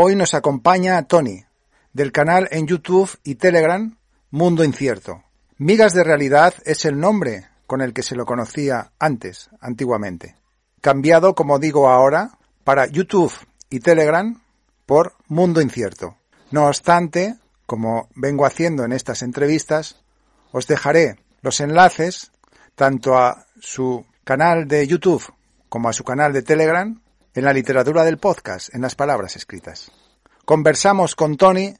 Hoy 0.00 0.14
nos 0.14 0.32
acompaña 0.34 1.02
Tony, 1.08 1.44
del 1.92 2.12
canal 2.12 2.46
en 2.52 2.68
YouTube 2.68 3.18
y 3.24 3.34
Telegram 3.34 3.98
Mundo 4.30 4.62
Incierto. 4.62 5.24
Migas 5.56 5.92
de 5.92 6.04
Realidad 6.04 6.54
es 6.64 6.84
el 6.84 7.00
nombre 7.00 7.48
con 7.66 7.80
el 7.80 7.92
que 7.92 8.04
se 8.04 8.14
lo 8.14 8.24
conocía 8.24 8.92
antes, 9.00 9.50
antiguamente. 9.60 10.36
Cambiado, 10.80 11.34
como 11.34 11.58
digo 11.58 11.88
ahora, 11.88 12.38
para 12.62 12.86
YouTube 12.86 13.32
y 13.70 13.80
Telegram 13.80 14.40
por 14.86 15.14
Mundo 15.26 15.60
Incierto. 15.60 16.14
No 16.52 16.68
obstante, 16.68 17.34
como 17.66 18.08
vengo 18.14 18.46
haciendo 18.46 18.84
en 18.84 18.92
estas 18.92 19.22
entrevistas, 19.22 20.00
os 20.52 20.68
dejaré 20.68 21.18
los 21.42 21.58
enlaces 21.58 22.30
tanto 22.76 23.18
a 23.18 23.46
su 23.58 24.06
canal 24.22 24.68
de 24.68 24.86
YouTube 24.86 25.24
como 25.68 25.88
a 25.88 25.92
su 25.92 26.04
canal 26.04 26.32
de 26.32 26.42
Telegram 26.42 27.02
en 27.38 27.44
la 27.44 27.52
literatura 27.52 28.04
del 28.04 28.18
podcast, 28.18 28.74
en 28.74 28.80
las 28.80 28.96
palabras 28.96 29.36
escritas. 29.36 29.92
Conversamos 30.44 31.14
con 31.14 31.36
Tony 31.36 31.72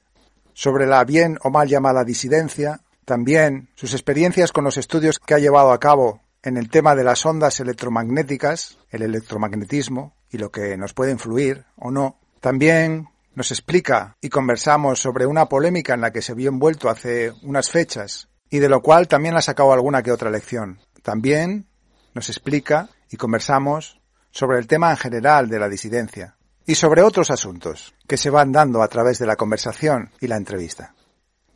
sobre 0.53 0.87
la 0.87 1.03
bien 1.03 1.37
o 1.43 1.49
mal 1.49 1.67
llamada 1.67 2.05
disidencia, 2.05 2.79
también 3.03 3.67
sus 3.75 3.91
experiencias 3.91 4.53
con 4.53 4.63
los 4.63 4.77
estudios 4.77 5.19
que 5.19 5.33
ha 5.33 5.39
llevado 5.39 5.73
a 5.73 5.79
cabo 5.81 6.21
en 6.43 6.55
el 6.55 6.69
tema 6.69 6.95
de 6.95 7.03
las 7.03 7.25
ondas 7.25 7.59
electromagnéticas, 7.59 8.77
el 8.89 9.01
electromagnetismo 9.01 10.15
y 10.31 10.37
lo 10.37 10.49
que 10.49 10.77
nos 10.77 10.93
puede 10.93 11.11
influir 11.11 11.65
o 11.75 11.91
no. 11.91 12.17
También 12.39 13.09
nos 13.35 13.51
explica 13.51 14.15
y 14.21 14.29
conversamos 14.29 15.01
sobre 15.01 15.25
una 15.25 15.47
polémica 15.47 15.93
en 15.93 15.99
la 15.99 16.11
que 16.11 16.21
se 16.21 16.35
vio 16.35 16.47
envuelto 16.47 16.89
hace 16.89 17.33
unas 17.43 17.69
fechas 17.69 18.29
y 18.49 18.59
de 18.59 18.69
lo 18.69 18.81
cual 18.81 19.09
también 19.09 19.35
ha 19.35 19.41
sacado 19.41 19.73
alguna 19.73 20.03
que 20.03 20.13
otra 20.13 20.31
lección. 20.31 20.79
También 21.03 21.67
nos 22.13 22.29
explica 22.29 22.87
y 23.11 23.17
conversamos 23.17 23.98
sobre 24.31 24.59
el 24.59 24.67
tema 24.67 24.91
en 24.91 24.97
general 24.97 25.49
de 25.49 25.59
la 25.59 25.69
disidencia 25.69 26.35
y 26.65 26.75
sobre 26.75 27.01
otros 27.01 27.31
asuntos 27.31 27.93
que 28.07 28.17
se 28.17 28.29
van 28.29 28.51
dando 28.51 28.83
a 28.83 28.87
través 28.87 29.19
de 29.19 29.25
la 29.25 29.35
conversación 29.35 30.11
y 30.21 30.27
la 30.27 30.37
entrevista. 30.37 30.93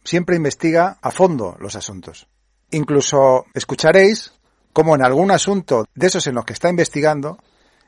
Siempre 0.03 0.35
investiga 0.35 0.97
a 1.01 1.11
fondo 1.11 1.55
los 1.59 1.75
asuntos. 1.75 2.27
Incluso 2.71 3.45
escucharéis 3.53 4.33
cómo 4.73 4.95
en 4.95 5.03
algún 5.03 5.31
asunto 5.31 5.85
de 5.93 6.07
esos 6.07 6.25
en 6.27 6.35
los 6.35 6.45
que 6.45 6.53
está 6.53 6.69
investigando 6.69 7.37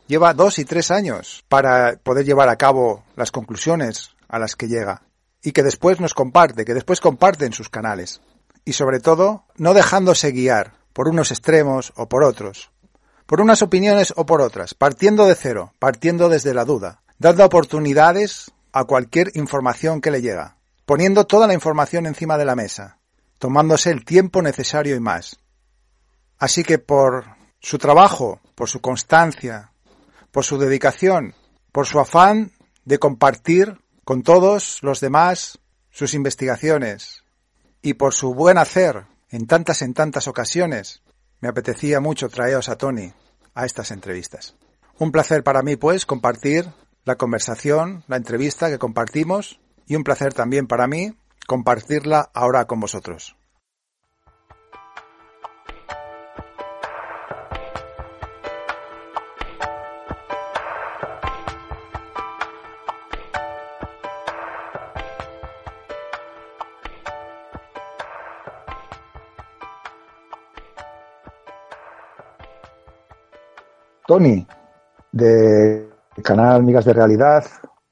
lleva 0.07 0.33
dos 0.33 0.59
y 0.59 0.65
tres 0.65 0.91
años 0.91 1.43
para 1.49 1.97
poder 1.97 2.25
llevar 2.25 2.49
a 2.49 2.57
cabo 2.57 3.03
las 3.15 3.31
conclusiones 3.31 4.11
a 4.27 4.39
las 4.39 4.55
que 4.55 4.67
llega 4.67 5.01
y 5.41 5.51
que 5.51 5.63
después 5.63 5.99
nos 5.99 6.13
comparte, 6.13 6.65
que 6.65 6.73
después 6.73 7.01
comparte 7.01 7.45
en 7.45 7.53
sus 7.53 7.69
canales. 7.69 8.21
Y 8.65 8.73
sobre 8.73 8.99
todo, 8.99 9.45
no 9.57 9.73
dejándose 9.73 10.31
guiar 10.31 10.73
por 10.93 11.07
unos 11.07 11.31
extremos 11.31 11.91
o 11.95 12.07
por 12.07 12.23
otros, 12.23 12.71
por 13.25 13.41
unas 13.41 13.61
opiniones 13.61 14.13
o 14.15 14.25
por 14.25 14.41
otras, 14.41 14.73
partiendo 14.73 15.25
de 15.25 15.35
cero, 15.35 15.73
partiendo 15.79 16.29
desde 16.29 16.53
la 16.53 16.65
duda, 16.65 17.01
dando 17.17 17.45
oportunidades 17.45 18.51
a 18.71 18.83
cualquier 18.83 19.31
información 19.35 20.01
que 20.01 20.11
le 20.11 20.21
llega, 20.21 20.57
poniendo 20.85 21.25
toda 21.25 21.47
la 21.47 21.53
información 21.53 22.05
encima 22.05 22.37
de 22.37 22.45
la 22.45 22.55
mesa, 22.55 22.99
tomándose 23.39 23.89
el 23.89 24.05
tiempo 24.05 24.41
necesario 24.41 24.95
y 24.95 24.99
más. 24.99 25.39
Así 26.37 26.63
que 26.63 26.77
por 26.77 27.25
su 27.59 27.77
trabajo, 27.77 28.41
por 28.53 28.69
su 28.69 28.81
constancia, 28.81 29.71
por 30.31 30.43
su 30.43 30.57
dedicación, 30.57 31.33
por 31.71 31.87
su 31.87 31.99
afán 31.99 32.51
de 32.83 32.99
compartir 32.99 33.79
con 34.03 34.21
todos 34.21 34.79
los 34.81 34.99
demás 34.99 35.59
sus 35.89 36.13
investigaciones 36.13 37.23
y 37.81 37.95
por 37.95 38.13
su 38.13 38.33
buen 38.33 38.57
hacer 38.57 39.05
en 39.29 39.47
tantas 39.47 39.81
en 39.81 39.93
tantas 39.93 40.27
ocasiones, 40.27 41.01
me 41.45 41.49
apetecía 41.49 41.99
mucho 41.99 42.27
traeros 42.27 42.69
a 42.69 42.75
Tony 42.75 43.13
a 43.53 43.67
estas 43.67 43.91
entrevistas. 43.91 44.55
Un 44.97 45.11
placer 45.11 45.43
para 45.43 45.61
mí, 45.61 45.75
pues, 45.75 46.07
compartir 46.07 46.65
la 47.03 47.17
conversación, 47.17 48.03
la 48.07 48.15
entrevista 48.15 48.71
que 48.71 48.79
compartimos 48.79 49.59
y 49.85 49.95
un 49.95 50.03
placer 50.03 50.33
también 50.33 50.65
para 50.65 50.87
mí 50.87 51.13
compartirla 51.45 52.31
ahora 52.33 52.65
con 52.65 52.79
vosotros. 52.79 53.35
Tony, 74.07 74.45
de 75.11 75.89
canal 76.23 76.63
Migas 76.63 76.85
de 76.85 76.93
Realidad, 76.93 77.43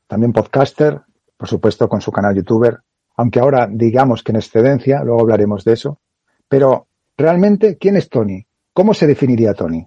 también 0.08 0.34
podcaster, 0.34 1.02
por 1.38 1.48
supuesto 1.48 1.90
con 1.90 2.02
su 2.02 2.12
canal 2.12 2.36
youtuber, 2.36 2.80
aunque 3.18 3.40
ahora 3.40 3.68
digamos 3.70 4.24
que 4.24 4.32
en 4.32 4.38
excedencia, 4.38 5.02
luego 5.04 5.22
hablaremos 5.22 5.64
de 5.64 5.74
eso. 5.74 6.00
Pero 6.48 6.88
realmente, 7.18 7.78
¿quién 7.78 7.98
es 7.98 8.10
Tony? 8.10 8.46
¿Cómo 8.74 8.94
se 8.94 9.08
definiría 9.08 9.54
Tony? 9.54 9.86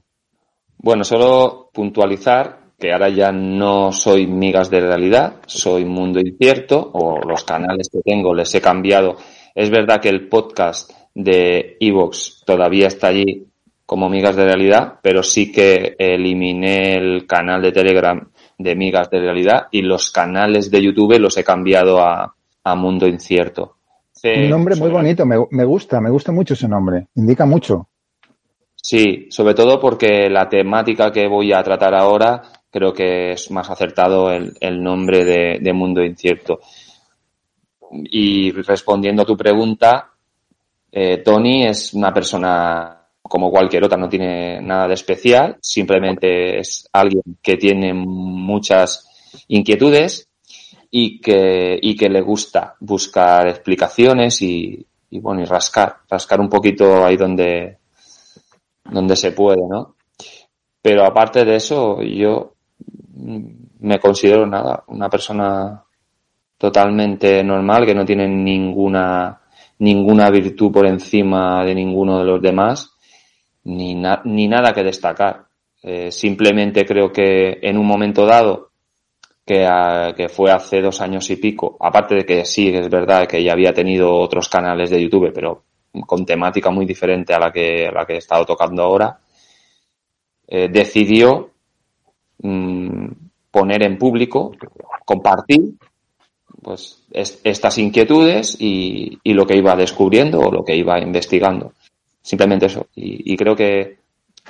Bueno, 0.79 1.05
solo 1.05 1.71
puntualizar 1.73 2.67
que 2.79 2.93
ahora 2.93 3.09
ya 3.09 3.33
no 3.33 3.91
soy 3.93 4.27
Migas 4.27 4.69
de 4.71 4.81
Realidad, 4.81 5.37
soy 5.47 5.85
Mundo 5.85 6.21
Incierto, 6.21 6.91
o 6.93 7.19
los 7.27 7.45
canales 7.45 7.89
que 7.91 8.01
tengo 8.05 8.35
les 8.35 8.55
he 8.55 8.61
cambiado. 8.61 9.17
Es 9.55 9.71
verdad 9.71 10.01
que 10.01 10.11
el 10.11 10.29
podcast 10.29 10.91
de 11.15 11.79
Evox 11.81 12.43
todavía 12.45 12.89
está 12.89 13.09
allí 13.09 13.47
como 13.87 14.09
migas 14.09 14.35
de 14.35 14.45
realidad, 14.45 14.99
pero 15.01 15.23
sí 15.23 15.53
que 15.53 15.95
eliminé 15.99 16.97
el 16.97 17.27
canal 17.27 17.63
de 17.63 17.73
Telegram 17.73 18.29
de 18.59 18.75
migas 18.75 19.09
de 19.11 19.21
realidad 19.21 19.69
y 19.71 19.83
los 19.83 20.11
canales 20.11 20.71
de 20.71 20.83
YouTube 20.83 21.19
los 21.21 21.37
he 21.39 21.45
cambiado 21.45 22.01
a, 22.01 22.33
Mundo 22.77 23.07
Incierto. 23.07 23.77
Un 24.25 24.51
nombre 24.51 24.75
muy 24.75 24.91
bonito, 24.91 25.25
me, 25.25 25.37
me, 25.53 25.65
gusta, 25.65 26.01
me 26.01 26.11
gusta 26.11 26.33
mucho 26.33 26.55
ese 26.55 26.67
nombre, 26.67 27.07
indica 27.15 27.47
mucho. 27.47 27.87
Sí, 28.75 29.29
sobre 29.31 29.55
todo 29.55 29.79
porque 29.79 30.29
la 30.29 30.49
temática 30.49 31.13
que 31.13 31.29
voy 31.29 31.53
a 31.53 31.63
tratar 31.63 31.95
ahora 31.95 32.43
creo 32.69 32.93
que 32.93 33.33
es 33.33 33.53
más 33.53 33.71
acertado 33.71 34.33
el, 34.33 34.57
el 34.59 34.83
nombre 34.83 35.25
de, 35.25 35.59
de 35.61 35.73
Mundo 35.73 36.03
Incierto. 36.03 36.59
Y 37.91 38.51
respondiendo 38.51 39.23
a 39.23 39.27
tu 39.27 39.37
pregunta, 39.37 40.11
eh, 40.91 41.19
Tony 41.19 41.67
es 41.67 41.95
una 41.95 42.13
persona 42.13 42.96
como 43.29 43.51
cualquier 43.51 43.85
otra, 43.85 43.99
no 43.99 44.09
tiene 44.09 44.61
nada 44.61 44.89
de 44.89 44.95
especial, 44.95 45.57
simplemente 45.61 46.59
es 46.59 46.89
alguien 46.93 47.23
que 47.43 47.57
tiene 47.57 47.93
muchas 47.95 49.09
inquietudes 49.49 50.29
y 50.91 51.21
que, 51.21 51.79
y 51.81 51.97
que 51.97 52.09
le 52.09 52.21
gusta 52.21 52.77
buscar 52.81 53.49
explicaciones 53.49 54.41
y, 54.43 54.87
y 55.11 55.21
bueno, 55.21 55.43
y 55.43 55.45
rascar, 55.45 55.99
rascar 56.09 56.41
un 56.41 56.49
poquito 56.49 57.05
ahí 57.05 57.17
donde, 57.17 57.79
donde 58.85 59.17
se 59.17 59.33
puede, 59.33 59.63
¿no? 59.69 59.97
Pero 60.81 61.05
aparte 61.05 61.45
de 61.45 61.57
eso, 61.57 62.01
yo 62.03 62.55
me 63.81 63.99
considero 63.99 64.47
nada, 64.47 64.85
una 64.89 65.09
persona 65.09 65.83
totalmente 66.59 67.43
normal 67.43 67.85
que 67.85 67.95
no 67.95 68.05
tiene 68.05 68.29
ninguna 68.29 69.41
ninguna 69.79 70.31
virtud 70.31 70.73
por 70.73 70.87
encima 70.87 71.63
de 71.65 71.75
ninguno 71.75 72.19
de 72.19 72.25
los 72.25 72.41
demás 72.41 72.96
ni, 73.67 73.95
ni 74.25 74.49
nada 74.49 74.73
que 74.73 74.83
destacar. 74.83 75.47
Eh, 75.83 76.11
simplemente 76.11 76.85
creo 76.85 77.13
que 77.13 77.59
en 77.61 77.77
un 77.79 77.87
momento 77.87 78.25
dado, 78.25 78.71
que, 79.45 80.29
fue 80.29 80.51
hace 80.51 80.81
dos 80.81 81.01
años 81.01 81.31
y 81.31 81.37
pico, 81.37 81.77
aparte 81.81 82.17
de 82.17 82.25
que 82.25 82.45
sí, 82.45 82.69
es 82.69 82.89
verdad 82.89 83.29
que 83.29 83.43
ya 83.43 83.53
había 83.53 83.73
tenido 83.73 84.13
otros 84.13 84.49
canales 84.49 84.91
de 84.91 85.01
YouTube, 85.01 85.33
pero 85.33 85.63
con 86.07 86.27
temática 86.27 86.71
muy 86.71 86.85
diferente 86.85 87.33
a 87.33 87.39
la 87.39 87.53
que, 87.53 87.87
a 87.87 87.93
la 87.93 88.05
que 88.05 88.15
he 88.15 88.19
estado 88.19 88.45
tocando 88.45 88.83
ahora, 88.83 89.19
eh, 90.49 90.69
decidió 90.69 91.51
mm, 92.43 93.07
poner 93.51 93.83
en 93.85 93.99
público, 93.99 94.53
compartir 95.05 95.75
pues 96.63 97.05
estas 97.13 97.79
inquietudes 97.79 98.57
y, 98.61 99.19
y, 99.23 99.35
lo 99.35 99.47
que 99.47 99.57
iba 99.57 99.77
descubriendo 99.77 100.41
o 100.41 100.51
lo 100.51 100.65
que 100.65 100.75
iba 100.75 100.99
investigando. 100.99 101.73
Simplemente 102.27 102.67
eso. 102.67 102.89
Y, 102.97 103.37
creo 103.37 103.55
que 103.55 103.99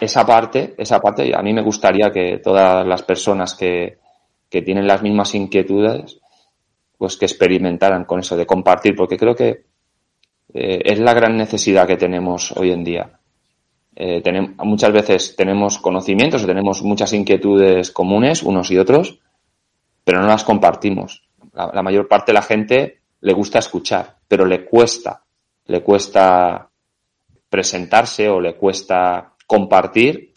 esa 0.01 0.25
parte, 0.25 0.75
esa 0.79 0.99
parte, 0.99 1.37
a 1.37 1.43
mí 1.43 1.53
me 1.53 1.61
gustaría 1.61 2.11
que 2.11 2.39
todas 2.39 2.87
las 2.87 3.03
personas 3.03 3.55
que, 3.55 3.99
que 4.49 4.63
tienen 4.63 4.87
las 4.87 5.03
mismas 5.03 5.35
inquietudes, 5.35 6.19
pues 6.97 7.19
que 7.19 7.27
experimentaran 7.27 8.07
con 8.07 8.21
eso 8.21 8.35
de 8.35 8.47
compartir, 8.47 8.97
porque 8.97 9.19
creo 9.19 9.35
que 9.37 9.67
eh, 10.55 10.81
es 10.87 10.99
la 10.99 11.13
gran 11.13 11.37
necesidad 11.37 11.87
que 11.87 11.99
tenemos 11.99 12.51
hoy 12.53 12.71
en 12.71 12.83
día. 12.83 13.21
Eh, 13.95 14.23
tenemos, 14.23 14.53
muchas 14.65 14.93
veces 14.93 15.37
tenemos 15.37 15.77
conocimientos 15.77 16.45
o 16.45 16.47
tenemos 16.47 16.83
muchas 16.83 17.13
inquietudes 17.13 17.91
comunes 17.91 18.43
unos 18.43 18.71
y 18.71 18.79
otros, 18.79 19.19
pero 20.03 20.23
no 20.23 20.29
las 20.29 20.45
compartimos. 20.45 21.29
La, 21.53 21.71
la, 21.75 21.83
mayor 21.83 22.09
parte 22.09 22.33
de 22.33 22.39
la 22.39 22.43
gente 22.43 23.01
le 23.21 23.35
gusta 23.35 23.59
escuchar, 23.59 24.17
pero 24.27 24.47
le 24.47 24.65
cuesta, 24.65 25.23
le 25.67 25.83
cuesta 25.83 26.71
presentarse 27.49 28.29
o 28.29 28.41
le 28.41 28.57
cuesta 28.57 29.35
compartir, 29.47 30.33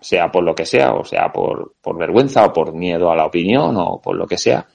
sea 0.00 0.30
por 0.30 0.44
lo 0.44 0.54
que 0.54 0.64
sea, 0.64 0.92
o 0.92 1.04
sea 1.04 1.30
por, 1.32 1.74
por 1.80 1.98
vergüenza 1.98 2.44
o 2.44 2.52
por 2.52 2.72
miedo 2.72 3.10
a 3.10 3.16
la 3.16 3.26
opinión 3.26 3.76
o 3.76 4.00
por 4.00 4.16
lo 4.16 4.26
que 4.26 4.38
sea, 4.38 4.66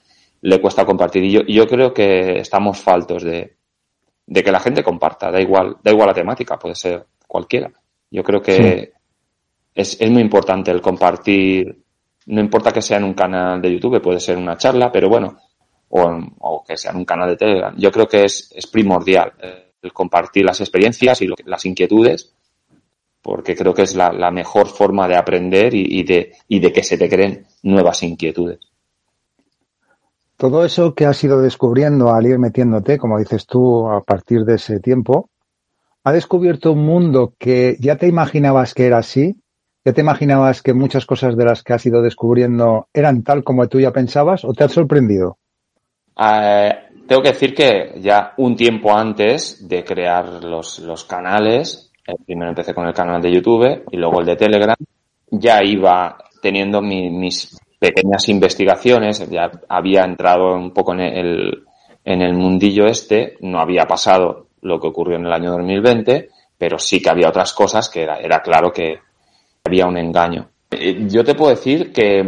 le 0.41 0.61
cuesta 0.61 0.85
compartir. 0.85 1.23
Y 1.23 1.31
yo, 1.31 1.41
yo 1.47 1.65
creo 1.65 1.93
que 1.93 2.39
estamos 2.39 2.79
faltos 2.79 3.23
de, 3.23 3.55
de 4.27 4.43
que 4.43 4.51
la 4.51 4.59
gente 4.59 4.83
comparta, 4.83 5.31
da 5.31 5.41
igual, 5.41 5.77
da 5.83 5.91
igual 5.91 6.07
la 6.07 6.13
temática, 6.13 6.59
puede 6.59 6.75
ser 6.75 7.05
cualquiera. 7.27 7.71
Yo 8.11 8.23
creo 8.23 8.41
que 8.41 8.93
es, 9.73 9.99
es 9.99 10.11
muy 10.11 10.21
importante 10.21 10.71
el 10.71 10.81
compartir, 10.81 11.83
no 12.27 12.41
importa 12.41 12.71
que 12.71 12.81
sea 12.81 12.97
en 12.97 13.05
un 13.05 13.13
canal 13.13 13.61
de 13.61 13.73
YouTube, 13.73 14.01
puede 14.01 14.19
ser 14.19 14.37
una 14.37 14.57
charla, 14.57 14.91
pero 14.91 15.09
bueno, 15.09 15.37
o, 15.89 16.19
o 16.39 16.63
que 16.63 16.77
sea 16.77 16.91
en 16.91 16.97
un 16.97 17.05
canal 17.05 17.29
de 17.29 17.37
Telegram. 17.37 17.75
Yo 17.77 17.91
creo 17.91 18.07
que 18.07 18.25
es, 18.25 18.51
es 18.55 18.67
primordial 18.67 19.33
el 19.85 19.93
compartir 19.93 20.43
las 20.43 20.59
experiencias 20.59 21.21
y 21.21 21.29
las 21.45 21.65
inquietudes, 21.65 22.33
porque 23.21 23.55
creo 23.55 23.73
que 23.73 23.83
es 23.83 23.95
la, 23.95 24.11
la 24.11 24.31
mejor 24.31 24.67
forma 24.67 25.07
de 25.07 25.15
aprender 25.15 25.73
y, 25.73 25.85
y, 25.99 26.03
de, 26.03 26.33
y 26.47 26.59
de 26.59 26.71
que 26.71 26.83
se 26.83 26.97
te 26.97 27.09
creen 27.09 27.45
nuevas 27.63 28.03
inquietudes. 28.03 28.59
Todo 30.37 30.65
eso 30.65 30.93
que 30.93 31.05
has 31.05 31.23
ido 31.23 31.41
descubriendo 31.41 32.13
al 32.13 32.25
ir 32.25 32.37
metiéndote, 32.37 32.97
como 32.97 33.17
dices 33.17 33.45
tú, 33.45 33.87
a 33.89 34.03
partir 34.03 34.43
de 34.43 34.55
ese 34.55 34.79
tiempo, 34.79 35.29
¿ha 36.03 36.11
descubierto 36.11 36.73
un 36.73 36.85
mundo 36.85 37.33
que 37.39 37.77
ya 37.79 37.95
te 37.95 38.07
imaginabas 38.07 38.73
que 38.73 38.85
era 38.85 38.97
así? 38.97 39.41
¿Ya 39.85 39.93
te 39.93 40.01
imaginabas 40.01 40.61
que 40.61 40.73
muchas 40.73 41.05
cosas 41.05 41.37
de 41.37 41.45
las 41.45 41.63
que 41.63 41.73
has 41.73 41.85
ido 41.85 42.01
descubriendo 42.01 42.87
eran 42.93 43.23
tal 43.23 43.43
como 43.43 43.67
tú 43.67 43.79
ya 43.79 43.93
pensabas 43.93 44.43
o 44.43 44.53
te 44.53 44.63
han 44.63 44.69
sorprendido? 44.69 45.37
Eh, 46.19 46.73
tengo 47.07 47.21
que 47.21 47.29
decir 47.29 47.53
que 47.53 47.95
ya 48.01 48.33
un 48.37 48.55
tiempo 48.55 48.95
antes 48.95 49.67
de 49.67 49.83
crear 49.83 50.43
los, 50.43 50.79
los 50.79 51.03
canales, 51.05 51.91
eh, 52.07 52.13
primero 52.25 52.49
empecé 52.49 52.73
con 52.73 52.87
el 52.87 52.93
canal 52.93 53.21
de 53.21 53.31
YouTube 53.31 53.83
y 53.91 53.97
luego 53.97 54.19
el 54.19 54.25
de 54.25 54.35
Telegram, 54.35 54.75
ya 55.31 55.63
iba 55.63 56.17
teniendo 56.41 56.81
mi, 56.81 57.09
mis 57.09 57.57
pequeñas 57.79 58.29
investigaciones, 58.29 59.27
ya 59.29 59.51
había 59.67 60.03
entrado 60.03 60.55
un 60.55 60.71
poco 60.71 60.93
en 60.93 61.01
el, 61.01 61.63
en 62.03 62.21
el 62.21 62.33
mundillo 62.33 62.85
este, 62.85 63.37
no 63.41 63.59
había 63.59 63.85
pasado 63.85 64.47
lo 64.61 64.79
que 64.79 64.87
ocurrió 64.87 65.17
en 65.17 65.25
el 65.25 65.33
año 65.33 65.51
2020, 65.51 66.29
pero 66.57 66.79
sí 66.79 67.01
que 67.01 67.09
había 67.09 67.29
otras 67.29 67.53
cosas 67.53 67.89
que 67.89 68.03
era, 68.03 68.17
era 68.19 68.41
claro 68.41 68.71
que 68.71 68.99
había 69.63 69.85
un 69.85 69.97
engaño. 69.97 70.49
Eh, 70.71 71.07
yo 71.07 71.23
te 71.23 71.35
puedo 71.35 71.51
decir 71.51 71.91
que 71.91 72.23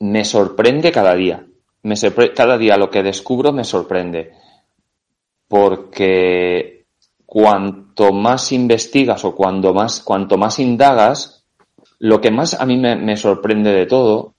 me 0.00 0.24
sorprende 0.24 0.90
cada 0.90 1.14
día. 1.14 1.46
Me 1.82 1.94
cada 2.34 2.58
día 2.58 2.76
lo 2.76 2.90
que 2.90 3.02
descubro 3.02 3.52
me 3.52 3.64
sorprende. 3.64 4.32
Porque 5.48 6.86
cuanto 7.26 8.12
más 8.12 8.52
investigas 8.52 9.24
o 9.24 9.34
cuando 9.34 9.74
más, 9.74 10.00
cuanto 10.00 10.38
más 10.38 10.58
indagas, 10.58 11.44
lo 11.98 12.20
que 12.20 12.30
más 12.30 12.54
a 12.54 12.66
mí 12.66 12.76
me, 12.76 12.96
me 12.96 13.16
sorprende 13.16 13.72
de 13.72 13.86
todo 13.86 14.34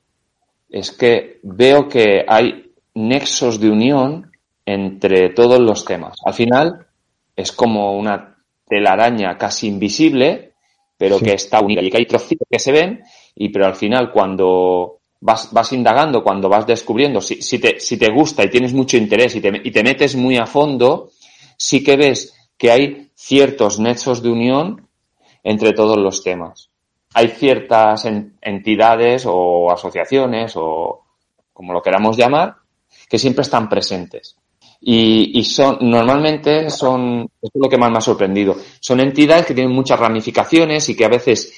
es 0.70 0.92
que 0.92 1.40
veo 1.44 1.88
que 1.88 2.26
hay 2.28 2.72
nexos 2.96 3.60
de 3.60 3.70
unión 3.70 4.32
entre 4.66 5.30
todos 5.30 5.60
los 5.60 5.86
temas. 5.86 6.18
Al 6.26 6.34
final 6.34 6.88
es 7.36 7.52
como 7.52 7.98
una 7.98 8.38
telaraña 8.68 9.38
casi 9.38 9.68
invisible, 9.68 10.54
pero 10.98 11.20
sí. 11.20 11.26
que 11.26 11.34
está 11.34 11.62
unida 11.62 11.82
y 11.82 11.90
que 11.90 11.98
hay 11.98 12.06
trocitos 12.06 12.48
que 12.50 12.60
se 12.60 12.72
ven, 12.72 13.04
y 13.36 13.50
pero 13.50 13.66
al 13.66 13.76
final 13.76 14.12
cuando 14.12 15.00
vas, 15.24 15.52
vas 15.52 15.74
indagando, 15.74 16.24
cuando 16.24 16.50
vas 16.50 16.68
descubriendo, 16.68 17.22
si, 17.22 17.42
si, 17.42 17.60
te, 17.60 17.80
si 17.80 17.98
te 17.98 18.12
gusta 18.12 18.44
y 18.44 18.50
tienes 18.50 18.74
mucho 18.74 18.98
interés 18.98 19.36
y 19.36 19.42
te, 19.42 19.52
y 19.64 19.72
te 19.72 19.84
metes 19.84 20.16
muy 20.16 20.38
a 20.38 20.46
fondo, 20.46 21.10
sí 21.58 21.84
que 21.84 21.98
ves 21.98 22.34
que 22.58 22.72
hay 22.72 23.10
ciertos 23.16 23.80
nexos 23.80 24.22
de 24.22 24.30
unión 24.30 24.88
entre 25.44 25.74
todos 25.74 25.98
los 25.98 26.24
temas 26.24 26.70
hay 27.14 27.28
ciertas 27.30 28.06
entidades 28.42 29.26
o 29.28 29.72
asociaciones 29.72 30.54
o 30.56 31.04
como 31.54 31.72
lo 31.72 31.82
queramos 31.82 32.18
llamar, 32.18 32.56
que 33.08 33.20
siempre 33.20 33.44
están 33.44 33.70
presentes. 33.70 34.36
Y, 34.82 35.40
y, 35.40 35.44
son, 35.46 35.78
normalmente 35.82 36.70
son, 36.70 37.30
esto 37.42 37.58
es 37.58 37.62
lo 37.62 37.70
que 37.70 37.78
más 37.78 37.92
me 37.92 38.00
ha 38.00 38.02
sorprendido, 38.02 38.58
son 38.80 39.00
entidades 39.00 39.46
que 39.46 39.54
tienen 39.54 39.74
muchas 39.74 40.00
ramificaciones 40.00 40.90
y 40.90 40.96
que 40.96 41.06
a 41.06 41.10
veces 41.10 41.54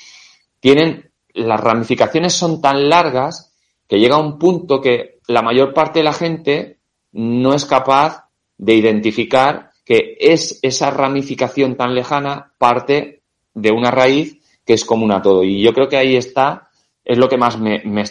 tienen, 0.59 1.09
las 1.33 1.59
ramificaciones 1.59 2.33
son 2.33 2.61
tan 2.61 2.87
largas 2.87 3.54
que 3.87 3.99
llega 3.99 4.17
un 4.17 4.37
punto 4.39 4.81
que 4.81 5.19
la 5.27 5.41
mayor 5.41 5.73
parte 5.73 5.99
de 5.99 6.05
la 6.05 6.13
gente 6.13 6.77
no 7.11 7.53
es 7.53 7.65
capaz 7.65 8.29
de 8.57 8.73
identificar 8.73 9.71
que 9.85 10.17
es 10.19 10.59
esa 10.63 10.89
ramificación 10.89 11.75
tan 11.75 11.93
lejana 11.93 12.53
parte 12.57 13.21
de 13.53 13.71
una 13.71 13.91
raíz 13.91 14.39
que 14.65 14.73
es 14.73 14.83
común 14.83 15.11
a 15.11 15.21
todo. 15.21 15.43
Y 15.43 15.61
yo 15.61 15.73
creo 15.73 15.87
que 15.87 15.97
ahí 15.97 16.15
está, 16.15 16.69
es 17.03 17.17
lo 17.17 17.29
que 17.29 17.37
más 17.37 17.59
me, 17.59 17.83
me, 17.85 18.03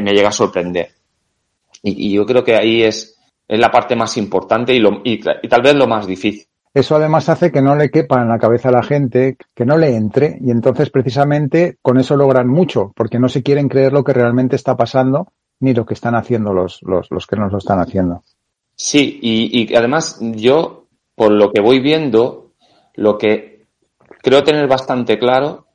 me 0.00 0.12
llega 0.12 0.28
a 0.28 0.32
sorprender. 0.32 0.90
Y, 1.82 2.08
y, 2.08 2.12
yo 2.12 2.26
creo 2.26 2.44
que 2.44 2.54
ahí 2.54 2.82
es, 2.82 3.18
es 3.48 3.58
la 3.58 3.70
parte 3.70 3.96
más 3.96 4.16
importante 4.16 4.74
y, 4.74 4.78
lo, 4.78 5.00
y, 5.02 5.14
y, 5.14 5.48
tal 5.48 5.62
vez 5.62 5.74
lo 5.74 5.86
más 5.86 6.06
difícil. 6.06 6.46
Eso 6.74 6.96
además 6.96 7.28
hace 7.28 7.52
que 7.52 7.60
no 7.60 7.76
le 7.76 7.90
quepa 7.90 8.22
en 8.22 8.28
la 8.28 8.38
cabeza 8.38 8.70
a 8.70 8.72
la 8.72 8.82
gente, 8.82 9.36
que 9.54 9.66
no 9.66 9.76
le 9.76 9.94
entre, 9.94 10.38
y 10.40 10.50
entonces 10.50 10.90
precisamente 10.90 11.76
con 11.82 11.98
eso 11.98 12.16
logran 12.16 12.48
mucho, 12.48 12.92
porque 12.96 13.18
no 13.18 13.28
se 13.28 13.42
quieren 13.42 13.68
creer 13.68 13.92
lo 13.92 14.04
que 14.04 14.14
realmente 14.14 14.56
está 14.56 14.76
pasando 14.76 15.28
ni 15.60 15.74
lo 15.74 15.84
que 15.84 15.94
están 15.94 16.14
haciendo 16.14 16.52
los, 16.52 16.80
los, 16.82 17.08
los 17.10 17.26
que 17.26 17.36
nos 17.36 17.52
lo 17.52 17.58
están 17.58 17.78
haciendo. 17.78 18.22
Sí, 18.74 19.18
y, 19.22 19.70
y 19.70 19.76
además 19.76 20.18
yo, 20.20 20.86
por 21.14 21.30
lo 21.30 21.52
que 21.52 21.60
voy 21.60 21.80
viendo, 21.80 22.52
lo 22.94 23.18
que 23.18 23.66
creo 24.22 24.42
tener 24.42 24.66
bastante 24.66 25.18
claro 25.18 25.66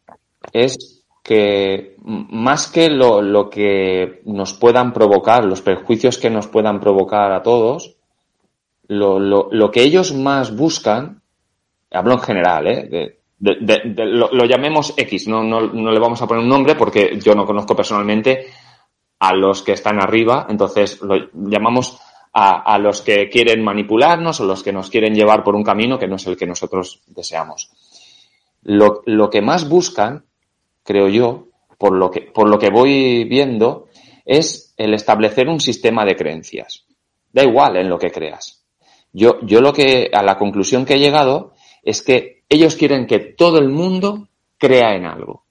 es 0.51 1.05
que 1.23 1.97
más 2.03 2.67
que 2.67 2.89
lo, 2.89 3.21
lo, 3.21 3.49
que 3.49 4.21
nos 4.25 4.53
puedan 4.53 4.93
provocar, 4.93 5.43
los 5.43 5.61
perjuicios 5.61 6.17
que 6.17 6.29
nos 6.29 6.47
puedan 6.47 6.79
provocar 6.79 7.33
a 7.33 7.43
todos, 7.43 7.96
lo, 8.87 9.19
lo, 9.19 9.49
lo 9.51 9.71
que 9.71 9.83
ellos 9.83 10.13
más 10.13 10.55
buscan, 10.55 11.21
hablo 11.91 12.13
en 12.13 12.19
general, 12.19 12.67
¿eh? 12.67 12.87
de, 12.89 13.17
de, 13.39 14.05
lo, 14.05 14.45
llamemos 14.45 14.93
X, 14.97 15.27
no, 15.27 15.43
no, 15.43 15.61
no, 15.61 15.91
le 15.91 15.99
vamos 15.99 16.21
a 16.21 16.27
poner 16.27 16.43
un 16.43 16.49
nombre 16.49 16.75
porque 16.75 17.19
yo 17.19 17.33
no 17.33 17.45
conozco 17.45 17.75
personalmente 17.75 18.47
a 19.19 19.33
los 19.33 19.61
que 19.61 19.73
están 19.73 20.01
arriba, 20.01 20.47
entonces 20.49 21.01
lo 21.01 21.29
llamamos 21.33 21.99
a, 22.33 22.73
a 22.73 22.77
los 22.79 23.01
que 23.01 23.29
quieren 23.29 23.63
manipularnos 23.63 24.39
o 24.39 24.45
los 24.45 24.63
que 24.63 24.73
nos 24.73 24.89
quieren 24.89 25.13
llevar 25.13 25.43
por 25.43 25.55
un 25.55 25.63
camino 25.63 25.99
que 25.99 26.07
no 26.07 26.15
es 26.15 26.27
el 26.27 26.37
que 26.37 26.47
nosotros 26.47 27.01
deseamos. 27.07 27.71
Lo, 28.63 29.01
lo 29.05 29.29
que 29.29 29.41
más 29.41 29.69
buscan 29.69 30.25
creo 30.83 31.09
yo, 31.09 31.49
por 31.77 31.93
lo 31.93 32.09
que, 32.09 32.21
por 32.21 32.49
lo 32.49 32.57
que 32.57 32.69
voy 32.69 33.25
viendo, 33.25 33.87
es 34.25 34.73
el 34.77 34.93
establecer 34.93 35.47
un 35.47 35.59
sistema 35.59 36.05
de 36.05 36.15
creencias. 36.15 36.85
Da 37.31 37.43
igual 37.43 37.77
en 37.77 37.89
lo 37.89 37.99
que 37.99 38.09
creas. 38.09 38.56
Yo, 39.13 39.39
yo 39.41 39.61
lo 39.61 39.73
que, 39.73 40.09
a 40.13 40.23
la 40.23 40.37
conclusión 40.37 40.85
que 40.85 40.95
he 40.95 40.99
llegado 40.99 41.53
es 41.83 42.01
que 42.01 42.43
ellos 42.49 42.75
quieren 42.75 43.07
que 43.07 43.19
todo 43.19 43.59
el 43.59 43.69
mundo 43.69 44.27
crea 44.57 44.95
en 44.95 45.05
algo. 45.05 45.45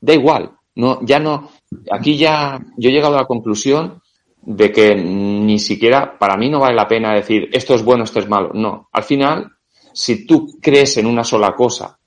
Da 0.00 0.12
igual. 0.12 0.52
No, 0.74 1.00
ya 1.02 1.18
no, 1.18 1.50
aquí 1.90 2.18
ya, 2.18 2.60
yo 2.76 2.90
he 2.90 2.92
llegado 2.92 3.14
a 3.14 3.22
la 3.22 3.26
conclusión 3.26 4.02
de 4.42 4.70
que 4.70 4.94
ni 4.94 5.58
siquiera, 5.58 6.18
para 6.18 6.36
mí 6.36 6.50
no 6.50 6.60
vale 6.60 6.76
la 6.76 6.86
pena 6.86 7.14
decir 7.14 7.48
esto 7.52 7.74
es 7.74 7.82
bueno, 7.82 8.04
esto 8.04 8.20
es 8.20 8.28
malo. 8.28 8.50
No. 8.52 8.88
Al 8.92 9.02
final, 9.02 9.52
si 9.92 10.26
tú 10.26 10.58
crees 10.60 10.98
en 10.98 11.06
una 11.06 11.24
sola 11.24 11.54
cosa 11.54 11.98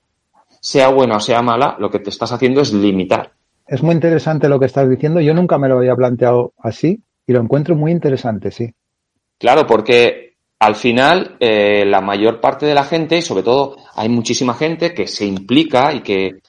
sea 0.60 0.88
buena 0.88 1.16
o 1.16 1.20
sea 1.20 1.42
mala, 1.42 1.76
lo 1.78 1.90
que 1.90 1.98
te 1.98 2.10
estás 2.10 2.32
haciendo 2.32 2.60
es 2.60 2.72
limitar. 2.72 3.32
Es 3.66 3.82
muy 3.82 3.94
interesante 3.94 4.48
lo 4.48 4.60
que 4.60 4.66
estás 4.66 4.88
diciendo. 4.88 5.20
Yo 5.20 5.34
nunca 5.34 5.58
me 5.58 5.68
lo 5.68 5.78
había 5.78 5.96
planteado 5.96 6.52
así 6.58 7.02
y 7.26 7.32
lo 7.32 7.40
encuentro 7.40 7.74
muy 7.74 7.92
interesante, 7.92 8.50
sí. 8.50 8.74
Claro, 9.38 9.66
porque 9.66 10.29
al 10.60 10.74
final 10.76 11.36
eh, 11.40 11.84
la 11.86 12.02
mayor 12.02 12.40
parte 12.40 12.66
de 12.66 12.74
la 12.74 12.84
gente, 12.84 13.16
y 13.16 13.22
sobre 13.22 13.42
todo 13.42 13.76
hay 13.94 14.08
muchísima 14.10 14.54
gente 14.54 14.92
que 14.92 15.08
se 15.08 15.24
implica 15.24 15.92
y 15.94 16.02
que, 16.02 16.42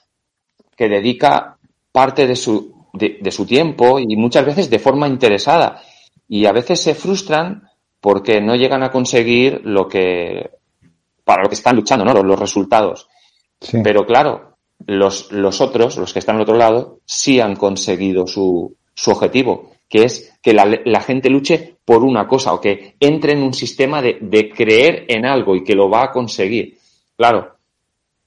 que 0.75 0.89
dedica 0.89 1.57
parte 1.93 2.27
de 2.27 2.35
su, 2.35 2.87
de, 2.93 3.19
de 3.21 3.31
su 3.31 3.45
tiempo 3.45 3.99
y 3.99 4.15
muchas 4.17 4.45
veces 4.45 4.69
de 4.69 4.79
forma 4.79 5.07
interesada. 5.07 5.81
Y 6.27 6.45
a 6.45 6.51
veces 6.51 6.81
se 6.81 6.93
frustran 6.93 7.69
porque 8.01 8.41
no 8.41 8.55
llegan 8.55 8.83
a 8.83 8.91
conseguir 8.91 9.61
lo 9.63 9.87
que, 9.87 10.51
para 11.23 11.43
lo 11.43 11.49
que 11.49 11.55
están 11.55 11.77
luchando, 11.77 12.03
¿no? 12.03 12.13
Los, 12.13 12.25
los 12.25 12.39
resultados. 12.39 13.07
Sí. 13.61 13.79
Pero 13.81 14.05
claro, 14.05 14.57
los, 14.87 15.31
los 15.31 15.61
otros, 15.61 15.95
los 15.97 16.11
que 16.11 16.19
están 16.19 16.35
al 16.35 16.41
otro 16.41 16.57
lado, 16.57 16.99
sí 17.05 17.39
han 17.39 17.55
conseguido 17.55 18.27
su, 18.27 18.75
su 18.93 19.11
objetivo, 19.11 19.70
que 19.91 20.05
es 20.05 20.33
que 20.41 20.53
la, 20.53 20.65
la, 20.86 21.01
gente 21.01 21.29
luche 21.29 21.75
por 21.83 22.03
una 22.03 22.25
cosa 22.25 22.53
o 22.53 22.62
que 22.62 22.95
entre 23.00 23.33
en 23.33 23.43
un 23.43 23.53
sistema 23.53 24.01
de, 24.01 24.17
de, 24.21 24.50
creer 24.50 25.03
en 25.10 25.25
algo 25.25 25.53
y 25.53 25.65
que 25.65 25.75
lo 25.75 25.89
va 25.89 26.05
a 26.05 26.12
conseguir. 26.12 26.77
Claro, 27.17 27.57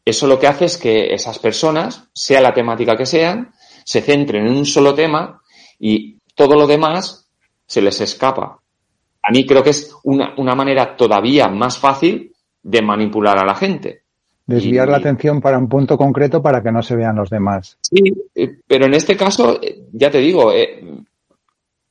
eso 0.05 0.27
lo 0.27 0.39
que 0.39 0.47
hace 0.47 0.67
es 0.67 0.77
que 0.77 1.15
esas 1.15 1.39
personas, 1.39 2.11
sea 2.13 2.43
la 2.43 2.53
temática 2.53 2.97
que 2.97 3.07
sean, 3.07 3.53
se 3.83 4.03
centren 4.03 4.47
en 4.47 4.57
un 4.57 4.67
solo 4.67 4.95
tema 4.95 5.41
y 5.79 6.19
todo 6.35 6.55
lo 6.55 6.67
demás 6.67 7.31
se 7.67 7.81
les 7.81 7.99
escapa. 8.03 8.61
A 9.23 9.33
mí 9.33 9.47
creo 9.47 9.63
que 9.63 9.71
es 9.71 9.97
una, 10.03 10.35
una 10.37 10.55
manera 10.55 10.95
todavía 10.97 11.49
más 11.49 11.79
fácil 11.79 12.35
de 12.63 12.83
manipular 12.83 13.39
a 13.39 13.47
la 13.47 13.55
gente 13.55 14.05
desviar 14.47 14.89
y, 14.89 14.91
la 14.91 14.97
atención 14.99 15.41
para 15.41 15.59
un 15.59 15.69
punto 15.69 15.97
concreto 15.97 16.43
para 16.43 16.63
que 16.63 16.71
no 16.71 16.83
se 16.83 16.97
vean 16.97 17.17
los 17.17 17.31
demás. 17.31 17.79
Sí, 17.81 18.03
eh, 18.35 18.59
pero 18.67 18.87
en 18.87 18.95
este 18.95 19.17
caso, 19.17 19.59
eh, 19.63 19.87
ya 19.93 20.11
te 20.11 20.19
digo, 20.19 20.53
eh, 20.53 20.85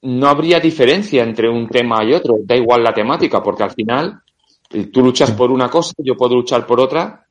no 0.04 0.28
habría 0.28 0.60
diferencia 0.60 1.24
entre 1.24 1.50
un 1.50 1.68
tema 1.68 2.04
y 2.04 2.14
otro, 2.14 2.36
da 2.44 2.56
igual 2.56 2.84
la 2.84 2.94
temática, 2.94 3.42
porque 3.42 3.64
al 3.64 3.72
final 3.72 4.22
tú 4.92 5.02
luchas 5.02 5.32
por 5.32 5.52
una 5.52 5.70
cosa, 5.70 5.94
yo 5.98 6.16
puedo 6.16 6.36
luchar 6.36 6.66
por 6.66 6.80
otra, 6.80 7.26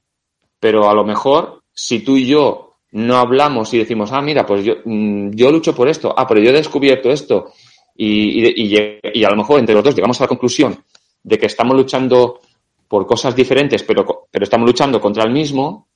pero 0.58 0.88
a 0.88 0.94
lo 0.94 1.04
mejor 1.04 1.62
si 1.72 2.00
tú 2.00 2.16
y 2.16 2.26
yo 2.26 2.76
no 2.92 3.16
hablamos 3.16 3.72
y 3.74 3.78
decimos, 3.78 4.12
ah, 4.12 4.22
mira, 4.22 4.46
pues 4.46 4.64
yo, 4.64 4.74
mm, 4.84 5.30
yo 5.30 5.50
lucho 5.50 5.74
por 5.74 5.88
esto, 5.88 6.14
ah, 6.16 6.26
pero 6.26 6.40
yo 6.40 6.50
he 6.50 6.54
descubierto 6.54 7.10
esto, 7.10 7.52
y, 7.94 8.48
y, 8.48 9.00
y, 9.14 9.24
a 9.24 9.30
lo 9.30 9.36
mejor 9.36 9.60
entre 9.60 9.74
los 9.74 9.84
dos 9.84 9.94
llegamos 9.94 10.18
a 10.20 10.24
la 10.24 10.28
conclusión 10.28 10.82
de 11.22 11.38
que 11.38 11.46
estamos 11.46 11.76
luchando 11.76 12.40
por 12.88 13.06
cosas 13.06 13.36
diferentes, 13.36 13.82
pero, 13.82 14.28
pero 14.30 14.44
estamos 14.44 14.66
luchando 14.66 15.00
contra 15.00 15.24
el 15.24 15.30
mismo, 15.30 15.88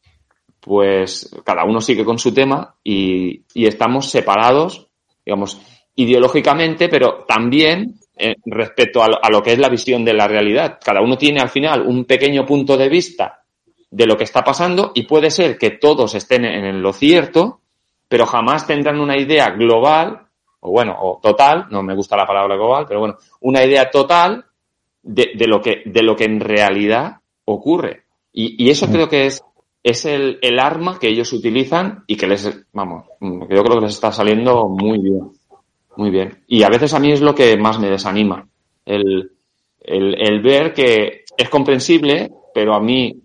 pues 0.61 1.31
cada 1.45 1.65
uno 1.65 1.81
sigue 1.81 2.05
con 2.05 2.19
su 2.19 2.35
tema 2.35 2.75
y, 2.85 3.43
y 3.55 3.67
estamos 3.67 4.11
separados, 4.11 4.89
digamos, 5.25 5.61
ideológicamente, 5.97 6.89
pero 6.89 7.25
también 7.27 7.99
eh, 8.17 8.37
respecto 8.45 9.03
a 9.03 9.09
lo, 9.09 9.25
a 9.25 9.31
lo, 9.31 9.43
que 9.43 9.53
es 9.53 9.59
la 9.59 9.69
visión 9.69 10.05
de 10.05 10.15
la 10.15 10.29
realidad. 10.29 10.79
Cada 10.83 11.01
uno 11.03 11.19
tiene 11.19 11.41
al 11.41 11.49
final 11.49 11.83
un 11.83 12.05
pequeño 12.05 12.47
punto 12.47 12.77
de 12.77 12.89
vista 12.89 13.43
de 13.91 14.07
lo 14.07 14.17
que 14.17 14.25
está 14.25 14.43
pasando 14.45 14.93
y 14.95 15.05
puede 15.05 15.31
ser 15.31 15.59
que 15.59 15.71
todos 15.71 16.15
estén 16.15 16.45
en 16.45 16.83
lo 16.83 16.93
cierto, 16.93 17.61
pero 18.09 18.27
jamás 18.27 18.67
tendrán 18.67 19.01
una 19.01 19.17
idea 19.17 19.51
global, 19.51 20.27
o 20.61 20.71
bueno, 20.71 20.97
o 21.01 21.19
total, 21.23 21.67
no 21.71 21.83
me 21.83 21.95
gusta 21.95 22.17
la 22.17 22.27
palabra 22.27 22.57
global, 22.57 22.85
pero 22.87 23.01
bueno, 23.01 23.17
una 23.41 23.65
idea 23.65 23.91
total 23.91 24.45
de, 25.03 25.31
de 25.35 25.47
lo, 25.47 25.61
que, 25.61 25.83
de 25.87 26.03
lo 26.03 26.17
que 26.17 26.25
en 26.25 26.41
realidad 26.41 27.21
ocurre. 27.45 28.05
Y, 28.33 28.63
y 28.63 28.71
eso 28.71 28.89
creo 28.89 29.09
que 29.09 29.27
es, 29.27 29.43
es 29.83 30.05
el, 30.05 30.39
el 30.43 30.59
arma 30.59 30.99
que 30.99 31.09
ellos 31.09 31.33
utilizan 31.33 32.05
y 32.07 32.17
que 32.17 32.27
les, 32.27 32.67
vamos, 32.73 33.07
yo 33.21 33.47
creo 33.47 33.79
que 33.79 33.85
les 33.87 33.95
está 33.95 34.13
saliendo 34.13 34.69
muy 34.69 34.99
bien. 34.99 35.31
Muy 35.97 36.11
bien. 36.11 36.43
Y 36.47 36.63
a 36.63 36.69
veces 36.69 36.93
a 36.95 36.99
mí 36.99 37.13
es 37.13 37.21
lo 37.21 37.35
que 37.35 37.57
más 37.57 37.79
me 37.79 37.91
desanima. 37.91 38.47
El, 38.85 39.33
el, 39.81 40.15
el, 40.21 40.43
ver 40.43 40.73
que 40.73 41.25
es 41.37 41.49
comprensible, 41.49 42.31
pero 42.55 42.75
a 42.75 42.81
mí 42.81 43.23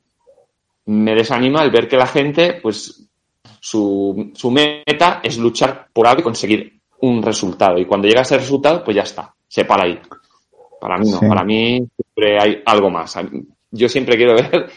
me 0.86 1.16
desanima 1.16 1.64
el 1.64 1.72
ver 1.72 1.88
que 1.88 1.98
la 1.98 2.08
gente, 2.08 2.60
pues, 2.62 3.08
su, 3.60 4.32
su 4.34 4.52
meta 4.52 5.20
es 5.24 5.38
luchar 5.38 5.88
por 5.94 6.08
algo 6.08 6.22
y 6.22 6.24
conseguir 6.24 6.82
un 7.02 7.22
resultado. 7.22 7.78
Y 7.78 7.86
cuando 7.86 8.08
llega 8.08 8.22
ese 8.22 8.38
resultado, 8.38 8.84
pues 8.84 8.96
ya 8.96 9.04
está, 9.04 9.34
se 9.48 9.66
para 9.66 9.84
ahí. 9.84 10.00
Para 10.80 10.98
mí 10.98 11.12
no, 11.12 11.20
sí. 11.20 11.26
para 11.28 11.44
mí 11.44 11.88
siempre 11.96 12.40
hay 12.40 12.62
algo 12.66 12.90
más. 12.90 13.16
Yo 13.70 13.88
siempre 13.88 14.18
quiero 14.18 14.36
ver 14.36 14.70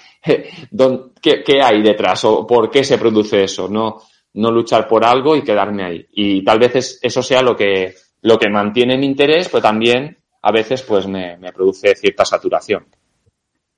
qué, 1.20 1.42
qué 1.42 1.62
hay 1.62 1.82
detrás 1.82 2.24
o 2.24 2.46
por 2.46 2.70
qué 2.70 2.84
se 2.84 2.98
produce 2.98 3.44
eso. 3.44 3.68
No, 3.68 4.02
no 4.34 4.50
luchar 4.50 4.86
por 4.86 5.04
algo 5.04 5.36
y 5.36 5.42
quedarme 5.42 5.84
ahí. 5.84 6.06
Y 6.12 6.44
tal 6.44 6.58
vez 6.58 6.98
eso 7.02 7.22
sea 7.22 7.42
lo 7.42 7.56
que, 7.56 7.94
lo 8.22 8.38
que 8.38 8.50
mantiene 8.50 8.98
mi 8.98 9.06
interés, 9.06 9.48
pero 9.48 9.62
también 9.62 10.18
a 10.42 10.52
veces 10.52 10.82
pues 10.82 11.06
me, 11.06 11.38
produce 11.54 11.94
cierta 11.94 12.24
saturación. 12.24 12.84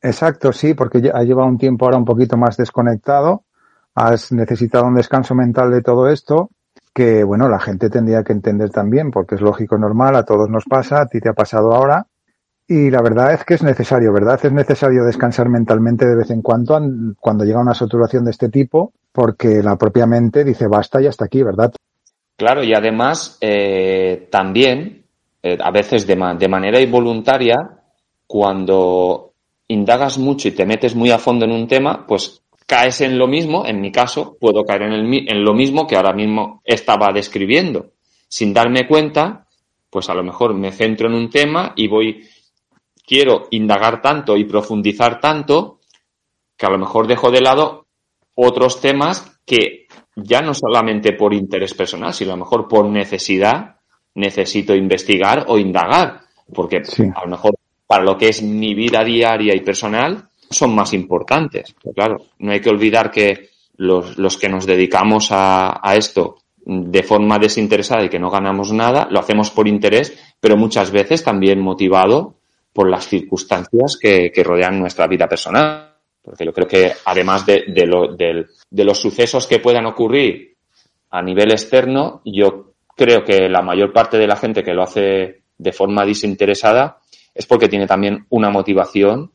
Exacto, 0.03 0.53
sí, 0.53 0.75
porque 0.75 1.11
ha 1.13 1.23
llevado 1.23 1.49
un 1.49 1.59
tiempo 1.59 1.85
ahora 1.85 1.99
un 1.99 2.05
poquito 2.05 2.37
más 2.37 2.57
desconectado, 2.57 3.45
has 3.95 4.33
necesitado 4.33 4.87
un 4.87 4.95
descanso 4.95 5.35
mental 5.35 5.71
de 5.71 5.83
todo 5.83 6.09
esto, 6.09 6.51
que 6.93 7.25
bueno, 7.25 7.49
la 7.49 7.61
gente 7.61 7.91
tendría 7.91 8.25
que 8.25 8.33
entender 8.33 8.71
también, 8.71 9.11
porque 9.11 9.37
es 9.37 9.41
lógico, 9.41 9.79
normal, 9.79 10.17
a 10.17 10.25
todos 10.25 10.49
nos 10.49 10.65
pasa, 10.65 11.01
a 11.01 11.07
ti 11.07 11.21
te 11.21 11.29
ha 11.29 11.35
pasado 11.35 11.75
ahora, 11.75 12.07
y 12.69 12.91
la 12.91 13.01
verdad 13.01 13.33
es 13.33 13.45
que 13.45 13.55
es 13.55 13.63
necesario, 13.63 14.13
¿verdad? 14.13 14.41
Es 14.43 14.53
necesario 14.53 15.05
descansar 15.05 15.49
mentalmente 15.49 16.05
de 16.05 16.17
vez 16.17 16.31
en 16.31 16.43
cuando 16.43 16.81
cuando 17.21 17.45
llega 17.45 17.61
una 17.61 17.75
saturación 17.75 18.25
de 18.25 18.33
este 18.33 18.49
tipo, 18.49 18.93
porque 19.17 19.63
la 19.63 19.77
propia 19.77 20.05
mente 20.05 20.45
dice 20.45 20.67
basta 20.69 21.01
y 21.01 21.07
hasta 21.07 21.25
aquí, 21.25 21.43
¿verdad? 21.43 21.73
Claro, 22.37 22.63
y 22.63 22.75
además 22.75 23.39
eh, 23.41 24.29
también, 24.31 25.07
eh, 25.43 25.57
a 25.59 25.71
veces 25.71 26.07
de, 26.07 26.17
ma 26.17 26.35
de 26.35 26.49
manera 26.49 26.79
involuntaria, 26.79 27.57
cuando 28.27 29.33
indagas 29.69 30.19
mucho 30.19 30.49
y 30.49 30.51
te 30.51 30.67
metes 30.67 30.95
muy 30.95 31.11
a 31.11 31.19
fondo 31.19 31.47
en 31.47 31.53
un 31.53 31.67
tema, 31.67 32.07
pues 32.07 32.43
caes 32.67 33.01
en 33.01 33.17
lo 33.17 33.27
mismo, 33.27 33.65
en 33.65 33.81
mi 33.81 33.91
caso, 33.91 34.37
puedo 34.39 34.65
caer 34.65 34.83
en, 34.83 34.93
el, 34.93 35.31
en 35.31 35.43
lo 35.43 35.55
mismo 35.55 35.87
que 35.87 35.97
ahora 35.97 36.13
mismo 36.13 36.61
estaba 36.63 37.11
describiendo. 37.15 37.93
Sin 38.29 38.53
darme 38.53 38.87
cuenta, 38.87 39.47
pues 39.89 40.11
a 40.11 40.15
lo 40.15 40.23
mejor 40.23 40.53
me 40.53 40.73
centro 40.73 41.09
en 41.09 41.15
un 41.15 41.31
tema 41.31 41.73
y 41.75 41.89
voy 41.89 42.29
quiero 43.07 43.47
indagar 43.51 44.03
tanto 44.03 44.37
y 44.37 44.45
profundizar 44.45 45.21
tanto 45.21 45.81
que 46.55 46.67
a 46.67 46.71
lo 46.71 46.77
mejor 46.77 47.07
dejo 47.07 47.31
de 47.31 47.41
lado 47.41 47.86
otros 48.37 48.81
temas 48.81 49.41
que 49.45 49.87
ya 50.15 50.41
no 50.41 50.55
solamente 50.55 51.13
por 51.13 51.35
interés 51.35 51.75
personal, 51.75 52.15
sino 52.15 52.33
a 52.33 52.37
lo 52.37 52.45
mejor 52.45 52.69
por 52.69 52.87
necesidad 52.87 53.77
necesito 54.15 54.75
investigar 54.75 55.45
o 55.49 55.59
indagar, 55.59 56.21
porque 56.53 56.85
sí. 56.85 57.05
a 57.15 57.25
lo 57.25 57.31
mejor 57.31 57.55
para 57.87 58.05
lo 58.05 58.17
que 58.17 58.29
es 58.29 58.43
mi 58.43 58.75
vida 58.75 59.05
diaria 59.05 59.55
y 59.55 59.61
personal 59.61 60.29
son 60.51 60.75
más 60.75 60.93
importantes. 60.95 61.75
Pero 61.83 61.95
claro, 61.95 62.17
no 62.39 62.53
hay 62.53 62.61
que 62.61 62.71
olvidar 62.71 63.11
que 63.11 63.51
los, 63.77 64.17
los 64.17 64.37
que 64.39 64.49
nos 64.49 64.65
dedicamos 64.65 65.31
a, 65.33 65.81
a 65.83 65.97
esto 65.97 66.39
de 66.65 67.03
forma 67.03 67.39
desinteresada 67.39 68.05
y 68.05 68.09
que 68.09 68.19
no 68.19 68.31
ganamos 68.31 68.73
nada, 68.73 69.07
lo 69.11 69.21
hacemos 69.21 69.51
por 69.51 69.69
interés, 69.69 70.19
pero 70.41 70.57
muchas 70.57 70.91
veces 70.91 71.23
también 71.23 71.61
motivado 71.61 72.35
por 72.73 72.91
las 72.91 73.07
circunstancias 73.07 73.97
que, 74.01 74.33
que 74.33 74.43
rodean 74.43 74.81
nuestra 74.81 75.07
vida 75.07 75.29
personal. 75.29 75.86
Porque 76.27 76.45
yo 76.45 76.53
creo 76.53 76.67
que 76.67 76.93
además 77.05 77.47
de, 77.47 77.87
lo, 77.87 78.17
de, 78.17 78.47
de 78.69 78.85
los 78.85 79.01
sucesos 79.01 79.47
que 79.47 79.61
puedan 79.61 79.87
ocurrir 79.87 80.57
a 81.09 81.23
nivel 81.23 81.53
externo, 81.53 82.21
yo 82.25 82.73
creo 82.97 83.23
que 83.23 83.49
la 83.49 83.63
mayor 83.63 83.93
parte 83.93 84.19
de 84.19 84.27
la 84.27 84.35
gente 84.35 84.65
que 84.65 84.75
lo 84.75 84.83
hace 84.83 85.43
de 85.57 85.73
forma 85.73 86.05
desinteresada 86.05 86.99
es 87.33 87.47
porque 87.47 87.69
tiene 87.69 87.87
también 87.87 88.27
una 88.31 88.51
motivación 88.51 89.31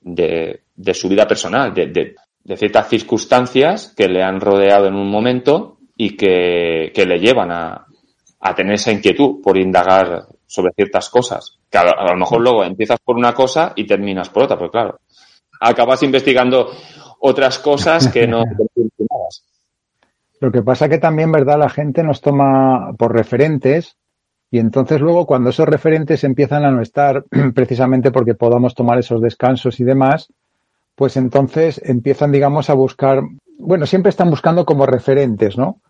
de, 0.00 0.62
de 0.74 0.94
su 0.94 1.10
vida 1.10 1.26
personal, 1.26 1.74
de, 1.74 2.14
ciertas 2.56 2.88
circunstancias 2.88 3.92
que 3.94 4.08
le 4.08 4.22
han 4.22 4.40
rodeado 4.40 4.86
en 4.86 4.94
un 4.94 5.10
momento 5.10 5.76
y 5.96 6.16
que, 6.16 6.92
le 6.94 7.18
llevan 7.18 7.52
a, 7.52 7.86
tener 8.56 8.74
esa 8.74 8.90
inquietud 8.90 9.42
por 9.42 9.58
indagar 9.58 10.28
sobre 10.46 10.72
ciertas 10.72 11.10
cosas. 11.10 11.58
Que 11.70 11.76
a, 11.76 11.82
a, 11.82 12.12
lo 12.12 12.16
mejor 12.16 12.40
luego 12.40 12.64
empiezas 12.64 13.00
por 13.04 13.16
una 13.16 13.34
cosa 13.34 13.74
y 13.76 13.86
terminas 13.86 14.30
por 14.30 14.44
otra, 14.44 14.56
pero 14.56 14.70
claro, 14.70 15.00
acabas 15.62 16.02
investigando 16.02 16.70
otras 17.20 17.58
cosas 17.58 18.08
que 18.08 18.26
no 18.26 18.42
Lo 20.40 20.50
que 20.50 20.62
pasa 20.62 20.88
que 20.88 20.98
también, 20.98 21.30
¿verdad? 21.30 21.56
La 21.56 21.68
gente 21.68 22.02
nos 22.02 22.20
toma 22.20 22.94
por 22.98 23.14
referentes 23.14 23.96
y 24.50 24.58
entonces 24.58 25.00
luego 25.00 25.24
cuando 25.24 25.50
esos 25.50 25.68
referentes 25.68 26.24
empiezan 26.24 26.64
a 26.64 26.72
no 26.72 26.82
estar 26.82 27.24
precisamente 27.54 28.10
porque 28.10 28.34
podamos 28.34 28.74
tomar 28.74 28.98
esos 28.98 29.22
descansos 29.22 29.78
y 29.78 29.84
demás, 29.84 30.32
pues 30.96 31.16
entonces 31.16 31.80
empiezan, 31.84 32.32
digamos, 32.32 32.70
a 32.70 32.74
buscar, 32.74 33.22
bueno, 33.56 33.86
siempre 33.86 34.10
están 34.10 34.30
buscando 34.30 34.64
como 34.64 34.84
referentes, 34.84 35.56
¿no? 35.56 35.80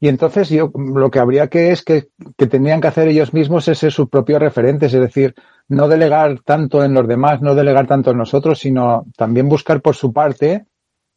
Y 0.00 0.08
entonces 0.08 0.48
yo 0.48 0.72
lo 0.74 1.10
que 1.10 1.18
habría 1.18 1.48
que 1.48 1.70
es 1.70 1.84
que, 1.84 2.08
que 2.38 2.46
tendrían 2.46 2.80
que 2.80 2.88
hacer 2.88 3.08
ellos 3.08 3.34
mismos 3.34 3.68
es 3.68 3.78
ser 3.78 3.92
sus 3.92 4.08
propios 4.08 4.40
referentes, 4.40 4.94
es 4.94 5.00
decir, 5.00 5.34
no 5.68 5.88
delegar 5.88 6.40
tanto 6.40 6.82
en 6.82 6.94
los 6.94 7.06
demás, 7.06 7.40
no 7.42 7.54
delegar 7.54 7.86
tanto 7.86 8.10
en 8.10 8.18
nosotros, 8.18 8.58
sino 8.58 9.04
también 9.16 9.48
buscar 9.48 9.80
por 9.80 9.94
su 9.94 10.12
parte 10.12 10.64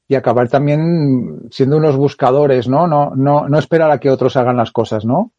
y 0.07 0.15
acabar 0.15 0.49
también 0.49 1.47
siendo 1.51 1.77
unos 1.77 1.95
buscadores, 1.95 2.67
¿no? 2.67 2.85
No, 2.85 3.11
no, 3.15 3.47
no 3.47 3.57
esperar 3.57 3.91
a 3.91 3.99
que 3.99 4.09
otros 4.09 4.35
hagan 4.35 4.57
las 4.57 4.71
cosas, 4.71 5.05
¿no? 5.05 5.31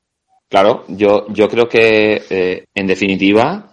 Claro, 0.49 0.85
yo, 0.89 1.27
yo 1.29 1.49
creo 1.49 1.69
que, 1.69 2.23
eh, 2.29 2.65
en 2.75 2.87
definitiva, 2.87 3.73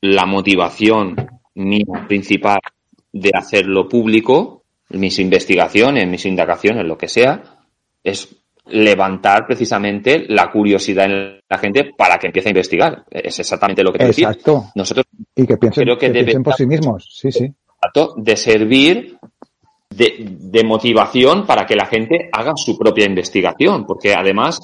la 0.00 0.26
motivación 0.26 1.16
mía 1.54 2.06
principal 2.08 2.60
de 3.12 3.30
hacerlo 3.34 3.88
público, 3.88 4.64
mis 4.90 5.18
investigaciones, 5.18 6.08
mis 6.08 6.26
indagaciones, 6.26 6.84
lo 6.84 6.98
que 6.98 7.08
sea, 7.08 7.58
es 8.02 8.39
levantar 8.70 9.46
precisamente 9.46 10.26
la 10.28 10.50
curiosidad 10.50 11.06
en 11.06 11.40
la 11.48 11.58
gente 11.58 11.92
para 11.96 12.18
que 12.18 12.26
empiece 12.26 12.48
a 12.48 12.50
investigar. 12.50 13.04
Es 13.10 13.38
exactamente 13.38 13.82
lo 13.82 13.92
que 13.92 13.98
te 13.98 14.06
Exacto. 14.06 14.54
Decir. 14.54 14.72
Nosotros 14.74 15.06
y 15.34 15.46
que 15.46 15.56
piensen, 15.56 15.84
creo 15.84 15.98
que, 15.98 16.06
que 16.06 16.24
piensen 16.24 16.42
por 16.42 16.54
sí 16.54 16.66
mismos. 16.66 17.06
Sí, 17.10 17.32
sí. 17.32 17.52
De 18.16 18.36
servir 18.36 19.16
de, 19.88 20.14
de, 20.18 20.64
motivación 20.64 21.46
para 21.46 21.66
que 21.66 21.74
la 21.74 21.86
gente 21.86 22.28
haga 22.32 22.52
su 22.56 22.76
propia 22.78 23.06
investigación, 23.06 23.86
porque 23.86 24.14
además 24.14 24.60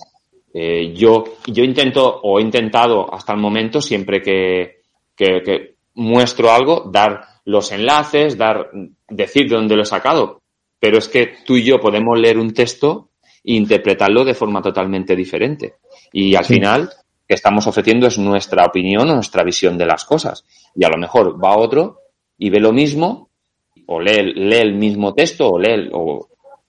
eh, 0.52 0.92
yo, 0.94 1.24
yo 1.46 1.64
intento 1.64 2.20
o 2.22 2.38
he 2.38 2.42
intentado 2.42 3.12
hasta 3.12 3.32
el 3.32 3.40
momento 3.40 3.80
siempre 3.80 4.22
que, 4.22 4.82
que, 5.16 5.42
que 5.42 5.76
muestro 5.94 6.52
algo 6.52 6.88
dar 6.92 7.22
los 7.44 7.72
enlaces, 7.72 8.36
dar 8.36 8.70
decir 9.08 9.48
de 9.48 9.56
dónde 9.56 9.76
lo 9.76 9.82
he 9.82 9.86
sacado, 9.86 10.42
pero 10.78 10.98
es 10.98 11.08
que 11.08 11.34
tú 11.44 11.56
y 11.56 11.64
yo 11.64 11.80
podemos 11.80 12.18
leer 12.18 12.38
un 12.38 12.52
texto 12.52 13.10
interpretarlo 13.46 14.24
de 14.24 14.34
forma 14.34 14.60
totalmente 14.62 15.16
diferente. 15.16 15.76
Y 16.12 16.34
al 16.34 16.44
sí. 16.44 16.54
final, 16.54 16.90
que 17.26 17.34
estamos 17.34 17.66
ofreciendo 17.66 18.06
es 18.06 18.18
nuestra 18.18 18.64
opinión 18.64 19.08
o 19.10 19.14
nuestra 19.14 19.42
visión 19.42 19.78
de 19.78 19.86
las 19.86 20.04
cosas. 20.04 20.44
Y 20.74 20.84
a 20.84 20.88
lo 20.88 20.98
mejor 20.98 21.42
va 21.42 21.56
otro 21.56 21.98
y 22.38 22.50
ve 22.50 22.60
lo 22.60 22.72
mismo, 22.72 23.30
o 23.86 24.00
lee, 24.00 24.32
lee 24.34 24.56
el 24.56 24.74
mismo 24.74 25.14
texto, 25.14 25.48
o 25.48 25.58
lee, 25.58 25.88
o, 25.92 26.28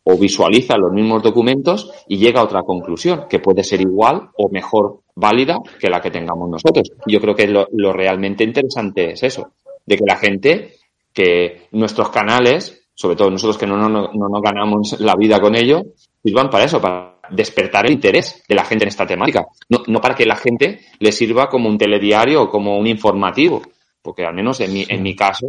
o 0.10 0.18
visualiza 0.18 0.78
los 0.78 0.94
mismos 0.94 1.22
documentos 1.22 1.92
y 2.08 2.18
llega 2.18 2.40
a 2.40 2.46
otra 2.46 2.64
conclusión, 2.64 3.26
que 3.30 3.40
puede 3.40 3.64
ser 3.64 3.82
igual 3.82 4.30
o 4.38 4.50
mejor 4.50 5.02
válida 5.16 5.58
que 5.80 5.90
la 5.90 6.00
que 6.00 6.12
tengamos 6.12 6.50
nosotros. 6.50 6.90
Yo 7.06 7.20
creo 7.20 7.36
que 7.36 7.48
lo, 7.48 7.92
realmente 7.92 8.46
interesante 8.46 9.12
es 9.12 9.24
eso, 9.24 9.52
de 9.86 9.98
que 9.98 10.06
la 10.08 10.16
gente, 10.16 10.76
que 11.12 11.68
nuestros 11.72 12.10
canales, 12.10 12.88
sobre 12.94 13.18
todo 13.18 13.30
nosotros 13.30 13.58
que 13.58 13.68
no, 13.68 13.78
no, 13.78 13.90
no 13.90 14.30
nos 14.30 14.42
ganamos 14.42 15.00
la 15.02 15.16
vida 15.16 15.42
con 15.42 15.56
ello, 15.56 15.82
sirvan 16.28 16.50
para 16.50 16.66
eso, 16.66 16.82
para 16.82 17.16
despertar 17.30 17.86
el 17.86 17.94
interés 17.94 18.44
de 18.48 18.56
la 18.56 18.66
gente 18.66 18.86
en 18.86 18.90
esta 18.90 19.06
temática. 19.06 19.46
No, 19.70 19.84
no 19.88 20.02
para 20.02 20.16
que 20.16 20.26
la 20.26 20.36
gente 20.36 20.80
le 21.00 21.12
sirva 21.12 21.48
como 21.48 21.70
un 21.70 21.78
telediario 21.78 22.44
o 22.44 22.50
como 22.50 22.78
un 22.78 22.88
informativo, 22.88 23.62
porque 24.02 24.26
al 24.26 24.34
menos 24.34 24.60
en 24.60 24.74
mi, 24.74 24.86
en 24.88 25.02
mi 25.04 25.16
caso, 25.16 25.48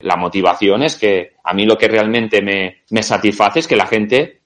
la 0.00 0.16
motivación 0.16 0.82
es 0.82 0.96
que 0.96 1.32
a 1.44 1.52
mí 1.52 1.66
lo 1.66 1.76
que 1.76 1.88
realmente 1.88 2.42
me, 2.42 2.82
me 2.90 3.02
satisface 3.02 3.60
es 3.60 3.68
que 3.68 3.76
la 3.76 3.86
gente 3.86 4.40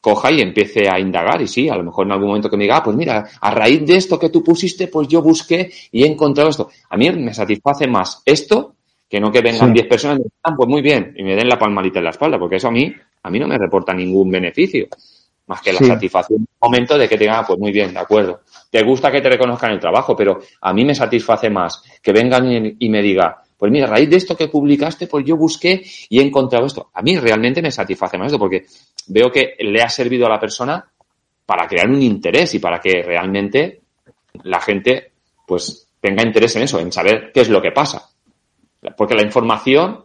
coja 0.00 0.30
y 0.30 0.40
empiece 0.40 0.88
a 0.88 0.98
indagar. 0.98 1.40
Y 1.42 1.48
sí, 1.48 1.68
a 1.68 1.76
lo 1.76 1.84
mejor 1.84 2.06
en 2.06 2.12
algún 2.12 2.28
momento 2.28 2.48
que 2.48 2.56
me 2.56 2.64
diga, 2.64 2.78
ah, 2.78 2.82
pues 2.82 2.96
mira, 2.96 3.28
a 3.40 3.50
raíz 3.50 3.84
de 3.86 3.96
esto 3.96 4.18
que 4.18 4.30
tú 4.30 4.42
pusiste, 4.42 4.88
pues 4.88 5.08
yo 5.08 5.22
busqué 5.22 5.70
y 5.92 6.04
he 6.04 6.06
encontrado 6.06 6.50
esto. 6.50 6.70
A 6.88 6.96
mí 6.96 7.10
me 7.10 7.34
satisface 7.34 7.86
más 7.86 8.22
esto 8.24 8.74
que 9.08 9.20
no 9.20 9.32
que 9.32 9.40
vengan 9.40 9.72
10 9.72 9.86
personas 9.88 10.18
y 10.18 10.20
me 10.20 10.28
digan, 10.28 10.56
pues 10.56 10.68
muy 10.68 10.82
bien, 10.82 11.12
y 11.16 11.24
me 11.24 11.34
den 11.34 11.48
la 11.48 11.58
palmadita 11.58 11.98
en 11.98 12.04
la 12.04 12.10
espalda, 12.10 12.38
porque 12.38 12.56
eso 12.56 12.68
a 12.68 12.70
mí, 12.70 12.94
a 13.24 13.28
mí 13.30 13.40
no 13.40 13.48
me 13.48 13.58
reporta 13.58 13.92
ningún 13.92 14.30
beneficio. 14.30 14.86
Más 15.50 15.62
que 15.62 15.72
la 15.72 15.80
satisfacción 15.80 16.38
en 16.38 16.42
un 16.42 16.70
momento 16.70 16.96
de 16.96 17.08
que 17.08 17.16
te 17.16 17.24
digan, 17.24 17.40
ah, 17.40 17.44
pues 17.44 17.58
muy 17.58 17.72
bien, 17.72 17.92
de 17.92 17.98
acuerdo. 17.98 18.42
Te 18.70 18.84
gusta 18.84 19.10
que 19.10 19.20
te 19.20 19.30
reconozcan 19.30 19.72
el 19.72 19.80
trabajo, 19.80 20.14
pero 20.14 20.38
a 20.60 20.72
mí 20.72 20.84
me 20.84 20.94
satisface 20.94 21.50
más 21.50 21.82
que 22.00 22.12
vengan 22.12 22.76
y 22.78 22.88
me 22.88 23.02
diga, 23.02 23.42
pues 23.58 23.72
mira, 23.72 23.88
a 23.88 23.90
raíz 23.90 24.08
de 24.08 24.16
esto 24.16 24.36
que 24.36 24.46
publicaste, 24.46 25.08
pues 25.08 25.24
yo 25.26 25.36
busqué 25.36 25.82
y 26.08 26.20
he 26.20 26.22
encontrado 26.22 26.66
esto. 26.66 26.90
A 26.94 27.02
mí 27.02 27.18
realmente 27.18 27.60
me 27.60 27.72
satisface 27.72 28.16
más 28.16 28.28
esto 28.28 28.38
porque 28.38 28.64
veo 29.08 29.28
que 29.32 29.56
le 29.58 29.82
ha 29.82 29.88
servido 29.88 30.24
a 30.26 30.30
la 30.30 30.38
persona 30.38 30.88
para 31.44 31.66
crear 31.66 31.90
un 31.90 32.00
interés 32.00 32.54
y 32.54 32.60
para 32.60 32.78
que 32.78 33.02
realmente 33.02 33.80
la 34.44 34.60
gente 34.60 35.10
pues 35.48 35.88
tenga 36.00 36.22
interés 36.22 36.54
en 36.54 36.62
eso, 36.62 36.78
en 36.78 36.92
saber 36.92 37.32
qué 37.34 37.40
es 37.40 37.48
lo 37.48 37.60
que 37.60 37.72
pasa. 37.72 38.08
Porque 38.96 39.16
la 39.16 39.24
información 39.24 40.04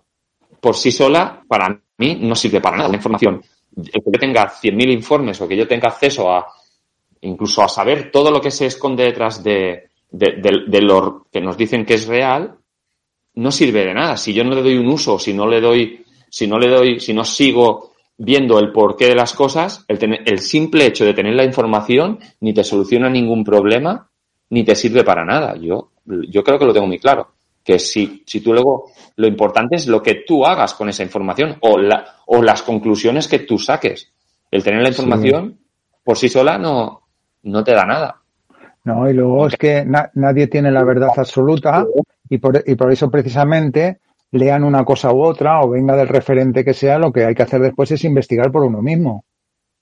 por 0.60 0.76
sí 0.76 0.92
sola 0.92 1.44
para 1.48 1.80
mí 2.00 2.18
no 2.20 2.34
sirve 2.34 2.62
para 2.62 2.78
nada. 2.78 2.90
La 2.90 2.96
información, 2.96 3.44
que 3.76 4.02
yo 4.06 4.20
tenga 4.20 4.50
100.000 4.50 4.92
informes 4.92 5.42
o 5.42 5.48
que 5.48 5.58
yo 5.58 5.68
tenga 5.68 5.90
acceso 5.90 6.32
a 6.32 6.48
incluso 7.22 7.64
a 7.64 7.68
saber 7.68 8.12
todo 8.12 8.32
lo 8.32 8.40
que 8.40 8.52
se 8.52 8.68
esconde 8.68 9.04
detrás 9.04 9.44
de, 9.44 9.90
de 10.12 10.82
lo 10.82 11.26
que 11.32 11.42
nos 11.42 11.58
dicen 11.58 11.86
que 11.86 11.96
es 11.96 12.08
real, 12.08 12.58
no 13.36 13.52
sirve 13.52 13.86
de 13.86 13.94
nada. 13.94 14.18
Si 14.18 14.34
yo 14.34 14.44
no 14.44 14.56
le 14.56 14.62
doy 14.62 14.78
un 14.78 14.88
uso, 14.88 15.20
si 15.20 15.34
no 15.34 15.48
le 15.48 15.60
doy, 15.60 16.06
si 16.30 16.48
no 16.48 16.58
le 16.58 16.70
doy, 16.70 17.00
si 17.00 17.14
no 17.14 17.24
sigo 17.24 17.94
viendo 18.18 18.60
el 18.60 18.72
porqué 18.72 19.08
de 19.08 19.16
las 19.16 19.34
cosas, 19.34 19.84
el, 19.88 20.22
el 20.26 20.40
simple 20.40 20.86
hecho 20.86 21.06
de 21.06 21.14
tener 21.14 21.34
la 21.36 21.44
información 21.44 22.20
ni 22.40 22.54
te 22.54 22.64
soluciona 22.64 23.10
ningún 23.10 23.44
problema, 23.44 24.10
ni 24.50 24.64
te 24.64 24.76
sirve 24.76 25.04
para 25.04 25.26
nada. 25.26 25.56
Yo, 25.58 25.92
yo 26.06 26.44
creo 26.44 26.58
que 26.58 26.66
lo 26.66 26.74
tengo 26.74 26.88
muy 26.88 27.00
claro. 27.00 27.35
Que 27.66 27.80
si, 27.80 28.24
si 28.26 28.42
tú 28.42 28.54
luego, 28.54 28.92
lo 29.16 29.28
importante 29.28 29.76
es 29.76 29.88
lo 29.88 30.02
que 30.02 30.24
tú 30.26 30.46
hagas 30.46 30.76
con 30.76 30.88
esa 30.88 31.04
información 31.04 31.58
o, 31.62 31.78
la, 31.78 32.06
o 32.28 32.42
las 32.42 32.62
conclusiones 32.62 33.28
que 33.28 33.40
tú 33.40 33.58
saques. 33.58 34.14
El 34.52 34.64
tener 34.64 34.84
la 34.84 34.90
información 34.90 35.58
por 36.04 36.18
sí 36.18 36.30
sola 36.30 36.58
no, 36.60 37.02
no 37.44 37.64
te 37.64 37.74
da 37.74 37.86
nada. 37.86 38.22
No, 38.84 39.10
y 39.10 39.14
luego 39.14 39.48
es 39.48 39.58
que 39.58 39.84
nadie 40.14 40.48
tiene 40.48 40.72
la 40.72 40.84
verdad 40.84 41.10
absoluta 41.18 41.86
y 42.30 42.38
por, 42.38 42.64
y 42.66 42.76
por 42.76 42.92
eso 42.92 43.10
precisamente 43.10 44.00
lean 44.32 44.64
una 44.64 44.86
cosa 44.86 45.12
u 45.12 45.24
otra 45.24 45.62
o 45.62 45.70
venga 45.70 45.96
del 45.96 46.08
referente 46.08 46.64
que 46.64 46.74
sea, 46.74 47.00
lo 47.00 47.12
que 47.12 47.26
hay 47.26 47.34
que 47.34 47.44
hacer 47.44 47.62
después 47.62 47.90
es 47.92 48.04
investigar 48.04 48.52
por 48.52 48.64
uno 48.64 48.82
mismo. 48.82 49.26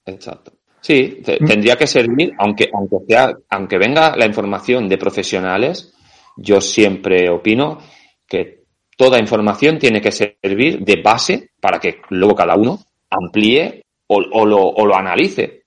Exacto. 0.06 0.54
Sí, 0.80 1.22
tendría 1.24 1.78
que 1.78 1.88
servir, 1.88 2.34
aunque, 2.38 2.70
aunque, 2.74 2.98
sea, 3.08 3.34
aunque 3.50 3.78
venga 3.78 4.18
la 4.18 4.26
información 4.26 4.90
de 4.90 4.98
profesionales, 4.98 5.94
yo 6.38 6.62
siempre 6.62 7.30
opino 7.30 7.80
que 8.28 8.64
toda 8.98 9.20
información 9.20 9.78
tiene 9.80 10.02
que 10.02 10.12
servir 10.12 10.80
de 10.80 11.02
base 11.02 11.52
para 11.60 11.80
que 11.80 12.02
luego 12.10 12.36
cada 12.36 12.56
uno 12.56 12.80
amplíe 13.10 13.84
o, 14.08 14.22
o, 14.32 14.46
lo, 14.46 14.62
o 14.62 14.86
lo, 14.86 14.96
analice. 14.96 15.64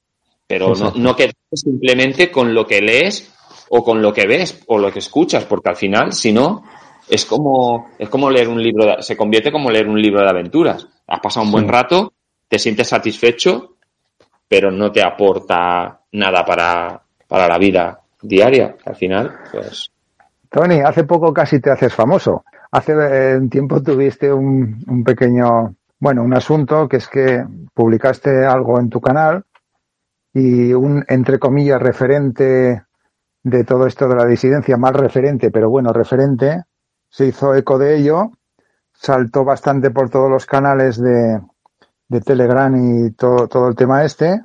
Pero 0.47 0.75
no, 0.75 0.93
no 0.95 1.17
que 1.17 1.33
simplemente 1.53 2.31
con 2.31 2.55
lo 2.55 2.67
que 2.67 2.81
lees 2.81 3.33
o 3.71 3.83
con 3.83 4.01
lo 4.01 4.13
que 4.13 4.27
ves 4.27 4.63
o 4.67 4.79
lo 4.79 4.93
que 4.93 5.01
escuchas, 5.01 5.45
porque 5.45 5.71
al 5.71 5.77
final, 5.77 6.13
si 6.13 6.33
no, 6.33 6.63
es 7.09 7.25
como, 7.25 7.91
es 7.99 8.09
como 8.09 8.31
leer 8.31 8.49
un 8.49 8.63
libro, 8.63 9.03
se 9.03 9.17
convierte 9.17 9.53
como 9.53 9.71
leer 9.71 9.89
un 9.89 10.01
libro 10.01 10.23
de 10.23 10.31
aventuras. 10.31 10.87
Has 11.07 11.21
pasado 11.21 11.47
un 11.47 11.53
buen 11.53 11.69
rato, 11.69 12.13
te 12.49 12.59
sientes 12.59 12.89
satisfecho, 12.89 13.77
pero 14.49 14.71
no 14.71 14.93
te 14.93 15.03
aporta 15.03 16.01
nada 16.13 16.45
para, 16.45 17.03
para 17.27 17.49
la 17.49 17.59
vida 17.59 18.01
diaria. 18.23 18.77
Al 18.85 18.97
final, 18.97 19.39
pues. 19.53 19.91
Tony, 20.51 20.81
hace 20.81 21.05
poco 21.05 21.33
casi 21.33 21.61
te 21.61 21.71
haces 21.71 21.95
famoso. 21.95 22.45
Hace 22.71 22.93
eh, 22.93 23.37
un 23.37 23.49
tiempo 23.49 23.83
tuviste 23.83 24.33
un, 24.33 24.83
un 24.87 25.05
pequeño, 25.05 25.75
bueno, 25.99 26.23
un 26.23 26.35
asunto 26.35 26.89
que 26.89 26.99
es 26.99 27.09
que 27.09 27.45
publicaste 27.75 28.45
algo 28.45 28.79
en 28.81 28.91
tu 28.91 29.01
canal 29.01 29.45
y 30.33 30.73
un, 30.75 31.05
entre 31.09 31.39
comillas, 31.39 31.81
referente 31.81 32.85
de 33.43 33.65
todo 33.65 33.87
esto 33.87 34.09
de 34.09 34.17
la 34.17 34.27
disidencia, 34.27 34.77
mal 34.77 34.95
referente, 34.95 35.51
pero 35.51 35.71
bueno, 35.71 35.93
referente, 35.93 36.65
se 37.09 37.27
hizo 37.27 37.55
eco 37.55 37.79
de 37.79 37.97
ello, 37.97 38.33
saltó 38.93 39.45
bastante 39.45 39.91
por 39.91 40.11
todos 40.11 40.29
los 40.29 40.45
canales 40.47 41.01
de, 41.01 41.41
de 42.09 42.21
Telegram 42.21 42.75
y 42.75 43.13
todo, 43.13 43.47
todo 43.49 43.69
el 43.69 43.77
tema 43.77 44.05
este, 44.05 44.41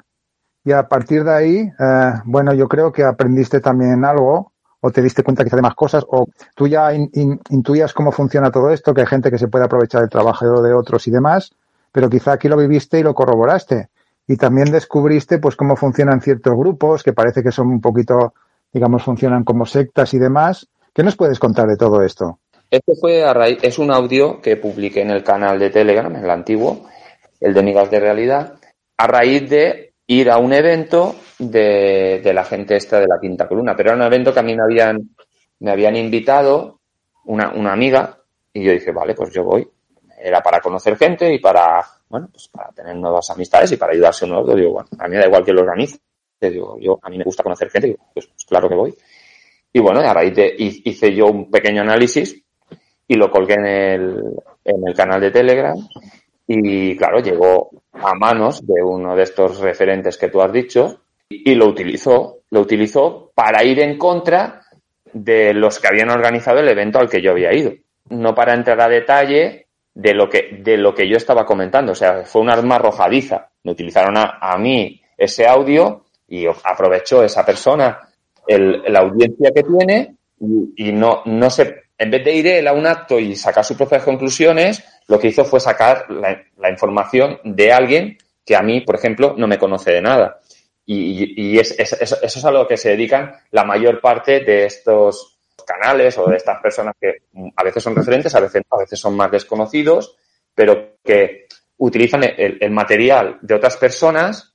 y 0.64 0.72
a 0.72 0.88
partir 0.88 1.24
de 1.24 1.34
ahí, 1.34 1.58
eh, 1.58 2.14
bueno, 2.26 2.54
yo 2.54 2.68
creo 2.68 2.92
que 2.92 3.04
aprendiste 3.04 3.60
también 3.60 4.06
algo, 4.06 4.51
o 4.82 4.92
te 4.92 5.02
diste 5.02 5.24
cuenta 5.24 5.44
quizá 5.44 5.56
de 5.56 5.62
más 5.62 5.76
cosas, 5.76 6.04
o 6.08 6.28
tú 6.56 6.68
ya 6.68 6.94
intuías 6.94 7.94
cómo 7.94 8.12
funciona 8.12 8.52
todo 8.52 8.72
esto, 8.72 8.94
que 8.94 9.02
hay 9.02 9.08
gente 9.08 9.32
que 9.32 9.38
se 9.38 9.48
puede 9.48 9.66
aprovechar 9.66 10.02
del 10.02 10.10
trabajo 10.10 10.62
de 10.62 10.74
otros 10.74 11.08
y 11.08 11.12
demás, 11.12 11.52
pero 11.92 12.10
quizá 12.10 12.34
aquí 12.34 12.48
lo 12.48 12.58
viviste 12.58 13.00
y 13.00 13.04
lo 13.04 13.14
corroboraste. 13.14 13.90
Y 14.28 14.38
también 14.38 14.72
descubriste 14.72 15.40
pues 15.40 15.56
cómo 15.56 15.76
funcionan 15.76 16.22
ciertos 16.22 16.56
grupos 16.56 17.04
que 17.04 17.14
parece 17.14 17.44
que 17.44 17.52
son 17.52 17.68
un 17.68 17.82
poquito 17.82 18.34
digamos, 18.72 19.04
funcionan 19.04 19.44
como 19.44 19.66
sectas 19.66 20.14
y 20.14 20.20
demás. 20.20 20.68
¿Qué 20.94 21.04
nos 21.04 21.16
puedes 21.16 21.40
contar 21.40 21.68
de 21.68 21.78
todo 21.78 22.02
esto? 22.04 22.40
Este 22.70 22.94
fue 22.96 23.24
a 23.24 23.34
raíz, 23.34 23.60
es 23.62 23.80
un 23.80 23.92
audio 23.92 24.42
que 24.42 24.56
publiqué 24.56 25.02
en 25.02 25.12
el 25.12 25.24
canal 25.24 25.60
de 25.60 25.70
Telegram, 25.70 26.16
el 26.16 26.30
antiguo, 26.30 26.86
el 27.40 27.54
de 27.54 27.64
Migas 27.64 27.92
de 27.92 28.00
Realidad, 28.00 28.54
a 28.98 29.08
raíz 29.08 29.50
de 29.50 29.94
ir 30.08 30.30
a 30.30 30.38
un 30.38 30.54
evento 30.54 31.16
de, 31.50 32.32
la 32.34 32.44
gente 32.44 32.76
esta 32.76 33.00
de 33.00 33.08
la 33.08 33.20
quinta 33.20 33.48
columna. 33.48 33.76
Pero 33.76 33.90
era 33.90 33.98
un 33.98 34.04
evento 34.04 34.34
que 34.34 34.40
a 34.40 34.44
mí 34.44 34.56
me 34.56 34.64
habían, 34.64 35.10
me 35.60 35.72
habían 35.72 35.96
invitado 35.96 36.80
una, 37.26 37.52
una 37.54 37.74
amiga 37.74 38.18
y 38.54 38.64
yo 38.64 38.72
dije, 38.72 38.92
vale, 38.92 39.14
pues 39.14 39.34
yo 39.34 39.44
voy. 39.44 39.68
Era 40.24 40.42
para 40.42 40.60
conocer 40.60 40.98
gente 40.98 41.34
y 41.34 41.40
para, 41.40 41.84
bueno, 42.10 42.30
pues 42.32 42.48
para 42.50 42.72
tener 42.72 42.96
nuevas 42.96 43.30
amistades 43.32 43.72
y 43.72 43.78
para 43.78 43.94
ayudarse 43.94 44.26
uno 44.26 44.36
a 44.36 44.40
otro. 44.42 44.56
Digo, 44.56 44.74
bueno, 44.74 44.90
a 45.00 45.08
mí 45.08 45.18
da 45.18 45.26
igual 45.26 45.44
que 45.44 45.54
lo 45.54 45.62
organice 45.62 46.00
digo, 46.50 46.78
yo, 46.80 47.00
a 47.02 47.10
mí 47.10 47.18
me 47.18 47.24
gusta 47.24 47.44
conocer 47.44 47.70
gente, 47.70 47.96
pues, 48.14 48.28
pues, 48.28 48.46
claro 48.46 48.68
que 48.68 48.76
voy. 48.76 48.96
Y 49.74 49.80
bueno, 49.80 50.00
a 50.00 50.14
raíz 50.14 50.36
de, 50.36 50.54
hice 50.58 51.14
yo 51.14 51.28
un 51.28 51.50
pequeño 51.50 51.82
análisis 51.82 52.44
y 53.08 53.16
lo 53.16 53.30
colgué 53.30 53.54
en 53.54 53.66
el, 53.66 54.24
en 54.66 54.88
el 54.88 54.96
canal 54.96 55.22
de 55.22 55.32
Telegram 55.32 55.76
y 56.48 56.96
claro, 56.98 57.20
llegó 57.20 57.70
a 57.94 58.14
manos 58.16 58.66
de 58.66 58.84
uno 58.84 59.16
de 59.16 59.24
estos 59.24 59.60
referentes 59.60 60.18
que 60.18 60.30
tú 60.30 60.42
has 60.42 60.52
dicho 60.52 61.02
y 61.32 61.56
lo 61.56 61.68
utilizó, 61.68 62.40
lo 62.50 62.62
utilizó 62.62 63.32
para 63.34 63.64
ir 63.64 63.80
en 63.80 63.98
contra 63.98 64.62
de 65.14 65.54
los 65.54 65.80
que 65.80 65.88
habían 65.88 66.10
organizado 66.10 66.60
el 66.60 66.70
evento 66.70 67.00
al 67.00 67.10
que 67.10 67.22
yo 67.22 67.32
había 67.32 67.54
ido. 67.54 67.74
No 68.10 68.36
para 68.36 68.54
entrar 68.54 68.82
a 68.82 68.90
detalle 68.90 69.68
de 69.94 70.14
lo 70.14 70.30
que, 70.30 70.58
de 70.60 70.78
lo 70.78 70.94
que 70.94 71.08
yo 71.08 71.18
estaba 71.18 71.46
comentando. 71.46 71.94
O 71.94 71.96
sea, 71.96 72.24
fue 72.24 72.42
un 72.42 72.50
arma 72.50 72.76
arrojadiza. 72.76 73.50
Me 73.64 73.72
utilizaron 73.72 74.18
a, 74.18 74.38
a 74.42 74.58
mí 74.58 75.02
ese 75.18 75.48
audio 75.48 76.06
y 76.28 76.46
aprovechó 76.48 77.24
esa 77.24 77.46
persona 77.46 78.00
el, 78.48 78.82
la 78.88 79.00
audiencia 79.00 79.52
que 79.54 79.64
tiene 79.64 80.16
y, 80.76 80.92
no, 80.92 81.22
no 81.26 81.50
se, 81.50 81.84
en 81.98 82.10
vez 82.10 82.24
de 82.24 82.34
ir 82.34 82.48
él 82.48 82.68
a 82.68 82.74
un 82.74 82.88
acto 82.88 83.20
y 83.20 83.36
sacar 83.36 83.64
sus 83.64 83.78
propias 83.78 84.04
conclusiones, 84.04 84.84
lo 85.08 85.20
que 85.20 85.28
hizo 85.28 85.46
fue 85.46 85.60
sacar 85.60 86.06
la, 86.10 86.70
información 86.70 87.40
de 87.44 87.72
alguien 87.72 88.18
que 88.44 88.56
a 88.56 88.64
mí, 88.64 88.82
por 88.82 88.96
ejemplo, 88.96 89.36
no 89.38 89.48
me 89.48 89.60
conoce 89.60 89.92
de 89.92 90.02
nada. 90.02 90.40
Y, 90.94 91.58
es, 91.58 91.72
es, 91.80 91.94
eso 91.94 92.18
es 92.22 92.46
a 92.46 92.52
lo 92.52 92.68
que 92.68 92.76
se 92.76 92.90
dedican 92.90 93.34
la 93.52 93.64
mayor 93.64 94.02
parte 94.02 94.42
de 94.42 94.66
estos 94.66 95.38
canales 95.66 96.18
o 96.18 96.28
de 96.28 96.38
estas 96.38 96.60
personas 96.62 96.96
que 97.00 97.24
a 97.56 97.64
veces 97.64 97.82
son 97.82 97.96
referentes, 97.96 98.34
a 98.36 98.40
veces, 98.40 98.64
a 98.70 98.78
veces 98.78 99.00
son 99.00 99.16
más 99.16 99.32
desconocidos, 99.32 100.18
pero 100.54 100.96
que 101.04 101.48
utilizan 101.78 102.24
el, 102.24 102.58
el 102.60 102.72
material 102.72 103.38
de 103.42 103.56
otras 103.56 103.78
personas 103.78 104.54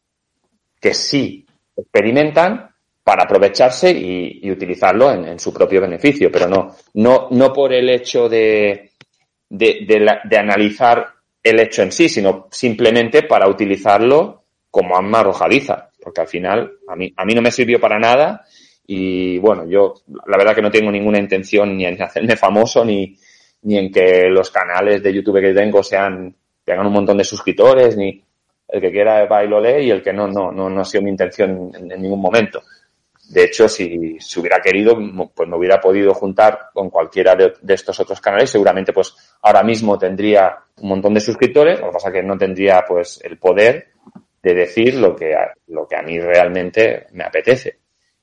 que 0.80 0.92
sí 0.92 1.46
experimentan 1.76 2.70
para 3.06 3.22
aprovecharse 3.22 3.92
y, 3.92 4.50
utilizarlo 4.50 5.12
en, 5.12 5.38
su 5.38 5.52
propio 5.52 5.80
beneficio, 5.80 6.28
pero 6.28 6.48
no, 6.48 6.74
no, 6.94 7.28
no 7.30 7.52
por 7.52 7.72
el 7.72 7.88
hecho 7.88 8.28
de, 8.28 8.90
de, 9.48 10.18
de, 10.24 10.36
analizar 10.36 11.06
el 11.40 11.60
hecho 11.60 11.82
en 11.82 11.92
sí, 11.92 12.08
sino 12.08 12.48
simplemente 12.50 13.22
para 13.22 13.48
utilizarlo 13.48 14.42
como 14.72 14.96
arma 14.96 15.20
arrojadiza, 15.20 15.90
porque 16.06 16.20
al 16.20 16.28
final 16.28 16.70
a 16.86 16.94
mí, 16.94 17.12
a 17.16 17.24
mí 17.24 17.34
no 17.34 17.42
me 17.42 17.50
sirvió 17.50 17.80
para 17.80 17.98
nada 17.98 18.44
y 18.86 19.38
bueno, 19.38 19.66
yo 19.66 19.94
la 20.28 20.38
verdad 20.38 20.54
que 20.54 20.62
no 20.62 20.70
tengo 20.70 20.92
ninguna 20.92 21.18
intención 21.18 21.76
ni 21.76 21.84
en 21.84 22.00
hacerme 22.00 22.36
famoso 22.36 22.84
ni, 22.84 23.18
ni 23.62 23.76
en 23.76 23.90
que 23.90 24.28
los 24.28 24.52
canales 24.52 25.02
de 25.02 25.12
YouTube 25.12 25.40
que 25.40 25.52
tengo 25.52 25.82
sean, 25.82 26.32
tengan 26.64 26.86
un 26.86 26.92
montón 26.92 27.18
de 27.18 27.24
suscriptores, 27.24 27.96
ni 27.96 28.22
el 28.68 28.80
que 28.80 28.92
quiera 28.92 29.26
va 29.26 29.42
y 29.42 29.48
lo 29.48 29.60
lee 29.60 29.86
y 29.86 29.90
el 29.90 30.00
que 30.00 30.12
no, 30.12 30.28
no, 30.28 30.52
no, 30.52 30.70
no 30.70 30.80
ha 30.80 30.84
sido 30.84 31.02
mi 31.02 31.10
intención 31.10 31.72
en, 31.74 31.88
ningún 32.00 32.20
momento. 32.20 32.62
De 33.28 33.42
hecho, 33.42 33.68
si, 33.68 34.20
si, 34.20 34.38
hubiera 34.38 34.60
querido, 34.60 34.96
pues 35.34 35.48
me 35.48 35.56
hubiera 35.56 35.80
podido 35.80 36.14
juntar 36.14 36.68
con 36.72 36.88
cualquiera 36.88 37.34
de, 37.34 37.52
estos 37.74 37.98
otros 37.98 38.20
canales. 38.20 38.48
Seguramente, 38.48 38.92
pues 38.92 39.12
ahora 39.42 39.64
mismo 39.64 39.98
tendría 39.98 40.56
un 40.76 40.88
montón 40.88 41.14
de 41.14 41.18
suscriptores. 41.18 41.80
Lo 41.80 41.86
que 41.86 41.92
pasa 41.94 42.12
que 42.12 42.22
no 42.22 42.38
tendría, 42.38 42.84
pues, 42.86 43.20
el 43.24 43.36
poder 43.38 43.88
de 44.46 44.54
decir 44.54 44.94
lo 44.94 45.16
que, 45.16 45.34
lo 45.66 45.88
que 45.88 45.96
a 45.96 46.02
mí 46.02 46.20
realmente 46.20 47.06
me 47.12 47.24
apetece. 47.24 47.78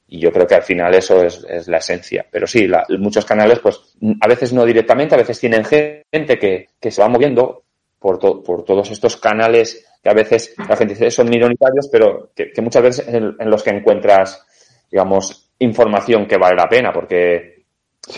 Y 0.07 0.21
yo 0.21 0.31
creo 0.31 0.47
que 0.47 0.55
al 0.55 0.63
final 0.63 0.95
eso 0.95 1.21
es, 1.21 1.45
es 1.49 1.67
la 1.67 1.79
esencia. 1.79 2.25
Pero 2.31 2.47
sí, 2.47 2.65
la, 2.65 2.85
muchos 2.97 3.25
canales, 3.25 3.59
pues 3.59 3.95
a 4.21 4.27
veces 4.27 4.53
no 4.53 4.63
directamente, 4.63 5.15
a 5.15 5.17
veces 5.17 5.37
tienen 5.37 5.65
gente 5.65 6.39
que, 6.39 6.69
que 6.79 6.91
se 6.91 7.01
va 7.01 7.09
moviendo 7.09 7.63
por, 7.99 8.19
por 8.19 8.63
todos 8.63 8.89
estos 8.91 9.17
canales 9.17 9.85
que 10.01 10.09
a 10.09 10.13
veces 10.13 10.53
la 10.57 10.75
gente 10.75 10.93
dice 10.93 11.11
son 11.11 11.29
minoritarios, 11.29 11.89
pero 11.91 12.31
que, 12.35 12.51
que 12.51 12.61
muchas 12.61 12.83
veces 12.83 13.07
en, 13.07 13.35
en, 13.39 13.49
los 13.49 13.63
que 13.63 13.71
encuentras, 13.71 14.45
digamos, 14.91 15.51
información 15.59 16.25
que 16.25 16.37
vale 16.37 16.55
la 16.55 16.67
pena, 16.67 16.91
porque 16.91 17.65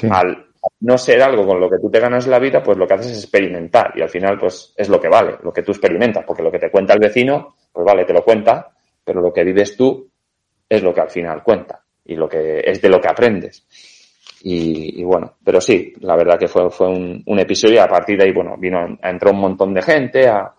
al 0.10 0.46
no 0.80 0.98
ser 0.98 1.22
algo 1.22 1.46
con 1.46 1.60
lo 1.60 1.70
que 1.70 1.78
tú 1.80 1.90
te 1.90 2.00
ganas 2.00 2.28
la 2.28 2.40
vida, 2.40 2.64
pues 2.64 2.78
lo 2.78 2.88
que 2.88 2.96
haces 2.96 3.12
es 3.12 3.24
experimentar 3.24 3.94
y 3.96 4.02
al 4.02 4.10
final, 4.10 4.40
pues 4.40 4.74
es 4.76 4.90
lo 4.90 5.00
que 5.00 5.10
vale, 5.10 5.38
lo 5.44 5.54
que 5.54 5.62
tú 5.62 5.72
experimentas, 5.72 6.24
porque 6.26 6.44
lo 6.44 6.52
que 6.52 6.60
te 6.60 6.72
cuenta 6.72 6.94
el 6.94 7.00
vecino, 7.00 7.56
pues 7.76 7.86
vale, 7.86 8.06
te 8.06 8.14
lo 8.14 8.24
cuenta, 8.24 8.72
pero 9.04 9.20
lo 9.20 9.34
que 9.34 9.44
vives 9.44 9.76
tú 9.76 10.10
es 10.68 10.82
lo 10.82 10.94
que 10.94 11.02
al 11.02 11.10
final 11.10 11.44
cuenta 11.44 11.84
y 12.06 12.16
lo 12.16 12.30
que 12.30 12.62
es 12.64 12.82
de 12.82 12.88
lo 12.88 13.02
que 13.02 13.10
aprendes. 13.10 13.68
Y, 14.44 15.02
y 15.02 15.04
bueno, 15.04 15.34
pero 15.44 15.60
sí, 15.60 15.94
la 16.00 16.16
verdad 16.16 16.40
que 16.40 16.48
fue, 16.48 16.70
fue 16.70 16.88
un, 16.88 17.22
un, 17.26 17.40
episodio 17.40 17.76
y 17.76 17.80
a 17.80 17.88
partir 17.88 18.18
de 18.18 18.26
ahí, 18.26 18.32
bueno, 18.32 18.56
vino, 18.58 18.98
entró 19.04 19.32
un 19.32 19.40
montón 19.40 19.74
de 19.74 19.82
gente 19.82 20.30
a, 20.30 20.54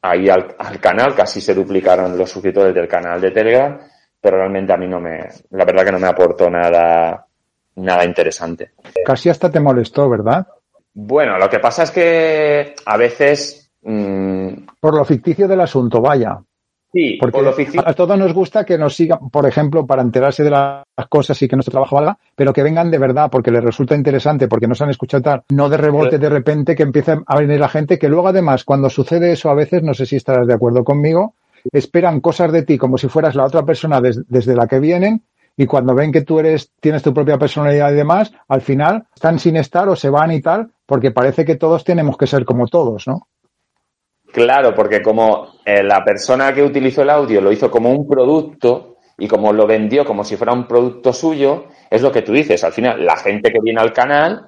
ahí 0.00 0.30
al, 0.30 0.54
al, 0.58 0.80
canal, 0.80 1.14
casi 1.14 1.42
se 1.42 1.52
duplicaron 1.52 2.16
los 2.16 2.30
suscriptores 2.30 2.74
del 2.74 2.88
canal 2.88 3.20
de 3.20 3.32
Telegram, 3.32 3.78
pero 4.18 4.38
realmente 4.38 4.72
a 4.72 4.78
mí 4.78 4.86
no 4.88 4.98
me, 4.98 5.18
la 5.50 5.64
verdad 5.64 5.84
que 5.84 5.92
no 5.92 5.98
me 5.98 6.06
aportó 6.06 6.48
nada, 6.48 7.26
nada 7.74 8.04
interesante. 8.04 8.72
Casi 9.04 9.28
hasta 9.28 9.50
te 9.50 9.60
molestó, 9.60 10.08
¿verdad? 10.08 10.46
Bueno, 10.94 11.36
lo 11.36 11.50
que 11.50 11.58
pasa 11.58 11.82
es 11.82 11.90
que 11.90 12.74
a 12.86 12.96
veces... 12.96 13.70
Mmm... 13.82 14.66
Por 14.80 14.96
lo 14.96 15.04
ficticio 15.04 15.46
del 15.46 15.60
asunto, 15.60 16.00
vaya. 16.00 16.38
Sí, 16.96 17.18
porque 17.20 17.68
a 17.84 17.92
todos 17.92 18.18
nos 18.18 18.32
gusta 18.32 18.64
que 18.64 18.78
nos 18.78 18.96
sigan, 18.96 19.28
por 19.28 19.44
ejemplo, 19.44 19.86
para 19.86 20.00
enterarse 20.00 20.42
de 20.42 20.48
las 20.48 20.82
cosas 21.10 21.42
y 21.42 21.46
que 21.46 21.54
nuestro 21.54 21.72
trabajo 21.72 21.96
valga, 21.96 22.16
pero 22.34 22.54
que 22.54 22.62
vengan 22.62 22.90
de 22.90 22.96
verdad, 22.96 23.28
porque 23.30 23.50
les 23.50 23.62
resulta 23.62 23.94
interesante, 23.94 24.48
porque 24.48 24.66
nos 24.66 24.80
han 24.80 24.88
escuchado 24.88 25.22
tal, 25.22 25.42
no 25.50 25.68
de 25.68 25.76
rebote 25.76 26.18
de 26.18 26.30
repente 26.30 26.74
que 26.74 26.84
empiece 26.84 27.18
a 27.26 27.38
venir 27.38 27.60
la 27.60 27.68
gente, 27.68 27.98
que 27.98 28.08
luego 28.08 28.28
además, 28.28 28.64
cuando 28.64 28.88
sucede 28.88 29.30
eso 29.30 29.50
a 29.50 29.54
veces, 29.54 29.82
no 29.82 29.92
sé 29.92 30.06
si 30.06 30.16
estarás 30.16 30.46
de 30.46 30.54
acuerdo 30.54 30.84
conmigo, 30.84 31.34
esperan 31.70 32.22
cosas 32.22 32.50
de 32.50 32.62
ti 32.62 32.78
como 32.78 32.96
si 32.96 33.08
fueras 33.08 33.34
la 33.34 33.44
otra 33.44 33.62
persona 33.66 34.00
des, 34.00 34.26
desde 34.30 34.56
la 34.56 34.66
que 34.66 34.80
vienen 34.80 35.22
y 35.54 35.66
cuando 35.66 35.94
ven 35.94 36.12
que 36.12 36.22
tú 36.22 36.38
eres, 36.38 36.70
tienes 36.80 37.02
tu 37.02 37.12
propia 37.12 37.36
personalidad 37.36 37.92
y 37.92 37.96
demás, 37.96 38.32
al 38.48 38.62
final 38.62 39.04
están 39.14 39.38
sin 39.38 39.56
estar 39.56 39.86
o 39.90 39.96
se 39.96 40.08
van 40.08 40.32
y 40.32 40.40
tal, 40.40 40.70
porque 40.86 41.10
parece 41.10 41.44
que 41.44 41.56
todos 41.56 41.84
tenemos 41.84 42.16
que 42.16 42.26
ser 42.26 42.46
como 42.46 42.68
todos, 42.68 43.06
¿no? 43.06 43.28
Claro, 44.36 44.74
porque 44.74 45.00
como 45.00 45.60
eh, 45.64 45.82
la 45.82 46.04
persona 46.04 46.52
que 46.52 46.62
utilizó 46.62 47.00
el 47.00 47.08
audio 47.08 47.40
lo 47.40 47.50
hizo 47.50 47.70
como 47.70 47.90
un 47.90 48.06
producto 48.06 48.98
y 49.16 49.26
como 49.26 49.50
lo 49.50 49.66
vendió 49.66 50.04
como 50.04 50.24
si 50.24 50.36
fuera 50.36 50.52
un 50.52 50.68
producto 50.68 51.10
suyo, 51.10 51.68
es 51.88 52.02
lo 52.02 52.12
que 52.12 52.20
tú 52.20 52.34
dices. 52.34 52.62
Al 52.62 52.74
final, 52.74 53.02
la 53.02 53.16
gente 53.16 53.50
que 53.50 53.60
viene 53.62 53.80
al 53.80 53.94
canal, 53.94 54.46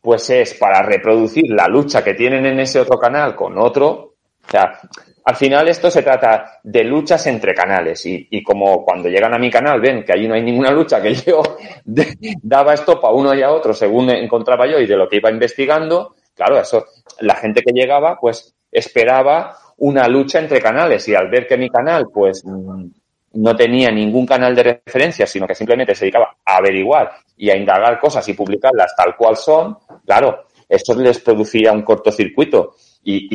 pues 0.00 0.30
es 0.30 0.54
para 0.54 0.80
reproducir 0.82 1.50
la 1.50 1.68
lucha 1.68 2.02
que 2.02 2.14
tienen 2.14 2.46
en 2.46 2.60
ese 2.60 2.80
otro 2.80 2.98
canal 2.98 3.36
con 3.36 3.58
otro. 3.58 4.14
O 4.42 4.50
sea, 4.50 4.80
al 5.26 5.36
final 5.36 5.68
esto 5.68 5.90
se 5.90 6.02
trata 6.02 6.60
de 6.62 6.84
luchas 6.84 7.26
entre 7.26 7.52
canales 7.52 8.06
y, 8.06 8.42
como 8.42 8.86
cuando 8.86 9.10
llegan 9.10 9.34
a 9.34 9.38
mi 9.38 9.50
canal 9.50 9.82
ven 9.82 10.02
que 10.02 10.14
allí 10.14 10.26
no 10.26 10.32
hay 10.34 10.42
ninguna 10.42 10.70
lucha, 10.70 11.02
que 11.02 11.12
yo 11.26 11.42
daba 11.84 12.72
esto 12.72 12.98
para 12.98 13.12
uno 13.12 13.34
y 13.34 13.42
a 13.42 13.52
otro 13.52 13.74
según 13.74 14.08
encontraba 14.08 14.66
yo 14.66 14.80
y 14.80 14.86
de 14.86 14.96
lo 14.96 15.06
que 15.06 15.16
iba 15.16 15.30
investigando, 15.30 16.14
claro, 16.34 16.58
eso, 16.58 16.86
la 17.20 17.34
gente 17.34 17.60
que 17.62 17.72
llegaba, 17.72 18.18
pues 18.18 18.55
esperaba 18.78 19.56
una 19.78 20.06
lucha 20.08 20.38
entre 20.38 20.60
canales 20.60 21.06
y 21.08 21.14
al 21.14 21.28
ver 21.28 21.46
que 21.46 21.56
mi 21.56 21.68
canal 21.68 22.06
pues 22.12 22.44
no 22.44 23.56
tenía 23.56 23.90
ningún 23.90 24.26
canal 24.26 24.54
de 24.54 24.80
referencia, 24.84 25.26
sino 25.26 25.46
que 25.46 25.54
simplemente 25.54 25.94
se 25.94 26.06
dedicaba 26.06 26.36
a 26.44 26.56
averiguar 26.56 27.12
y 27.36 27.50
a 27.50 27.56
indagar 27.56 27.98
cosas 27.98 28.26
y 28.28 28.34
publicarlas 28.34 28.94
tal 28.96 29.14
cual 29.16 29.36
son, 29.36 29.76
claro, 30.04 30.46
esto 30.68 30.94
les 30.94 31.20
producía 31.20 31.72
un 31.72 31.82
cortocircuito. 31.82 32.74
Y, 33.04 33.28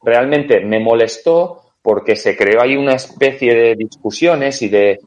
realmente 0.00 0.60
me 0.60 0.78
molestó 0.78 1.72
porque 1.82 2.14
se 2.14 2.36
creó 2.36 2.62
ahí 2.62 2.76
una 2.76 2.94
especie 2.94 3.52
de 3.52 3.74
discusiones 3.74 4.62
y 4.62 4.68
de, 4.68 5.00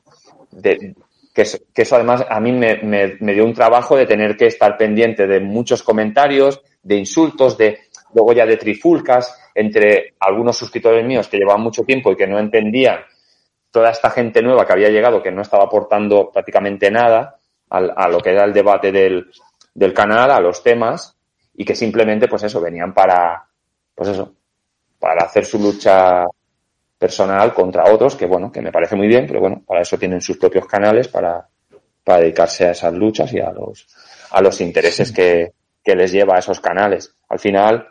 de 0.51 0.93
que, 1.33 1.43
eso, 1.43 1.57
que, 1.73 1.83
eso, 1.83 1.95
además 1.95 2.25
a 2.29 2.41
mí 2.41 2.51
me, 2.51 2.75
me, 2.83 3.15
me 3.21 3.33
dio 3.33 3.45
un 3.45 3.53
trabajo 3.53 3.95
de 3.95 4.05
tener 4.05 4.35
que 4.35 4.47
estar 4.47 4.77
pendiente 4.77 5.27
de 5.27 5.39
muchos 5.39 5.81
comentarios, 5.81 6.61
de 6.83 6.97
insultos, 6.97 7.57
de 7.57 7.79
luego 8.13 8.33
ya 8.33 8.45
de 8.45 8.57
trifulcas 8.57 9.40
entre 9.55 10.15
algunos 10.19 10.57
suscriptores 10.57 11.05
míos 11.05 11.27
que 11.27 11.37
llevaban 11.37 11.61
mucho 11.61 11.83
tiempo 11.83 12.11
y 12.11 12.15
que 12.15 12.27
no 12.27 12.39
entendían 12.39 12.99
toda 13.71 13.91
esta 13.91 14.09
gente 14.09 14.41
nueva 14.41 14.65
que 14.65 14.73
había 14.73 14.89
llegado, 14.89 15.21
que 15.21 15.31
no 15.31 15.41
estaba 15.41 15.63
aportando 15.63 16.29
prácticamente 16.31 16.91
nada 16.91 17.37
al, 17.69 17.93
a 17.95 18.07
lo 18.09 18.19
que 18.19 18.31
era 18.31 18.43
el 18.43 18.53
debate 18.53 18.91
del, 18.91 19.31
del 19.73 19.93
canal, 19.93 20.31
a 20.31 20.39
los 20.39 20.61
temas, 20.61 21.17
y 21.53 21.65
que 21.65 21.75
simplemente, 21.75 22.27
pues 22.27 22.43
eso, 22.43 22.59
venían 22.59 22.93
para, 22.93 23.45
pues 23.95 24.09
eso, 24.09 24.33
para 24.99 25.25
hacer 25.25 25.45
su 25.45 25.59
lucha 25.59 26.25
personal 26.97 27.53
contra 27.53 27.91
otros, 27.91 28.15
que 28.15 28.25
bueno, 28.25 28.51
que 28.51 28.61
me 28.61 28.71
parece 28.71 28.95
muy 28.95 29.07
bien, 29.07 29.25
pero 29.25 29.39
bueno, 29.39 29.63
para 29.65 29.81
eso 29.81 29.97
tienen 29.97 30.21
sus 30.21 30.37
propios 30.37 30.67
canales 30.67 31.07
para, 31.07 31.47
para 32.03 32.19
dedicarse 32.19 32.67
a 32.67 32.71
esas 32.71 32.93
luchas 32.93 33.33
y 33.33 33.39
a 33.39 33.51
los, 33.51 33.87
a 34.31 34.41
los 34.41 34.61
intereses 34.61 35.11
que, 35.11 35.53
que 35.83 35.95
les 35.95 36.11
lleva 36.11 36.35
a 36.35 36.39
esos 36.39 36.59
canales. 36.59 37.15
Al 37.29 37.39
final, 37.39 37.87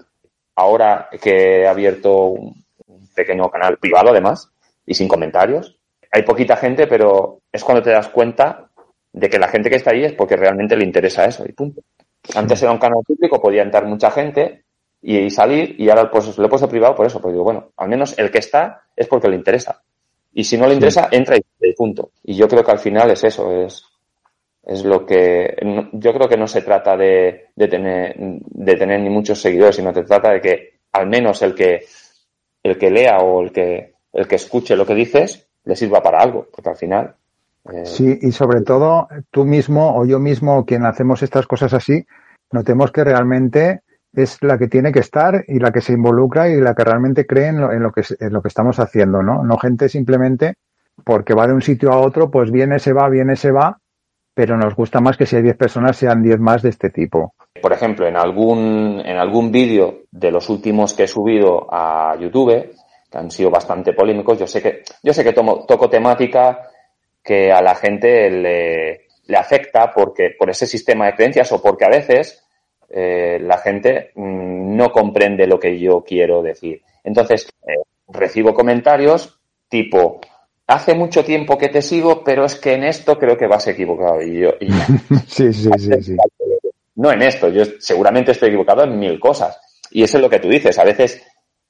ahora 0.60 1.08
que 1.20 1.62
he 1.62 1.66
abierto 1.66 2.28
un 2.28 3.08
pequeño 3.14 3.50
canal 3.50 3.78
privado 3.78 4.10
además 4.10 4.50
y 4.86 4.94
sin 4.94 5.08
comentarios, 5.08 5.76
hay 6.12 6.22
poquita 6.22 6.56
gente, 6.56 6.86
pero 6.86 7.40
es 7.50 7.64
cuando 7.64 7.82
te 7.82 7.90
das 7.90 8.08
cuenta 8.08 8.68
de 9.12 9.28
que 9.28 9.38
la 9.38 9.48
gente 9.48 9.70
que 9.70 9.76
está 9.76 9.92
ahí 9.92 10.04
es 10.04 10.12
porque 10.12 10.36
realmente 10.36 10.76
le 10.76 10.84
interesa 10.84 11.24
eso 11.24 11.44
y 11.46 11.52
punto. 11.52 11.82
Antes 12.34 12.62
era 12.62 12.72
un 12.72 12.78
canal 12.78 13.02
público, 13.06 13.40
podía 13.40 13.62
entrar 13.62 13.86
mucha 13.86 14.10
gente 14.10 14.64
y 15.02 15.30
salir 15.30 15.76
y 15.78 15.88
ahora 15.88 16.10
pues 16.10 16.36
lo 16.36 16.46
he 16.46 16.48
puesto 16.48 16.68
privado 16.68 16.94
por 16.94 17.06
eso, 17.06 17.20
porque 17.20 17.32
digo, 17.32 17.44
bueno, 17.44 17.70
al 17.76 17.88
menos 17.88 18.18
el 18.18 18.30
que 18.30 18.38
está 18.38 18.82
es 18.94 19.08
porque 19.08 19.28
le 19.28 19.36
interesa. 19.36 19.82
Y 20.32 20.44
si 20.44 20.56
no 20.58 20.66
le 20.66 20.74
interesa, 20.74 21.08
entra 21.10 21.36
y 21.36 21.72
punto. 21.72 22.10
Y 22.22 22.34
yo 22.36 22.46
creo 22.46 22.62
que 22.62 22.70
al 22.70 22.78
final 22.78 23.10
es 23.10 23.24
eso, 23.24 23.50
es 23.50 23.82
es 24.62 24.84
lo 24.84 25.06
que 25.06 25.56
yo 25.92 26.12
creo 26.12 26.28
que 26.28 26.36
no 26.36 26.46
se 26.46 26.62
trata 26.62 26.96
de, 26.96 27.48
de, 27.56 27.68
tener 27.68 28.14
de 28.16 28.76
tener 28.76 29.00
ni 29.00 29.08
muchos 29.08 29.40
seguidores 29.40 29.76
sino 29.76 29.92
se 29.92 30.02
trata 30.02 30.32
de 30.32 30.40
que 30.40 30.80
al 30.92 31.08
menos 31.08 31.42
el 31.42 31.54
que 31.54 31.84
el 32.62 32.76
que 32.76 32.90
lea 32.90 33.18
o 33.18 33.42
el 33.42 33.52
que 33.52 33.94
el 34.12 34.28
que 34.28 34.36
escuche 34.36 34.76
lo 34.76 34.86
que 34.86 34.94
dices 34.94 35.48
le 35.64 35.76
sirva 35.76 36.02
para 36.02 36.20
algo 36.20 36.46
porque 36.54 36.70
al 36.70 36.76
final 36.76 37.14
eh... 37.72 37.86
sí 37.86 38.18
y 38.20 38.32
sobre 38.32 38.60
todo 38.60 39.08
tú 39.30 39.44
mismo 39.44 39.96
o 39.96 40.04
yo 40.04 40.18
mismo 40.18 40.66
quien 40.66 40.84
hacemos 40.84 41.22
estas 41.22 41.46
cosas 41.46 41.72
así 41.72 42.06
notemos 42.52 42.92
que 42.92 43.04
realmente 43.04 43.80
es 44.12 44.42
la 44.42 44.58
que 44.58 44.68
tiene 44.68 44.92
que 44.92 44.98
estar 44.98 45.44
y 45.46 45.58
la 45.58 45.70
que 45.70 45.80
se 45.80 45.92
involucra 45.92 46.50
y 46.50 46.60
la 46.60 46.74
que 46.74 46.84
realmente 46.84 47.26
cree 47.26 47.46
en 47.46 47.60
lo, 47.60 47.72
en 47.72 47.82
lo 47.82 47.92
que 47.92 48.02
en 48.18 48.32
lo 48.32 48.42
que 48.42 48.48
estamos 48.48 48.78
haciendo 48.78 49.22
no 49.22 49.42
no 49.42 49.56
gente 49.56 49.88
simplemente 49.88 50.56
porque 51.02 51.32
va 51.32 51.46
de 51.46 51.54
un 51.54 51.62
sitio 51.62 51.92
a 51.92 51.98
otro 51.98 52.30
pues 52.30 52.50
viene 52.50 52.78
se 52.78 52.92
va 52.92 53.08
viene 53.08 53.36
se 53.36 53.52
va 53.52 53.79
pero 54.40 54.56
nos 54.56 54.74
gusta 54.74 55.02
más 55.02 55.18
que 55.18 55.26
si 55.26 55.36
hay 55.36 55.42
10 55.42 55.58
personas 55.58 55.98
sean 55.98 56.22
10 56.22 56.38
más 56.38 56.62
de 56.62 56.70
este 56.70 56.88
tipo. 56.88 57.34
Por 57.60 57.74
ejemplo, 57.74 58.08
en 58.08 58.16
algún, 58.16 59.02
en 59.04 59.18
algún 59.18 59.52
vídeo 59.52 60.04
de 60.10 60.30
los 60.30 60.48
últimos 60.48 60.94
que 60.94 61.02
he 61.02 61.06
subido 61.06 61.66
a 61.70 62.16
YouTube, 62.18 62.72
que 63.10 63.18
han 63.18 63.30
sido 63.30 63.50
bastante 63.50 63.92
polémicos, 63.92 64.38
yo 64.38 64.46
sé 64.46 64.62
que, 64.62 64.82
yo 65.02 65.12
sé 65.12 65.24
que 65.24 65.34
toco 65.34 65.90
temática 65.90 66.70
que 67.22 67.52
a 67.52 67.60
la 67.60 67.74
gente 67.74 68.30
le, 68.30 69.08
le 69.26 69.36
afecta 69.36 69.92
porque, 69.94 70.30
por 70.38 70.48
ese 70.48 70.66
sistema 70.66 71.04
de 71.04 71.16
creencias 71.16 71.52
o 71.52 71.60
porque 71.60 71.84
a 71.84 71.90
veces 71.90 72.42
eh, 72.88 73.40
la 73.42 73.58
gente 73.58 74.12
mmm, 74.14 74.74
no 74.74 74.90
comprende 74.90 75.46
lo 75.46 75.60
que 75.60 75.78
yo 75.78 76.02
quiero 76.02 76.40
decir. 76.40 76.80
Entonces, 77.04 77.46
eh, 77.68 77.74
recibo 78.08 78.54
comentarios 78.54 79.38
tipo, 79.68 80.18
hace 80.70 80.94
mucho 80.94 81.24
tiempo 81.24 81.58
que 81.58 81.68
te 81.68 81.82
sigo, 81.82 82.22
pero 82.22 82.44
es 82.44 82.54
que 82.54 82.74
en 82.74 82.84
esto 82.84 83.18
creo 83.18 83.36
que 83.36 83.48
vas 83.48 83.66
equivocado. 83.66 84.22
Y 84.22 84.38
yo, 84.38 84.50
y 84.60 84.70
sí, 85.26 85.52
sí, 85.52 85.68
sí, 85.76 86.02
sí. 86.02 86.16
No 86.94 87.10
en 87.10 87.22
esto, 87.22 87.48
yo 87.48 87.64
seguramente 87.80 88.30
estoy 88.30 88.50
equivocado 88.50 88.84
en 88.84 88.98
mil 88.98 89.18
cosas. 89.18 89.60
Y 89.90 90.04
eso 90.04 90.18
es 90.18 90.22
lo 90.22 90.30
que 90.30 90.38
tú 90.38 90.48
dices. 90.48 90.78
A 90.78 90.84
veces 90.84 91.26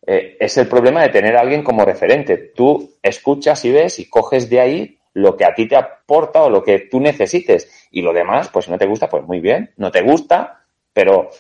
eh, 0.07 0.37
es 0.39 0.57
el 0.59 0.69
problema 0.69 1.03
de 1.03 1.09
tener 1.09 1.35
a 1.37 1.41
alguien 1.41 1.63
como 1.63 1.85
referente. 1.85 2.53
Tú 2.55 2.97
escuchas 3.03 3.65
y 3.65 3.73
ves 3.73 3.99
y 3.99 4.09
coges 4.09 4.51
de 4.51 4.61
ahí 4.61 4.99
lo 5.15 5.35
que 5.35 5.47
a 5.47 5.55
ti 5.55 5.67
te 5.67 5.77
aporta 5.77 6.43
o 6.43 6.51
lo 6.51 6.63
que 6.63 6.81
tú 6.81 7.01
necesites. 7.01 7.89
Y 7.91 8.03
lo 8.03 8.13
demás, 8.13 8.51
pues 8.53 8.67
si 8.67 8.71
no 8.71 8.77
te 8.77 8.87
gusta, 8.87 9.09
pues 9.09 9.25
muy 9.25 9.41
bien. 9.41 9.71
No 9.79 9.91
te 9.91 10.03
gusta, 10.03 10.63
pero 10.93 11.31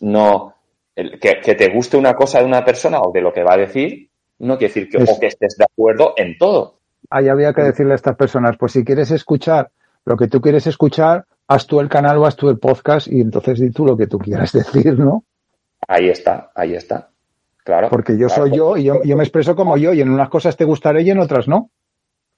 no. 0.00 0.54
Que, 0.94 1.40
que 1.42 1.54
te 1.54 1.72
guste 1.72 1.96
una 1.96 2.14
cosa 2.14 2.40
de 2.40 2.44
una 2.44 2.64
persona 2.64 3.00
o 3.00 3.10
de 3.10 3.20
lo 3.22 3.32
que 3.32 3.42
va 3.42 3.54
a 3.54 3.58
decir, 3.58 4.10
no 4.38 4.58
quiere 4.58 4.74
decir 4.74 4.88
que, 4.90 4.98
o 4.98 5.18
que 5.18 5.26
estés 5.26 5.56
de 5.56 5.64
acuerdo 5.64 6.14
en 6.16 6.36
todo. 6.36 6.76
Ahí 7.10 7.28
había 7.28 7.52
que 7.52 7.62
decirle 7.62 7.92
a 7.92 7.96
estas 7.96 8.16
personas, 8.16 8.56
pues 8.58 8.72
si 8.72 8.84
quieres 8.84 9.10
escuchar 9.10 9.70
lo 10.04 10.16
que 10.16 10.28
tú 10.28 10.40
quieres 10.40 10.66
escuchar, 10.66 11.24
haz 11.48 11.66
tú 11.66 11.80
el 11.80 11.88
canal 11.88 12.18
o 12.18 12.26
haz 12.26 12.36
tú 12.36 12.48
el 12.48 12.58
podcast 12.58 13.08
y 13.08 13.20
entonces 13.20 13.60
di 13.60 13.70
tú 13.70 13.84
lo 13.84 13.96
que 13.96 14.06
tú 14.06 14.18
quieras 14.18 14.52
decir, 14.52 14.98
¿no? 14.98 15.24
Ahí 15.86 16.08
está, 16.08 16.50
ahí 16.54 16.74
está. 16.74 17.10
Claro. 17.64 17.88
Porque 17.90 18.16
yo 18.16 18.28
soy 18.28 18.56
yo 18.56 18.76
y 18.76 18.84
yo, 18.84 19.00
me 19.02 19.24
expreso 19.24 19.56
como 19.56 19.76
yo 19.76 19.92
y 19.92 20.00
en 20.00 20.08
unas 20.08 20.28
cosas 20.28 20.56
te 20.56 20.64
gustaré 20.64 21.02
y 21.02 21.10
en 21.10 21.18
otras 21.18 21.48
no. 21.48 21.70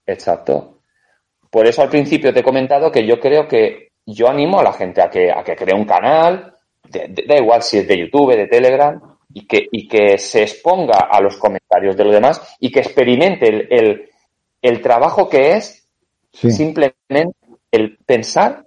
Exacto. 0.06 0.78
Por 1.50 1.66
eso 1.66 1.82
al 1.82 1.90
principio 1.90 2.32
te 2.32 2.40
he 2.40 2.42
comentado 2.42 2.90
que 2.90 3.06
yo 3.06 3.20
creo 3.20 3.46
que 3.46 3.92
yo 4.06 4.28
animo 4.28 4.58
a 4.58 4.62
la 4.62 4.72
gente 4.72 5.02
a 5.02 5.10
que, 5.10 5.30
a 5.30 5.44
que 5.44 5.54
cree 5.54 5.74
un 5.74 5.84
canal, 5.84 6.54
da 6.90 7.36
igual 7.36 7.62
si 7.62 7.78
es 7.78 7.88
de 7.88 7.98
YouTube, 7.98 8.34
de 8.34 8.46
Telegram, 8.46 8.98
y 9.32 9.46
que, 9.46 9.66
y 9.70 9.86
que 9.86 10.16
se 10.16 10.42
exponga 10.42 11.08
a 11.10 11.20
los 11.20 11.36
comentarios 11.36 11.96
de 11.96 12.04
los 12.04 12.14
demás 12.14 12.56
y 12.60 12.70
que 12.70 12.80
experimente 12.80 13.48
el, 13.48 13.68
el, 13.70 14.10
trabajo 14.82 15.28
que 15.28 15.52
es 15.52 15.88
simplemente 16.32 17.36
el 17.70 17.98
pensar 17.98 18.66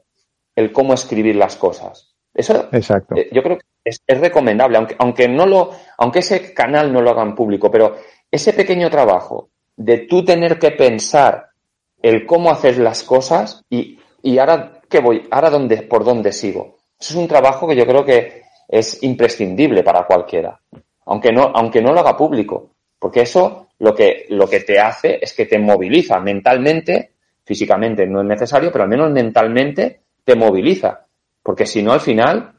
el 0.56 0.72
cómo 0.72 0.94
escribir 0.94 1.36
las 1.36 1.56
cosas. 1.56 2.14
Eso 2.34 2.70
Exacto. 2.72 3.16
Eh, 3.16 3.30
yo 3.32 3.44
creo 3.44 3.58
que 3.58 3.66
es, 3.84 4.02
recomendable, 4.08 4.78
aunque, 4.78 4.96
aunque 5.00 5.28
no 5.28 5.46
lo, 5.46 5.72
aunque 5.98 6.20
ese 6.20 6.54
canal 6.54 6.94
no 6.94 7.02
lo 7.02 7.12
hagan 7.12 7.36
público, 7.36 7.70
pero 7.70 7.96
ese 8.30 8.54
pequeño 8.54 8.90
trabajo 8.90 9.50
de 9.76 10.00
tú 10.00 10.24
tener 10.24 10.60
que 10.60 10.72
pensar 10.72 11.50
el 12.02 12.26
cómo 12.26 12.52
hacer 12.52 12.78
las 12.78 13.04
cosas 13.04 13.64
y, 13.70 14.00
y 14.22 14.38
ahora 14.38 14.82
qué 14.90 15.00
voy, 15.00 15.28
ahora 15.32 15.50
dónde, 15.50 15.82
por 15.84 16.04
dónde 16.04 16.32
sigo. 16.32 16.78
Eso 17.00 17.14
es 17.14 17.20
un 17.20 17.28
trabajo 17.28 17.68
que 17.68 17.76
yo 17.76 17.86
creo 17.86 18.06
que 18.06 18.44
es 18.68 19.02
imprescindible 19.04 19.84
para 19.84 20.06
cualquiera, 20.06 20.60
aunque 21.06 21.32
no, 21.32 21.52
aunque 21.54 21.82
no 21.82 21.92
lo 21.92 22.00
haga 22.00 22.16
público, 22.16 22.72
porque 23.00 23.22
eso 23.22 23.68
lo 23.82 23.96
que, 23.96 24.28
lo 24.30 24.48
que 24.48 24.60
te 24.60 24.80
hace 24.80 25.18
es 25.20 25.34
que 25.34 25.48
te 25.48 25.58
moviliza 25.58 26.20
mentalmente, 26.20 27.14
físicamente 27.44 28.06
no 28.06 28.22
es 28.22 28.28
necesario, 28.28 28.72
pero 28.72 28.84
al 28.84 28.90
menos 28.90 29.12
mentalmente 29.12 30.02
te 30.24 30.36
moviliza, 30.36 31.08
porque 31.42 31.66
si 31.66 31.82
no 31.82 31.92
al 31.92 32.00
final 32.00 32.54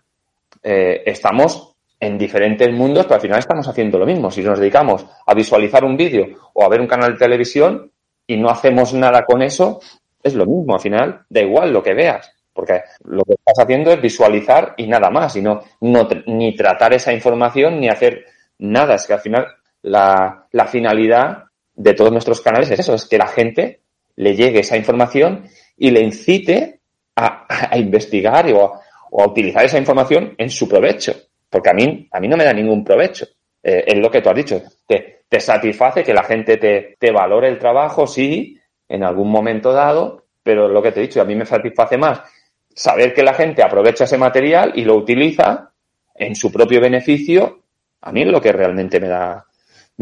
eh, 0.64 1.02
estamos 1.06 1.76
en 2.00 2.18
diferentes 2.18 2.68
mundos, 2.72 3.04
pero 3.04 3.14
al 3.14 3.20
final 3.20 3.38
estamos 3.38 3.68
haciendo 3.68 4.00
lo 4.00 4.04
mismo. 4.04 4.32
Si 4.32 4.42
nos 4.42 4.58
dedicamos 4.58 5.06
a 5.24 5.32
visualizar 5.32 5.84
un 5.84 5.96
vídeo 5.96 6.26
o 6.54 6.64
a 6.64 6.68
ver 6.68 6.80
un 6.80 6.88
canal 6.88 7.12
de 7.12 7.18
televisión 7.18 7.92
y 8.26 8.36
no 8.36 8.50
hacemos 8.50 8.92
nada 8.92 9.24
con 9.24 9.42
eso, 9.42 9.78
es 10.20 10.34
lo 10.34 10.44
mismo. 10.44 10.74
Al 10.74 10.80
final, 10.80 11.24
da 11.28 11.40
igual 11.40 11.72
lo 11.72 11.84
que 11.84 11.94
veas, 11.94 12.32
porque 12.52 12.82
lo 13.04 13.22
que 13.22 13.34
estás 13.34 13.62
haciendo 13.62 13.92
es 13.92 14.02
visualizar 14.02 14.74
y 14.76 14.88
nada 14.88 15.08
más, 15.08 15.36
y 15.36 15.42
no, 15.42 15.62
ni 16.26 16.56
tratar 16.56 16.94
esa 16.94 17.12
información 17.12 17.78
ni 17.78 17.88
hacer 17.88 18.24
nada. 18.58 18.96
Es 18.96 19.06
que 19.06 19.12
al 19.12 19.20
final 19.20 19.46
la, 19.82 20.46
la 20.52 20.66
finalidad 20.66 21.44
de 21.74 21.94
todos 21.94 22.12
nuestros 22.12 22.40
canales 22.40 22.70
es 22.70 22.80
eso, 22.80 22.94
es 22.94 23.06
que 23.06 23.18
la 23.18 23.28
gente 23.28 23.80
le 24.16 24.36
llegue 24.36 24.60
esa 24.60 24.76
información 24.76 25.44
y 25.76 25.90
le 25.90 26.00
incite 26.00 26.80
a, 27.16 27.46
a 27.70 27.78
investigar 27.78 28.50
o 28.52 28.80
o 29.14 29.22
a 29.22 29.26
utilizar 29.26 29.64
esa 29.64 29.78
información 29.78 30.34
en 30.38 30.50
su 30.50 30.68
provecho. 30.68 31.14
Porque 31.48 31.70
a 31.70 31.74
mí, 31.74 32.08
a 32.10 32.18
mí 32.18 32.28
no 32.28 32.36
me 32.36 32.44
da 32.44 32.52
ningún 32.52 32.82
provecho. 32.82 33.26
Eh, 33.62 33.84
es 33.86 33.98
lo 33.98 34.10
que 34.10 34.22
tú 34.22 34.30
has 34.30 34.34
dicho. 34.34 34.62
Te, 34.86 35.24
te 35.28 35.38
satisface 35.38 36.02
que 36.02 36.14
la 36.14 36.24
gente 36.24 36.56
te, 36.56 36.96
te 36.98 37.12
valore 37.12 37.48
el 37.48 37.58
trabajo, 37.58 38.06
sí, 38.06 38.58
en 38.88 39.04
algún 39.04 39.30
momento 39.30 39.72
dado, 39.72 40.24
pero 40.42 40.66
lo 40.66 40.82
que 40.82 40.92
te 40.92 41.00
he 41.00 41.02
dicho, 41.04 41.20
a 41.20 41.26
mí 41.26 41.34
me 41.34 41.44
satisface 41.44 41.98
más 41.98 42.22
saber 42.74 43.12
que 43.12 43.22
la 43.22 43.34
gente 43.34 43.62
aprovecha 43.62 44.04
ese 44.04 44.16
material 44.16 44.72
y 44.74 44.84
lo 44.84 44.96
utiliza 44.96 45.72
en 46.14 46.34
su 46.34 46.50
propio 46.50 46.80
beneficio. 46.80 47.60
A 48.00 48.12
mí 48.12 48.22
es 48.22 48.28
lo 48.28 48.40
que 48.40 48.50
realmente 48.50 48.98
me 48.98 49.08
da, 49.08 49.44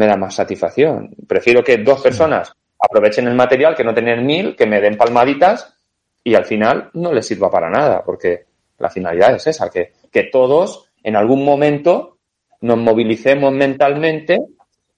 me 0.01 0.07
da 0.07 0.17
más 0.17 0.35
satisfacción. 0.35 1.15
Prefiero 1.29 1.63
que 1.63 1.77
dos 1.77 2.01
personas 2.01 2.55
aprovechen 2.79 3.29
el 3.29 3.35
material 3.35 3.75
que 3.75 3.85
no 3.85 3.93
tener 3.93 4.23
mil, 4.23 4.57
que 4.57 4.65
me 4.65 4.81
den 4.81 4.97
palmaditas 4.97 5.77
y 6.25 6.35
al 6.35 6.47
final 6.47 6.89
no 6.95 7.13
les 7.13 7.27
sirva 7.27 7.51
para 7.51 7.69
nada, 7.69 8.03
porque 8.03 8.47
la 8.79 8.89
finalidad 8.89 9.35
es 9.35 9.47
esa, 9.47 9.69
que, 9.69 9.93
que 10.11 10.23
todos 10.33 10.91
en 11.03 11.17
algún 11.17 11.45
momento 11.45 12.17
nos 12.63 12.79
movilicemos 12.79 13.53
mentalmente 13.53 14.39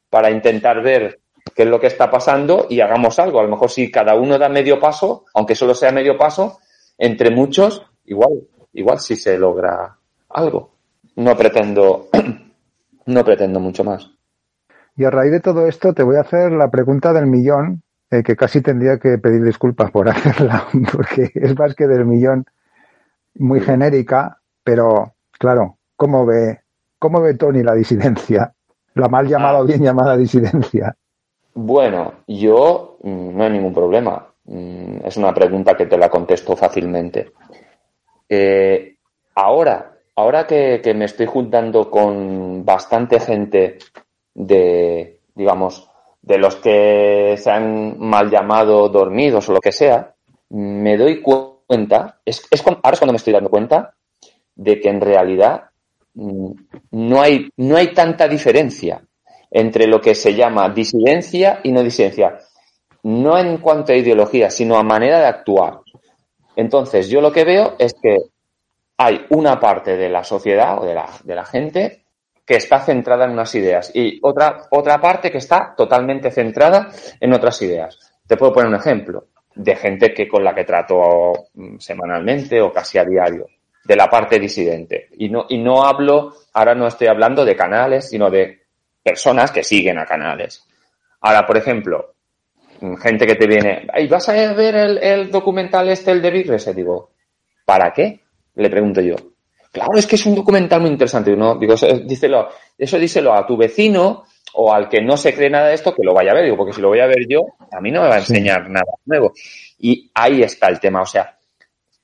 para 0.09 0.31
intentar 0.31 0.81
ver 0.85 1.19
qué 1.53 1.65
es 1.65 1.69
lo 1.69 1.81
que 1.81 1.88
está 1.88 2.09
pasando 2.09 2.69
y 2.71 2.81
hagamos 2.81 3.19
algo. 3.19 3.41
A 3.41 3.43
lo 3.43 3.49
mejor 3.49 3.71
si 3.71 3.91
cada 3.91 4.15
uno 4.15 4.38
da 4.38 4.49
medio 4.49 4.79
paso, 4.79 5.25
aunque 5.35 5.57
solo 5.57 5.75
sea 5.75 5.91
medio 5.91 6.17
paso, 6.17 6.61
entre 6.97 7.33
muchos, 7.33 7.83
igual, 8.05 8.35
igual 8.73 9.01
si 9.01 9.17
se 9.17 9.37
logra 9.37 9.99
algo. 10.29 10.71
No 11.17 11.37
pretendo, 11.37 12.09
no 13.07 13.25
pretendo 13.25 13.59
mucho 13.59 13.83
más. 13.83 14.12
Y 14.96 15.05
a 15.05 15.11
raíz 15.11 15.33
de 15.33 15.40
todo 15.40 15.66
esto 15.66 15.94
te 15.94 16.02
voy 16.02 16.16
a 16.16 16.20
hacer 16.20 16.52
la 16.52 16.70
pregunta 16.70 17.12
del 17.12 17.26
millón, 17.26 17.83
eh, 18.11 18.22
que 18.22 18.37
casi 18.37 18.61
tendría 18.61 18.98
que 18.98 19.16
pedir 19.18 19.42
disculpas 19.42 19.90
por 19.90 20.09
hacerla, 20.09 20.66
porque 20.92 21.31
es 21.35 21.59
más 21.59 21.74
que 21.74 21.87
del 21.87 22.05
millón 22.05 22.44
muy 23.35 23.61
genérica, 23.61 24.38
pero 24.62 25.14
claro, 25.38 25.78
¿cómo 25.96 26.26
ve, 26.26 26.61
cómo 26.98 27.22
ve 27.22 27.35
Tony 27.35 27.62
la 27.62 27.74
disidencia? 27.74 28.52
La 28.94 29.09
mal 29.09 29.26
llamada 29.26 29.61
o 29.61 29.62
ah. 29.62 29.66
bien 29.66 29.83
llamada 29.83 30.16
disidencia. 30.16 30.94
Bueno, 31.55 32.12
yo 32.26 32.98
mm, 33.02 33.37
no 33.37 33.44
hay 33.44 33.50
ningún 33.50 33.72
problema. 33.72 34.26
Mm, 34.44 35.07
es 35.07 35.16
una 35.16 35.33
pregunta 35.33 35.74
que 35.74 35.87
te 35.87 35.96
la 35.96 36.11
contesto 36.11 36.55
fácilmente. 36.57 37.33
Eh, 38.28 38.96
ahora, 39.35 39.92
ahora 40.16 40.46
que, 40.46 40.81
que, 40.83 40.92
me 40.92 41.07
estoy 41.07 41.26
juntando 41.26 41.90
con 41.90 42.64
bastante 42.64 43.20
gente 43.20 43.78
de, 44.35 45.21
digamos, 45.35 45.88
de 46.21 46.38
los 46.38 46.57
que 46.57 47.37
se 47.37 47.51
han 47.51 47.99
mal 47.99 48.31
llamado 48.31 48.88
dormidos 48.88 49.49
o 49.49 49.53
lo 49.53 49.61
que 49.61 49.73
sea, 49.73 50.14
me 50.51 50.97
doy 50.97 51.21
cuenta 51.21 51.53
cuenta, 51.73 52.21
es, 52.27 52.42
ahora 52.66 52.92
es 52.92 52.99
cuando 52.99 53.12
me 53.12 53.16
estoy 53.16 53.33
dando 53.33 53.49
cuenta 53.49 53.95
de 54.55 54.79
que 54.79 54.90
en 54.90 55.01
realidad 55.01 55.71
mm, 56.12 56.51
no 56.90 57.23
hay, 57.23 57.49
no 57.57 57.77
hay 57.77 57.95
tanta 57.95 58.29
diferencia 58.29 59.03
entre 59.51 59.87
lo 59.87 59.99
que 59.99 60.14
se 60.14 60.35
llama 60.35 60.68
disidencia 60.68 61.61
y 61.62 61.73
no 61.73 61.83
disidencia. 61.83 62.38
No 63.05 63.38
en 63.38 63.57
cuanto 63.57 63.92
a 63.92 63.97
ideología, 63.97 64.51
sino 64.51 64.77
a 64.77 64.83
manera 64.83 65.21
de 65.21 65.27
actuar. 65.27 65.81
Entonces, 66.57 67.09
yo 67.09 67.23
lo 67.23 67.33
que 67.33 67.45
veo 67.45 67.75
es 67.79 67.95
que 67.95 68.18
hay 68.99 69.25
una 69.31 69.59
parte 69.59 69.97
de 69.97 70.11
la 70.11 70.25
sociedad 70.25 70.79
o 70.79 70.85
de 70.85 70.95
la, 70.95 71.09
de 71.25 71.35
la 71.35 71.45
gente 71.47 72.02
que 72.53 72.59
está 72.59 72.81
centrada 72.81 73.25
en 73.25 73.31
unas 73.31 73.55
ideas 73.55 73.91
y 73.95 74.19
otra, 74.21 74.69
otra 74.73 75.01
parte 75.01 75.31
que 75.31 75.38
está 75.38 75.73
totalmente 75.75 76.31
centrada 76.31 76.91
en 77.19 77.33
otras 77.33 77.62
ideas. 77.62 77.99
Te 78.27 78.37
puedo 78.37 78.53
poner 78.53 78.69
un 78.69 78.75
ejemplo 78.75 79.29
de 79.55 79.75
gente 79.75 80.12
que 80.12 80.29
con 80.29 80.45
la 80.45 80.55
que 80.55 80.65
trato 80.65 81.33
mm, 81.55 81.79
semanalmente 81.79 82.61
o 82.61 82.71
casi 82.71 82.99
a 82.99 83.07
diario, 83.07 83.47
de 83.83 83.97
la 83.97 84.11
parte 84.11 84.38
disidente. 84.38 85.09
Y 85.17 85.31
no, 85.31 85.47
y 85.49 85.62
no 85.62 85.83
hablo, 85.83 86.35
ahora 86.53 86.75
no 86.75 86.88
estoy 86.88 87.07
hablando 87.07 87.43
de 87.43 87.57
canales, 87.57 88.11
sino 88.11 88.29
de 88.29 88.65
personas 89.03 89.51
que 89.51 89.65
siguen 89.65 89.99
a 89.99 90.05
canales. 90.05 90.62
Ahora, 91.23 91.47
por 91.47 91.57
ejemplo, 91.57 92.17
mm, 92.83 92.97
gente 92.97 93.27
que 93.27 93.37
te 93.37 93.47
viene, 93.47 93.87
¿y 93.97 94.09
vas 94.09 94.29
a 94.29 94.53
ver 94.53 94.77
el, 94.77 95.31
documental 95.31 95.88
este, 95.88 96.11
el 96.11 96.21
de 96.21 96.31
Big? 96.31 96.51
Digo, 96.75 97.12
¿para 97.65 97.95
qué? 97.95 98.21
Le 98.57 98.69
pregunto 98.69 99.01
yo. 99.01 99.17
Claro, 99.73 99.97
es 99.97 100.07
que 100.07 100.17
es 100.17 100.27
un 100.27 100.35
documental 100.35 100.83
muy 100.83 100.91
interesante. 100.91 101.35
¿no? 101.35 101.57
Digo, 101.57 101.75
díselo, 102.05 102.51
eso 102.77 102.99
díselo 102.99 103.33
a 103.35 103.47
tu 103.47 103.57
vecino 103.57 104.25
o 104.55 104.73
al 104.73 104.89
que 104.89 105.01
no 105.01 105.17
se 105.17 105.35
cree 105.35 105.49
nada 105.49 105.69
de 105.69 105.75
esto, 105.75 105.95
que 105.95 106.05
lo 106.05 106.13
vaya 106.13 106.33
a 106.33 106.35
ver. 106.35 106.45
Digo, 106.45 106.59
porque 106.59 106.75
si 106.75 106.83
lo 106.83 106.89
voy 106.89 107.01
a 107.01 107.07
ver 107.07 107.27
yo, 107.27 107.41
a 107.71 107.81
mí 107.81 107.91
no 107.91 108.03
me 108.03 108.09
va 108.09 108.17
a 108.17 108.19
enseñar 108.19 108.69
nada 108.69 108.93
nuevo. 109.07 109.33
Y 109.79 110.11
ahí 110.15 110.43
está 110.43 110.69
el 110.69 110.79
tema. 110.79 111.01
O 111.01 111.07
sea, 111.07 111.39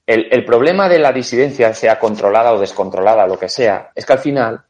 el, 0.07 0.29
el, 0.31 0.45
problema 0.47 0.89
de 0.89 0.99
la 0.99 1.13
disidencia, 1.13 1.75
sea 1.75 1.99
controlada 1.99 2.55
o 2.55 2.59
descontrolada, 2.59 3.27
lo 3.27 3.39
que 3.39 3.51
sea, 3.51 3.91
es 3.95 4.07
que 4.07 4.13
al 4.15 4.19
final 4.21 4.65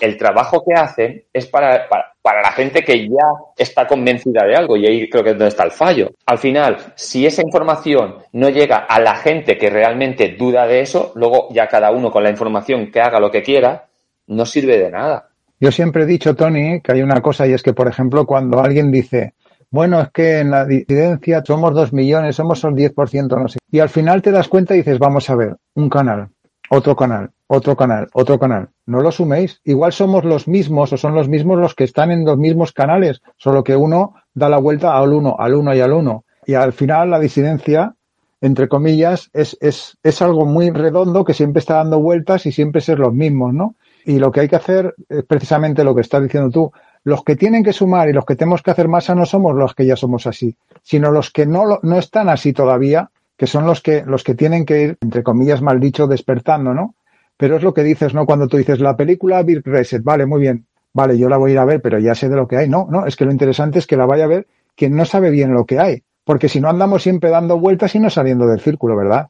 el 0.00 0.16
trabajo 0.16 0.64
que 0.64 0.74
hacen 0.74 1.24
es 1.32 1.46
para, 1.46 1.88
para, 1.88 2.09
para, 2.22 2.42
la 2.42 2.52
gente 2.52 2.82
que 2.82 3.08
ya 3.08 3.26
está 3.56 3.86
convencida 3.86 4.44
de 4.44 4.54
algo 4.54 4.76
y 4.76 4.86
ahí 4.86 5.08
creo 5.08 5.24
que 5.24 5.30
es 5.30 5.36
donde 5.36 5.48
está 5.48 5.64
el 5.64 5.70
fallo. 5.70 6.10
Al 6.26 6.38
final, 6.38 6.76
si 6.94 7.26
esa 7.26 7.42
información 7.42 8.16
no 8.32 8.48
llega 8.48 8.76
a 8.76 9.00
la 9.00 9.16
gente 9.16 9.56
que 9.56 9.70
realmente 9.70 10.36
duda 10.38 10.66
de 10.66 10.80
eso, 10.80 11.12
luego 11.14 11.48
ya 11.50 11.68
cada 11.68 11.90
uno 11.90 12.10
con 12.10 12.22
la 12.22 12.30
información 12.30 12.90
que 12.90 13.00
haga 13.00 13.20
lo 13.20 13.30
que 13.30 13.42
quiera, 13.42 13.86
no 14.26 14.46
sirve 14.46 14.78
de 14.78 14.90
nada. 14.90 15.28
Yo 15.58 15.70
siempre 15.70 16.04
he 16.04 16.06
dicho, 16.06 16.34
Tony, 16.34 16.80
que 16.80 16.92
hay 16.92 17.02
una 17.02 17.20
cosa 17.20 17.46
y 17.46 17.52
es 17.52 17.62
que, 17.62 17.74
por 17.74 17.88
ejemplo, 17.88 18.24
cuando 18.24 18.60
alguien 18.60 18.90
dice, 18.90 19.34
bueno, 19.70 20.00
es 20.00 20.10
que 20.10 20.38
en 20.38 20.50
la 20.50 20.64
disidencia 20.64 21.42
somos 21.44 21.74
dos 21.74 21.92
millones, 21.92 22.34
somos 22.34 22.64
el 22.64 22.70
10%, 22.70 23.40
no 23.40 23.46
sé. 23.46 23.58
Y 23.70 23.78
al 23.78 23.88
final 23.88 24.22
te 24.22 24.32
das 24.32 24.48
cuenta 24.48 24.74
y 24.74 24.78
dices, 24.78 24.98
vamos 24.98 25.28
a 25.30 25.36
ver, 25.36 25.56
un 25.74 25.88
canal, 25.88 26.28
otro 26.70 26.96
canal, 26.96 27.30
otro 27.46 27.76
canal, 27.76 28.08
otro 28.12 28.38
canal. 28.38 28.70
No 28.90 29.00
lo 29.00 29.12
suméis. 29.12 29.60
Igual 29.64 29.92
somos 29.92 30.24
los 30.24 30.48
mismos 30.48 30.92
o 30.92 30.96
son 30.96 31.14
los 31.14 31.28
mismos 31.28 31.58
los 31.58 31.74
que 31.74 31.84
están 31.84 32.10
en 32.10 32.24
los 32.24 32.36
mismos 32.36 32.72
canales, 32.72 33.22
solo 33.36 33.62
que 33.62 33.76
uno 33.76 34.14
da 34.34 34.48
la 34.48 34.58
vuelta 34.58 34.98
al 34.98 35.12
uno, 35.12 35.36
al 35.38 35.54
uno 35.54 35.74
y 35.74 35.80
al 35.80 35.92
uno. 35.92 36.24
Y 36.44 36.54
al 36.54 36.72
final 36.72 37.10
la 37.10 37.20
disidencia, 37.20 37.94
entre 38.40 38.68
comillas, 38.68 39.30
es, 39.32 39.56
es, 39.60 39.96
es 40.02 40.22
algo 40.22 40.44
muy 40.44 40.70
redondo 40.70 41.24
que 41.24 41.34
siempre 41.34 41.60
está 41.60 41.76
dando 41.76 42.00
vueltas 42.00 42.46
y 42.46 42.52
siempre 42.52 42.80
ser 42.80 42.98
los 42.98 43.14
mismos, 43.14 43.54
¿no? 43.54 43.76
Y 44.04 44.18
lo 44.18 44.32
que 44.32 44.40
hay 44.40 44.48
que 44.48 44.56
hacer 44.56 44.94
es 45.08 45.24
precisamente 45.24 45.84
lo 45.84 45.94
que 45.94 46.00
estás 46.00 46.22
diciendo 46.22 46.50
tú. 46.50 46.72
Los 47.04 47.22
que 47.22 47.36
tienen 47.36 47.62
que 47.62 47.72
sumar 47.72 48.08
y 48.08 48.12
los 48.12 48.24
que 48.24 48.36
tenemos 48.36 48.62
que 48.62 48.72
hacer 48.72 48.88
masa 48.88 49.14
no 49.14 49.24
somos 49.24 49.54
los 49.54 49.74
que 49.74 49.86
ya 49.86 49.96
somos 49.96 50.26
así, 50.26 50.56
sino 50.82 51.10
los 51.10 51.30
que 51.30 51.46
no, 51.46 51.78
no 51.82 51.98
están 51.98 52.28
así 52.28 52.52
todavía, 52.52 53.10
que 53.36 53.46
son 53.46 53.66
los 53.66 53.80
que, 53.80 54.02
los 54.04 54.24
que 54.24 54.34
tienen 54.34 54.66
que 54.66 54.82
ir, 54.82 54.98
entre 55.00 55.22
comillas, 55.22 55.62
mal 55.62 55.80
dicho, 55.80 56.06
despertando, 56.06 56.74
¿no? 56.74 56.94
Pero 57.40 57.56
es 57.56 57.62
lo 57.62 57.72
que 57.72 57.82
dices, 57.82 58.12
¿no? 58.12 58.26
Cuando 58.26 58.48
tú 58.48 58.58
dices 58.58 58.80
la 58.80 58.98
película 58.98 59.42
Bill 59.42 59.62
Reset, 59.64 60.02
vale, 60.04 60.26
muy 60.26 60.42
bien, 60.42 60.66
vale, 60.92 61.16
yo 61.16 61.26
la 61.26 61.38
voy 61.38 61.52
a 61.52 61.54
ir 61.54 61.58
a 61.58 61.64
ver, 61.64 61.80
pero 61.80 61.98
ya 61.98 62.14
sé 62.14 62.28
de 62.28 62.36
lo 62.36 62.46
que 62.46 62.58
hay. 62.58 62.68
No, 62.68 62.86
no, 62.90 63.06
es 63.06 63.16
que 63.16 63.24
lo 63.24 63.32
interesante 63.32 63.78
es 63.78 63.86
que 63.86 63.96
la 63.96 64.04
vaya 64.04 64.24
a 64.24 64.28
ver 64.28 64.46
quien 64.76 64.94
no 64.94 65.06
sabe 65.06 65.30
bien 65.30 65.54
lo 65.54 65.64
que 65.64 65.78
hay. 65.78 66.02
Porque 66.22 66.50
si 66.50 66.60
no 66.60 66.68
andamos 66.68 67.02
siempre 67.02 67.30
dando 67.30 67.58
vueltas 67.58 67.94
y 67.94 67.98
no 67.98 68.10
saliendo 68.10 68.46
del 68.46 68.60
círculo, 68.60 68.94
¿verdad? 68.94 69.28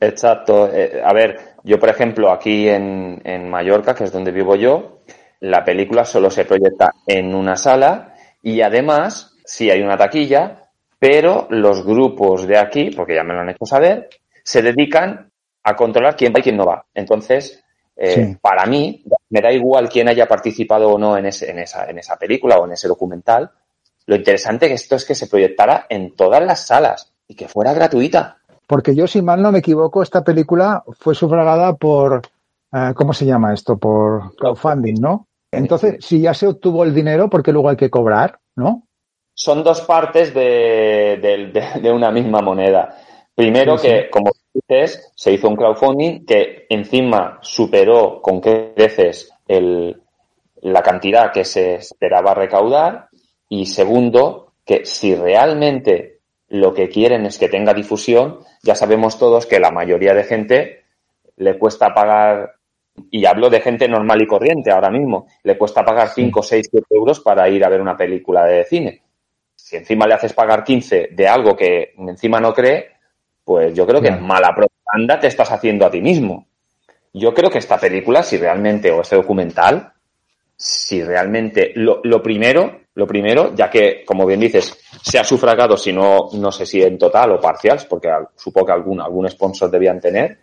Exacto. 0.00 0.68
Eh, 0.74 1.00
a 1.04 1.12
ver, 1.12 1.38
yo 1.62 1.78
por 1.78 1.90
ejemplo 1.90 2.32
aquí 2.32 2.68
en, 2.68 3.22
en 3.22 3.48
Mallorca, 3.48 3.94
que 3.94 4.02
es 4.02 4.10
donde 4.10 4.32
vivo 4.32 4.56
yo, 4.56 5.02
la 5.38 5.62
película 5.62 6.04
solo 6.04 6.30
se 6.30 6.44
proyecta 6.46 6.90
en 7.06 7.36
una 7.36 7.54
sala 7.54 8.14
y 8.42 8.62
además 8.62 9.36
sí 9.44 9.70
hay 9.70 9.80
una 9.80 9.96
taquilla, 9.96 10.70
pero 10.98 11.46
los 11.50 11.86
grupos 11.86 12.48
de 12.48 12.58
aquí, 12.58 12.90
porque 12.90 13.14
ya 13.14 13.22
me 13.22 13.32
lo 13.32 13.42
han 13.42 13.50
hecho 13.50 13.64
saber, 13.64 14.08
se 14.42 14.60
dedican 14.60 15.30
a 15.64 15.74
controlar 15.74 16.16
quién 16.16 16.32
va 16.34 16.40
y 16.40 16.42
quién 16.42 16.56
no 16.56 16.66
va. 16.66 16.84
Entonces, 16.94 17.64
eh, 17.96 18.36
para 18.40 18.66
mí, 18.66 19.04
me 19.30 19.40
da 19.40 19.52
igual 19.52 19.88
quién 19.88 20.08
haya 20.08 20.26
participado 20.26 20.90
o 20.90 20.98
no 20.98 21.16
en, 21.16 21.26
ese, 21.26 21.50
en, 21.50 21.58
esa, 21.58 21.88
en 21.88 21.98
esa 21.98 22.16
película 22.16 22.58
o 22.58 22.66
en 22.66 22.72
ese 22.72 22.88
documental. 22.88 23.50
Lo 24.06 24.16
interesante 24.16 24.68
que 24.68 24.74
esto 24.74 24.96
es 24.96 25.04
que 25.04 25.14
se 25.14 25.26
proyectara 25.26 25.86
en 25.88 26.14
todas 26.14 26.44
las 26.44 26.66
salas 26.66 27.12
y 27.26 27.34
que 27.34 27.48
fuera 27.48 27.72
gratuita. 27.72 28.38
Porque 28.66 28.94
yo, 28.94 29.06
si 29.06 29.22
mal 29.22 29.40
no 29.42 29.52
me 29.52 29.60
equivoco, 29.60 30.02
esta 30.02 30.22
película 30.22 30.82
fue 30.98 31.14
sufragada 31.14 31.74
por, 31.74 32.22
eh, 32.72 32.92
¿cómo 32.94 33.12
se 33.12 33.26
llama 33.26 33.54
esto? 33.54 33.76
Por 33.76 34.34
crowdfunding, 34.36 35.00
¿no? 35.00 35.26
Entonces, 35.50 36.04
si 36.04 36.20
ya 36.20 36.34
se 36.34 36.46
obtuvo 36.48 36.84
el 36.84 36.94
dinero, 36.94 37.30
porque 37.30 37.52
luego 37.52 37.68
hay 37.68 37.76
que 37.76 37.90
cobrar, 37.90 38.38
¿no? 38.56 38.82
Son 39.34 39.62
dos 39.62 39.80
partes 39.82 40.34
de, 40.34 41.50
de, 41.80 41.92
una 41.92 42.10
misma 42.10 42.40
moneda. 42.40 42.96
Primero 43.34 43.76
que, 43.76 44.08
como 44.10 44.30
se 44.68 45.32
hizo 45.32 45.48
un 45.48 45.56
crowdfunding 45.56 46.24
que 46.24 46.66
encima 46.68 47.38
superó 47.42 48.20
con 48.22 48.40
creces 48.40 49.32
el, 49.46 50.00
la 50.62 50.82
cantidad 50.82 51.32
que 51.32 51.44
se 51.44 51.74
esperaba 51.74 52.34
recaudar. 52.34 53.08
Y 53.48 53.66
segundo, 53.66 54.52
que 54.64 54.84
si 54.86 55.14
realmente 55.14 56.20
lo 56.48 56.72
que 56.72 56.88
quieren 56.88 57.26
es 57.26 57.38
que 57.38 57.48
tenga 57.48 57.74
difusión, 57.74 58.40
ya 58.62 58.74
sabemos 58.74 59.18
todos 59.18 59.46
que 59.46 59.60
la 59.60 59.70
mayoría 59.70 60.14
de 60.14 60.24
gente 60.24 60.84
le 61.36 61.58
cuesta 61.58 61.92
pagar, 61.92 62.54
y 63.10 63.26
hablo 63.26 63.50
de 63.50 63.60
gente 63.60 63.88
normal 63.88 64.22
y 64.22 64.26
corriente 64.26 64.70
ahora 64.70 64.90
mismo, 64.90 65.26
le 65.42 65.58
cuesta 65.58 65.84
pagar 65.84 66.08
5, 66.08 66.42
6, 66.42 66.68
7 66.70 66.86
euros 66.90 67.20
para 67.20 67.48
ir 67.48 67.64
a 67.64 67.68
ver 67.68 67.80
una 67.80 67.96
película 67.96 68.44
de 68.46 68.64
cine. 68.64 69.02
Si 69.54 69.76
encima 69.76 70.06
le 70.06 70.14
haces 70.14 70.32
pagar 70.32 70.64
15 70.64 71.08
de 71.12 71.28
algo 71.28 71.56
que 71.56 71.94
encima 71.98 72.40
no 72.40 72.54
cree, 72.54 72.93
pues 73.44 73.74
yo 73.74 73.86
creo 73.86 74.00
que 74.00 74.10
mala 74.10 74.54
propaganda 74.54 75.20
te 75.20 75.26
estás 75.26 75.50
haciendo 75.52 75.86
a 75.86 75.90
ti 75.90 76.00
mismo. 76.00 76.46
Yo 77.12 77.32
creo 77.32 77.50
que 77.50 77.58
esta 77.58 77.78
película, 77.78 78.22
si 78.22 78.36
realmente, 78.38 78.90
o 78.90 79.00
este 79.00 79.16
documental, 79.16 79.92
si 80.56 81.02
realmente 81.02 81.72
lo, 81.76 82.00
lo 82.02 82.22
primero, 82.22 82.80
lo 82.94 83.06
primero, 83.06 83.54
ya 83.54 83.68
que, 83.68 84.04
como 84.04 84.24
bien 84.26 84.40
dices, 84.40 84.78
se 85.02 85.18
ha 85.18 85.24
sufragado, 85.24 85.76
si 85.76 85.92
no, 85.92 86.28
no 86.32 86.50
sé 86.50 86.64
si 86.64 86.82
en 86.82 86.98
total 86.98 87.32
o 87.32 87.40
parcial, 87.40 87.80
porque 87.88 88.08
supongo 88.36 88.66
que 88.66 88.72
algún, 88.72 89.00
algún 89.00 89.28
sponsor 89.28 89.70
debían 89.70 90.00
tener, 90.00 90.38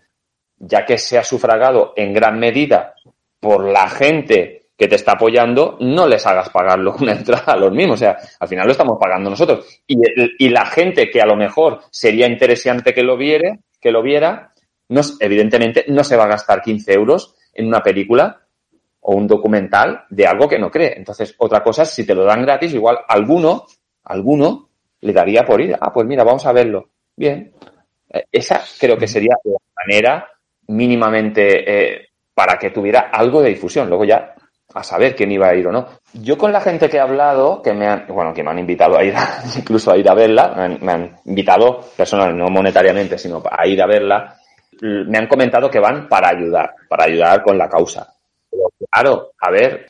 ya 0.57 0.85
que 0.85 0.97
se 0.97 1.17
ha 1.17 1.23
sufragado 1.23 1.93
en 1.95 2.13
gran 2.13 2.39
medida 2.39 2.93
por 3.39 3.67
la 3.67 3.89
gente 3.89 4.61
que 4.82 4.88
te 4.88 4.96
está 4.96 5.12
apoyando, 5.12 5.78
no 5.80 6.08
les 6.08 6.26
hagas 6.26 6.50
pagarlo 6.50 6.96
una 7.00 7.12
entrada 7.20 7.54
a 7.54 7.56
los 7.56 7.72
mismos. 7.72 7.94
O 7.94 8.04
sea, 8.04 8.17
al 8.39 8.48
final 8.48 8.65
lo 8.65 8.72
estamos 8.72 8.98
pagando 9.00 9.30
nosotros. 9.30 9.63
Y, 9.86 10.50
la 10.50 10.65
gente 10.65 11.08
que 11.12 11.22
a 11.22 11.28
lo 11.28 11.36
mejor 11.36 11.82
sería 11.91 12.26
interesante 12.26 12.91
que 12.91 13.04
lo 13.04 13.15
viere, 13.15 13.60
que 13.80 13.91
lo 13.91 14.02
viera, 14.02 14.52
no, 14.89 15.02
evidentemente 15.20 15.86
no 15.89 16.04
se 16.04 16.17
va 16.17 16.24
a 16.24 16.30
gastar 16.30 16.63
15 16.63 16.94
euros 16.94 17.36
en 17.54 17.67
una 17.67 17.84
película 17.84 18.41
o 19.02 19.13
un 19.13 19.28
documental 19.28 20.06
de 20.10 20.26
algo 20.26 20.50
que 20.50 20.58
no 20.58 20.72
cree. 20.72 20.98
Entonces, 20.98 21.36
otra 21.38 21.62
cosa 21.62 21.84
es 21.84 21.89
si 21.91 22.04
te 22.04 22.15
lo 22.15 22.24
dan 22.24 22.41
gratis, 22.41 22.74
igual 22.74 22.98
alguno, 23.08 23.67
alguno 24.06 24.70
le 25.02 25.13
daría 25.13 25.46
por 25.46 25.62
ir. 25.62 25.78
Ah, 25.80 25.94
pues 25.94 26.08
mira, 26.08 26.24
vamos 26.24 26.48
a 26.48 26.54
verlo. 26.54 26.89
Bien. 27.15 27.54
Eh, 28.10 28.24
esa 28.32 28.63
creo 28.80 28.98
que 28.98 29.08
sería 29.08 29.36
la 29.44 29.58
manera 29.86 30.28
mínimamente 30.70 31.44
eh, 31.67 32.08
para 32.34 32.58
que 32.58 32.72
tuviera 32.72 33.12
algo 33.13 33.44
de 33.44 33.50
difusión. 33.50 33.88
Luego 33.88 34.06
ya 34.06 34.34
a 34.73 34.84
saber 34.84 35.15
quién 35.15 35.31
iba 35.31 35.47
a 35.47 35.55
ir 35.55 35.67
o 35.67 35.71
no. 35.71 35.88
Yo 36.13 36.38
con 36.38 36.51
la 36.51 36.62
gente 36.62 36.89
que 36.89 36.97
he 36.97 37.01
hablado, 37.01 37.62
que 37.62 37.73
me 37.73 37.88
han, 37.88 38.05
bueno, 38.07 38.34
que 38.34 38.43
me 38.43 38.51
han 38.51 38.60
invitado 38.60 38.97
a 38.97 39.03
ir, 39.03 39.13
incluso 39.57 39.91
a 39.91 39.97
ir 39.97 40.10
a 40.10 40.13
verla, 40.13 40.53
me 40.55 40.63
han, 40.63 40.77
me 40.81 40.91
han 40.91 41.17
invitado 41.25 41.81
personal, 41.95 42.38
no 42.38 42.47
monetariamente, 42.49 43.17
sino 43.17 43.41
a 43.49 43.67
ir 43.67 43.81
a 43.81 43.88
verla, 43.88 44.36
me 44.81 45.17
han 45.17 45.27
comentado 45.27 45.69
que 45.69 45.79
van 45.79 46.07
para 46.07 46.29
ayudar, 46.29 46.73
para 46.88 47.05
ayudar 47.05 47.43
con 47.43 47.57
la 47.57 47.69
causa. 47.69 48.13
Pero 48.49 48.69
claro, 48.89 49.31
a 49.39 49.51
ver, 49.51 49.86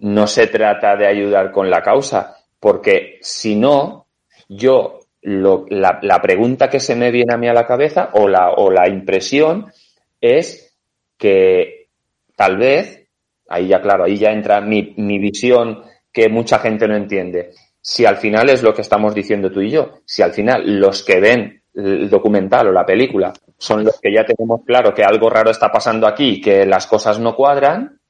no 0.00 0.26
se 0.26 0.46
trata 0.46 0.96
de 0.96 1.06
ayudar 1.06 1.50
con 1.50 1.68
la 1.68 1.82
causa, 1.82 2.36
porque 2.60 3.18
si 3.20 3.56
no, 3.56 4.06
yo, 4.48 5.00
lo, 5.22 5.66
la, 5.68 5.98
la, 6.02 6.20
pregunta 6.20 6.68
que 6.68 6.78
se 6.78 6.94
me 6.94 7.10
viene 7.10 7.34
a 7.34 7.38
mí 7.38 7.48
a 7.48 7.52
la 7.52 7.66
cabeza 7.66 8.10
o 8.12 8.28
la, 8.28 8.50
o 8.50 8.70
la 8.70 8.88
impresión 8.88 9.72
es 10.20 10.76
que 11.18 11.88
tal 12.36 12.58
vez, 12.58 13.05
ahí 13.48 13.68
ya 13.68 13.80
claro, 13.80 14.04
ahí 14.04 14.16
ya 14.16 14.30
entra 14.30 14.60
mi, 14.60 14.94
mi 14.96 15.18
visión 15.18 15.82
que 16.12 16.28
mucha 16.28 16.58
gente 16.58 16.88
no 16.88 16.96
entiende. 16.96 17.50
Si 17.80 18.04
al 18.04 18.16
final 18.16 18.48
es 18.50 18.62
lo 18.62 18.74
que 18.74 18.82
estamos 18.82 19.14
diciendo 19.14 19.50
tú 19.50 19.60
y 19.60 19.70
yo, 19.70 20.00
si 20.04 20.22
al 20.22 20.32
final 20.32 20.80
los 20.80 21.04
que 21.04 21.20
ven 21.20 21.62
el 21.74 22.08
documental 22.08 22.68
o 22.68 22.72
la 22.72 22.86
película 22.86 23.32
son 23.58 23.84
los 23.84 24.00
que 24.00 24.12
ya 24.12 24.24
tenemos 24.24 24.62
claro 24.64 24.92
que 24.94 25.04
algo 25.04 25.28
raro 25.28 25.50
está 25.50 25.70
pasando 25.70 26.06
aquí, 26.06 26.40
que 26.40 26.66
las 26.66 26.86
cosas 26.86 27.18
no 27.18 27.34
cuadran, 27.34 28.00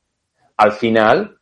al 0.56 0.72
final, 0.72 1.38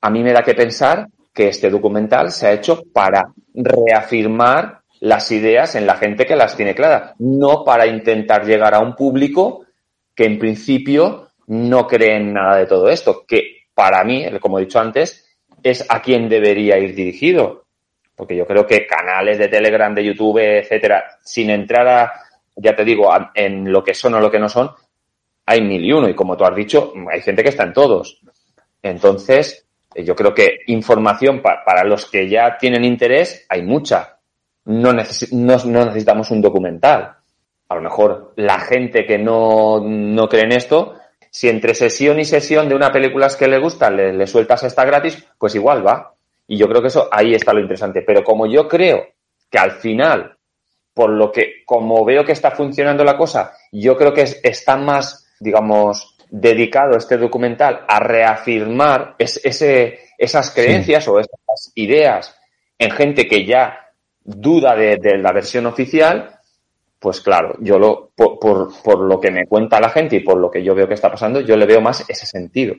a 0.00 0.10
mí 0.10 0.22
me 0.22 0.32
da 0.32 0.42
que 0.42 0.54
pensar 0.54 1.08
que 1.32 1.48
este 1.48 1.70
documental 1.70 2.30
se 2.30 2.46
ha 2.46 2.52
hecho 2.52 2.82
para 2.92 3.32
reafirmar 3.54 4.80
las 5.00 5.30
ideas 5.30 5.74
en 5.74 5.86
la 5.86 5.96
gente 5.96 6.24
que 6.24 6.36
las 6.36 6.56
tiene 6.56 6.74
claras, 6.74 7.12
no 7.18 7.62
para 7.64 7.86
intentar 7.86 8.44
llegar 8.46 8.74
a 8.74 8.80
un 8.80 8.94
público 8.94 9.66
que 10.14 10.24
en 10.24 10.38
principio 10.38 11.25
no 11.48 11.86
cree 11.86 12.16
en 12.16 12.32
nada 12.32 12.56
de 12.56 12.66
todo 12.66 12.88
esto, 12.88 13.24
que 13.26 13.66
para 13.74 14.02
mí, 14.04 14.24
como 14.40 14.58
he 14.58 14.62
dicho 14.62 14.80
antes, 14.80 15.26
es 15.62 15.84
a 15.88 16.00
quien 16.00 16.28
debería 16.28 16.78
ir 16.78 16.94
dirigido. 16.94 17.64
Porque 18.14 18.36
yo 18.36 18.46
creo 18.46 18.66
que 18.66 18.86
canales 18.86 19.38
de 19.38 19.48
Telegram, 19.48 19.94
de 19.94 20.04
YouTube, 20.04 20.38
etcétera, 20.38 21.04
sin 21.22 21.50
entrar 21.50 21.86
a, 21.86 22.12
ya 22.56 22.74
te 22.74 22.84
digo, 22.84 23.10
en 23.34 23.70
lo 23.70 23.84
que 23.84 23.92
son 23.92 24.14
o 24.14 24.20
lo 24.20 24.30
que 24.30 24.38
no 24.38 24.48
son, 24.48 24.70
hay 25.44 25.60
mil 25.60 25.84
y 25.84 25.92
uno. 25.92 26.08
Y 26.08 26.14
como 26.14 26.36
tú 26.36 26.44
has 26.44 26.56
dicho, 26.56 26.92
hay 27.12 27.20
gente 27.20 27.42
que 27.42 27.50
está 27.50 27.64
en 27.64 27.74
todos. 27.74 28.20
Entonces, 28.82 29.66
eh, 29.94 30.04
yo 30.04 30.14
creo 30.16 30.34
que 30.34 30.60
información 30.66 31.42
para 31.42 31.84
los 31.84 32.10
que 32.10 32.28
ya 32.28 32.56
tienen 32.58 32.84
interés 32.84 33.46
hay 33.48 33.62
mucha. 33.62 34.18
No, 34.64 34.92
necesitamos 34.92 36.30
un 36.30 36.40
documental. 36.40 37.14
A 37.68 37.74
lo 37.74 37.82
mejor 37.82 38.32
la 38.36 38.58
gente 38.60 39.04
que 39.06 39.18
no, 39.18 39.80
no 39.80 40.28
cree 40.28 40.44
en 40.44 40.52
esto, 40.52 40.94
si 41.36 41.50
entre 41.50 41.74
sesión 41.74 42.18
y 42.18 42.24
sesión 42.24 42.66
de 42.66 42.74
una 42.74 42.90
película 42.90 43.28
que 43.38 43.46
le 43.46 43.58
gusta 43.58 43.90
le, 43.90 44.10
le 44.10 44.26
sueltas 44.26 44.62
esta 44.62 44.86
gratis, 44.86 45.22
pues 45.36 45.54
igual 45.54 45.86
va. 45.86 46.14
Y 46.46 46.56
yo 46.56 46.66
creo 46.66 46.80
que 46.80 46.88
eso 46.88 47.10
ahí 47.12 47.34
está 47.34 47.52
lo 47.52 47.60
interesante. 47.60 48.00
Pero 48.00 48.24
como 48.24 48.46
yo 48.46 48.66
creo 48.66 49.06
que 49.50 49.58
al 49.58 49.72
final, 49.72 50.34
por 50.94 51.10
lo 51.10 51.30
que, 51.30 51.62
como 51.66 52.06
veo 52.06 52.24
que 52.24 52.32
está 52.32 52.52
funcionando 52.52 53.04
la 53.04 53.18
cosa, 53.18 53.52
yo 53.70 53.98
creo 53.98 54.14
que 54.14 54.24
está 54.42 54.78
más, 54.78 55.30
digamos, 55.38 56.16
dedicado 56.30 56.96
este 56.96 57.18
documental 57.18 57.84
a 57.86 58.00
reafirmar 58.00 59.16
ese, 59.18 59.98
esas 60.16 60.50
creencias 60.52 61.04
sí. 61.04 61.10
o 61.10 61.20
esas 61.20 61.70
ideas 61.74 62.34
en 62.78 62.92
gente 62.92 63.28
que 63.28 63.44
ya 63.44 63.90
duda 64.24 64.74
de, 64.74 64.96
de, 64.96 65.18
la 65.18 65.32
versión 65.32 65.66
oficial, 65.66 66.35
pues 66.98 67.20
claro, 67.20 67.56
yo 67.60 67.78
lo, 67.78 68.10
por, 68.14 68.38
por, 68.38 68.82
por, 68.82 69.00
lo 69.00 69.20
que 69.20 69.30
me 69.30 69.46
cuenta 69.46 69.80
la 69.80 69.90
gente 69.90 70.16
y 70.16 70.20
por 70.20 70.38
lo 70.38 70.50
que 70.50 70.62
yo 70.62 70.74
veo 70.74 70.88
que 70.88 70.94
está 70.94 71.10
pasando, 71.10 71.40
yo 71.40 71.56
le 71.56 71.66
veo 71.66 71.80
más 71.80 72.08
ese 72.08 72.26
sentido. 72.26 72.74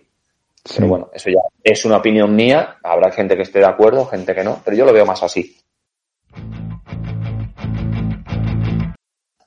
Sí. 0.65 0.75
Pero 0.77 0.87
bueno, 0.87 1.09
eso 1.13 1.29
ya 1.29 1.39
es 1.63 1.85
una 1.85 1.97
opinión 1.97 2.35
mía, 2.35 2.77
habrá 2.83 3.11
gente 3.11 3.35
que 3.35 3.43
esté 3.43 3.59
de 3.59 3.65
acuerdo, 3.65 4.05
gente 4.05 4.33
que 4.33 4.43
no, 4.43 4.59
pero 4.65 4.75
yo 4.75 4.85
lo 4.85 4.93
veo 4.93 5.05
más 5.05 5.23
así. 5.23 5.57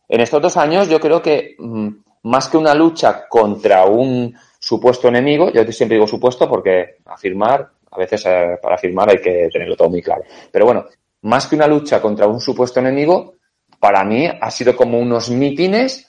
En 0.09 0.21
estos 0.21 0.43
dos 0.43 0.57
años 0.57 0.89
yo 0.89 0.99
creo 0.99 1.23
que 1.23 1.57
mmm, 1.59 1.89
más 2.23 2.49
que 2.49 2.57
una 2.57 2.75
lucha 2.75 3.29
contra 3.29 3.85
un 3.85 4.35
supuesto 4.59 5.09
enemigo, 5.09 5.51
yo 5.51 5.65
siempre 5.73 5.97
digo 5.97 6.07
supuesto 6.07 6.49
porque 6.49 6.97
afirmar, 7.07 7.71
a 7.91 7.99
veces 7.99 8.25
eh, 8.27 8.59
para 8.61 8.75
afirmar 8.75 9.11
hay 9.11 9.21
que 9.21 9.49
tenerlo 9.53 9.77
todo 9.77 9.91
muy 9.91 10.03
claro. 10.03 10.23
Pero 10.51 10.65
bueno, 10.65 10.87
más 11.23 11.47
que 11.47 11.57
una 11.57 11.67
lucha 11.67 12.01
contra 12.01 12.27
un 12.27 12.41
supuesto 12.41 12.81
enemigo, 12.81 13.35
para 13.81 14.05
mí 14.05 14.29
ha 14.29 14.51
sido 14.51 14.77
como 14.77 14.99
unos 14.99 15.31
mítines 15.31 16.07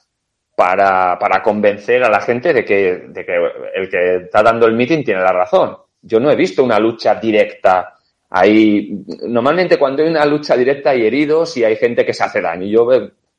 para, 0.55 1.17
para 1.17 1.41
convencer 1.41 2.03
a 2.03 2.09
la 2.09 2.19
gente 2.19 2.53
de 2.53 2.63
que, 2.63 3.05
de 3.07 3.25
que 3.25 3.35
el 3.73 3.89
que 3.89 4.15
está 4.17 4.43
dando 4.43 4.67
el 4.67 4.75
mítin 4.75 5.03
tiene 5.03 5.21
la 5.21 5.31
razón. 5.31 5.77
Yo 6.01 6.19
no 6.19 6.29
he 6.29 6.35
visto 6.35 6.63
una 6.63 6.77
lucha 6.77 7.15
directa 7.15 7.97
ahí. 8.29 9.03
Normalmente 9.27 9.79
cuando 9.79 10.03
hay 10.03 10.09
una 10.09 10.25
lucha 10.25 10.55
directa 10.55 10.91
hay 10.91 11.05
heridos 11.07 11.57
y 11.57 11.63
hay 11.63 11.77
gente 11.77 12.05
que 12.05 12.13
se 12.13 12.23
hace 12.23 12.41
daño. 12.41 12.67
Yo 12.67 12.85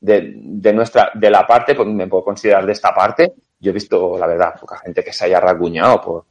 de, 0.02 0.32
de 0.34 0.72
nuestra, 0.72 1.12
de 1.14 1.30
la 1.30 1.46
parte, 1.46 1.74
pues 1.74 1.86
me 1.88 2.08
puedo 2.08 2.24
considerar 2.24 2.66
de 2.66 2.72
esta 2.72 2.92
parte, 2.92 3.34
yo 3.60 3.70
he 3.70 3.74
visto, 3.74 4.18
la 4.18 4.26
verdad, 4.26 4.54
poca 4.60 4.78
gente 4.78 5.04
que 5.04 5.12
se 5.12 5.26
haya 5.26 5.38
rasguñado 5.38 6.00
por, 6.00 6.24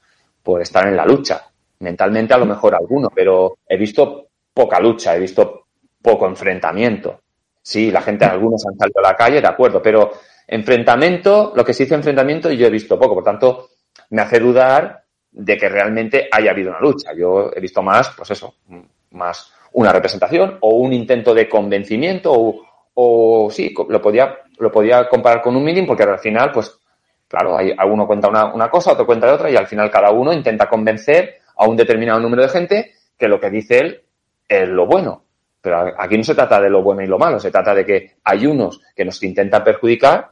por 0.44 0.62
estar 0.62 0.86
en 0.88 0.98
la 0.98 1.06
lucha. 1.06 1.46
Mentalmente 1.80 2.34
a 2.34 2.38
lo 2.38 2.46
mejor 2.46 2.76
alguno, 2.76 3.10
pero 3.10 3.60
he 3.66 3.78
visto 3.78 4.28
poca 4.54 4.80
lucha, 4.80 5.16
he 5.16 5.20
visto 5.20 5.68
poco 6.02 6.28
enfrentamiento. 6.28 7.22
Sí, 7.62 7.92
la 7.92 8.02
gente, 8.02 8.26
algunos 8.26 8.66
han 8.66 8.78
salido 8.78 9.00
a 9.00 9.10
la 9.10 9.16
calle, 9.16 9.42
de 9.42 9.48
acuerdo, 9.48 9.82
pero 9.82 10.12
enfrentamiento, 10.48 11.54
lo 11.56 11.64
que 11.64 11.74
se 11.74 11.84
dice 11.84 11.96
enfrentamiento, 11.96 12.52
yo 12.52 12.68
he 12.68 12.72
visto 12.72 13.00
poco, 13.00 13.16
por 13.16 13.24
tanto, 13.24 13.70
me 14.10 14.22
hace 14.22 14.40
dudar 14.40 15.04
de 15.32 15.58
que 15.58 15.70
realmente 15.70 16.28
haya 16.32 16.52
habido 16.52 16.72
una 16.72 16.80
lucha. 16.80 17.12
Yo 17.16 17.52
he 17.56 17.60
visto 17.60 17.82
más, 17.82 18.10
pues 18.16 18.32
eso, 18.32 18.56
más 19.12 19.54
una 19.74 19.94
representación 19.94 20.58
o 20.62 20.76
un 20.76 20.92
intento 20.92 21.34
de 21.34 21.48
convencimiento 21.48 22.34
o, 22.34 22.62
o 22.94 23.50
sí, 23.50 23.74
lo 23.88 24.02
podía, 24.02 24.38
lo 24.58 24.72
podía 24.72 25.08
comparar 25.08 25.42
con 25.42 25.56
un 25.56 25.64
meeting 25.64 25.86
porque 25.86 26.04
al 26.04 26.20
final, 26.20 26.52
pues, 26.52 26.78
claro, 27.28 27.58
hay, 27.58 27.74
uno 27.88 28.06
cuenta 28.06 28.28
una, 28.28 28.54
una 28.54 28.70
cosa, 28.70 28.92
otro 28.92 29.06
cuenta 29.06 29.34
otra 29.34 29.50
y 29.50 29.56
al 29.56 29.68
final 29.68 29.90
cada 29.90 30.12
uno 30.12 30.34
intenta 30.34 30.68
convencer 30.68 31.36
a 31.56 31.68
un 31.68 31.78
determinado 31.78 32.20
número 32.20 32.42
de 32.44 32.50
gente 32.50 32.92
que 33.18 33.28
lo 33.28 33.40
que 33.40 33.50
dice 33.50 33.80
él 33.80 34.02
es 34.48 34.68
lo 34.68 34.86
bueno. 34.86 35.24
Pero 35.62 35.94
aquí 35.98 36.18
no 36.18 36.24
se 36.24 36.36
trata 36.36 36.60
de 36.60 36.70
lo 36.70 36.82
bueno 36.82 37.04
y 37.04 37.08
lo 37.08 37.20
malo, 37.20 37.40
se 37.40 37.52
trata 37.52 37.76
de 37.76 37.86
que 37.86 38.16
hay 38.24 38.48
unos 38.48 38.82
que 38.96 39.06
nos 39.06 39.22
intentan 39.24 39.64
perjudicar 39.64 40.32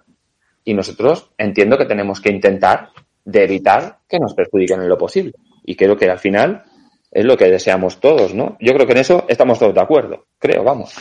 y 0.64 0.74
nosotros 0.74 1.32
entiendo 1.38 1.78
que 1.78 1.86
tenemos 1.86 2.20
que 2.20 2.32
intentar 2.32 2.90
de 3.24 3.44
evitar 3.44 4.00
que 4.08 4.20
nos 4.20 4.34
perjudiquen 4.34 4.82
en 4.82 4.90
lo 4.90 4.98
posible. 4.98 5.34
Y 5.64 5.76
creo 5.76 5.96
que 5.96 6.10
al 6.10 6.18
final 6.18 6.64
es 7.12 7.26
lo 7.26 7.38
que 7.38 7.46
deseamos 7.46 8.00
todos, 8.00 8.34
¿no? 8.34 8.58
Yo 8.60 8.74
creo 8.74 8.88
que 8.88 8.94
en 8.94 9.00
eso 9.00 9.26
estamos 9.28 9.60
todos 9.60 9.74
de 9.74 9.82
acuerdo, 9.82 10.26
creo, 10.40 10.64
vamos. 10.64 10.96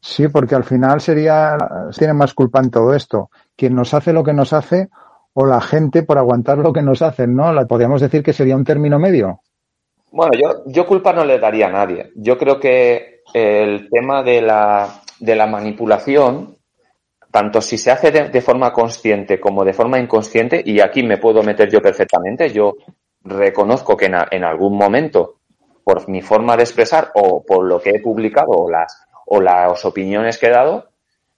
Sí, 0.00 0.28
porque 0.28 0.54
al 0.54 0.64
final 0.64 1.00
sería, 1.00 1.56
tiene 1.96 2.12
más 2.12 2.34
culpa 2.34 2.60
en 2.60 2.70
todo 2.70 2.94
esto. 2.94 3.30
Quien 3.56 3.74
nos 3.74 3.94
hace 3.94 4.12
lo 4.12 4.22
que 4.22 4.34
nos 4.34 4.52
hace 4.52 4.88
o 5.32 5.46
la 5.46 5.62
gente 5.62 6.02
por 6.02 6.18
aguantar 6.18 6.58
lo 6.58 6.74
que 6.74 6.82
nos 6.82 7.00
hacen, 7.00 7.34
¿no? 7.34 7.54
Podríamos 7.66 8.02
decir 8.02 8.22
que 8.22 8.34
sería 8.34 8.56
un 8.56 8.64
término 8.64 8.98
medio. 8.98 9.40
Bueno, 10.12 10.32
yo, 10.40 10.62
yo 10.66 10.86
culpa 10.86 11.12
no 11.12 11.24
le 11.24 11.38
daría 11.38 11.68
a 11.68 11.72
nadie. 11.72 12.12
Yo 12.14 12.36
creo 12.36 12.60
que 12.60 13.13
el 13.34 13.90
tema 13.90 14.22
de 14.22 14.40
la, 14.40 15.02
de 15.18 15.34
la 15.34 15.46
manipulación, 15.46 16.56
tanto 17.30 17.60
si 17.60 17.76
se 17.76 17.90
hace 17.90 18.12
de, 18.12 18.40
forma 18.40 18.72
consciente 18.72 19.40
como 19.40 19.64
de 19.64 19.72
forma 19.72 19.98
inconsciente, 19.98 20.62
y 20.64 20.80
aquí 20.80 21.02
me 21.02 21.18
puedo 21.18 21.42
meter 21.42 21.68
yo 21.68 21.82
perfectamente, 21.82 22.50
yo 22.50 22.76
reconozco 23.22 23.96
que 23.96 24.06
en, 24.06 24.14
en 24.30 24.44
algún 24.44 24.76
momento, 24.76 25.40
por 25.82 26.08
mi 26.08 26.22
forma 26.22 26.56
de 26.56 26.62
expresar 26.62 27.10
o 27.14 27.44
por 27.44 27.64
lo 27.64 27.80
que 27.80 27.90
he 27.90 28.00
publicado 28.00 28.52
o 28.52 28.70
las, 28.70 29.04
o 29.26 29.40
las 29.40 29.84
opiniones 29.84 30.38
que 30.38 30.46
he 30.46 30.50
dado, 30.50 30.90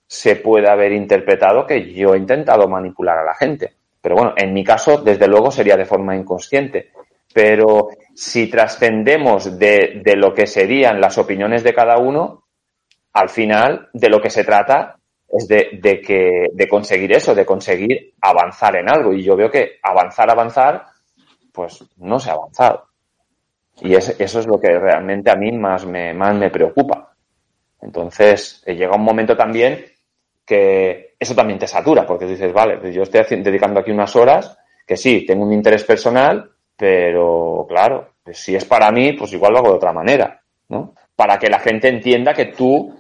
se 0.07 0.37
puede 0.37 0.69
haber 0.69 0.93
interpretado 0.93 1.67
que 1.67 1.93
yo 1.93 2.15
he 2.15 2.19
intentado 2.19 2.69
manipular 2.69 3.19
a 3.19 3.25
la 3.25 3.35
gente. 3.35 3.75
Pero 4.01 4.17
bueno, 4.17 4.35
en 4.37 4.53
mi 4.53 4.63
caso, 4.63 4.99
desde 4.99 5.27
luego, 5.27 5.51
sería 5.51 5.77
de 5.77 5.85
forma 5.85 6.15
inconsciente. 6.15 6.91
Pero 7.37 7.91
si 8.15 8.47
trascendemos 8.47 9.59
de, 9.59 10.01
de 10.03 10.17
lo 10.17 10.33
que 10.33 10.47
serían 10.47 11.03
las 11.03 11.19
opiniones 11.19 11.63
de 11.63 11.75
cada 11.75 11.99
uno, 11.99 12.45
al 13.13 13.29
final 13.29 13.91
de 13.93 14.09
lo 14.09 14.23
que 14.23 14.31
se 14.31 14.43
trata 14.43 14.97
es 15.29 15.47
de, 15.47 15.79
de, 15.83 16.01
que, 16.01 16.49
de 16.51 16.67
conseguir 16.67 17.13
eso, 17.13 17.35
de 17.35 17.45
conseguir 17.45 18.15
avanzar 18.23 18.77
en 18.77 18.89
algo. 18.89 19.13
Y 19.13 19.23
yo 19.23 19.37
veo 19.37 19.51
que 19.51 19.73
avanzar, 19.83 20.31
avanzar, 20.31 20.87
pues 21.53 21.85
no 21.99 22.19
se 22.19 22.31
ha 22.31 22.33
avanzado. 22.33 22.87
Y 23.83 23.95
es, 23.95 24.19
eso 24.19 24.41
es 24.41 24.47
lo 24.47 24.59
que 24.59 24.71
realmente 24.71 25.31
a 25.31 25.37
mí 25.37 25.53
más 25.53 25.85
me, 25.85 26.15
más 26.15 26.35
me 26.35 26.49
preocupa. 26.49 27.15
Entonces, 27.83 28.63
eh, 28.65 28.75
llega 28.75 28.97
un 28.97 29.05
momento 29.05 29.37
también 29.37 29.85
que 30.47 31.17
eso 31.21 31.35
también 31.35 31.59
te 31.59 31.67
satura, 31.67 32.07
porque 32.07 32.25
dices, 32.25 32.51
vale, 32.51 32.79
pues 32.79 32.95
yo 32.95 33.03
estoy 33.03 33.43
dedicando 33.43 33.81
aquí 33.81 33.91
unas 33.91 34.17
horas, 34.17 34.57
que 34.87 34.97
sí, 34.97 35.27
tengo 35.27 35.45
un 35.45 35.53
interés 35.53 35.85
personal, 35.85 36.56
pero 36.77 37.67
claro, 37.69 38.15
pues 38.23 38.39
si 38.39 38.55
es 38.55 38.65
para 38.65 38.91
mí, 38.91 39.13
pues 39.15 39.33
igual 39.33 39.53
lo 39.53 39.59
hago 39.59 39.71
de 39.71 39.77
otra 39.77 39.93
manera, 39.93 40.41
¿no? 40.69 40.95
Para 41.15 41.39
que 41.39 41.49
la 41.49 41.59
gente 41.59 41.89
entienda 41.89 42.35
que 42.35 42.47
tú 42.47 42.95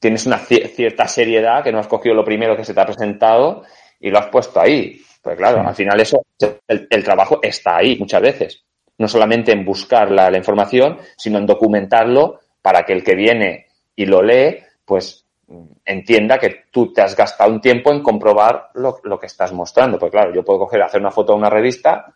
tienes 0.00 0.26
una 0.26 0.38
cierta 0.38 1.06
seriedad, 1.06 1.62
que 1.62 1.72
no 1.72 1.78
has 1.78 1.86
cogido 1.86 2.14
lo 2.14 2.24
primero 2.24 2.56
que 2.56 2.64
se 2.64 2.74
te 2.74 2.80
ha 2.80 2.86
presentado 2.86 3.62
y 4.00 4.10
lo 4.10 4.18
has 4.18 4.26
puesto 4.26 4.60
ahí. 4.60 5.00
Pues 5.22 5.36
claro, 5.36 5.60
al 5.60 5.74
final 5.74 6.00
eso, 6.00 6.24
el, 6.66 7.04
trabajo 7.04 7.38
está 7.42 7.76
ahí 7.76 7.96
muchas 7.98 8.22
veces. 8.22 8.64
No 8.98 9.06
solamente 9.06 9.52
en 9.52 9.64
buscar 9.64 10.10
la, 10.10 10.34
información, 10.36 10.98
sino 11.16 11.38
en 11.38 11.46
documentarlo 11.46 12.40
para 12.62 12.84
que 12.84 12.94
el 12.94 13.04
que 13.04 13.14
viene 13.14 13.66
y 13.94 14.06
lo 14.06 14.22
lee, 14.22 14.58
pues 14.84 15.26
entienda 15.84 16.38
que 16.38 16.64
tú 16.70 16.92
te 16.92 17.02
has 17.02 17.14
gastado 17.14 17.52
un 17.52 17.60
tiempo 17.60 17.92
en 17.92 18.02
comprobar 18.02 18.70
lo, 18.74 19.00
lo 19.04 19.18
que 19.18 19.26
estás 19.26 19.52
mostrando. 19.52 19.98
Pues 19.98 20.10
claro, 20.10 20.32
yo 20.34 20.42
puedo 20.42 20.60
coger, 20.60 20.82
hacer 20.82 21.00
una 21.00 21.10
foto 21.10 21.34
a 21.34 21.36
una 21.36 21.50
revista 21.50 22.14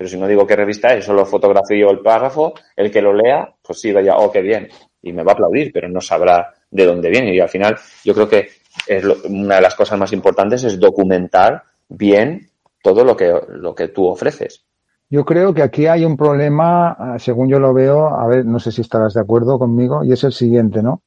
pero 0.00 0.08
si 0.08 0.16
no 0.16 0.26
digo 0.26 0.46
qué 0.46 0.56
revista 0.56 0.94
es, 0.94 1.04
solo 1.04 1.26
fotografío 1.26 1.90
el 1.90 1.98
párrafo, 1.98 2.54
el 2.74 2.90
que 2.90 3.02
lo 3.02 3.12
lea, 3.12 3.54
pues 3.60 3.82
sí, 3.82 3.92
vaya, 3.92 4.16
oh, 4.16 4.32
qué 4.32 4.40
bien. 4.40 4.66
Y 5.02 5.12
me 5.12 5.22
va 5.22 5.32
a 5.32 5.34
aplaudir, 5.34 5.70
pero 5.74 5.90
no 5.90 6.00
sabrá 6.00 6.54
de 6.70 6.86
dónde 6.86 7.10
viene. 7.10 7.34
Y 7.34 7.38
al 7.38 7.50
final, 7.50 7.76
yo 8.02 8.14
creo 8.14 8.26
que 8.26 8.48
es 8.86 9.04
una 9.28 9.56
de 9.56 9.60
las 9.60 9.74
cosas 9.74 9.98
más 9.98 10.10
importantes 10.14 10.64
es 10.64 10.80
documentar 10.80 11.64
bien 11.90 12.48
todo 12.82 13.04
lo 13.04 13.14
que, 13.14 13.30
lo 13.50 13.74
que 13.74 13.88
tú 13.88 14.06
ofreces. 14.06 14.64
Yo 15.10 15.26
creo 15.26 15.52
que 15.52 15.62
aquí 15.62 15.86
hay 15.86 16.06
un 16.06 16.16
problema, 16.16 16.92
ah, 16.92 17.18
según 17.18 17.50
yo 17.50 17.58
lo 17.58 17.74
veo, 17.74 18.06
a 18.06 18.26
ver, 18.26 18.46
no 18.46 18.58
sé 18.58 18.72
si 18.72 18.80
estarás 18.80 19.12
de 19.12 19.20
acuerdo 19.20 19.58
conmigo, 19.58 20.02
y 20.02 20.12
es 20.12 20.24
el 20.24 20.32
siguiente, 20.32 20.82
¿no? 20.82 21.02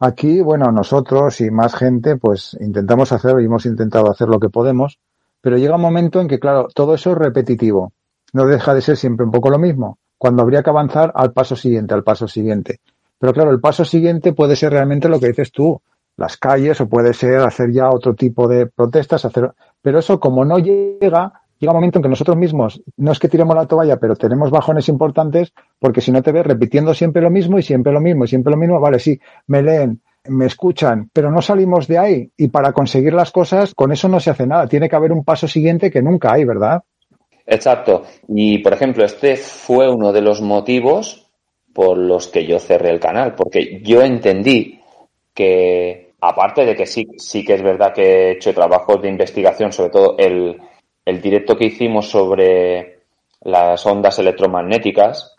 Aquí, 0.00 0.40
bueno, 0.40 0.72
nosotros 0.72 1.40
y 1.40 1.52
más 1.52 1.76
gente, 1.76 2.16
pues 2.16 2.56
intentamos 2.60 3.12
hacer 3.12 3.40
y 3.40 3.44
hemos 3.44 3.66
intentado 3.66 4.10
hacer 4.10 4.26
lo 4.26 4.40
que 4.40 4.48
podemos, 4.48 4.98
pero 5.40 5.58
llega 5.58 5.76
un 5.76 5.82
momento 5.82 6.20
en 6.20 6.26
que, 6.26 6.40
claro, 6.40 6.66
todo 6.74 6.96
eso 6.96 7.12
es 7.12 7.18
repetitivo 7.18 7.92
no 8.32 8.46
deja 8.46 8.74
de 8.74 8.80
ser 8.80 8.96
siempre 8.96 9.24
un 9.24 9.32
poco 9.32 9.50
lo 9.50 9.58
mismo, 9.58 9.98
cuando 10.18 10.42
habría 10.42 10.62
que 10.62 10.70
avanzar 10.70 11.12
al 11.14 11.32
paso 11.32 11.56
siguiente, 11.56 11.94
al 11.94 12.04
paso 12.04 12.28
siguiente. 12.28 12.80
Pero 13.18 13.32
claro, 13.32 13.50
el 13.50 13.60
paso 13.60 13.84
siguiente 13.84 14.32
puede 14.32 14.56
ser 14.56 14.72
realmente 14.72 15.08
lo 15.08 15.18
que 15.18 15.28
dices 15.28 15.50
tú, 15.52 15.80
las 16.16 16.36
calles, 16.36 16.80
o 16.80 16.88
puede 16.88 17.12
ser 17.14 17.40
hacer 17.40 17.72
ya 17.72 17.90
otro 17.90 18.14
tipo 18.14 18.48
de 18.48 18.66
protestas, 18.66 19.24
hacer, 19.24 19.52
pero 19.82 19.98
eso 19.98 20.18
como 20.18 20.44
no 20.44 20.58
llega, 20.58 21.32
llega 21.58 21.72
un 21.72 21.76
momento 21.76 21.98
en 21.98 22.02
que 22.02 22.08
nosotros 22.08 22.36
mismos, 22.36 22.82
no 22.96 23.12
es 23.12 23.18
que 23.18 23.28
tiremos 23.28 23.54
la 23.54 23.66
toalla, 23.66 23.98
pero 23.98 24.16
tenemos 24.16 24.50
bajones 24.50 24.88
importantes, 24.88 25.52
porque 25.78 26.00
si 26.00 26.12
no 26.12 26.22
te 26.22 26.32
ves 26.32 26.46
repitiendo 26.46 26.94
siempre 26.94 27.22
lo 27.22 27.30
mismo 27.30 27.58
y 27.58 27.62
siempre 27.62 27.92
lo 27.92 28.00
mismo 28.00 28.24
y 28.24 28.28
siempre 28.28 28.50
lo 28.50 28.56
mismo, 28.56 28.80
vale, 28.80 28.98
sí, 28.98 29.20
me 29.46 29.62
leen, 29.62 30.00
me 30.28 30.46
escuchan, 30.46 31.10
pero 31.12 31.30
no 31.30 31.42
salimos 31.42 31.86
de 31.86 31.98
ahí. 31.98 32.32
Y 32.36 32.48
para 32.48 32.72
conseguir 32.72 33.14
las 33.14 33.30
cosas, 33.30 33.74
con 33.74 33.92
eso 33.92 34.08
no 34.08 34.20
se 34.20 34.30
hace 34.30 34.46
nada. 34.46 34.66
Tiene 34.66 34.88
que 34.88 34.96
haber 34.96 35.12
un 35.12 35.24
paso 35.24 35.48
siguiente 35.48 35.90
que 35.90 36.02
nunca 36.02 36.32
hay, 36.32 36.44
¿verdad? 36.44 36.82
Exacto. 37.46 38.02
Y, 38.28 38.58
por 38.58 38.74
ejemplo, 38.74 39.04
este 39.04 39.36
fue 39.36 39.88
uno 39.88 40.12
de 40.12 40.20
los 40.20 40.40
motivos 40.40 41.26
por 41.72 41.96
los 41.96 42.28
que 42.28 42.46
yo 42.46 42.58
cerré 42.58 42.90
el 42.90 43.00
canal, 43.00 43.34
porque 43.34 43.80
yo 43.82 44.02
entendí 44.02 44.80
que, 45.34 46.14
aparte 46.20 46.64
de 46.64 46.74
que 46.74 46.86
sí, 46.86 47.06
sí 47.18 47.44
que 47.44 47.54
es 47.54 47.62
verdad 47.62 47.92
que 47.92 48.02
he 48.02 48.30
hecho 48.32 48.54
trabajos 48.54 49.00
de 49.00 49.10
investigación, 49.10 49.72
sobre 49.72 49.90
todo 49.90 50.16
el, 50.18 50.60
el 51.04 51.20
directo 51.20 51.56
que 51.56 51.66
hicimos 51.66 52.08
sobre 52.08 53.00
las 53.42 53.84
ondas 53.86 54.18
electromagnéticas, 54.18 55.36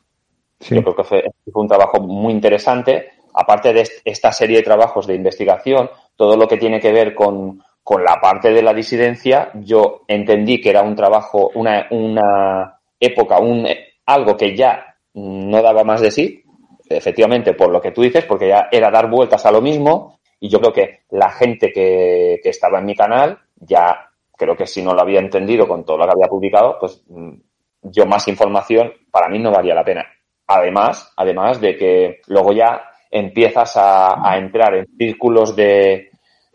yo 0.70 0.82
creo 0.82 0.96
que 0.96 1.04
fue, 1.04 1.24
fue 1.52 1.62
un 1.62 1.68
trabajo 1.68 2.00
muy 2.00 2.34
interesante. 2.34 3.10
Aparte 3.34 3.74
de 3.74 3.88
esta 4.06 4.32
serie 4.32 4.58
de 4.58 4.64
trabajos 4.64 5.06
de 5.06 5.16
investigación, 5.16 5.90
todo 6.16 6.36
lo 6.38 6.48
que 6.48 6.58
tiene 6.58 6.80
que 6.80 6.92
ver 6.92 7.14
con, 7.14 7.62
con 7.88 8.04
la 8.04 8.20
parte 8.20 8.52
de 8.52 8.62
la 8.62 8.74
disidencia, 8.74 9.50
yo 9.54 10.02
entendí 10.10 10.60
que 10.60 10.72
era 10.72 10.82
un 10.82 10.94
trabajo, 10.94 11.52
una, 11.56 11.88
una 11.92 12.82
época, 13.00 13.40
un, 13.40 13.66
algo 14.06 14.36
que 14.36 14.58
ya 14.58 14.98
no 15.14 15.62
daba 15.62 15.86
más 15.86 16.02
de 16.02 16.12
sí, 16.12 16.44
efectivamente, 16.90 17.54
por 17.54 17.72
lo 17.72 17.80
que 17.80 17.94
tú 17.94 18.02
dices, 18.02 18.26
porque 18.26 18.50
ya 18.50 18.68
era 18.74 18.92
dar 18.92 19.10
vueltas 19.10 19.46
a 19.46 19.54
lo 19.54 19.62
mismo, 19.62 20.20
y 20.38 20.50
yo 20.50 20.60
creo 20.60 20.74
que 20.74 21.00
la 21.12 21.30
gente 21.30 21.72
que, 21.72 22.42
que 22.44 22.50
estaba 22.50 22.80
en 22.80 22.88
mi 22.88 22.94
canal, 22.94 23.40
ya 23.56 24.10
creo 24.36 24.58
que 24.58 24.68
si 24.68 24.84
no 24.84 24.94
lo 24.94 25.00
había 25.00 25.22
entendido 25.22 25.66
con 25.66 25.86
todo 25.86 26.00
lo 26.00 26.08
que 26.08 26.12
había 26.12 26.28
publicado, 26.28 26.76
pues 26.82 27.02
mm, 27.08 27.36
yo 27.84 28.06
más 28.06 28.28
información 28.28 28.92
para 29.10 29.30
mí 29.30 29.40
no 29.40 29.50
valía 29.50 29.74
la 29.74 29.86
pena. 29.86 30.06
Además, 30.46 31.14
además 31.16 31.62
de 31.62 31.78
que 31.78 32.20
luego 32.28 32.52
ya 32.52 32.82
empiezas 33.10 33.78
a, 33.78 34.30
a 34.30 34.38
entrar 34.38 34.76
en 34.76 34.88
círculos 34.98 35.56
de, 35.56 36.07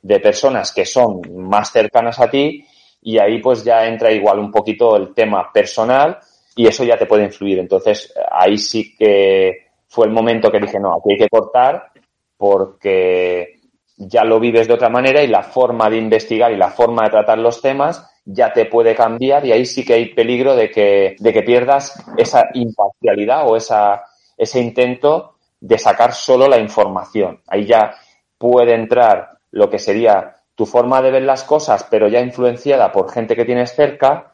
de 0.03 0.21
personas 0.21 0.73
que 0.73 0.85
son 0.85 1.23
más 1.35 1.71
cercanas 1.71 2.19
a 2.21 2.29
ti 2.29 2.67
y 3.01 3.19
ahí 3.19 3.41
pues 3.41 3.65
ya 3.65 3.87
entra 3.87 4.13
igual 4.13 4.39
un 4.39 4.51
poquito 4.51 4.97
el 4.97 5.15
tema 5.15 5.51
personal 5.53 6.19
y 6.55 6.67
eso 6.67 6.85
ya 6.85 6.99
te 6.99 7.07
puede 7.07 7.25
influir. 7.25 7.59
Entonces 7.59 8.13
ahí 8.31 8.59
sí 8.59 8.95
que 8.97 9.69
fue 9.89 10.07
el 10.07 10.13
momento 10.13 10.51
que 10.51 10.61
dije, 10.61 10.79
no, 10.79 10.95
aquí 10.95 11.13
hay 11.13 11.19
que 11.19 11.29
cortar 11.29 11.93
porque 12.37 13.61
ya 13.97 14.25
lo 14.25 14.41
vives 14.41 14.67
de 14.67 14.75
otra 14.75 14.89
manera 14.89 15.23
y 15.23 15.29
la 15.29 15.43
forma 15.43 15.89
de 15.89 15.99
investigar 15.99 16.53
y 16.53 16.57
la 16.57 16.71
forma 16.71 17.05
de 17.05 17.11
tratar 17.11 17.39
los 17.39 17.61
temas 17.61 18.09
ya 18.25 18.53
te 18.53 18.67
puede 18.67 18.95
cambiar 18.95 19.45
y 19.45 19.53
ahí 19.53 19.67
sí 19.67 19.85
que 19.85 19.95
hay 19.95 20.15
peligro 20.15 20.55
de 20.55 20.71
que, 20.71 21.17
de 21.19 21.33
que 21.33 21.43
pierdas 21.43 22.05
esa 22.17 22.49
imparcialidad 22.55 23.49
o 23.49 23.57
esa, 23.57 24.03
ese 24.37 24.61
intento 24.61 25.37
de 25.61 25.79
sacar 25.79 26.13
solo 26.13 26.49
la 26.49 26.59
información. 26.59 27.41
Ahí 27.47 27.67
ya 27.67 27.95
puede 28.39 28.75
entrar 28.75 29.39
lo 29.53 29.71
que 29.71 29.79
sería 29.79 30.37
tu 30.55 30.67
forma 30.67 31.01
de 31.01 31.11
ver 31.11 31.23
las 31.23 31.45
cosas, 31.45 31.87
pero 31.91 32.09
ya 32.09 32.21
influenciada 32.21 32.93
por 32.93 33.11
gente 33.11 33.37
que 33.37 33.45
tienes 33.45 33.75
cerca, 33.75 34.33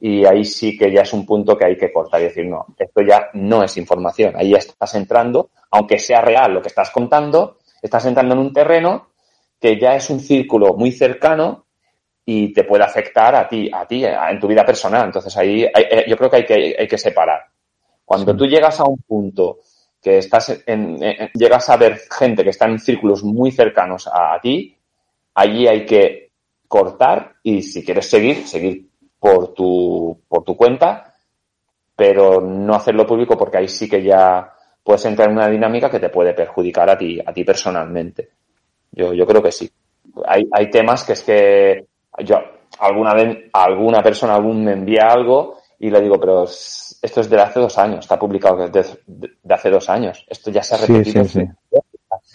y 0.00 0.24
ahí 0.24 0.44
sí 0.44 0.78
que 0.78 0.90
ya 0.90 1.02
es 1.02 1.12
un 1.12 1.26
punto 1.26 1.56
que 1.56 1.66
hay 1.66 1.76
que 1.76 1.92
cortar 1.92 2.22
y 2.22 2.24
decir, 2.24 2.46
no, 2.46 2.66
esto 2.78 3.02
ya 3.02 3.28
no 3.34 3.62
es 3.62 3.76
información. 3.76 4.32
Ahí 4.34 4.50
ya 4.50 4.58
estás 4.58 4.94
entrando, 4.94 5.50
aunque 5.70 5.98
sea 5.98 6.22
real 6.22 6.54
lo 6.54 6.62
que 6.62 6.68
estás 6.68 6.90
contando, 6.90 7.58
estás 7.82 8.06
entrando 8.06 8.34
en 8.34 8.40
un 8.40 8.52
terreno 8.52 9.10
que 9.60 9.78
ya 9.78 9.94
es 9.94 10.08
un 10.08 10.20
círculo 10.20 10.74
muy 10.74 10.90
cercano 10.90 11.66
y 12.24 12.50
te 12.54 12.64
puede 12.64 12.82
afectar 12.82 13.34
a 13.34 13.46
ti, 13.46 13.70
a 13.70 13.86
ti, 13.86 14.04
en 14.04 14.40
tu 14.40 14.48
vida 14.48 14.64
personal. 14.64 15.04
Entonces 15.04 15.36
ahí 15.36 15.64
eh, 15.64 16.06
yo 16.08 16.16
creo 16.16 16.30
que 16.30 16.36
hay 16.36 16.46
que, 16.46 16.76
hay 16.78 16.88
que 16.88 16.98
separar. 16.98 17.42
Cuando 18.02 18.34
tú 18.34 18.46
llegas 18.46 18.80
a 18.80 18.84
un 18.84 18.98
punto 19.02 19.58
que 20.00 20.18
estás 20.18 20.62
en, 20.66 20.98
llegas 21.34 21.68
a 21.68 21.76
ver 21.76 22.00
gente 22.10 22.42
que 22.42 22.50
está 22.50 22.66
en 22.66 22.78
círculos 22.78 23.22
muy 23.22 23.50
cercanos 23.50 24.08
a, 24.12 24.38
ti, 24.40 24.76
allí 25.34 25.66
hay 25.66 25.84
que 25.84 26.32
cortar 26.66 27.34
y 27.42 27.62
si 27.62 27.84
quieres 27.84 28.08
seguir, 28.08 28.46
seguir 28.46 28.88
por 29.18 29.52
tu, 29.52 30.22
por 30.26 30.44
tu 30.44 30.56
cuenta, 30.56 31.16
pero 31.94 32.40
no 32.40 32.74
hacerlo 32.74 33.06
público 33.06 33.36
porque 33.36 33.58
ahí 33.58 33.68
sí 33.68 33.88
que 33.88 34.02
ya 34.02 34.54
puedes 34.82 35.04
entrar 35.04 35.28
en 35.28 35.36
una 35.36 35.48
dinámica 35.48 35.90
que 35.90 36.00
te 36.00 36.08
puede 36.08 36.32
perjudicar 36.32 36.88
a 36.88 36.96
ti, 36.96 37.20
a 37.24 37.32
ti 37.32 37.44
personalmente. 37.44 38.30
Yo, 38.92 39.12
yo 39.12 39.26
creo 39.26 39.42
que 39.42 39.52
sí. 39.52 39.70
Hay, 40.26 40.48
hay 40.50 40.70
temas 40.70 41.04
que 41.04 41.12
es 41.12 41.22
que 41.22 41.86
yo 42.24 42.36
alguna 42.78 43.14
vez 43.14 43.50
alguna 43.52 44.02
persona 44.02 44.34
algún 44.34 44.64
me 44.64 44.72
envía 44.72 45.08
algo 45.08 45.59
y 45.82 45.88
le 45.88 46.00
digo, 46.02 46.20
pero 46.20 46.44
esto 46.44 47.20
es 47.22 47.30
de 47.30 47.40
hace 47.40 47.58
dos 47.58 47.78
años, 47.78 48.00
está 48.00 48.18
publicado 48.18 48.68
desde 48.68 49.00
de, 49.06 49.54
hace 49.54 49.70
dos 49.70 49.88
años. 49.88 50.26
Esto 50.28 50.50
ya 50.50 50.62
se 50.62 50.74
ha 50.74 50.78
repetido. 50.78 51.24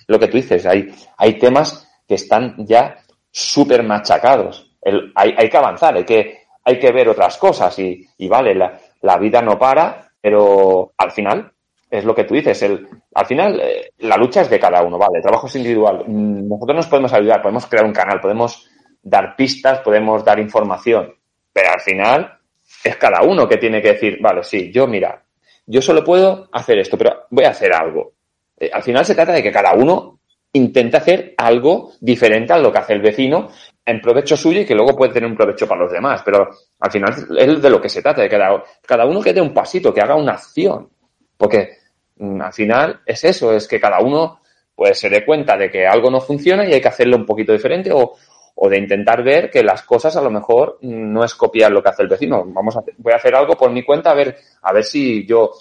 Lo 0.07 0.19
que 0.19 0.27
tú 0.27 0.37
dices, 0.37 0.65
hay, 0.65 0.93
hay 1.15 1.37
temas 1.37 1.87
que 2.07 2.15
están 2.15 2.55
ya 2.65 2.97
súper 3.29 3.83
machacados. 3.83 4.75
El, 4.81 5.11
hay, 5.13 5.35
hay, 5.37 5.47
que 5.47 5.57
avanzar, 5.57 5.95
hay 5.95 6.05
que, 6.05 6.39
hay 6.63 6.79
que 6.79 6.91
ver 6.91 7.07
otras 7.07 7.37
cosas 7.37 7.77
y, 7.77 8.07
y 8.17 8.27
vale, 8.27 8.55
la, 8.55 8.79
la, 9.01 9.17
vida 9.17 9.43
no 9.43 9.59
para, 9.59 10.11
pero 10.19 10.93
al 10.97 11.11
final 11.11 11.51
es 11.91 12.03
lo 12.03 12.15
que 12.15 12.23
tú 12.23 12.33
dices. 12.33 12.59
El, 12.63 12.87
al 13.13 13.25
final 13.27 13.59
eh, 13.61 13.91
la 13.99 14.17
lucha 14.17 14.41
es 14.41 14.49
de 14.49 14.59
cada 14.59 14.81
uno, 14.81 14.97
vale, 14.97 15.17
el 15.17 15.23
trabajo 15.23 15.45
es 15.45 15.55
individual. 15.55 16.03
Mm, 16.07 16.49
nosotros 16.49 16.77
nos 16.77 16.87
podemos 16.87 17.13
ayudar, 17.13 17.43
podemos 17.43 17.67
crear 17.67 17.85
un 17.85 17.93
canal, 17.93 18.19
podemos 18.19 18.67
dar 19.03 19.35
pistas, 19.35 19.81
podemos 19.81 20.25
dar 20.25 20.39
información, 20.39 21.13
pero 21.53 21.69
al 21.69 21.81
final 21.81 22.39
es 22.85 22.97
cada 22.97 23.23
uno 23.23 23.47
que 23.47 23.57
tiene 23.57 23.81
que 23.81 23.93
decir, 23.93 24.19
vale, 24.21 24.43
sí, 24.43 24.71
yo 24.71 24.85
mira, 24.85 25.23
yo 25.65 25.81
solo 25.81 26.03
puedo 26.03 26.47
hacer 26.51 26.77
esto, 26.77 26.97
pero 26.97 27.25
voy 27.31 27.45
a 27.45 27.49
hacer 27.49 27.73
algo. 27.73 28.13
Eh, 28.59 28.69
al 28.71 28.83
final 28.83 29.03
se 29.03 29.15
trata 29.15 29.31
de 29.31 29.41
que 29.41 29.51
cada 29.51 29.73
uno 29.73 30.19
intente 30.53 30.95
hacer 30.95 31.33
algo 31.35 31.93
diferente 31.99 32.53
a 32.53 32.59
lo 32.59 32.71
que 32.71 32.77
hace 32.77 32.93
el 32.93 33.01
vecino 33.01 33.49
en 33.83 33.99
provecho 33.99 34.37
suyo 34.37 34.61
y 34.61 34.65
que 34.65 34.75
luego 34.75 34.95
puede 34.95 35.13
tener 35.13 35.27
un 35.27 35.35
provecho 35.35 35.67
para 35.67 35.81
los 35.81 35.91
demás. 35.91 36.21
Pero 36.23 36.47
al 36.79 36.91
final 36.91 37.13
es 37.37 37.61
de 37.61 37.69
lo 37.71 37.81
que 37.81 37.89
se 37.89 38.03
trata, 38.03 38.21
de 38.21 38.29
cada, 38.29 38.63
cada 38.85 39.05
uno 39.07 39.19
que 39.19 39.33
dé 39.33 39.41
un 39.41 39.53
pasito, 39.53 39.91
que 39.91 40.01
haga 40.01 40.15
una 40.15 40.33
acción. 40.33 40.87
Porque 41.35 41.77
mm, 42.17 42.39
al 42.39 42.53
final 42.53 43.01
es 43.03 43.23
eso, 43.23 43.51
es 43.51 43.67
que 43.67 43.79
cada 43.79 43.99
uno 43.99 44.41
pues 44.75 44.99
se 44.99 45.09
dé 45.09 45.25
cuenta 45.25 45.57
de 45.57 45.71
que 45.71 45.87
algo 45.87 46.11
no 46.11 46.21
funciona 46.21 46.65
y 46.65 46.73
hay 46.73 46.81
que 46.81 46.89
hacerlo 46.89 47.17
un 47.17 47.25
poquito 47.25 47.51
diferente 47.51 47.91
o, 47.91 48.13
o 48.55 48.69
de 48.69 48.77
intentar 48.77 49.23
ver 49.23 49.49
que 49.51 49.63
las 49.63 49.83
cosas 49.83 50.15
a 50.15 50.21
lo 50.21 50.31
mejor 50.31 50.79
no 50.81 51.23
es 51.23 51.35
copiar 51.35 51.71
lo 51.71 51.83
que 51.83 51.89
hace 51.89 52.03
el 52.03 52.07
vecino. 52.07 52.43
Vamos 52.47 52.77
a 52.77 52.83
voy 52.97 53.13
a 53.13 53.17
hacer 53.17 53.35
algo 53.35 53.55
por 53.55 53.71
mi 53.71 53.83
cuenta 53.83 54.11
a 54.11 54.13
ver, 54.13 54.37
a 54.61 54.73
ver 54.73 54.83
si 54.83 55.25
yo 55.25 55.51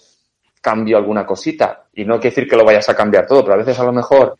cambio 0.60 0.96
alguna 0.96 1.26
cosita. 1.26 1.86
Y 1.92 2.04
no 2.04 2.14
quiere 2.14 2.30
decir 2.30 2.48
que 2.48 2.56
lo 2.56 2.64
vayas 2.64 2.88
a 2.88 2.96
cambiar 2.96 3.26
todo, 3.26 3.42
pero 3.42 3.54
a 3.54 3.58
veces 3.58 3.78
a 3.78 3.84
lo 3.84 3.92
mejor 3.92 4.38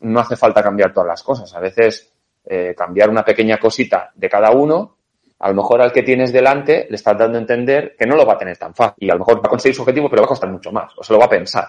no 0.00 0.20
hace 0.20 0.36
falta 0.36 0.62
cambiar 0.62 0.92
todas 0.92 1.08
las 1.08 1.22
cosas. 1.22 1.54
A 1.54 1.60
veces 1.60 2.12
eh, 2.44 2.74
cambiar 2.76 3.08
una 3.08 3.24
pequeña 3.24 3.58
cosita 3.58 4.10
de 4.14 4.28
cada 4.28 4.50
uno, 4.50 4.96
a 5.38 5.48
lo 5.48 5.54
mejor 5.54 5.80
al 5.80 5.92
que 5.92 6.02
tienes 6.02 6.32
delante 6.32 6.86
le 6.88 6.96
estás 6.96 7.16
dando 7.16 7.38
a 7.38 7.40
entender 7.40 7.96
que 7.98 8.06
no 8.06 8.16
lo 8.16 8.26
va 8.26 8.34
a 8.34 8.38
tener 8.38 8.56
tan 8.58 8.74
fácil. 8.74 9.06
Y 9.06 9.10
a 9.10 9.14
lo 9.14 9.20
mejor 9.20 9.36
va 9.36 9.46
a 9.46 9.50
conseguir 9.50 9.74
su 9.74 9.82
objetivo, 9.82 10.10
pero 10.10 10.22
va 10.22 10.26
a 10.26 10.28
costar 10.28 10.50
mucho 10.50 10.70
más. 10.72 10.92
O 10.96 11.02
se 11.02 11.12
lo 11.12 11.18
va 11.18 11.26
a 11.26 11.30
pensar. 11.30 11.68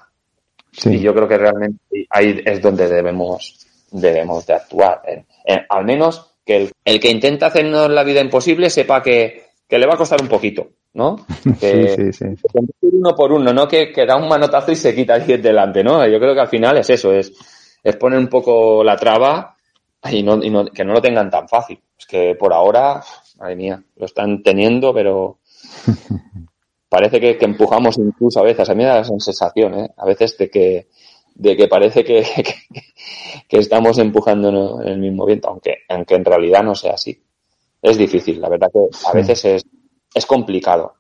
Y 0.86 1.00
yo 1.00 1.14
creo 1.14 1.28
que 1.28 1.38
realmente 1.38 1.80
ahí 2.10 2.42
es 2.44 2.62
donde 2.62 2.90
debemos, 2.90 3.63
debemos 3.94 4.46
de 4.46 4.54
actuar. 4.54 5.02
Eh, 5.06 5.66
al 5.70 5.86
menos 5.86 6.34
que 6.46 6.58
el, 6.58 6.72
el, 6.84 7.00
que 7.00 7.12
intenta 7.12 7.48
hacernos 7.48 7.90
la 7.90 8.04
vida 8.04 8.22
imposible 8.22 8.70
sepa 8.70 9.02
que, 9.02 9.44
que 9.68 9.78
le 9.78 9.88
va 9.88 9.94
a 9.94 9.98
costar 9.98 10.22
un 10.22 10.28
poquito, 10.28 10.68
¿no? 10.94 11.26
Que, 11.60 11.90
sí, 11.90 12.14
sí, 12.14 12.36
sí. 12.36 12.50
uno 12.82 13.16
por 13.16 13.32
uno, 13.32 13.54
no 13.54 13.68
que, 13.68 13.92
que, 13.92 14.06
da 14.06 14.16
un 14.16 14.28
manotazo 14.28 14.72
y 14.72 14.76
se 14.76 14.96
quita 14.96 15.16
el 15.16 15.42
delante, 15.42 15.84
¿no? 15.84 16.06
Yo 16.08 16.20
creo 16.20 16.34
que 16.34 16.42
al 16.42 16.50
final 16.50 16.78
es 16.78 16.90
eso, 16.90 17.14
es, 17.14 17.32
es 17.84 17.96
poner 17.96 18.20
un 18.20 18.28
poco 18.28 18.84
la 18.84 18.98
traba 18.98 19.56
y, 20.12 20.24
no, 20.24 20.44
y 20.44 20.50
no, 20.50 20.66
que 20.66 20.84
no 20.84 20.94
lo 20.94 21.02
tengan 21.02 21.30
tan 21.30 21.48
fácil. 21.48 21.80
Es 21.98 22.06
que 22.06 22.36
por 22.36 22.54
ahora, 22.54 23.02
madre 23.38 23.56
mía, 23.56 23.84
lo 23.96 24.06
están 24.06 24.44
teniendo, 24.44 24.94
pero 24.94 25.40
parece 26.90 27.20
que, 27.20 27.38
que 27.38 27.46
empujamos 27.46 27.98
incluso 27.98 28.40
a 28.40 28.44
veces, 28.44 28.70
a 28.70 28.74
mí 28.74 28.84
me 28.84 28.90
da 28.90 28.98
la 28.98 29.04
sensación, 29.04 29.80
¿eh? 29.80 29.90
A 29.98 30.06
veces 30.06 30.38
de 30.38 30.50
que, 30.50 30.88
de 31.36 31.56
que 31.56 31.68
parece 31.68 32.04
que, 32.04 32.24
que, 33.48 33.58
estamos 33.58 33.98
empujando 33.98 34.82
en 34.82 34.88
el 34.88 34.98
mismo 35.00 35.26
viento, 35.26 35.50
aunque, 35.50 35.80
aunque 35.90 36.16
en 36.16 36.26
realidad 36.26 36.64
no 36.64 36.76
sea 36.76 36.94
así. 36.94 37.22
Es 37.82 37.98
difícil, 37.98 38.40
la 38.40 38.50
verdad 38.50 38.72
que 38.72 38.88
a 39.08 39.14
veces 39.14 39.46
es, 39.46 39.66
es 40.14 40.26
complicado. 40.26 40.96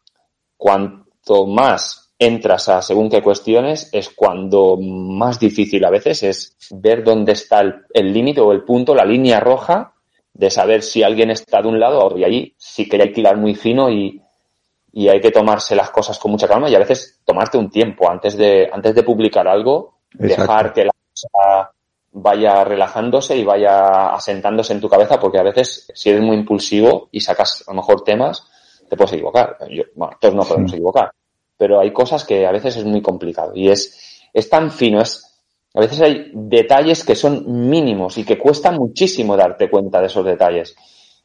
Cuanto 0.57 1.47
más 1.47 2.13
entras 2.19 2.69
a 2.69 2.81
según 2.81 3.09
qué 3.09 3.21
cuestiones, 3.21 3.89
es 3.91 4.09
cuando 4.09 4.77
más 4.77 5.39
difícil 5.39 5.83
a 5.85 5.89
veces 5.89 6.23
es 6.23 6.57
ver 6.71 7.03
dónde 7.03 7.33
está 7.33 7.61
el 7.61 8.13
límite 8.13 8.41
o 8.41 8.51
el 8.51 8.63
punto, 8.63 8.95
la 8.95 9.05
línea 9.05 9.39
roja, 9.39 9.93
de 10.33 10.49
saber 10.49 10.81
si 10.81 11.03
alguien 11.03 11.29
está 11.29 11.61
de 11.61 11.67
un 11.67 11.79
lado 11.79 12.05
o 12.05 12.13
de 12.13 12.25
allí. 12.25 12.55
Sí 12.57 12.89
que 12.89 13.01
hay 13.01 13.11
que 13.11 13.35
muy 13.35 13.55
fino 13.55 13.89
y, 13.89 14.21
y 14.91 15.07
hay 15.07 15.21
que 15.21 15.31
tomarse 15.31 15.75
las 15.75 15.91
cosas 15.91 16.17
con 16.19 16.31
mucha 16.31 16.47
calma 16.47 16.69
y 16.69 16.75
a 16.75 16.79
veces 16.79 17.21
tomarte 17.23 17.57
un 17.57 17.69
tiempo 17.69 18.09
antes 18.09 18.35
de, 18.35 18.69
antes 18.71 18.95
de 18.95 19.03
publicar 19.03 19.47
algo, 19.47 19.92
dejar 20.13 20.73
que 20.73 20.85
la 20.85 20.91
cosa 20.91 21.71
vaya 22.13 22.63
relajándose 22.63 23.35
y 23.35 23.43
vaya 23.43 24.13
asentándose 24.13 24.73
en 24.73 24.81
tu 24.81 24.89
cabeza, 24.89 25.19
porque 25.19 25.39
a 25.39 25.43
veces 25.43 25.87
si 25.93 26.09
eres 26.09 26.21
muy 26.21 26.37
impulsivo 26.37 27.09
y 27.11 27.19
sacas 27.19 27.63
a 27.67 27.71
lo 27.71 27.77
mejor 27.77 28.03
temas, 28.03 28.47
te 28.89 28.95
puedes 28.95 29.13
equivocar. 29.13 29.57
Yo, 29.69 29.83
bueno, 29.95 30.15
todos 30.19 30.35
no 30.35 30.43
podemos 30.43 30.71
equivocar, 30.73 31.11
pero 31.57 31.79
hay 31.79 31.91
cosas 31.91 32.23
que 32.23 32.45
a 32.45 32.51
veces 32.51 32.77
es 32.77 32.85
muy 32.85 33.01
complicado 33.01 33.53
y 33.55 33.69
es, 33.69 34.21
es 34.31 34.49
tan 34.49 34.71
fino, 34.71 35.01
es, 35.01 35.41
a 35.73 35.79
veces 35.79 36.01
hay 36.01 36.31
detalles 36.33 37.03
que 37.03 37.15
son 37.15 37.67
mínimos 37.67 38.17
y 38.19 38.23
que 38.23 38.37
cuesta 38.37 38.71
muchísimo 38.71 39.35
darte 39.35 39.69
cuenta 39.69 39.99
de 39.99 40.05
esos 40.07 40.23
detalles. 40.23 40.75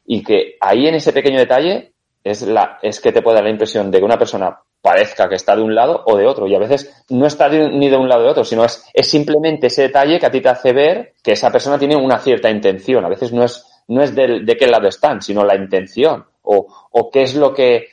Y 0.05 0.23
que 0.23 0.55
ahí 0.59 0.87
en 0.87 0.95
ese 0.95 1.13
pequeño 1.13 1.37
detalle 1.37 1.93
es 2.23 2.41
la, 2.41 2.79
es 2.81 2.99
que 2.99 3.11
te 3.11 3.21
puede 3.21 3.35
dar 3.35 3.43
la 3.43 3.51
impresión 3.51 3.91
de 3.91 3.99
que 3.99 4.05
una 4.05 4.17
persona 4.17 4.59
parezca 4.81 5.27
que 5.27 5.35
está 5.35 5.55
de 5.55 5.61
un 5.61 5.75
lado 5.75 6.03
o 6.05 6.17
de 6.17 6.25
otro. 6.25 6.47
Y 6.47 6.55
a 6.55 6.59
veces 6.59 7.03
no 7.09 7.25
está 7.25 7.49
ni 7.49 7.89
de 7.89 7.97
un 7.97 8.07
lado 8.07 8.21
o 8.21 8.25
de 8.25 8.31
otro, 8.31 8.43
sino 8.43 8.63
es, 8.63 8.83
es 8.93 9.09
simplemente 9.09 9.67
ese 9.67 9.83
detalle 9.83 10.19
que 10.19 10.25
a 10.25 10.31
ti 10.31 10.41
te 10.41 10.49
hace 10.49 10.73
ver 10.73 11.13
que 11.23 11.33
esa 11.33 11.51
persona 11.51 11.77
tiene 11.77 11.95
una 11.95 12.19
cierta 12.19 12.49
intención. 12.49 13.03
A 13.05 13.09
veces 13.09 13.31
no 13.31 13.43
es, 13.43 13.65
no 13.87 14.01
es 14.01 14.15
de, 14.15 14.41
de 14.41 14.57
qué 14.57 14.67
lado 14.67 14.87
están, 14.87 15.21
sino 15.21 15.43
la 15.43 15.55
intención. 15.55 16.25
O, 16.41 16.67
o 16.91 17.11
qué 17.11 17.23
es 17.23 17.35
lo 17.35 17.53
que, 17.53 17.87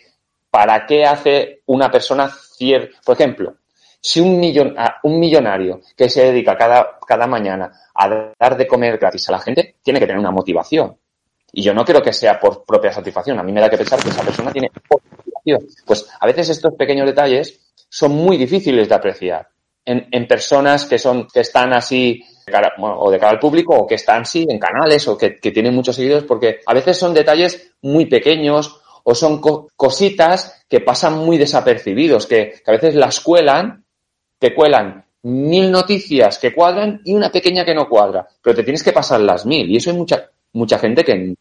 para 0.51 0.87
qué 0.87 1.05
hace 1.05 1.63
una 1.67 1.91
persona 1.91 2.29
cierto. 2.29 2.97
Por 3.05 3.15
ejemplo, 3.15 3.57
si 4.01 4.21
un, 4.21 4.39
millon, 4.39 4.75
un 5.03 5.19
millonario 5.19 5.81
que 5.97 6.09
se 6.09 6.25
dedica 6.25 6.57
cada, 6.57 6.99
cada 7.07 7.27
mañana 7.27 7.73
a 7.95 8.33
dar 8.39 8.57
de 8.57 8.67
comer 8.67 8.99
gratis 8.99 9.29
a 9.29 9.33
la 9.33 9.41
gente, 9.41 9.77
tiene 9.83 9.99
que 9.99 10.07
tener 10.07 10.21
una 10.21 10.31
motivación. 10.31 10.97
Y 11.53 11.63
yo 11.63 11.75
no 11.75 11.85
creo 11.85 12.01
que 12.03 12.13
sea 12.13 12.39
por 12.39 12.65
propia 12.65 12.93
satisfacción. 12.93 13.39
A 13.39 13.43
mí 13.43 13.51
me 13.51 13.61
da 13.61 13.69
que 13.69 13.79
pensar 13.79 14.01
que 14.01 14.11
esa 14.11 14.23
persona 14.23 14.53
tiene 14.53 14.71
pues 15.85 16.09
a 16.19 16.27
veces 16.27 16.49
estos 16.49 16.75
pequeños 16.75 17.07
detalles 17.07 17.61
son 17.89 18.13
muy 18.13 18.37
difíciles 18.37 18.89
de 18.89 18.95
apreciar 18.95 19.49
en, 19.85 20.09
en 20.11 20.27
personas 20.27 20.85
que 20.85 20.99
son, 20.99 21.29
que 21.33 21.41
están 21.41 21.73
así 21.73 22.23
o 22.79 23.11
de 23.11 23.19
cara 23.19 23.33
al 23.33 23.39
público 23.39 23.75
o 23.75 23.87
que 23.87 23.97
están 23.97 24.25
sí 24.25 24.47
en 24.49 24.59
canales 24.59 25.07
o 25.09 25.19
que, 25.19 25.37
que 25.37 25.51
tienen 25.51 25.75
muchos 25.75 25.97
seguidores 25.97 26.25
porque 26.25 26.61
a 26.65 26.75
veces 26.75 26.97
son 26.97 27.13
detalles 27.13 27.73
muy 27.83 28.07
pequeños 28.07 28.81
o 29.03 29.15
son 29.15 29.41
cositas 29.41 30.65
que 30.69 30.81
pasan 30.81 31.19
muy 31.19 31.39
desapercibidos, 31.39 32.27
que, 32.27 32.55
que, 32.65 32.71
a 32.71 32.73
veces 32.73 32.97
las 32.97 33.21
cuelan, 33.21 33.85
te 34.39 34.53
cuelan 34.53 35.05
mil 35.23 35.71
noticias 35.71 36.39
que 36.39 36.53
cuadran 36.53 37.03
y 37.05 37.15
una 37.15 37.31
pequeña 37.31 37.65
que 37.65 37.75
no 37.75 37.89
cuadra, 37.89 38.27
pero 38.43 38.57
te 38.57 38.65
tienes 38.65 38.83
que 38.83 38.93
pasar 38.93 39.21
las 39.21 39.47
mil 39.47 39.71
y 39.71 39.77
eso 39.77 39.91
hay 39.91 39.97
mucha, 39.97 40.29
mucha 40.53 40.79
gente 40.79 41.05
que, 41.05 41.37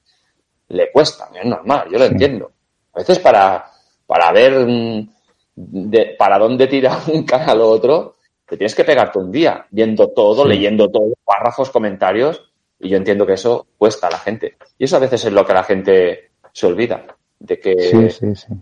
le 0.69 0.91
cuesta, 0.91 1.29
es 1.33 1.45
normal, 1.45 1.87
yo 1.91 1.99
lo 1.99 2.05
entiendo. 2.05 2.51
A 2.93 2.99
veces 2.99 3.19
para, 3.19 3.71
para 4.05 4.31
ver 4.31 4.67
de, 5.55 6.15
para 6.17 6.37
dónde 6.37 6.67
tira 6.67 6.99
un 7.13 7.23
canal 7.23 7.61
o 7.61 7.69
otro, 7.69 8.15
te 8.47 8.57
tienes 8.57 8.75
que 8.75 8.83
pegarte 8.83 9.19
un 9.19 9.31
día 9.31 9.65
viendo 9.71 10.09
todo, 10.09 10.45
leyendo 10.45 10.89
todo, 10.89 11.13
párrafos, 11.23 11.71
comentarios, 11.71 12.51
y 12.79 12.89
yo 12.89 12.97
entiendo 12.97 13.25
que 13.25 13.33
eso 13.33 13.65
cuesta 13.77 14.07
a 14.07 14.11
la 14.11 14.19
gente. 14.19 14.57
Y 14.77 14.83
eso 14.83 14.97
a 14.97 14.99
veces 14.99 15.25
es 15.25 15.33
lo 15.33 15.45
que 15.45 15.53
la 15.53 15.63
gente 15.63 16.31
se 16.51 16.67
olvida, 16.67 17.05
de 17.39 17.59
que 17.59 17.75
sí, 17.79 18.09
sí, 18.09 18.35
sí. 18.35 18.53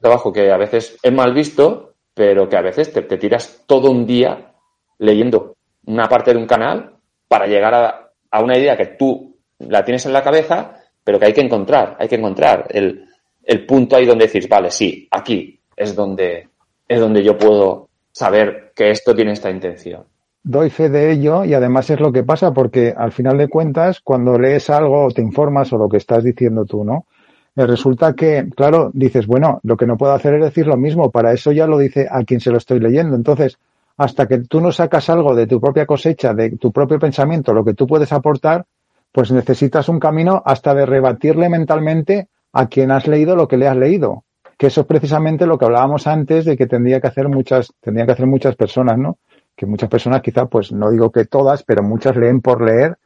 trabajo 0.00 0.32
que 0.32 0.50
a 0.50 0.56
veces 0.56 0.96
es 1.02 1.12
mal 1.12 1.34
visto, 1.34 1.94
pero 2.14 2.48
que 2.48 2.56
a 2.56 2.62
veces 2.62 2.92
te, 2.92 3.02
tiras 3.02 3.64
todo 3.66 3.90
un 3.90 4.06
día 4.06 4.52
leyendo 4.98 5.56
una 5.86 6.08
parte 6.08 6.32
de 6.32 6.38
un 6.38 6.46
canal 6.46 6.94
para 7.28 7.46
llegar 7.46 7.74
a, 7.74 8.10
a 8.30 8.42
una 8.42 8.56
idea 8.56 8.76
que 8.76 8.86
tú 8.86 9.36
la 9.58 9.84
tienes 9.84 10.06
en 10.06 10.12
la 10.12 10.22
cabeza, 10.22 10.80
pero 11.02 11.18
que 11.18 11.26
hay 11.26 11.32
que 11.32 11.40
encontrar, 11.40 11.96
hay 11.98 12.08
que 12.08 12.16
encontrar 12.16 12.68
el, 12.70 13.05
el 13.46 13.64
punto 13.64 13.96
ahí 13.96 14.04
donde 14.04 14.26
decís, 14.26 14.48
vale, 14.48 14.70
sí, 14.70 15.08
aquí 15.10 15.58
es 15.76 15.94
donde, 15.94 16.48
es 16.88 17.00
donde 17.00 17.22
yo 17.22 17.38
puedo 17.38 17.88
saber 18.12 18.72
que 18.74 18.90
esto 18.90 19.14
tiene 19.14 19.32
esta 19.32 19.50
intención. 19.50 20.04
Doy 20.42 20.70
fe 20.70 20.88
de 20.88 21.12
ello 21.12 21.44
y 21.44 21.54
además 21.54 21.90
es 21.90 22.00
lo 22.00 22.12
que 22.12 22.24
pasa 22.24 22.52
porque 22.52 22.92
al 22.96 23.12
final 23.12 23.38
de 23.38 23.48
cuentas, 23.48 24.00
cuando 24.00 24.38
lees 24.38 24.68
algo 24.70 25.06
o 25.06 25.10
te 25.10 25.22
informas 25.22 25.72
o 25.72 25.78
lo 25.78 25.88
que 25.88 25.96
estás 25.96 26.24
diciendo 26.24 26.64
tú, 26.64 26.84
¿no? 26.84 27.06
Resulta 27.54 28.12
que, 28.12 28.48
claro, 28.54 28.90
dices, 28.92 29.26
bueno, 29.26 29.60
lo 29.62 29.76
que 29.76 29.86
no 29.86 29.96
puedo 29.96 30.12
hacer 30.12 30.34
es 30.34 30.42
decir 30.42 30.66
lo 30.66 30.76
mismo, 30.76 31.10
para 31.10 31.32
eso 31.32 31.52
ya 31.52 31.66
lo 31.66 31.78
dice 31.78 32.06
a 32.10 32.22
quien 32.24 32.40
se 32.40 32.50
lo 32.50 32.58
estoy 32.58 32.80
leyendo. 32.80 33.16
Entonces, 33.16 33.58
hasta 33.96 34.26
que 34.26 34.38
tú 34.40 34.60
no 34.60 34.72
sacas 34.72 35.08
algo 35.08 35.34
de 35.34 35.46
tu 35.46 35.58
propia 35.58 35.86
cosecha, 35.86 36.34
de 36.34 36.50
tu 36.58 36.70
propio 36.70 36.98
pensamiento, 36.98 37.54
lo 37.54 37.64
que 37.64 37.72
tú 37.72 37.86
puedes 37.86 38.12
aportar, 38.12 38.66
pues 39.10 39.32
necesitas 39.32 39.88
un 39.88 39.98
camino 39.98 40.42
hasta 40.44 40.74
de 40.74 40.84
rebatirle 40.84 41.48
mentalmente 41.48 42.28
a 42.58 42.66
quien 42.68 42.90
has 42.90 43.06
leído 43.06 43.36
lo 43.36 43.48
que 43.48 43.56
le 43.56 43.68
has 43.68 43.76
leído 43.76 44.24
que 44.56 44.68
eso 44.68 44.82
es 44.82 44.86
precisamente 44.86 45.46
lo 45.46 45.58
que 45.58 45.66
hablábamos 45.66 46.06
antes 46.06 46.44
de 46.44 46.56
que 46.56 46.66
tendría 46.66 47.00
que 47.00 47.08
hacer 47.08 47.28
muchas, 47.28 47.72
tendría 47.80 48.06
que 48.06 48.12
hacer 48.12 48.26
muchas 48.26 48.56
personas, 48.56 48.96
¿no? 48.98 49.18
Que 49.54 49.66
muchas 49.66 49.88
personas 49.88 50.22
quizá, 50.22 50.46
pues 50.46 50.72
no 50.72 50.90
digo 50.90 51.10
que 51.10 51.26
todas, 51.26 51.62
pero 51.62 51.82
muchas 51.82 52.16
leen 52.16 52.40
por 52.40 52.62
leer 52.62 52.96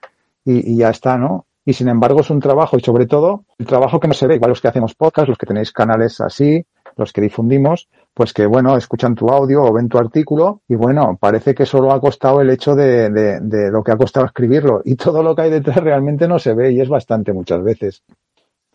y, 0.44 0.76
ya 0.76 0.90
está, 0.90 1.18
¿no? 1.18 1.46
Y 1.64 1.72
sin 1.72 1.88
embargo 1.88 2.20
es 2.20 2.30
un 2.30 2.40
trabajo 2.40 2.76
y 2.76 2.80
sobre 2.80 3.06
todo 3.06 3.44
el 3.58 3.66
trabajo 3.66 4.00
que 4.00 4.08
no 4.08 4.14
se 4.14 4.26
ve, 4.26 4.36
igual 4.36 4.50
los 4.50 4.60
que 4.60 4.68
hacemos 4.68 4.94
podcast, 4.94 5.28
los 5.28 5.38
que 5.38 5.46
tenéis 5.46 5.72
canales 5.72 6.20
así, 6.20 6.64
los 6.96 7.12
que 7.12 7.20
difundimos, 7.20 7.88
pues 8.14 8.32
que 8.32 8.46
bueno, 8.46 8.76
escuchan 8.76 9.14
tu 9.14 9.28
audio 9.28 9.62
o 9.62 9.72
ven 9.72 9.88
tu 9.88 9.98
artículo 9.98 10.62
y 10.68 10.74
bueno, 10.74 11.18
parece 11.20 11.54
que 11.54 11.66
solo 11.66 11.92
ha 11.92 12.00
costado 12.00 12.40
el 12.40 12.50
hecho 12.50 12.74
de, 12.74 13.10
de, 13.10 13.40
de 13.40 13.70
lo 13.70 13.82
que 13.84 13.92
ha 13.92 13.96
costado 13.96 14.26
escribirlo 14.26 14.82
y 14.84 14.96
todo 14.96 15.22
lo 15.22 15.34
que 15.34 15.42
hay 15.42 15.50
detrás 15.50 15.76
realmente 15.76 16.26
no 16.26 16.38
se 16.38 16.54
ve 16.54 16.72
y 16.72 16.80
es 16.80 16.88
bastante 16.88 17.32
muchas 17.32 17.62
veces. 17.62 18.02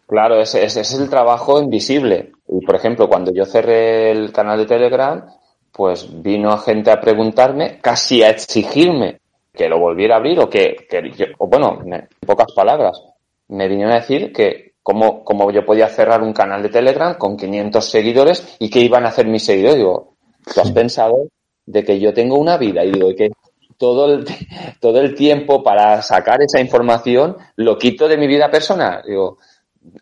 Claro, 0.08 0.40
ese, 0.40 0.64
es 0.64 0.94
el 0.94 1.10
trabajo 1.10 1.62
invisible. 1.62 2.32
Y, 2.48 2.66
por 2.66 2.76
ejemplo, 2.76 3.08
cuando 3.08 3.34
yo 3.34 3.46
cerré 3.46 4.12
el 4.12 4.32
canal 4.32 4.60
de 4.60 4.66
Telegram, 4.66 5.26
pues 5.72 6.22
vino 6.22 6.58
gente 6.58 6.92
a 6.92 7.02
preguntarme, 7.02 7.80
casi 7.82 8.24
a 8.24 8.30
exigirme 8.30 9.20
que 9.52 9.68
lo 9.68 9.80
volviera 9.80 10.16
a 10.16 10.18
abrir 10.18 10.40
o 10.40 10.50
que, 10.50 10.76
que 10.90 11.34
o 11.38 11.48
bueno, 11.48 11.82
en 11.86 12.08
pocas 12.26 12.52
palabras, 12.54 13.02
me 13.48 13.68
vinieron 13.68 13.94
a 13.94 14.00
decir 14.00 14.32
que 14.32 14.74
cómo, 14.84 15.24
cómo 15.24 15.52
yo 15.52 15.66
podía 15.66 15.88
cerrar 15.88 16.22
un 16.22 16.34
canal 16.34 16.62
de 16.62 16.70
Telegram 16.70 17.16
con 17.18 17.38
500 17.38 17.84
seguidores 17.84 18.56
y 18.60 18.70
qué 18.70 18.82
iban 18.82 19.06
a 19.06 19.10
hacer 19.10 19.28
mis 19.28 19.44
seguidores. 19.44 19.78
Digo, 19.78 20.16
¿tú 20.54 20.62
has 20.62 20.72
pensado 20.72 21.30
de 21.66 21.84
que 21.84 22.00
yo 22.00 22.14
tengo 22.14 22.38
una 22.38 22.58
vida? 22.58 22.84
Y 22.84 22.92
digo, 22.92 23.10
que 23.16 23.30
todo 23.78 24.14
el, 24.14 24.26
todo 24.80 25.02
el 25.02 25.16
tiempo 25.16 25.64
para 25.64 26.02
sacar 26.02 26.42
esa 26.42 26.60
información 26.60 27.38
lo 27.56 27.78
quito 27.78 28.08
de 28.08 28.18
mi 28.18 28.28
vida 28.28 28.52
personal. 28.52 29.02
Digo, 29.08 29.40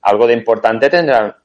algo 0.02 0.28
de 0.28 0.34
importante 0.34 0.90
tendrá 0.90 1.38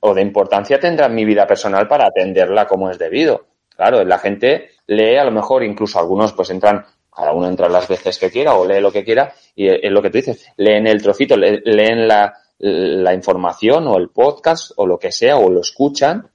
o 0.00 0.14
de 0.14 0.22
importancia 0.22 0.80
tendrá 0.80 1.08
mi 1.08 1.24
vida 1.24 1.46
personal 1.46 1.86
para 1.86 2.06
atenderla 2.06 2.66
como 2.66 2.90
es 2.90 2.98
debido. 2.98 3.46
Claro, 3.76 4.02
la 4.04 4.18
gente 4.18 4.70
lee 4.86 5.16
a 5.16 5.24
lo 5.24 5.30
mejor, 5.30 5.62
incluso 5.62 5.98
algunos 5.98 6.32
pues 6.32 6.48
entran, 6.50 6.84
cada 7.14 7.32
uno 7.32 7.48
entra 7.48 7.68
las 7.68 7.86
veces 7.86 8.18
que 8.18 8.30
quiera 8.30 8.54
o 8.54 8.66
lee 8.66 8.80
lo 8.80 8.90
que 8.90 9.04
quiera 9.04 9.34
y 9.54 9.68
es 9.68 9.90
lo 9.90 10.00
que 10.00 10.10
tú 10.10 10.16
dices, 10.16 10.50
leen 10.56 10.86
el 10.86 11.02
trocito, 11.02 11.36
leen 11.36 12.08
la, 12.08 12.32
la 12.58 13.12
información 13.12 13.86
o 13.86 13.98
el 13.98 14.08
podcast 14.08 14.72
o 14.76 14.86
lo 14.86 14.98
que 14.98 15.12
sea 15.12 15.36
o 15.36 15.50
lo 15.50 15.60
escuchan, 15.60 16.30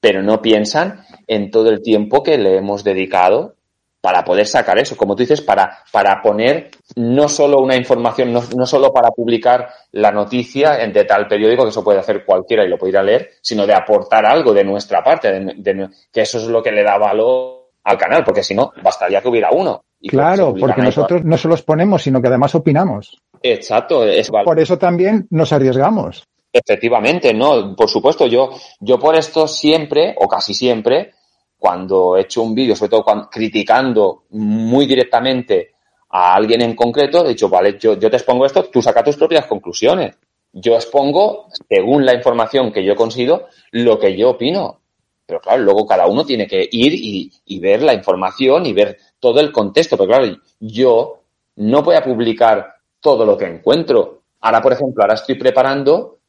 pero 0.00 0.22
no 0.22 0.40
piensan 0.40 1.04
en 1.26 1.50
todo 1.50 1.70
el 1.70 1.82
tiempo 1.82 2.22
que 2.22 2.38
le 2.38 2.56
hemos 2.56 2.84
dedicado 2.84 3.56
para 4.00 4.24
poder 4.24 4.46
sacar 4.46 4.78
eso, 4.78 4.96
como 4.96 5.14
tú 5.14 5.22
dices, 5.22 5.40
para, 5.40 5.78
para 5.92 6.22
poner 6.22 6.70
no 6.96 7.28
solo 7.28 7.60
una 7.60 7.76
información, 7.76 8.32
no, 8.32 8.42
no 8.56 8.66
solo 8.66 8.92
para 8.92 9.10
publicar 9.10 9.68
la 9.92 10.10
noticia 10.10 10.76
de 10.76 11.04
tal 11.04 11.28
periódico, 11.28 11.64
que 11.64 11.70
eso 11.70 11.84
puede 11.84 12.00
hacer 12.00 12.24
cualquiera 12.24 12.64
y 12.64 12.68
lo 12.68 12.78
puede 12.78 12.92
ir 12.92 12.98
a 12.98 13.02
leer, 13.02 13.30
sino 13.42 13.66
de 13.66 13.74
aportar 13.74 14.24
algo 14.24 14.54
de 14.54 14.64
nuestra 14.64 15.04
parte, 15.04 15.30
de, 15.30 15.88
que 16.12 16.22
eso 16.22 16.38
es 16.38 16.46
lo 16.46 16.62
que 16.62 16.72
le 16.72 16.82
da 16.82 16.96
valor 16.96 17.60
al 17.84 17.98
canal, 17.98 18.24
porque 18.24 18.42
si 18.42 18.54
no, 18.54 18.72
bastaría 18.82 19.20
que 19.20 19.28
hubiera 19.28 19.50
uno. 19.50 19.84
claro, 20.08 20.54
porque 20.58 20.82
nosotros 20.82 21.24
no 21.24 21.36
solo 21.36 21.52
los 21.52 21.62
ponemos, 21.62 22.02
sino 22.02 22.20
que 22.20 22.28
además 22.28 22.54
opinamos. 22.54 23.18
Exacto. 23.42 24.04
Es 24.04 24.30
por 24.30 24.58
eso 24.58 24.78
también 24.78 25.26
nos 25.30 25.52
arriesgamos. 25.52 26.24
Efectivamente, 26.52 27.32
no, 27.32 27.76
por 27.76 27.88
supuesto, 27.88 28.26
yo, 28.26 28.50
yo 28.80 28.98
por 28.98 29.14
esto 29.14 29.46
siempre, 29.46 30.14
o 30.18 30.26
casi 30.26 30.52
siempre, 30.52 31.12
cuando 31.60 32.16
he 32.16 32.22
hecho 32.22 32.42
un 32.42 32.54
vídeo, 32.54 32.74
sobre 32.74 32.90
todo 32.90 33.04
cuando, 33.04 33.28
criticando 33.28 34.24
muy 34.30 34.86
directamente 34.86 35.74
a 36.08 36.34
alguien 36.34 36.62
en 36.62 36.74
concreto, 36.74 37.24
he 37.24 37.28
dicho, 37.28 37.50
vale, 37.50 37.78
yo, 37.78 37.98
yo 37.98 38.10
te 38.10 38.16
expongo 38.16 38.46
esto, 38.46 38.64
tú 38.64 38.80
saca 38.80 39.04
tus 39.04 39.16
propias 39.16 39.46
conclusiones. 39.46 40.16
Yo 40.52 40.74
expongo, 40.74 41.46
según 41.68 42.04
la 42.04 42.14
información 42.14 42.72
que 42.72 42.82
yo 42.82 42.96
consigo, 42.96 43.46
lo 43.72 43.98
que 43.98 44.16
yo 44.16 44.30
opino. 44.30 44.80
Pero 45.26 45.40
claro, 45.40 45.62
luego 45.62 45.86
cada 45.86 46.06
uno 46.08 46.24
tiene 46.24 46.48
que 46.48 46.68
ir 46.72 46.94
y, 46.94 47.30
y 47.44 47.60
ver 47.60 47.82
la 47.82 47.94
información 47.94 48.66
y 48.66 48.72
ver 48.72 48.98
todo 49.20 49.38
el 49.38 49.52
contexto. 49.52 49.96
Pero 49.96 50.08
claro, 50.08 50.36
yo 50.58 51.22
no 51.56 51.82
voy 51.82 51.94
a 51.94 52.02
publicar 52.02 52.74
todo 53.00 53.24
lo 53.24 53.36
que 53.36 53.44
encuentro. 53.44 54.22
Ahora, 54.40 54.62
por 54.62 54.72
ejemplo, 54.72 55.02
ahora 55.02 55.14
estoy 55.14 55.36
preparando 55.36 56.19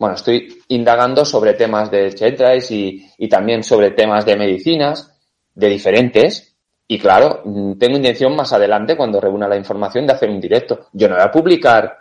bueno, 0.00 0.14
estoy 0.14 0.62
indagando 0.68 1.26
sobre 1.26 1.52
temas 1.52 1.90
de 1.90 2.14
chetrais 2.14 2.70
y, 2.70 3.06
y 3.18 3.28
también 3.28 3.62
sobre 3.62 3.90
temas 3.90 4.24
de 4.24 4.34
medicinas, 4.34 5.14
de 5.54 5.68
diferentes. 5.68 6.56
Y 6.88 6.98
claro, 6.98 7.42
mm, 7.44 7.74
tengo 7.74 7.98
intención 7.98 8.34
más 8.34 8.50
adelante, 8.54 8.96
cuando 8.96 9.20
reúna 9.20 9.46
la 9.46 9.56
información, 9.56 10.06
de 10.06 10.14
hacer 10.14 10.30
un 10.30 10.40
directo. 10.40 10.86
Yo 10.94 11.06
no 11.06 11.16
voy 11.16 11.24
a 11.24 11.30
publicar 11.30 11.98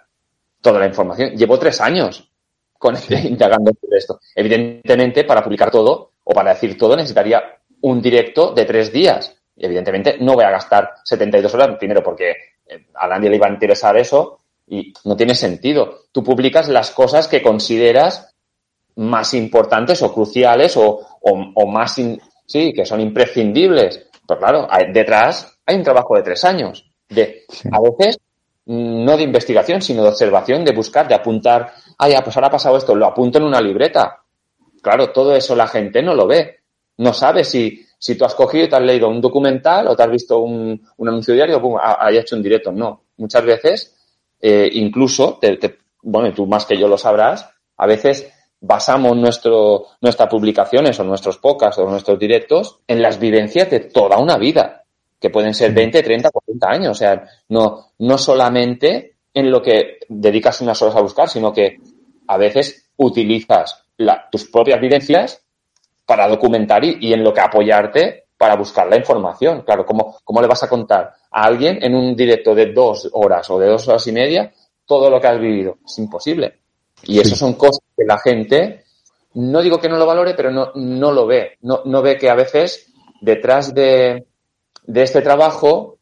toda 0.61 0.79
la 0.79 0.85
información. 0.85 1.31
Llevo 1.31 1.59
tres 1.59 1.81
años 1.81 2.31
con 2.77 2.95
indagando 3.25 3.73
sobre 3.81 3.97
esto. 3.97 4.21
Evidentemente, 4.33 5.25
para 5.25 5.43
publicar 5.43 5.69
todo 5.69 6.13
o 6.23 6.31
para 6.31 6.53
decir 6.53 6.77
todo, 6.77 6.95
necesitaría 6.95 7.43
un 7.81 8.01
directo 8.01 8.53
de 8.53 8.63
tres 8.63 8.93
días. 8.93 9.35
Y 9.57 9.65
evidentemente 9.65 10.15
no 10.21 10.35
voy 10.35 10.45
a 10.45 10.51
gastar 10.51 10.93
72 11.03 11.53
horas, 11.53 11.75
primero 11.77 12.01
porque 12.01 12.31
eh, 12.65 12.85
a 12.95 13.07
nadie 13.09 13.29
le 13.29 13.35
iba 13.35 13.47
a 13.47 13.51
interesar 13.51 13.97
eso, 13.97 14.39
y 14.69 14.93
no 15.03 15.15
tiene 15.15 15.35
sentido. 15.35 16.05
Tú 16.11 16.23
publicas 16.23 16.69
las 16.69 16.91
cosas 16.91 17.27
que 17.27 17.41
consideras 17.41 18.35
más 18.95 19.33
importantes 19.33 20.01
o 20.03 20.13
cruciales 20.13 20.77
o, 20.77 20.99
o, 21.21 21.67
más, 21.67 21.95
sí, 22.45 22.73
que 22.73 22.85
son 22.85 23.01
imprescindibles. 23.01 24.07
Pero 24.27 24.39
claro, 24.39 24.67
detrás 24.93 25.57
hay 25.65 25.75
un 25.75 25.83
trabajo 25.83 26.15
de 26.15 26.23
tres 26.23 26.43
años. 26.45 26.91
De, 27.07 27.45
a 27.71 27.79
veces, 27.81 28.19
no 28.65 29.17
de 29.17 29.23
investigación, 29.23 29.81
sino 29.81 30.03
de 30.03 30.09
observación, 30.09 30.63
de 30.63 30.73
buscar, 30.73 31.07
de 31.07 31.15
apuntar, 31.15 31.73
ah, 31.97 32.07
ya, 32.07 32.23
pues 32.23 32.35
ahora 32.37 32.47
ha 32.47 32.51
pasado 32.51 32.77
esto, 32.77 32.93
lo 32.93 33.07
apunto 33.07 33.39
en 33.39 33.45
una 33.45 33.61
libreta. 33.61 34.21
Claro, 34.81 35.11
todo 35.11 35.35
eso 35.35 35.55
la 35.55 35.67
gente 35.67 36.03
no 36.03 36.13
lo 36.13 36.27
ve. 36.27 36.59
No 36.97 37.13
sabe 37.13 37.43
si, 37.43 37.85
si 37.97 38.15
tú 38.15 38.25
has 38.25 38.35
cogido 38.35 38.65
y 38.65 38.69
te 38.69 38.75
has 38.75 38.81
leído 38.83 39.09
un 39.09 39.21
documental 39.21 39.87
o 39.87 39.95
te 39.95 40.03
has 40.03 40.11
visto 40.11 40.39
un, 40.39 40.79
un 40.97 41.07
anuncio 41.07 41.33
diario, 41.33 41.59
pum, 41.59 41.77
haya 41.81 42.21
hecho 42.21 42.35
un 42.35 42.43
directo. 42.43 42.71
No. 42.71 43.05
Muchas 43.17 43.43
veces 43.43 43.98
eh, 44.41 44.69
incluso, 44.73 45.37
te, 45.39 45.59
bueno, 46.01 46.33
tú 46.33 46.47
más 46.47 46.65
que 46.65 46.77
yo 46.77 46.87
lo 46.87 46.97
sabrás, 46.97 47.49
a 47.77 47.85
veces 47.85 48.31
basamos 48.61 49.15
nuestro, 49.15 49.85
nuestras 50.01 50.29
publicaciones 50.29 50.99
o 50.99 51.03
nuestros 51.03 51.37
podcasts 51.37 51.79
o 51.79 51.89
nuestros 51.89 52.19
directos 52.19 52.79
en 52.87 53.01
las 53.01 53.19
vivencias 53.19 53.69
de 53.69 53.79
toda 53.81 54.17
una 54.17 54.37
vida, 54.37 54.83
que 55.19 55.29
pueden 55.29 55.53
ser 55.53 55.73
20, 55.73 56.01
30, 56.01 56.31
40 56.31 56.69
años. 56.69 56.91
O 56.91 56.95
sea, 56.95 57.23
no, 57.49 57.91
no 57.99 58.17
solamente 58.17 59.15
en 59.33 59.51
lo 59.51 59.61
que 59.61 59.99
dedicas 60.07 60.61
unas 60.61 60.81
horas 60.81 60.95
a 60.95 61.01
buscar, 61.01 61.29
sino 61.29 61.53
que 61.53 61.77
a 62.27 62.37
veces 62.37 62.89
utilizas 62.97 63.83
tus 64.31 64.49
propias 64.49 64.79
vivencias 64.79 65.41
para 66.05 66.27
documentar 66.27 66.83
y, 66.83 66.97
y, 67.01 67.13
en 67.13 67.23
lo 67.23 67.33
que 67.33 67.41
apoyarte 67.41 68.25
para 68.39 68.55
buscar 68.55 68.87
la 68.87 68.97
información. 68.97 69.63
Claro, 69.63 69.85
¿cómo, 69.85 70.17
¿cómo 70.23 70.41
le 70.41 70.47
vas 70.47 70.63
a 70.63 70.69
contar 70.69 71.13
a 71.29 71.43
alguien 71.43 71.77
en 71.83 71.93
un 71.93 72.15
directo 72.15 72.55
de 72.55 72.71
dos 72.71 73.09
horas 73.11 73.47
o 73.49 73.59
de 73.59 73.67
dos 73.67 73.87
horas 73.87 74.07
y 74.07 74.11
media 74.11 74.51
todo 74.85 75.09
lo 75.09 75.19
que 75.19 75.27
has 75.27 75.39
vivido? 75.39 75.77
Es 75.85 75.99
imposible. 75.99 76.59
Y 77.03 77.19
eso 77.19 77.35
son 77.35 77.53
cosas 77.53 77.81
que 77.95 78.05
la 78.05 78.17
gente, 78.17 78.85
no 79.33 79.61
digo 79.61 79.79
que 79.79 79.89
no 79.89 79.97
lo 79.97 80.05
valore, 80.05 80.33
pero 80.33 80.51
no, 80.51 80.71
no 80.75 81.11
lo 81.11 81.27
ve. 81.27 81.57
No, 81.61 81.81
no 81.85 82.01
ve 82.01 82.17
que 82.17 82.29
a 82.29 82.35
veces 82.35 82.91
detrás 83.21 83.73
de, 83.73 84.25
de 84.83 85.03
este 85.03 85.21
trabajo 85.21 85.99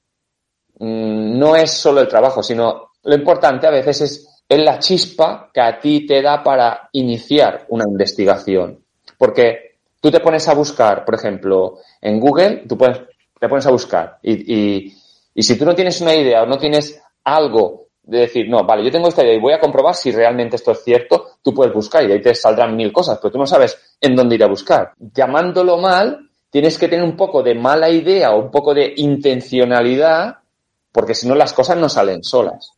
mm, 0.79 1.37
no 1.37 1.55
es 1.55 1.71
solo 1.71 2.01
el 2.01 2.07
trabajo, 2.07 2.41
sino 2.41 2.91
lo 3.03 3.15
importante 3.15 3.67
a 3.67 3.71
veces 3.71 4.01
es 4.01 4.37
es 4.47 4.59
la 4.59 4.79
chispa 4.79 5.49
que 5.53 5.61
a 5.61 5.79
ti 5.79 6.05
te 6.05 6.21
da 6.21 6.41
para 6.41 6.89
iniciar 6.93 7.65
una 7.69 7.83
investigación. 7.87 8.83
Porque 9.17 9.66
tú 10.07 10.11
te 10.11 10.19
pones 10.21 10.47
a 10.47 10.53
buscar, 10.53 11.03
por 11.03 11.15
ejemplo, 11.15 11.79
en 11.99 12.17
Google, 12.17 12.63
tú 12.65 12.77
puedes, 12.77 13.01
te 13.37 13.49
pones 13.49 13.65
a 13.65 13.71
buscar 13.71 14.19
y, 14.23 14.93
si 15.35 15.57
tú 15.57 15.65
no 15.65 15.75
tienes 15.75 15.99
una 15.99 16.15
idea 16.15 16.43
o 16.43 16.45
no 16.45 16.57
tienes 16.57 17.01
algo 17.25 17.87
de 18.03 18.19
decir, 18.19 18.49
no, 18.49 18.63
vale, 18.63 18.85
yo 18.85 18.91
tengo 18.91 19.09
esta 19.09 19.23
idea 19.23 19.35
y 19.35 19.41
voy 19.41 19.51
a 19.51 19.59
comprobar 19.59 19.95
si 19.95 20.11
realmente 20.11 20.55
esto 20.55 20.71
es 20.71 20.81
cierto, 20.81 21.31
tú 21.43 21.53
puedes 21.53 21.73
buscar 21.73 22.05
y 22.05 22.11
ahí 22.13 22.21
te 22.21 22.33
saldrán 22.33 22.73
mil 22.73 22.93
cosas, 22.93 23.19
pero 23.21 23.33
tú 23.33 23.37
no 23.37 23.45
sabes 23.45 23.97
en 23.99 24.15
dónde 24.15 24.35
ir 24.35 24.43
a 24.45 24.47
buscar. 24.47 24.93
Llamándolo 24.97 25.77
mal, 25.77 26.29
tienes 26.49 26.77
que 26.77 26.87
tener 26.87 27.03
un 27.03 27.17
poco 27.17 27.43
de 27.43 27.53
mala 27.53 27.89
idea 27.89 28.31
o 28.31 28.39
un 28.39 28.49
poco 28.49 28.73
de 28.73 28.93
intencionalidad, 28.95 30.37
porque 30.89 31.15
si 31.15 31.27
no 31.27 31.35
las 31.35 31.51
cosas 31.51 31.75
no 31.75 31.89
salen 31.89 32.23
solas. 32.23 32.71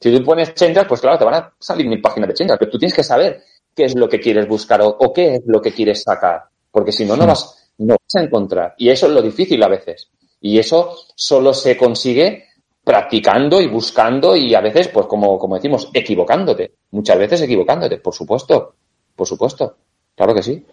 Si 0.00 0.16
tú 0.16 0.24
pones 0.24 0.54
changes, 0.54 0.84
pues 0.86 1.00
claro, 1.00 1.18
te 1.18 1.24
van 1.24 1.34
a 1.34 1.52
salir 1.58 1.88
mil 1.88 2.00
páginas 2.00 2.28
de 2.28 2.34
changes, 2.34 2.56
pero 2.56 2.70
tú 2.70 2.78
tienes 2.78 2.94
que 2.94 3.02
saber 3.02 3.42
qué 3.76 3.84
es 3.84 3.94
lo 3.94 4.08
que 4.08 4.18
quieres 4.18 4.48
buscar 4.48 4.80
o, 4.80 4.88
o 4.88 5.12
qué 5.12 5.36
es 5.36 5.42
lo 5.46 5.60
que 5.60 5.72
quieres 5.72 6.02
sacar, 6.02 6.44
porque 6.70 6.90
si 6.90 7.04
no, 7.04 7.16
no 7.16 7.26
vas, 7.26 7.70
no 7.78 7.94
vas 7.94 8.14
a 8.16 8.24
encontrar. 8.24 8.74
Y 8.78 8.88
eso 8.88 9.06
es 9.06 9.12
lo 9.12 9.22
difícil 9.22 9.62
a 9.62 9.68
veces. 9.68 10.08
Y 10.40 10.58
eso 10.58 10.96
solo 11.14 11.52
se 11.52 11.76
consigue 11.76 12.46
practicando 12.82 13.60
y 13.60 13.66
buscando 13.66 14.36
y 14.36 14.54
a 14.54 14.60
veces, 14.60 14.88
pues 14.88 15.06
como, 15.06 15.38
como 15.38 15.56
decimos, 15.56 15.90
equivocándote. 15.92 16.72
Muchas 16.92 17.18
veces 17.18 17.42
equivocándote, 17.42 17.98
por 17.98 18.14
supuesto. 18.14 18.74
Por 19.14 19.26
supuesto. 19.26 19.76
Claro 20.14 20.34
que 20.34 20.42
sí. 20.42 20.64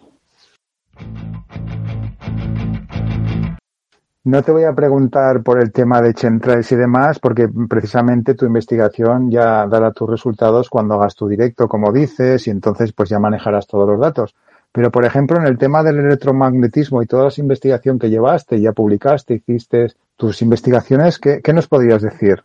No 4.24 4.42
te 4.42 4.52
voy 4.52 4.64
a 4.64 4.72
preguntar 4.72 5.42
por 5.42 5.60
el 5.60 5.70
tema 5.70 6.00
de 6.00 6.14
Chemtrails 6.14 6.72
y 6.72 6.76
demás, 6.76 7.18
porque 7.18 7.46
precisamente 7.68 8.34
tu 8.34 8.46
investigación 8.46 9.30
ya 9.30 9.66
dará 9.66 9.92
tus 9.92 10.08
resultados 10.08 10.70
cuando 10.70 10.94
hagas 10.94 11.14
tu 11.14 11.28
directo, 11.28 11.68
como 11.68 11.92
dices, 11.92 12.46
y 12.46 12.50
entonces 12.50 12.94
pues 12.94 13.10
ya 13.10 13.18
manejarás 13.18 13.66
todos 13.66 13.86
los 13.86 14.00
datos. 14.00 14.34
Pero, 14.72 14.90
por 14.90 15.04
ejemplo, 15.04 15.36
en 15.36 15.46
el 15.46 15.58
tema 15.58 15.82
del 15.82 15.98
electromagnetismo 15.98 17.02
y 17.02 17.06
toda 17.06 17.28
esa 17.28 17.42
investigación 17.42 17.98
que 17.98 18.08
llevaste, 18.08 18.58
ya 18.60 18.72
publicaste, 18.72 19.34
hiciste 19.34 19.92
tus 20.16 20.40
investigaciones, 20.40 21.18
¿qué, 21.18 21.42
qué 21.42 21.52
nos 21.52 21.68
podrías 21.68 22.00
decir? 22.00 22.42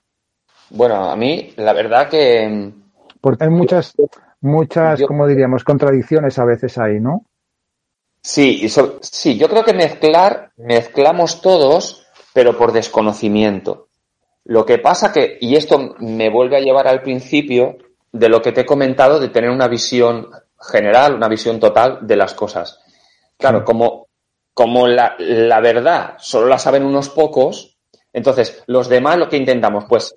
Bueno, 0.72 1.10
a 1.10 1.16
mí, 1.16 1.54
la 1.56 1.72
verdad 1.72 2.10
que... 2.10 2.74
Porque 3.22 3.46
hay 3.46 3.50
muchas, 3.50 3.96
muchas, 4.42 5.02
como 5.04 5.26
diríamos, 5.28 5.64
contradicciones 5.64 6.38
a 6.40 6.46
veces 6.46 6.78
ahí, 6.78 7.00
¿no? 7.00 7.24
Sí, 8.22 8.68
sí, 9.02 9.38
yo 9.38 9.48
creo 9.48 9.64
que 9.64 9.74
mezclar, 9.74 10.52
mezclamos 10.58 11.42
todos, 11.42 12.06
pero 12.34 12.58
por 12.58 12.72
desconocimiento. 12.72 13.88
Lo 14.46 14.66
que 14.66 14.78
pasa 14.78 15.12
que, 15.12 15.38
y 15.40 15.56
esto 15.56 15.96
me 16.00 16.30
vuelve 16.30 16.58
a 16.58 16.62
llevar 16.62 16.88
al 16.88 17.02
principio 17.02 17.78
de 18.12 18.30
lo 18.30 18.42
que 18.42 18.52
te 18.52 18.62
he 18.62 18.66
comentado 18.66 19.20
de 19.20 19.30
tener 19.30 19.50
una 19.50 19.68
visión 19.68 20.30
general, 20.60 21.16
una 21.16 21.28
visión 21.28 21.60
total 21.60 22.00
de 22.02 22.16
las 22.16 22.34
cosas. 22.34 22.80
Claro, 23.38 23.64
como, 23.64 24.08
como 24.54 24.88
la, 24.88 25.16
la 25.20 25.60
verdad 25.62 26.16
solo 26.20 26.48
la 26.48 26.60
saben 26.60 26.84
unos 26.84 27.10
pocos, 27.10 27.78
entonces 28.12 28.64
los 28.68 28.90
demás 28.90 29.18
lo 29.18 29.30
que 29.30 29.38
intentamos, 29.38 29.86
pues, 29.88 30.14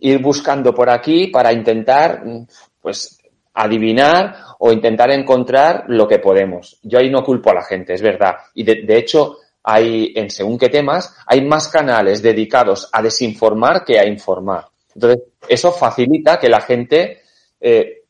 ir 0.00 0.20
buscando 0.20 0.74
por 0.74 0.90
aquí 0.90 1.28
para 1.28 1.52
intentar, 1.52 2.22
pues, 2.80 3.17
adivinar 3.58 4.36
o 4.58 4.72
intentar 4.72 5.10
encontrar 5.10 5.84
lo 5.88 6.06
que 6.06 6.18
podemos. 6.18 6.78
Yo 6.82 6.98
ahí 6.98 7.10
no 7.10 7.24
culpo 7.24 7.50
a 7.50 7.54
la 7.54 7.64
gente, 7.64 7.94
es 7.94 8.02
verdad. 8.02 8.36
Y 8.54 8.62
de, 8.62 8.96
hecho, 8.96 9.38
hay, 9.62 10.12
en 10.14 10.30
según 10.30 10.58
qué 10.58 10.68
temas, 10.68 11.14
hay 11.26 11.44
más 11.44 11.68
canales 11.68 12.22
dedicados 12.22 12.88
a 12.92 13.02
desinformar 13.02 13.84
que 13.84 13.98
a 13.98 14.06
informar. 14.06 14.68
Entonces, 14.94 15.22
eso 15.48 15.72
facilita 15.72 16.38
que 16.38 16.48
la 16.48 16.60
gente 16.60 17.22
eh, 17.60 18.02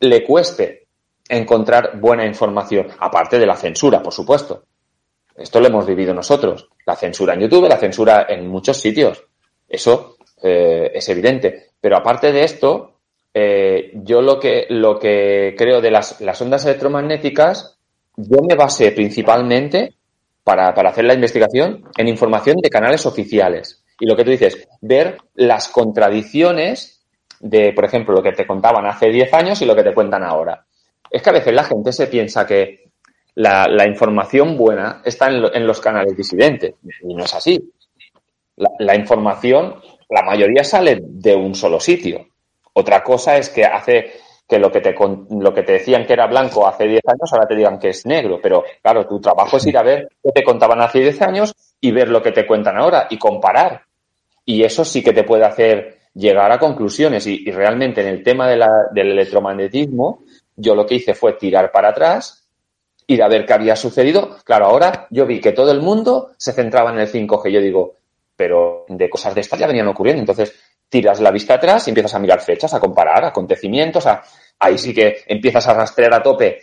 le 0.00 0.24
cueste 0.24 0.86
encontrar 1.28 1.98
buena 1.98 2.26
información, 2.26 2.88
aparte 2.98 3.38
de 3.38 3.46
la 3.46 3.56
censura, 3.56 4.02
por 4.02 4.12
supuesto. 4.12 4.64
Esto 5.36 5.60
lo 5.60 5.66
hemos 5.66 5.86
vivido 5.86 6.14
nosotros. 6.14 6.68
La 6.86 6.96
censura 6.96 7.34
en 7.34 7.40
YouTube, 7.40 7.68
la 7.68 7.78
censura 7.78 8.26
en 8.28 8.46
muchos 8.48 8.78
sitios. 8.78 9.24
Eso 9.68 10.16
eh, 10.42 10.92
es 10.94 11.08
evidente. 11.08 11.70
Pero 11.80 11.96
aparte 11.96 12.32
de 12.32 12.44
esto, 12.44 12.93
eh, 13.36 13.90
yo 13.94 14.22
lo 14.22 14.38
que, 14.38 14.66
lo 14.70 14.96
que 14.96 15.56
creo 15.58 15.80
de 15.80 15.90
las, 15.90 16.20
las, 16.20 16.40
ondas 16.40 16.64
electromagnéticas, 16.64 17.76
yo 18.16 18.38
me 18.48 18.54
basé 18.54 18.92
principalmente 18.92 19.96
para, 20.44 20.72
para 20.72 20.90
hacer 20.90 21.04
la 21.04 21.14
investigación 21.14 21.84
en 21.96 22.06
información 22.06 22.58
de 22.62 22.70
canales 22.70 23.04
oficiales. 23.06 23.84
Y 23.98 24.06
lo 24.06 24.14
que 24.14 24.24
tú 24.24 24.30
dices, 24.30 24.68
ver 24.80 25.18
las 25.34 25.68
contradicciones 25.68 27.04
de, 27.40 27.72
por 27.72 27.84
ejemplo, 27.84 28.14
lo 28.14 28.22
que 28.22 28.32
te 28.32 28.46
contaban 28.46 28.86
hace 28.86 29.08
10 29.08 29.34
años 29.34 29.60
y 29.62 29.64
lo 29.64 29.74
que 29.74 29.82
te 29.82 29.94
cuentan 29.94 30.22
ahora. 30.22 30.64
Es 31.10 31.20
que 31.20 31.30
a 31.30 31.34
veces 31.34 31.52
la 31.52 31.64
gente 31.64 31.92
se 31.92 32.06
piensa 32.06 32.46
que 32.46 32.90
la, 33.34 33.66
la 33.66 33.86
información 33.86 34.56
buena 34.56 35.02
está 35.04 35.28
en, 35.28 35.44
en, 35.52 35.66
los 35.66 35.80
canales 35.80 36.16
disidentes. 36.16 36.74
Y 37.02 37.14
no 37.14 37.24
es 37.24 37.34
así. 37.34 37.72
La, 38.56 38.70
la 38.78 38.94
información, 38.94 39.74
la 40.08 40.22
mayoría 40.22 40.62
sale 40.62 41.00
de 41.02 41.34
un 41.34 41.54
solo 41.56 41.80
sitio. 41.80 42.28
Otra 42.74 43.02
cosa 43.02 43.36
es 43.36 43.50
que 43.50 43.64
hace 43.64 44.12
que 44.46 44.58
lo 44.58 44.70
que 44.70 44.80
te, 44.80 44.94
lo 45.30 45.54
que 45.54 45.62
te 45.62 45.72
decían 45.72 46.06
que 46.06 46.12
era 46.12 46.26
blanco 46.26 46.66
hace 46.66 46.86
10 46.86 47.00
años, 47.06 47.32
ahora 47.32 47.46
te 47.46 47.56
digan 47.56 47.78
que 47.78 47.88
es 47.88 48.04
negro. 48.04 48.40
Pero 48.42 48.64
claro, 48.82 49.06
tu 49.06 49.20
trabajo 49.20 49.56
es 49.56 49.66
ir 49.66 49.78
a 49.78 49.82
ver 49.82 50.08
qué 50.22 50.32
te 50.32 50.44
contaban 50.44 50.80
hace 50.82 51.00
10 51.00 51.22
años 51.22 51.54
y 51.80 51.92
ver 51.92 52.08
lo 52.08 52.22
que 52.22 52.32
te 52.32 52.46
cuentan 52.46 52.76
ahora 52.76 53.06
y 53.08 53.18
comparar. 53.18 53.82
Y 54.44 54.62
eso 54.62 54.84
sí 54.84 55.02
que 55.02 55.12
te 55.12 55.24
puede 55.24 55.44
hacer 55.44 55.98
llegar 56.14 56.52
a 56.52 56.58
conclusiones. 56.58 57.26
Y, 57.26 57.50
realmente 57.50 58.02
en 58.02 58.08
el 58.08 58.22
tema 58.22 58.48
del 58.48 59.10
electromagnetismo, 59.10 60.22
yo 60.56 60.74
lo 60.74 60.84
que 60.84 60.96
hice 60.96 61.14
fue 61.14 61.34
tirar 61.34 61.72
para 61.72 61.88
atrás, 61.88 62.46
ir 63.06 63.22
a 63.22 63.28
ver 63.28 63.46
qué 63.46 63.54
había 63.54 63.76
sucedido. 63.76 64.36
Claro, 64.44 64.66
ahora 64.66 65.06
yo 65.10 65.26
vi 65.26 65.40
que 65.40 65.52
todo 65.52 65.72
el 65.72 65.80
mundo 65.80 66.32
se 66.36 66.52
centraba 66.52 66.92
en 66.92 66.98
el 66.98 67.10
5G. 67.10 67.50
Yo 67.50 67.60
digo, 67.60 67.96
pero 68.36 68.84
de 68.88 69.08
cosas 69.08 69.34
de 69.34 69.40
estas 69.40 69.58
ya 69.58 69.66
venían 69.66 69.88
ocurriendo. 69.88 70.20
Entonces, 70.20 70.54
tiras 70.94 71.18
la 71.18 71.32
vista 71.32 71.54
atrás 71.54 71.88
y 71.88 71.90
empiezas 71.90 72.14
a 72.14 72.20
mirar 72.20 72.40
fechas, 72.40 72.72
a 72.72 72.78
comparar 72.78 73.24
acontecimientos, 73.24 74.06
a, 74.06 74.22
ahí 74.60 74.78
sí 74.78 74.94
que 74.94 75.24
empiezas 75.26 75.66
a 75.66 75.74
rastrear 75.74 76.14
a 76.14 76.22
tope 76.22 76.60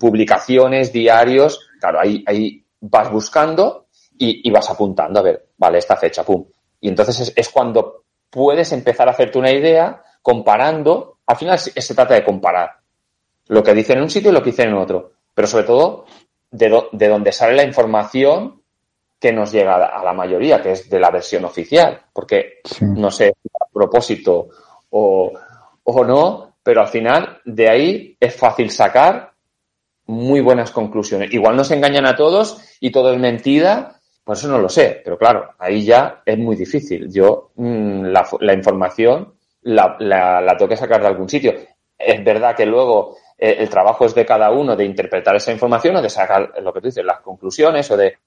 publicaciones, 0.00 0.92
diarios, 0.92 1.60
claro, 1.80 2.00
ahí, 2.00 2.64
vas 2.80 3.08
buscando 3.08 3.86
y, 4.18 4.50
vas 4.50 4.68
apuntando, 4.68 5.20
a 5.20 5.22
ver, 5.22 5.46
vale, 5.56 5.78
esta 5.78 5.94
fecha, 5.96 6.24
pum. 6.24 6.44
Y 6.80 6.88
entonces 6.88 7.32
es, 7.36 7.48
cuando 7.50 8.02
puedes 8.28 8.72
empezar 8.72 9.06
a 9.06 9.12
hacerte 9.12 9.38
una 9.38 9.52
idea 9.52 10.02
comparando, 10.22 11.18
al 11.24 11.36
final 11.36 11.56
se, 11.60 11.94
trata 11.94 12.14
de 12.14 12.24
comparar 12.24 12.80
lo 13.46 13.62
que 13.62 13.74
dicen 13.74 13.98
en 13.98 14.02
un 14.02 14.10
sitio 14.10 14.32
y 14.32 14.34
lo 14.34 14.42
que 14.42 14.50
dicen 14.50 14.70
en 14.70 14.74
otro, 14.74 15.12
pero 15.32 15.46
sobre 15.46 15.66
todo 15.66 16.04
de, 16.50 16.82
de 16.90 17.08
donde 17.08 17.30
sale 17.30 17.54
la 17.54 17.62
información 17.62 18.60
que 19.20 19.32
nos 19.32 19.50
llega 19.50 19.74
a 19.74 20.04
la 20.04 20.12
mayoría, 20.12 20.62
que 20.62 20.72
es 20.72 20.88
de 20.88 21.00
la 21.00 21.10
versión 21.10 21.44
oficial, 21.44 22.00
porque 22.12 22.60
no 22.80 23.10
sé 23.10 23.34
a 23.60 23.66
propósito 23.72 24.48
o, 24.90 25.32
o 25.84 26.04
no, 26.04 26.54
pero 26.62 26.82
al 26.82 26.88
final 26.88 27.40
de 27.44 27.68
ahí 27.68 28.16
es 28.20 28.36
fácil 28.36 28.70
sacar 28.70 29.32
muy 30.06 30.40
buenas 30.40 30.70
conclusiones. 30.70 31.32
Igual 31.32 31.56
nos 31.56 31.70
engañan 31.70 32.06
a 32.06 32.14
todos 32.14 32.62
y 32.80 32.90
todo 32.90 33.12
es 33.12 33.18
mentira, 33.18 33.96
pues 34.24 34.38
eso 34.40 34.48
no 34.48 34.58
lo 34.58 34.68
sé, 34.68 35.00
pero 35.04 35.18
claro, 35.18 35.50
ahí 35.58 35.84
ya 35.84 36.22
es 36.24 36.38
muy 36.38 36.54
difícil. 36.56 37.10
Yo 37.12 37.50
mmm, 37.56 38.04
la, 38.04 38.26
la, 38.40 38.52
información 38.54 39.34
la, 39.62 39.96
la, 39.98 40.40
la, 40.40 40.56
tengo 40.56 40.68
que 40.68 40.76
sacar 40.76 41.00
de 41.00 41.08
algún 41.08 41.28
sitio. 41.28 41.54
Es 41.98 42.24
verdad 42.24 42.54
que 42.54 42.66
luego 42.66 43.16
eh, 43.36 43.56
el 43.58 43.68
trabajo 43.68 44.04
es 44.04 44.14
de 44.14 44.24
cada 44.24 44.50
uno 44.50 44.76
de 44.76 44.84
interpretar 44.84 45.34
esa 45.36 45.52
información 45.52 45.96
o 45.96 46.02
de 46.02 46.10
sacar 46.10 46.52
lo 46.62 46.72
que 46.72 46.80
tú 46.80 46.86
dices, 46.86 47.04
las 47.04 47.20
conclusiones 47.20 47.90
o 47.90 47.96
de 47.96 48.18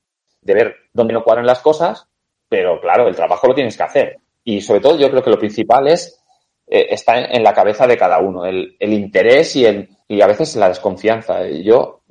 de 0.42 0.54
ver 0.54 0.76
dónde 0.94 1.14
no 1.14 1.24
cuadran 1.24 1.46
las 1.46 1.60
cosas, 1.60 2.08
pero 2.50 2.82
claro, 2.82 3.08
el 3.08 3.16
trabajo 3.16 3.48
lo 3.48 3.56
tienes 3.56 3.78
que 3.78 3.84
hacer. 3.84 4.18
Y 4.44 4.62
sobre 4.62 4.82
todo 4.82 4.98
yo 4.98 5.10
creo 5.10 5.24
que 5.24 5.30
lo 5.30 5.40
principal 5.40 5.88
es 5.88 6.22
eh, 6.68 6.88
está 6.90 7.18
en, 7.18 7.36
en, 7.36 7.44
la 7.44 7.54
cabeza 7.54 7.86
de 7.86 7.98
cada 7.98 8.20
uno, 8.20 8.46
el, 8.46 8.76
el, 8.80 8.94
interés 8.94 9.56
y, 9.56 9.66
el, 9.66 9.90
y 10.08 10.22
a 10.22 10.28
veces 10.28 10.56
la 10.56 10.70
desconfianza. 10.70 11.46
Yo, 11.48 12.02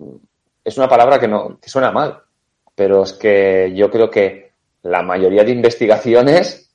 es 0.63 0.77
una 0.77 0.89
palabra 0.89 1.19
que, 1.19 1.29
no, 1.29 1.59
que 1.61 1.71
suena 1.71 1.91
mal, 1.91 2.21
pero 2.75 3.03
es 3.05 3.15
que 3.15 3.73
yo 3.75 3.91
creo 3.91 4.11
que 4.11 4.53
la 4.83 5.03
mayoría 5.03 5.45
de 5.45 5.53
investigaciones 5.53 6.71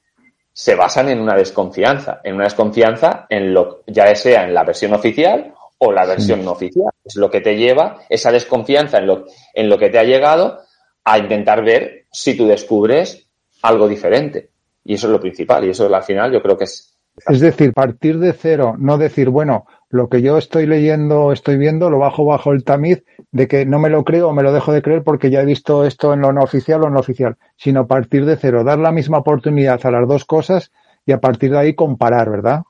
se 0.51 0.73
basan 0.73 1.09
en 1.09 1.19
una 1.19 1.35
desconfianza, 1.35 2.21
en 2.23 2.35
una 2.35 2.45
desconfianza 2.45 3.27
en 3.29 3.53
lo, 3.53 3.83
ya 3.87 4.15
sea 4.15 4.45
en 4.45 4.53
la 4.53 4.63
versión 4.63 4.93
oficial 4.93 5.53
o 5.77 5.91
la 5.91 6.05
versión 6.05 6.39
sí. 6.39 6.45
no 6.45 6.53
oficial. 6.53 6.89
Es 7.03 7.17
lo 7.17 7.29
que 7.29 7.41
te 7.41 7.55
lleva, 7.55 7.99
esa 8.09 8.31
desconfianza 8.31 8.97
en 8.97 9.07
lo, 9.07 9.25
en 9.53 9.69
lo 9.69 9.77
que 9.77 9.89
te 9.89 9.99
ha 9.99 10.03
llegado 10.03 10.61
a 11.05 11.19
intentar 11.19 11.63
ver 11.63 12.05
si 12.11 12.35
tú 12.35 12.47
descubres 12.47 13.27
algo 13.61 13.87
diferente. 13.87 14.49
Y 14.83 14.95
eso 14.95 15.07
es 15.07 15.13
lo 15.13 15.19
principal. 15.19 15.63
Y 15.65 15.69
eso 15.69 15.93
al 15.93 16.03
final 16.03 16.31
yo 16.31 16.41
creo 16.41 16.57
que 16.57 16.65
es. 16.65 16.91
Es 17.27 17.39
decir, 17.39 17.71
partir 17.71 18.19
de 18.19 18.33
cero, 18.33 18.75
no 18.77 18.97
decir, 18.97 19.29
bueno, 19.29 19.65
lo 19.89 20.09
que 20.09 20.21
yo 20.21 20.37
estoy 20.37 20.65
leyendo, 20.65 21.31
estoy 21.31 21.55
viendo, 21.55 21.89
lo 21.89 21.97
bajo 21.97 22.25
bajo 22.25 22.51
el 22.51 22.65
tamiz 22.65 23.05
de 23.31 23.47
que 23.47 23.65
no 23.65 23.79
me 23.79 23.89
lo 23.89 24.03
creo 24.03 24.29
o 24.29 24.33
me 24.33 24.43
lo 24.43 24.51
dejo 24.51 24.73
de 24.73 24.81
creer 24.81 25.01
porque 25.03 25.29
ya 25.29 25.41
he 25.41 25.45
visto 25.45 25.85
esto 25.85 26.13
en 26.13 26.19
lo 26.19 26.33
no 26.33 26.43
oficial 26.43 26.83
o 26.83 26.87
en 26.87 26.95
lo 26.95 26.99
oficial, 26.99 27.37
sino 27.55 27.87
partir 27.87 28.25
de 28.25 28.35
cero, 28.35 28.65
dar 28.65 28.79
la 28.79 28.91
misma 28.91 29.19
oportunidad 29.19 29.79
a 29.85 29.91
las 29.91 30.07
dos 30.09 30.25
cosas 30.25 30.71
y 31.05 31.13
a 31.13 31.21
partir 31.21 31.51
de 31.51 31.59
ahí 31.59 31.73
comparar, 31.73 32.29
¿verdad? 32.29 32.63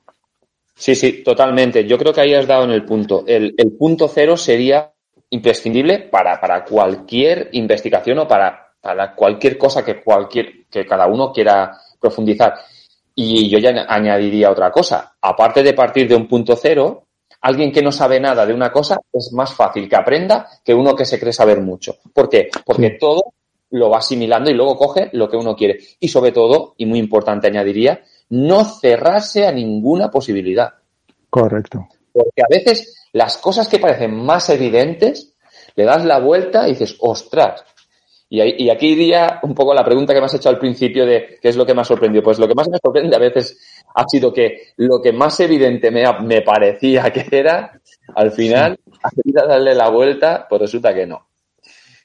Sí, 0.75 0.93
sí, 0.93 1.23
totalmente. 1.23 1.87
Yo 1.87 1.97
creo 1.97 2.13
que 2.13 2.21
ahí 2.21 2.35
has 2.35 2.45
dado 2.45 2.65
en 2.65 2.71
el 2.71 2.83
punto. 2.83 3.23
El, 3.25 3.55
el 3.57 3.71
punto 3.71 4.07
cero 4.07 4.37
sería 4.37 4.91
imprescindible 5.35 5.99
para, 6.09 6.39
para 6.39 6.63
cualquier 6.63 7.49
investigación 7.51 8.19
o 8.19 8.27
para, 8.27 8.73
para 8.81 9.13
cualquier 9.13 9.57
cosa 9.57 9.83
que 9.83 10.01
cualquier, 10.01 10.65
que 10.69 10.85
cada 10.85 11.07
uno 11.07 11.31
quiera 11.31 11.77
profundizar. 11.99 12.55
Y 13.13 13.49
yo 13.49 13.59
ya 13.59 13.85
añadiría 13.87 14.51
otra 14.51 14.71
cosa. 14.71 15.15
Aparte 15.21 15.63
de 15.63 15.73
partir 15.73 16.07
de 16.07 16.15
un 16.15 16.27
punto 16.27 16.55
cero, 16.55 17.07
alguien 17.41 17.71
que 17.71 17.81
no 17.81 17.91
sabe 17.91 18.19
nada 18.19 18.45
de 18.45 18.53
una 18.53 18.71
cosa 18.71 18.97
es 19.11 19.31
más 19.33 19.53
fácil 19.53 19.87
que 19.87 19.95
aprenda 19.95 20.47
que 20.63 20.73
uno 20.73 20.95
que 20.95 21.05
se 21.05 21.19
cree 21.19 21.33
saber 21.33 21.61
mucho. 21.61 21.95
¿Por 22.13 22.27
qué? 22.29 22.49
Porque 22.65 22.97
todo 22.99 23.33
lo 23.71 23.89
va 23.89 23.99
asimilando 23.99 24.49
y 24.49 24.53
luego 24.53 24.77
coge 24.77 25.09
lo 25.13 25.29
que 25.29 25.37
uno 25.37 25.55
quiere. 25.55 25.79
Y 25.99 26.07
sobre 26.07 26.31
todo, 26.31 26.75
y 26.77 26.85
muy 26.85 26.99
importante 26.99 27.47
añadiría, 27.47 28.01
no 28.29 28.65
cerrarse 28.65 29.45
a 29.45 29.51
ninguna 29.51 30.09
posibilidad. 30.09 30.73
Correcto. 31.29 31.87
Porque 32.11 32.41
a 32.41 32.47
veces 32.49 33.04
las 33.15 33.37
cosas 33.37 33.69
que 33.69 33.79
parecen 33.79 34.13
más 34.13 34.49
evidentes, 34.49 35.37
le 35.75 35.85
das 35.85 36.03
la 36.03 36.19
vuelta 36.19 36.67
y 36.67 36.71
dices, 36.71 36.97
ostras. 36.99 37.63
Y, 38.27 38.69
aquí 38.69 38.87
iría 38.87 39.39
un 39.43 39.55
poco 39.55 39.73
la 39.73 39.85
pregunta 39.85 40.13
que 40.13 40.19
me 40.19 40.25
has 40.25 40.33
hecho 40.33 40.49
al 40.49 40.59
principio 40.59 41.05
de 41.05 41.37
qué 41.41 41.47
es 41.47 41.55
lo 41.55 41.65
que 41.65 41.73
me 41.73 41.79
ha 41.79 41.85
sorprendido. 41.85 42.21
Pues 42.21 42.39
lo 42.39 42.47
que 42.47 42.55
más 42.55 42.67
me 42.67 42.77
sorprende 42.77 43.15
a 43.15 43.19
veces 43.19 43.57
ha 43.93 44.03
sido 44.05 44.33
que 44.33 44.73
lo 44.75 45.01
que 45.01 45.13
más 45.13 45.39
evidente 45.39 45.91
me, 45.91 46.03
me 46.23 46.41
parecía 46.41 47.09
que 47.13 47.25
era, 47.31 47.79
al 48.15 48.33
final, 48.33 48.77
a 49.01 49.45
darle 49.47 49.73
la 49.73 49.89
vuelta, 49.89 50.45
pues 50.49 50.63
resulta 50.63 50.93
que 50.93 51.07
no. 51.07 51.29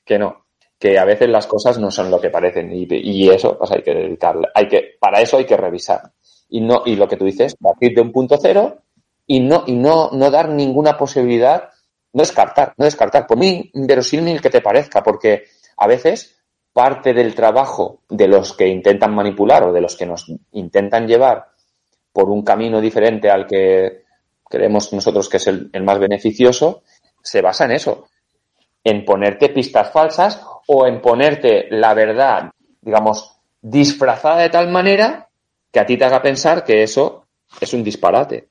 Que 0.05 0.17
no 0.17 0.45
que 0.79 0.97
a 0.99 1.05
veces 1.05 1.29
las 1.29 1.47
cosas 1.47 1.79
no 1.79 1.91
son 1.91 2.11
lo 2.11 2.19
que 2.19 2.31
parecen 2.31 2.71
y, 2.73 3.29
eso 3.29 3.59
pues 3.59 3.71
hay 3.71 3.83
que 3.83 3.93
dedicarle, 3.93 4.49
hay 4.55 4.67
que, 4.67 4.97
para 4.99 5.21
eso 5.21 5.37
hay 5.37 5.45
que 5.45 5.59
revisar. 5.59 6.01
Y 6.49 6.63
no, 6.63 6.85
y 6.87 6.97
lo 6.97 7.07
que 7.07 7.19
tú 7.19 7.27
dices, 7.27 7.55
partir 7.55 7.95
de 7.95 8.01
un 8.01 8.11
punto 8.11 8.39
cero 8.41 8.79
y 9.31 9.39
no, 9.39 9.63
y 9.65 9.77
no, 9.77 10.11
no 10.11 10.29
dar 10.29 10.49
ninguna 10.49 10.99
posibilidad, 10.99 11.71
no 12.13 12.21
descartar, 12.21 12.75
no 12.77 12.85
descartar. 12.85 13.29
Por 13.29 13.39
mí, 13.39 13.71
inverosímil 13.75 14.41
que 14.41 14.51
te 14.51 14.61
parezca, 14.61 15.05
porque 15.05 15.45
a 15.77 15.87
veces 15.87 16.43
parte 16.73 17.15
del 17.15 17.33
trabajo 17.33 18.01
de 18.09 18.27
los 18.27 18.55
que 18.55 18.67
intentan 18.67 19.15
manipular 19.15 19.63
o 19.63 19.73
de 19.73 19.83
los 19.83 19.97
que 19.97 20.05
nos 20.05 20.27
intentan 20.51 21.07
llevar 21.07 21.47
por 22.13 22.29
un 22.29 22.43
camino 22.43 22.81
diferente 22.81 23.31
al 23.31 23.47
que 23.47 24.03
creemos 24.49 24.93
nosotros 24.93 25.29
que 25.29 25.37
es 25.37 25.47
el 25.47 25.71
más 25.85 26.01
beneficioso, 26.01 26.83
se 27.23 27.41
basa 27.41 27.67
en 27.67 27.71
eso, 27.71 28.09
en 28.83 29.05
ponerte 29.05 29.51
pistas 29.51 29.93
falsas 29.93 30.43
o 30.67 30.89
en 30.89 31.01
ponerte 31.01 31.69
la 31.71 31.95
verdad, 31.95 32.51
digamos, 32.81 33.37
disfrazada 33.63 34.43
de 34.43 34.51
tal 34.51 34.73
manera 34.73 35.29
que 35.71 35.79
a 35.79 35.87
ti 35.87 35.97
te 35.97 36.05
haga 36.05 36.21
pensar 36.21 36.65
que 36.65 36.83
eso 36.83 37.29
es 37.61 37.73
un 37.73 37.85
disparate. 37.85 38.50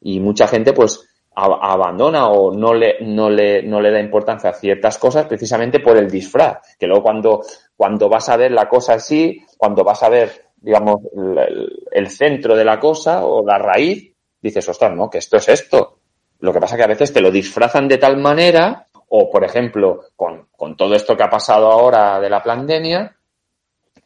Y 0.00 0.20
mucha 0.20 0.46
gente, 0.46 0.72
pues, 0.72 1.08
abandona 1.34 2.28
o 2.28 2.52
no 2.52 2.74
le, 2.74 2.96
no 3.02 3.30
le, 3.30 3.62
no 3.62 3.80
le 3.80 3.92
da 3.92 4.00
importancia 4.00 4.50
a 4.50 4.54
ciertas 4.54 4.98
cosas 4.98 5.26
precisamente 5.26 5.80
por 5.80 5.96
el 5.96 6.10
disfraz. 6.10 6.76
Que 6.78 6.86
luego 6.86 7.02
cuando, 7.02 7.42
cuando 7.76 8.08
vas 8.08 8.28
a 8.28 8.36
ver 8.36 8.50
la 8.50 8.68
cosa 8.68 8.94
así, 8.94 9.44
cuando 9.56 9.84
vas 9.84 10.02
a 10.02 10.08
ver, 10.08 10.46
digamos, 10.56 11.00
el, 11.14 11.86
el 11.90 12.10
centro 12.10 12.56
de 12.56 12.64
la 12.64 12.80
cosa 12.80 13.24
o 13.24 13.46
la 13.46 13.58
raíz, 13.58 14.12
dices, 14.40 14.68
ostras, 14.68 14.94
no, 14.94 15.08
que 15.08 15.18
esto 15.18 15.36
es 15.36 15.48
esto. 15.48 15.98
Lo 16.40 16.52
que 16.52 16.60
pasa 16.60 16.76
que 16.76 16.84
a 16.84 16.88
veces 16.88 17.12
te 17.12 17.20
lo 17.20 17.30
disfrazan 17.30 17.88
de 17.88 17.98
tal 17.98 18.16
manera 18.16 18.88
o, 19.08 19.30
por 19.30 19.44
ejemplo, 19.44 20.02
con, 20.16 20.48
con 20.56 20.76
todo 20.76 20.94
esto 20.94 21.16
que 21.16 21.22
ha 21.22 21.30
pasado 21.30 21.70
ahora 21.70 22.20
de 22.20 22.30
la 22.30 22.42
pandemia, 22.42 23.16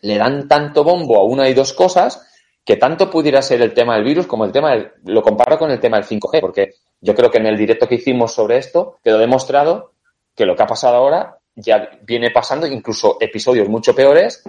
le 0.03 0.19
dan 0.19 0.49
tanto 0.49 0.85
bombo 0.85 1.19
a 1.19 1.25
una 1.25 1.49
y 1.49 1.55
dos 1.55 1.73
cosas 1.73 2.29
que 2.65 2.77
tanto 2.77 3.11
pudiera 3.11 3.43
ser 3.43 3.61
el 3.61 3.75
tema 3.75 3.95
del 3.95 4.05
virus 4.05 4.27
como 4.27 4.45
el 4.45 4.53
tema 4.53 4.71
del, 4.71 4.93
lo 5.05 5.23
comparo 5.23 5.59
con 5.59 5.71
el 5.71 5.81
tema 5.81 5.97
del 5.99 6.07
5G, 6.07 6.41
porque 6.41 6.75
yo 7.01 7.15
creo 7.15 7.31
que 7.31 7.39
en 7.39 7.47
el 7.47 7.57
directo 7.57 7.89
que 7.89 7.97
hicimos 7.97 8.33
sobre 8.33 8.59
esto 8.59 8.99
quedó 9.03 9.19
demostrado 9.19 9.93
que 10.35 10.47
lo 10.47 10.55
que 10.55 10.63
ha 10.63 10.67
pasado 10.67 10.97
ahora 10.97 11.39
ya 11.55 11.91
viene 12.03 12.31
pasando, 12.31 12.67
incluso 12.67 13.19
episodios 13.21 13.69
mucho 13.69 13.95
peores, 13.95 14.43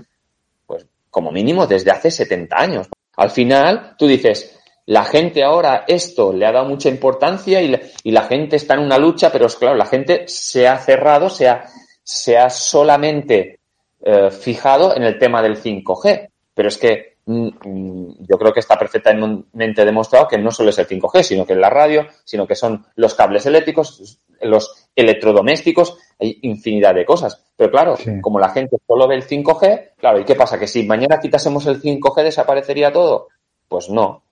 pues 0.66 0.86
como 1.10 1.32
mínimo 1.32 1.68
desde 1.68 1.92
hace 1.92 2.12
70 2.12 2.56
años. 2.56 2.90
Al 3.18 3.30
final, 3.30 3.96
tú 3.98 4.08
dices, 4.08 4.60
la 4.86 5.06
gente 5.06 5.44
ahora 5.44 5.86
esto 5.88 6.34
le 6.34 6.46
ha 6.46 6.52
dado 6.52 6.66
mucha 6.66 6.90
importancia 6.90 7.62
y, 7.62 8.12
la 8.12 8.24
gente 8.24 8.56
está 8.56 8.76
en 8.76 8.82
una 8.82 8.98
lucha, 8.98 9.32
pero 9.32 9.48
es 9.48 9.56
claro, 9.56 9.76
la 9.76 9.86
gente 9.86 10.28
se 10.28 10.68
ha 10.68 10.78
cerrado, 10.78 11.30
se 11.30 11.48
ha, 11.48 11.66
se 12.04 12.38
ha 12.38 12.50
solamente 12.50 13.60
eh, 14.02 14.30
fijado 14.32 14.96
en 14.96 15.04
el 15.04 15.18
tema 15.18 15.42
del 15.42 15.62
5G. 15.62 16.30
Pero 16.54 16.68
es 16.68 16.78
que 16.78 17.13
yo 17.26 18.38
creo 18.38 18.54
que 18.54 18.60
está 18.60 18.78
perfectamente 18.78 19.86
demostrado 19.86 20.28
que 20.28 20.38
no 20.38 20.52
solo 20.52 20.72
es 20.72 20.78
el 20.80 20.88
5G, 20.88 21.24
sino 21.24 21.46
que 21.46 21.54
es 21.54 21.60
la 21.60 21.70
radio, 21.70 22.06
sino 22.24 22.46
que 22.46 22.56
son 22.56 22.86
los 22.96 23.16
cables 23.16 23.46
eléctricos, 23.46 24.20
los 24.42 24.90
electrodomésticos, 24.96 25.98
hay 26.20 26.40
infinidad 26.42 26.94
de 26.96 27.06
cosas. 27.06 27.42
Pero 27.56 27.72
claro, 27.72 27.96
como 28.22 28.40
la 28.40 28.50
gente 28.50 28.78
solo 28.86 29.08
ve 29.08 29.16
el 29.16 29.28
5G, 29.28 29.92
claro, 29.98 30.20
¿y 30.20 30.26
qué 30.26 30.36
pasa? 30.36 30.60
¿Que 30.60 30.68
si 30.68 30.84
mañana 30.84 31.20
quitásemos 31.20 31.66
el 31.68 31.82
5G 31.82 32.24
desaparecería 32.24 32.92
todo? 32.92 33.30
Pues 33.68 33.90
no 33.90 34.24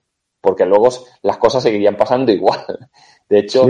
porque 0.42 0.66
luego 0.66 0.90
las 1.22 1.38
cosas 1.38 1.62
seguirían 1.62 1.96
pasando 1.96 2.30
igual. 2.32 2.60
De 3.26 3.38
hecho, 3.38 3.66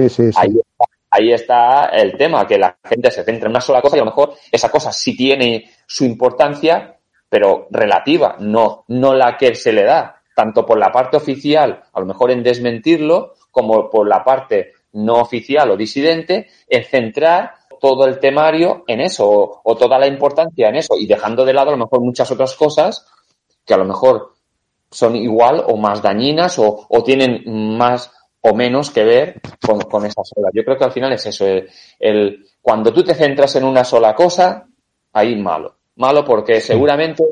Ahí, 1.14 1.30
está 1.30 1.90
el 1.90 2.16
tema, 2.16 2.46
que 2.46 2.56
la 2.56 2.74
gente 2.82 3.10
se 3.10 3.22
centra 3.22 3.44
en 3.44 3.50
una 3.50 3.60
sola 3.60 3.82
cosa 3.82 3.96
y 3.96 4.00
a 4.00 4.04
lo 4.04 4.10
mejor 4.10 4.32
esa 4.50 4.70
cosa 4.70 4.90
sí 4.92 5.14
tiene 5.14 5.70
su 5.86 6.06
importancia, 6.06 6.96
pero 7.32 7.66
relativa, 7.70 8.36
no, 8.40 8.84
no 8.88 9.14
la 9.14 9.38
que 9.38 9.54
se 9.54 9.72
le 9.72 9.84
da, 9.84 10.20
tanto 10.36 10.66
por 10.66 10.78
la 10.78 10.92
parte 10.92 11.16
oficial, 11.16 11.82
a 11.90 12.00
lo 12.00 12.04
mejor 12.04 12.30
en 12.30 12.42
desmentirlo, 12.42 13.32
como 13.50 13.88
por 13.88 14.06
la 14.06 14.22
parte 14.22 14.72
no 14.92 15.14
oficial 15.14 15.70
o 15.70 15.76
disidente, 15.78 16.48
en 16.68 16.84
centrar 16.84 17.54
todo 17.80 18.04
el 18.04 18.18
temario 18.18 18.84
en 18.86 19.00
eso, 19.00 19.26
o, 19.26 19.62
o 19.64 19.76
toda 19.76 19.98
la 19.98 20.06
importancia 20.06 20.68
en 20.68 20.76
eso, 20.76 20.94
y 20.98 21.06
dejando 21.06 21.46
de 21.46 21.54
lado 21.54 21.70
a 21.70 21.72
lo 21.72 21.78
mejor 21.78 22.02
muchas 22.02 22.30
otras 22.30 22.54
cosas 22.54 23.06
que 23.64 23.72
a 23.72 23.78
lo 23.78 23.86
mejor 23.86 24.34
son 24.90 25.16
igual 25.16 25.64
o 25.66 25.78
más 25.78 26.02
dañinas 26.02 26.58
o, 26.58 26.86
tienen 27.02 27.44
más 27.78 28.12
o 28.42 28.54
menos 28.54 28.90
que 28.90 29.04
ver 29.04 29.40
con, 29.66 29.80
con 29.80 30.04
esa 30.04 30.22
sola. 30.22 30.50
Yo 30.52 30.64
creo 30.64 30.76
que 30.76 30.84
al 30.84 30.92
final 30.92 31.14
es 31.14 31.24
eso. 31.24 31.46
El, 31.98 32.44
cuando 32.60 32.92
tú 32.92 33.02
te 33.02 33.14
centras 33.14 33.56
en 33.56 33.64
una 33.64 33.84
sola 33.84 34.14
cosa, 34.14 34.66
ahí 35.14 35.34
malo. 35.34 35.76
Malo 35.96 36.24
porque 36.24 36.60
seguramente 36.60 37.24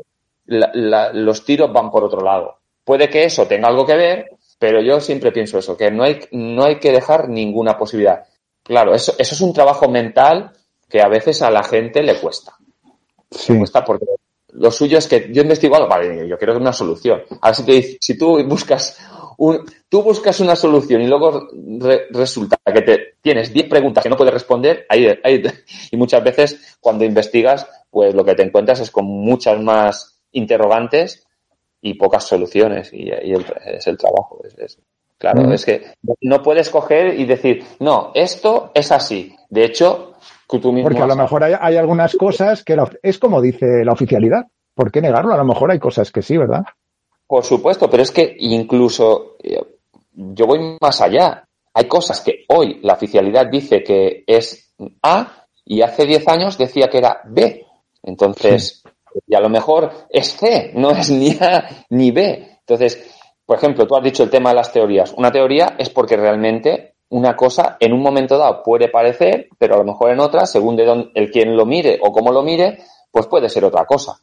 los 0.45 1.45
tiros 1.45 1.71
van 1.71 1.89
por 1.89 2.03
otro 2.03 2.21
lado. 2.21 2.57
Puede 2.83 3.09
que 3.09 3.23
eso 3.23 3.47
tenga 3.47 3.67
algo 3.67 3.85
que 3.85 3.95
ver, 3.95 4.31
pero 4.59 4.81
yo 4.81 4.99
siempre 4.99 5.31
pienso 5.31 5.57
eso, 5.57 5.77
que 5.77 5.91
no 5.91 6.03
hay, 6.03 6.19
no 6.31 6.63
hay 6.63 6.79
que 6.79 6.91
dejar 6.91 7.29
ninguna 7.29 7.77
posibilidad. 7.77 8.25
Claro, 8.63 8.93
eso, 8.93 9.13
eso 9.17 9.35
es 9.35 9.41
un 9.41 9.53
trabajo 9.53 9.89
mental 9.89 10.51
que 10.89 11.01
a 11.01 11.07
veces 11.07 11.41
a 11.41 11.49
la 11.49 11.63
gente 11.63 12.03
le 12.03 12.19
cuesta. 12.19 12.55
Sí. 13.31 13.57
cuesta 13.57 13.83
porque 13.83 14.05
lo 14.53 14.69
suyo 14.71 14.97
es 14.97 15.07
que 15.07 15.29
yo 15.31 15.41
investigo 15.41 15.75
algo, 15.75 15.87
vale, 15.87 16.27
yo 16.27 16.37
quiero 16.37 16.57
una 16.57 16.73
solución. 16.73 17.21
Ahora 17.41 17.53
si, 17.53 17.63
te, 17.63 17.97
si 17.99 18.17
tú 18.17 18.43
buscas 18.43 18.99
un, 19.41 19.65
tú 19.89 20.03
buscas 20.03 20.39
una 20.39 20.55
solución 20.55 21.01
y 21.01 21.07
luego 21.07 21.47
resulta 22.11 22.57
que 22.71 22.81
te 22.83 23.15
tienes 23.21 23.51
10 23.51 23.69
preguntas 23.69 24.03
que 24.03 24.09
no 24.09 24.15
puedes 24.15 24.33
responder, 24.33 24.85
ahí, 24.87 25.07
ahí, 25.23 25.41
y 25.91 25.97
muchas 25.97 26.23
veces 26.23 26.77
cuando 26.79 27.05
investigas, 27.05 27.67
pues 27.89 28.13
lo 28.13 28.23
que 28.23 28.35
te 28.35 28.43
encuentras 28.43 28.79
es 28.81 28.91
con 28.91 29.05
muchas 29.05 29.59
más 29.59 30.21
interrogantes 30.31 31.25
y 31.81 31.95
pocas 31.95 32.23
soluciones 32.25 32.93
y, 32.93 33.11
ahí 33.11 33.33
es 33.65 33.87
el 33.87 33.97
trabajo. 33.97 34.41
Es, 34.57 34.77
claro, 35.17 35.51
es 35.51 35.65
que 35.65 35.95
no 36.21 36.43
puedes 36.43 36.69
coger 36.69 37.19
y 37.19 37.25
decir, 37.25 37.63
no, 37.79 38.11
esto 38.13 38.71
es 38.75 38.91
así. 38.91 39.35
De 39.49 39.65
hecho, 39.65 40.13
porque 40.47 41.01
a 41.01 41.07
lo 41.07 41.15
mejor 41.15 41.43
hay, 41.43 41.77
algunas 41.77 42.15
cosas 42.15 42.63
que 42.63 42.77
es 43.01 43.17
como 43.17 43.41
dice 43.41 43.83
la 43.83 43.93
oficialidad. 43.93 44.45
¿Por 44.75 44.91
qué 44.91 45.01
negarlo? 45.01 45.33
A 45.33 45.37
lo 45.37 45.45
mejor 45.45 45.71
hay 45.71 45.79
cosas 45.79 46.11
que 46.11 46.21
sí, 46.21 46.37
¿verdad? 46.37 46.63
Por 47.31 47.45
supuesto, 47.45 47.89
pero 47.89 48.03
es 48.03 48.11
que 48.11 48.35
incluso 48.39 49.37
eh, 49.41 49.57
yo 50.11 50.45
voy 50.45 50.77
más 50.81 50.99
allá. 50.99 51.47
Hay 51.73 51.85
cosas 51.85 52.19
que 52.19 52.43
hoy 52.49 52.81
la 52.83 52.95
oficialidad 52.95 53.47
dice 53.47 53.81
que 53.83 54.25
es 54.27 54.73
A 55.01 55.45
y 55.63 55.81
hace 55.81 56.05
10 56.05 56.27
años 56.27 56.57
decía 56.57 56.89
que 56.89 56.97
era 56.97 57.21
B. 57.23 57.65
Entonces, 58.03 58.83
y 59.25 59.33
a 59.33 59.39
lo 59.39 59.47
mejor 59.47 59.93
es 60.09 60.35
C, 60.35 60.73
no 60.75 60.91
es 60.91 61.09
ni 61.09 61.29
A 61.39 61.85
ni 61.89 62.11
B. 62.11 62.57
Entonces, 62.59 63.01
por 63.45 63.55
ejemplo, 63.55 63.87
tú 63.87 63.95
has 63.95 64.03
dicho 64.03 64.23
el 64.23 64.29
tema 64.29 64.49
de 64.49 64.57
las 64.57 64.73
teorías. 64.73 65.13
Una 65.15 65.31
teoría 65.31 65.77
es 65.79 65.89
porque 65.89 66.17
realmente 66.17 66.95
una 67.11 67.37
cosa 67.37 67.77
en 67.79 67.93
un 67.93 68.01
momento 68.01 68.37
dado 68.37 68.61
puede 68.61 68.89
parecer, 68.89 69.47
pero 69.57 69.75
a 69.75 69.77
lo 69.77 69.85
mejor 69.85 70.11
en 70.11 70.19
otra, 70.19 70.45
según 70.45 70.75
de 70.75 71.09
el 71.13 71.31
quien 71.31 71.55
lo 71.55 71.65
mire 71.65 71.97
o 72.03 72.11
cómo 72.11 72.33
lo 72.33 72.43
mire, 72.43 72.79
pues 73.09 73.27
puede 73.27 73.47
ser 73.47 73.63
otra 73.63 73.85
cosa. 73.85 74.19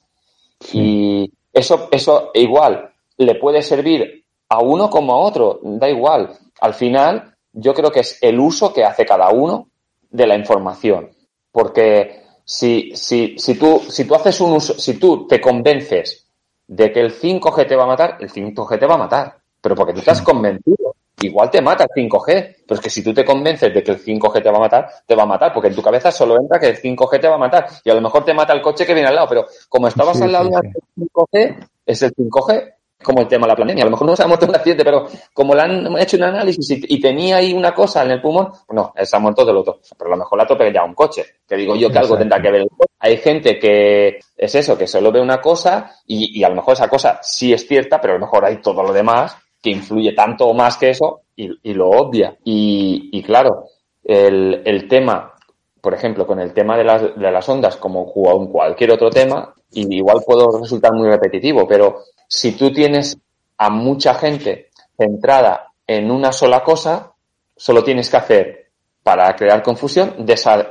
Y 0.75 1.33
eso, 1.55 1.89
eso 1.91 2.33
igual 2.35 2.88
le 3.19 3.35
puede 3.35 3.63
servir 3.63 4.25
a 4.49 4.61
uno 4.61 4.89
como 4.89 5.13
a 5.13 5.19
otro, 5.19 5.61
da 5.63 5.89
igual. 5.89 6.31
Al 6.61 6.75
final, 6.75 7.35
yo 7.53 7.75
creo 7.75 7.91
que 7.91 8.01
es 8.01 8.19
el 8.23 8.39
uso 8.41 8.73
que 8.73 8.85
hace 8.85 9.05
cada 9.05 9.31
uno 9.31 9.69
de 10.11 10.27
la 10.27 10.37
información. 10.37 11.11
Porque 11.53 12.23
si, 12.45 12.93
si, 12.95 13.39
si, 13.39 13.59
tú, 13.59 13.83
si 13.89 14.07
tú 14.07 14.15
haces 14.15 14.41
un 14.41 14.53
uso, 14.53 14.75
si 14.75 14.99
tú 14.99 15.27
te 15.27 15.41
convences 15.41 16.27
de 16.67 16.93
que 16.93 17.01
el 17.01 17.13
5G 17.13 17.67
te 17.67 17.77
va 17.77 17.85
a 17.85 17.89
matar, 17.89 18.17
el 18.21 18.31
5G 18.31 18.79
te 18.79 18.87
va 18.87 18.95
a 18.95 18.99
matar. 18.99 19.39
Pero 19.61 19.75
porque 19.75 19.93
tú 19.93 19.99
estás 20.01 20.23
convencido 20.23 20.95
igual 21.27 21.51
te 21.51 21.61
mata 21.61 21.85
el 21.85 22.09
5G, 22.09 22.57
pero 22.67 22.79
es 22.79 22.81
que 22.81 22.91
si 22.91 23.03
tú 23.03 23.13
te 23.13 23.25
convences 23.25 23.73
de 23.73 23.83
que 23.83 23.91
el 23.93 24.03
5G 24.03 24.43
te 24.43 24.51
va 24.51 24.59
a 24.59 24.61
matar, 24.61 24.89
te 25.07 25.15
va 25.15 25.25
a 25.25 25.27
matar, 25.27 25.53
porque 25.53 25.69
en 25.69 25.75
tu 25.75 25.83
cabeza 25.83 26.11
solo 26.13 26.37
entra 26.39 26.59
que 26.59 26.69
el 26.69 26.81
5G 26.81 27.21
te 27.21 27.29
va 27.29 27.35
a 27.35 27.39
matar 27.39 27.67
y 27.85 27.91
a 27.91 27.95
lo 27.95 28.01
mejor 28.01 28.25
te 28.25 28.35
mata 28.35 28.53
el 28.53 28.63
coche 28.63 28.87
que 28.87 28.95
viene 28.95 29.09
al 29.09 29.15
lado, 29.15 29.29
pero 29.29 29.47
como 29.69 29.89
estabas 29.89 30.21
al 30.21 30.33
lado 30.33 30.51
del 30.51 30.73
5G, 30.97 31.69
es 31.87 32.03
el 32.03 32.15
5G 32.15 32.75
como 33.03 33.21
el 33.21 33.29
tema 33.29 33.47
de 33.47 33.53
la 33.53 33.57
pandemia. 33.57 33.85
A 33.85 33.87
lo 33.87 33.93
mejor 33.93 34.07
no 34.07 34.17
se 34.17 34.23
ha 34.23 34.27
muerto 34.27 34.47
un 34.47 34.55
accidente, 34.55 34.85
pero 34.85 35.07
como 35.33 35.55
le 35.55 35.63
han 35.63 35.99
hecho 35.99 36.17
un 36.17 36.25
análisis 36.25 36.71
y, 36.71 37.01
tenía 37.01 37.37
ahí 37.37 37.53
una 37.53 37.73
cosa 37.73 38.05
en 38.05 38.11
el 38.13 38.21
pulmón, 38.21 38.49
pues 38.67 38.75
no, 38.75 38.93
se 39.01 39.17
ha 39.17 39.21
muerto 39.21 39.45
del 39.45 39.57
otro. 39.57 39.81
Pero 39.97 40.09
a 40.09 40.17
lo 40.17 40.19
mejor 40.19 40.39
la 40.39 40.47
tope 40.47 40.73
ya 40.73 40.85
un 40.85 40.95
coche. 40.95 41.25
Que 41.47 41.57
digo 41.57 41.77
yo 41.77 41.91
que 41.91 41.99
algo 41.99 42.17
tendrá 42.19 42.41
que 42.41 42.51
ver. 42.51 42.67
Hay 42.99 43.17
gente 43.19 43.59
que 43.59 44.19
es 44.37 44.55
eso, 44.55 44.77
que 44.77 44.87
solo 44.87 45.13
ve 45.13 45.21
una 45.21 45.41
cosa 45.41 45.93
y, 46.07 46.43
a 46.43 46.49
lo 46.49 46.57
mejor 46.57 46.75
esa 46.75 46.89
cosa 46.89 47.21
sí 47.23 47.53
es 47.53 47.67
cierta, 47.67 48.01
pero 48.01 48.15
a 48.15 48.19
lo 48.19 48.27
mejor 48.27 48.45
hay 48.45 48.61
todo 48.61 48.83
lo 48.83 48.93
demás 48.93 49.37
que 49.63 49.71
influye 49.71 50.13
tanto 50.13 50.47
o 50.47 50.55
más 50.55 50.77
que 50.77 50.91
eso 50.91 51.23
y, 51.37 51.75
lo 51.75 51.91
obvia. 51.91 52.37
Y, 52.45 53.23
claro, 53.23 53.67
el, 54.03 54.63
el 54.65 54.89
tema 54.89 55.35
por 55.81 55.95
ejemplo, 55.95 56.27
con 56.27 56.41
el 56.41 56.53
tema 56.53 56.77
de 56.77 56.85
las, 56.85 57.03
de 57.03 57.31
las 57.31 57.49
ondas, 57.49 57.77
como 57.77 58.13
con 58.13 58.49
cualquier 58.51 58.91
otro 58.91 59.11
tema, 59.11 59.55
y 59.73 59.97
igual 59.97 60.23
puedo 60.27 60.59
resultar 60.59 60.93
muy 60.93 61.09
repetitivo, 61.09 61.67
pero 61.67 62.05
si 62.27 62.53
tú 62.53 62.73
tienes 62.73 63.19
a 63.57 63.71
mucha 63.71 64.15
gente 64.15 64.71
centrada 64.97 65.73
en 65.87 66.11
una 66.11 66.33
sola 66.33 66.63
cosa, 66.63 67.13
solo 67.57 67.83
tienes 67.83 68.11
que 68.11 68.17
hacer, 68.17 68.69
para 69.03 69.35
crear 69.35 69.63
confusión, 69.63 70.17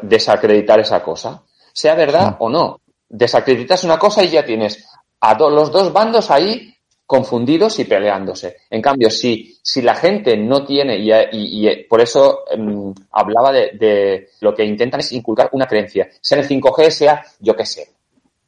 desacreditar 0.03 0.79
esa 0.79 1.01
cosa. 1.01 1.41
Sea 1.73 1.95
verdad 1.95 2.35
o 2.39 2.49
no. 2.49 2.81
Desacreditas 3.09 3.83
una 3.83 3.97
cosa 3.97 4.23
y 4.23 4.29
ya 4.29 4.45
tienes 4.45 4.87
a 5.19 5.33
los 5.49 5.71
dos 5.71 5.91
bandos 5.91 6.29
ahí 6.29 6.71
confundidos 7.07 7.79
y 7.79 7.85
peleándose. 7.85 8.57
En 8.69 8.81
cambio, 8.81 9.09
si, 9.09 9.57
si 9.63 9.81
la 9.81 9.95
gente 9.95 10.37
no 10.37 10.65
tiene, 10.65 10.97
y, 10.99 11.83
por 11.85 12.01
eso 12.01 12.43
em, 12.51 12.93
hablaba 13.11 13.51
de, 13.51 13.71
de, 13.73 14.29
lo 14.41 14.53
que 14.53 14.65
intentan 14.65 14.99
es 14.99 15.13
inculcar 15.13 15.49
una 15.53 15.65
creencia, 15.65 16.07
sea 16.21 16.37
el 16.37 16.47
5G, 16.47 16.89
sea 16.91 17.23
yo 17.39 17.55
qué 17.55 17.65
sé, 17.65 17.87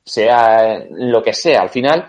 sea 0.10 0.86
lo 0.90 1.22
que 1.22 1.34
sea. 1.34 1.62
Al 1.62 1.70
final, 1.70 2.08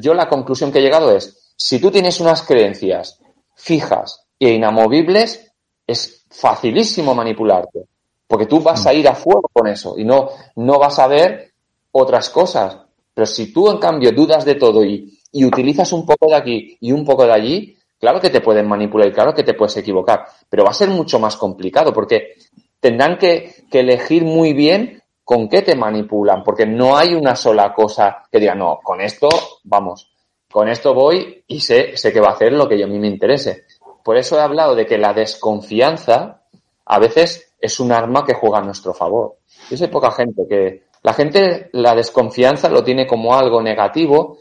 yo 0.00 0.14
la 0.14 0.28
conclusión 0.28 0.72
que 0.72 0.78
he 0.78 0.82
llegado 0.82 1.14
es, 1.14 1.52
si 1.56 1.78
tú 1.78 1.90
tienes 1.90 2.20
unas 2.20 2.42
creencias 2.42 3.20
fijas 3.54 4.24
e 4.38 4.50
inamovibles, 4.50 5.52
es 5.86 6.24
facilísimo 6.30 7.14
manipularte, 7.14 7.86
porque 8.26 8.46
tú 8.46 8.60
vas 8.60 8.86
a 8.86 8.94
ir 8.94 9.06
a 9.06 9.14
fuego 9.14 9.48
con 9.52 9.68
eso 9.68 9.94
y 9.98 10.04
no, 10.04 10.30
no 10.56 10.78
vas 10.78 10.98
a 10.98 11.06
ver 11.06 11.52
otras 11.92 12.30
cosas. 12.30 12.78
Pero 13.14 13.26
si 13.26 13.52
tú, 13.52 13.70
en 13.70 13.78
cambio, 13.78 14.10
dudas 14.12 14.44
de 14.44 14.54
todo 14.54 14.82
y, 14.84 15.18
y 15.30 15.44
utilizas 15.44 15.92
un 15.92 16.06
poco 16.06 16.26
de 16.28 16.36
aquí 16.36 16.78
y 16.80 16.92
un 16.92 17.04
poco 17.04 17.26
de 17.26 17.32
allí, 17.32 17.76
claro 18.00 18.20
que 18.20 18.30
te 18.30 18.40
pueden 18.40 18.66
manipular 18.66 19.08
y 19.08 19.12
claro 19.12 19.34
que 19.34 19.44
te 19.44 19.54
puedes 19.54 19.76
equivocar, 19.76 20.24
pero 20.48 20.64
va 20.64 20.70
a 20.70 20.74
ser 20.74 20.88
mucho 20.88 21.18
más 21.18 21.36
complicado 21.36 21.92
porque 21.92 22.34
tendrán 22.80 23.18
que, 23.18 23.66
que 23.70 23.80
elegir 23.80 24.24
muy 24.24 24.54
bien 24.54 25.01
con 25.24 25.48
qué 25.48 25.62
te 25.62 25.76
manipulan, 25.76 26.42
porque 26.42 26.66
no 26.66 26.96
hay 26.96 27.14
una 27.14 27.36
sola 27.36 27.72
cosa 27.72 28.24
que 28.30 28.40
diga, 28.40 28.54
no, 28.54 28.80
con 28.82 29.00
esto, 29.00 29.28
vamos, 29.64 30.12
con 30.50 30.68
esto 30.68 30.94
voy 30.94 31.44
y 31.46 31.60
sé, 31.60 31.96
sé 31.96 32.12
que 32.12 32.20
va 32.20 32.28
a 32.28 32.32
hacer 32.32 32.52
lo 32.52 32.68
que 32.68 32.82
a 32.82 32.86
mí 32.86 32.98
me 32.98 33.08
interese. 33.08 33.64
Por 34.04 34.16
eso 34.16 34.36
he 34.36 34.42
hablado 34.42 34.74
de 34.74 34.86
que 34.86 34.98
la 34.98 35.12
desconfianza 35.14 36.42
a 36.84 36.98
veces 36.98 37.54
es 37.60 37.78
un 37.80 37.92
arma 37.92 38.24
que 38.24 38.34
juega 38.34 38.58
a 38.58 38.62
nuestro 38.62 38.92
favor. 38.92 39.36
Yo 39.70 39.76
sé 39.76 39.88
poca 39.88 40.10
gente 40.10 40.42
que 40.48 40.82
la 41.02 41.14
gente 41.14 41.70
la 41.72 41.94
desconfianza 41.94 42.68
lo 42.68 42.82
tiene 42.82 43.06
como 43.06 43.34
algo 43.34 43.62
negativo 43.62 44.38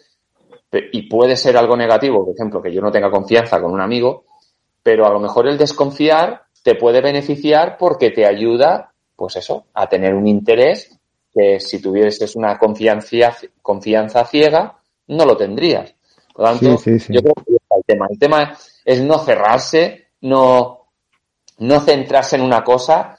y 0.72 1.04
puede 1.10 1.36
ser 1.36 1.58
algo 1.58 1.76
negativo, 1.76 2.26
por 2.26 2.34
ejemplo, 2.34 2.62
que 2.62 2.74
yo 2.74 2.82
no 2.82 2.92
tenga 2.92 3.12
confianza 3.12 3.62
con 3.62 3.72
un 3.72 3.82
amigo, 3.82 4.26
pero 4.82 5.06
a 5.06 5.12
lo 5.12 5.20
mejor 5.20 5.48
el 5.48 5.58
desconfiar 5.58 6.44
te 6.64 6.76
puede 6.76 7.02
beneficiar 7.02 7.78
porque 7.78 8.12
te 8.12 8.26
ayuda 8.26 8.91
pues 9.22 9.36
eso, 9.36 9.66
a 9.76 9.88
tener 9.88 10.16
un 10.16 10.28
interés 10.28 10.98
que 11.32 11.60
si 11.60 11.80
tuvieses 11.80 12.36
una 12.36 12.58
confianza, 12.58 13.38
confianza 13.62 14.26
ciega, 14.26 14.80
no 15.10 15.26
lo 15.26 15.38
tendrías. 15.38 15.94
Por 16.34 16.46
lo 16.46 16.52
tanto, 16.52 16.92
yo 17.08 17.22
creo 17.22 17.34
que 17.36 17.54
el 17.54 17.84
tema. 17.86 18.08
El 18.10 18.18
tema 18.18 18.58
es 18.84 19.00
no 19.04 19.20
cerrarse, 19.20 20.08
no, 20.22 20.88
no 21.60 21.80
centrarse 21.82 22.38
en 22.38 22.42
una 22.42 22.64
cosa 22.64 23.16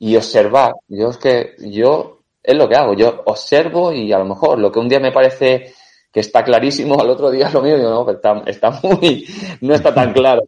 y 0.00 0.16
observar. 0.16 0.72
Yo 0.88 1.10
es 1.10 1.18
que, 1.18 1.54
yo, 1.60 2.22
es 2.42 2.56
lo 2.56 2.68
que 2.68 2.74
hago. 2.74 2.94
Yo 2.94 3.22
observo 3.26 3.92
y 3.92 4.12
a 4.12 4.18
lo 4.18 4.24
mejor 4.24 4.58
lo 4.58 4.72
que 4.72 4.80
un 4.80 4.88
día 4.88 4.98
me 4.98 5.12
parece 5.12 5.72
que 6.12 6.18
está 6.18 6.42
clarísimo, 6.42 6.94
al 7.00 7.10
otro 7.10 7.30
día 7.30 7.46
es 7.46 7.54
lo 7.54 7.62
mío, 7.62 7.76
digo, 7.76 7.90
no, 7.90 8.10
está, 8.10 8.42
está 8.46 8.80
muy, 8.82 9.24
no 9.60 9.74
está 9.76 9.94
tan 9.94 10.12
claro 10.12 10.42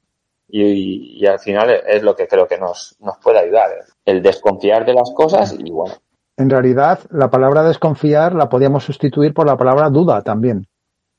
y, 0.53 1.27
al 1.27 1.39
final 1.39 1.71
es 1.87 2.03
lo 2.03 2.15
que 2.15 2.29
creo 2.29 2.47
que 2.47 2.59
nos, 2.59 2.95
nos 3.01 3.17
puede 3.19 3.39
ayudar, 3.39 3.71
el 4.05 4.23
desconfiar 4.23 4.85
de 4.85 4.93
las 4.93 5.11
cosas 5.15 5.57
y 5.59 5.71
bueno. 5.71 5.95
En 6.37 6.51
realidad, 6.51 7.01
la 7.11 7.31
palabra 7.31 7.63
desconfiar 7.63 8.35
la 8.35 8.49
podíamos 8.49 8.85
sustituir 8.85 9.33
por 9.33 9.47
la 9.47 9.57
palabra 9.57 9.89
duda 9.89 10.23
también. 10.23 10.67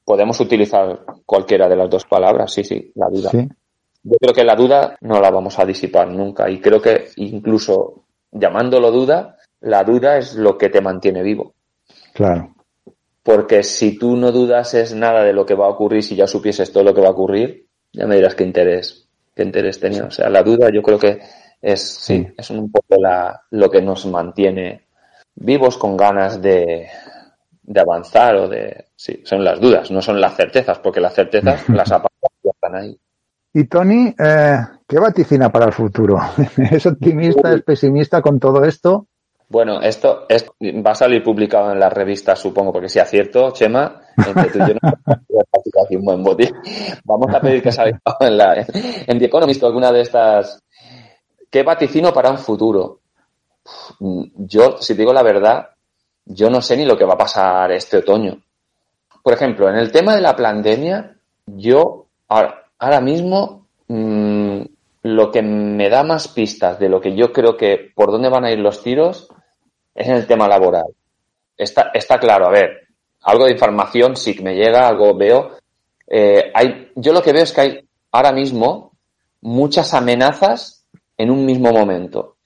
Podemos 0.05 0.39
utilizar 0.39 0.99
cualquiera 1.25 1.67
de 1.67 1.75
las 1.75 1.89
dos 1.89 2.05
palabras, 2.05 2.53
sí, 2.53 2.63
sí, 2.63 2.91
la 2.95 3.09
duda. 3.09 3.31
Yo 4.03 4.17
creo 4.19 4.33
que 4.33 4.43
la 4.43 4.55
duda 4.55 4.97
no 5.01 5.19
la 5.19 5.31
vamos 5.31 5.57
a 5.57 5.65
disipar 5.65 6.09
nunca 6.09 6.49
y 6.49 6.59
creo 6.59 6.81
que 6.81 7.07
incluso 7.15 8.03
llamándolo 8.31 8.91
duda, 8.91 9.37
la 9.61 9.83
duda 9.83 10.17
es 10.17 10.35
lo 10.35 10.57
que 10.57 10.69
te 10.69 10.81
mantiene 10.81 11.23
vivo. 11.23 11.53
Claro. 12.13 12.53
Porque 13.23 13.63
si 13.63 13.97
tú 13.97 14.17
no 14.17 14.31
dudas 14.31 14.73
es 14.73 14.93
nada 14.93 15.23
de 15.23 15.33
lo 15.33 15.45
que 15.45 15.55
va 15.55 15.67
a 15.67 15.69
ocurrir, 15.69 16.03
si 16.03 16.15
ya 16.15 16.27
supieses 16.27 16.71
todo 16.73 16.83
lo 16.83 16.93
que 16.93 17.01
va 17.01 17.07
a 17.07 17.11
ocurrir, 17.11 17.67
ya 17.93 18.05
me 18.05 18.15
dirás 18.15 18.35
qué 18.35 18.43
interés 18.43 19.02
qué 19.35 19.43
interés 19.43 19.79
tenía. 19.79 20.05
O 20.05 20.11
sea, 20.11 20.29
la 20.29 20.43
duda 20.43 20.69
yo 20.71 20.81
creo 20.81 20.99
que 20.99 21.19
es, 21.61 21.81
sí, 21.81 22.27
es 22.37 22.49
un 22.49 22.71
poco 22.71 23.01
la, 23.01 23.43
lo 23.51 23.69
que 23.69 23.81
nos 23.81 24.05
mantiene 24.05 24.83
vivos 25.35 25.77
con 25.77 25.97
ganas 25.97 26.41
de, 26.41 26.87
de 27.63 27.79
avanzar 27.79 28.35
o 28.35 28.47
de, 28.47 28.87
sí, 28.95 29.21
son 29.23 29.43
las 29.43 29.59
dudas, 29.59 29.89
no 29.89 30.01
son 30.01 30.19
las 30.19 30.35
certezas, 30.35 30.79
porque 30.79 30.99
las 30.99 31.13
certezas 31.13 31.67
las 31.69 31.91
apartas 31.91 32.31
ya 32.43 32.51
están 32.51 32.75
ahí. 32.75 32.99
Y 33.55 33.65
Tony, 33.65 34.13
eh, 34.17 34.57
¿qué 34.87 34.99
vaticina 34.99 35.51
para 35.51 35.65
el 35.65 35.73
futuro? 35.73 36.19
¿Es 36.71 36.85
optimista, 36.85 37.53
es 37.53 37.61
pesimista 37.61 38.21
con 38.21 38.39
todo 38.39 38.63
esto? 38.65 39.07
Bueno, 39.53 39.81
esto, 39.81 40.25
va 40.83 40.91
a 40.91 40.95
salir 40.95 41.21
publicado 41.21 41.71
en 41.71 41.79
las 41.79 41.93
revistas, 41.93 42.39
supongo, 42.39 42.73
porque 42.73 42.89
sea 42.89 43.05
cierto, 43.05 43.51
Chema, 43.51 44.01
entre 44.17 44.49
tú 44.49 44.57
y 44.57 44.67
yo 44.67 44.73
no 44.81 45.99
un 45.99 46.05
buen 46.05 46.23
botín. 46.23 46.49
Vamos 47.03 47.31
a 47.31 47.39
pedir 47.39 47.61
que 47.61 47.71
salga 47.71 48.01
en, 48.19 48.35
la, 48.35 48.55
en 48.55 49.19
The 49.19 49.25
Economist 49.25 49.63
alguna 49.63 49.91
de 49.91 50.01
estas. 50.01 50.59
¿Qué 51.51 51.61
vaticino 51.61 52.11
para 52.11 52.31
un 52.31 52.39
futuro? 52.39 53.01
Yo, 53.99 54.77
si 54.79 54.95
digo 54.95 55.13
la 55.13 55.21
verdad, 55.21 55.69
yo 56.25 56.49
no 56.49 56.59
sé 56.59 56.75
ni 56.75 56.85
lo 56.85 56.97
que 56.97 57.05
va 57.05 57.13
a 57.13 57.19
pasar 57.19 57.71
este 57.73 57.97
otoño. 57.97 58.41
Por 59.21 59.33
ejemplo, 59.33 59.69
en 59.69 59.75
el 59.75 59.91
tema 59.91 60.15
de 60.15 60.21
la 60.21 60.35
pandemia, 60.35 61.15
yo 61.45 62.07
ahora, 62.27 63.01
mismo 63.01 63.67
mm, 63.87 64.61
lo 65.03 65.29
que 65.29 65.43
me 65.43 65.89
da 65.89 66.01
más 66.01 66.27
pistas 66.27 66.79
de 66.79 66.89
lo 66.89 66.99
que 66.99 67.15
yo 67.15 67.31
creo 67.31 67.55
que 67.55 67.91
por 67.93 68.09
dónde 68.09 68.29
van 68.29 68.45
a 68.45 68.51
ir 68.51 68.57
los 68.57 68.81
tiros 68.81 69.29
es 69.93 70.07
en 70.07 70.15
el 70.15 70.27
tema 70.27 70.47
laboral. 70.47 70.87
Está, 71.57 71.91
está 71.93 72.19
claro, 72.19 72.47
a 72.47 72.51
ver, 72.51 72.87
algo 73.21 73.45
de 73.45 73.51
información 73.51 74.15
sí 74.15 74.35
que 74.35 74.43
me 74.43 74.55
llega, 74.55 74.87
algo 74.87 75.15
veo. 75.15 75.57
Eh, 76.07 76.51
hay, 76.53 76.91
yo 76.95 77.13
lo 77.13 77.21
que 77.21 77.33
veo 77.33 77.43
es 77.43 77.51
que 77.51 77.61
hay 77.61 77.89
ahora 78.11 78.31
mismo 78.31 78.93
muchas 79.41 79.93
amenazas 79.93 80.85
en 81.17 81.31
un 81.31 81.45
mismo 81.45 81.71
momento 81.71 82.37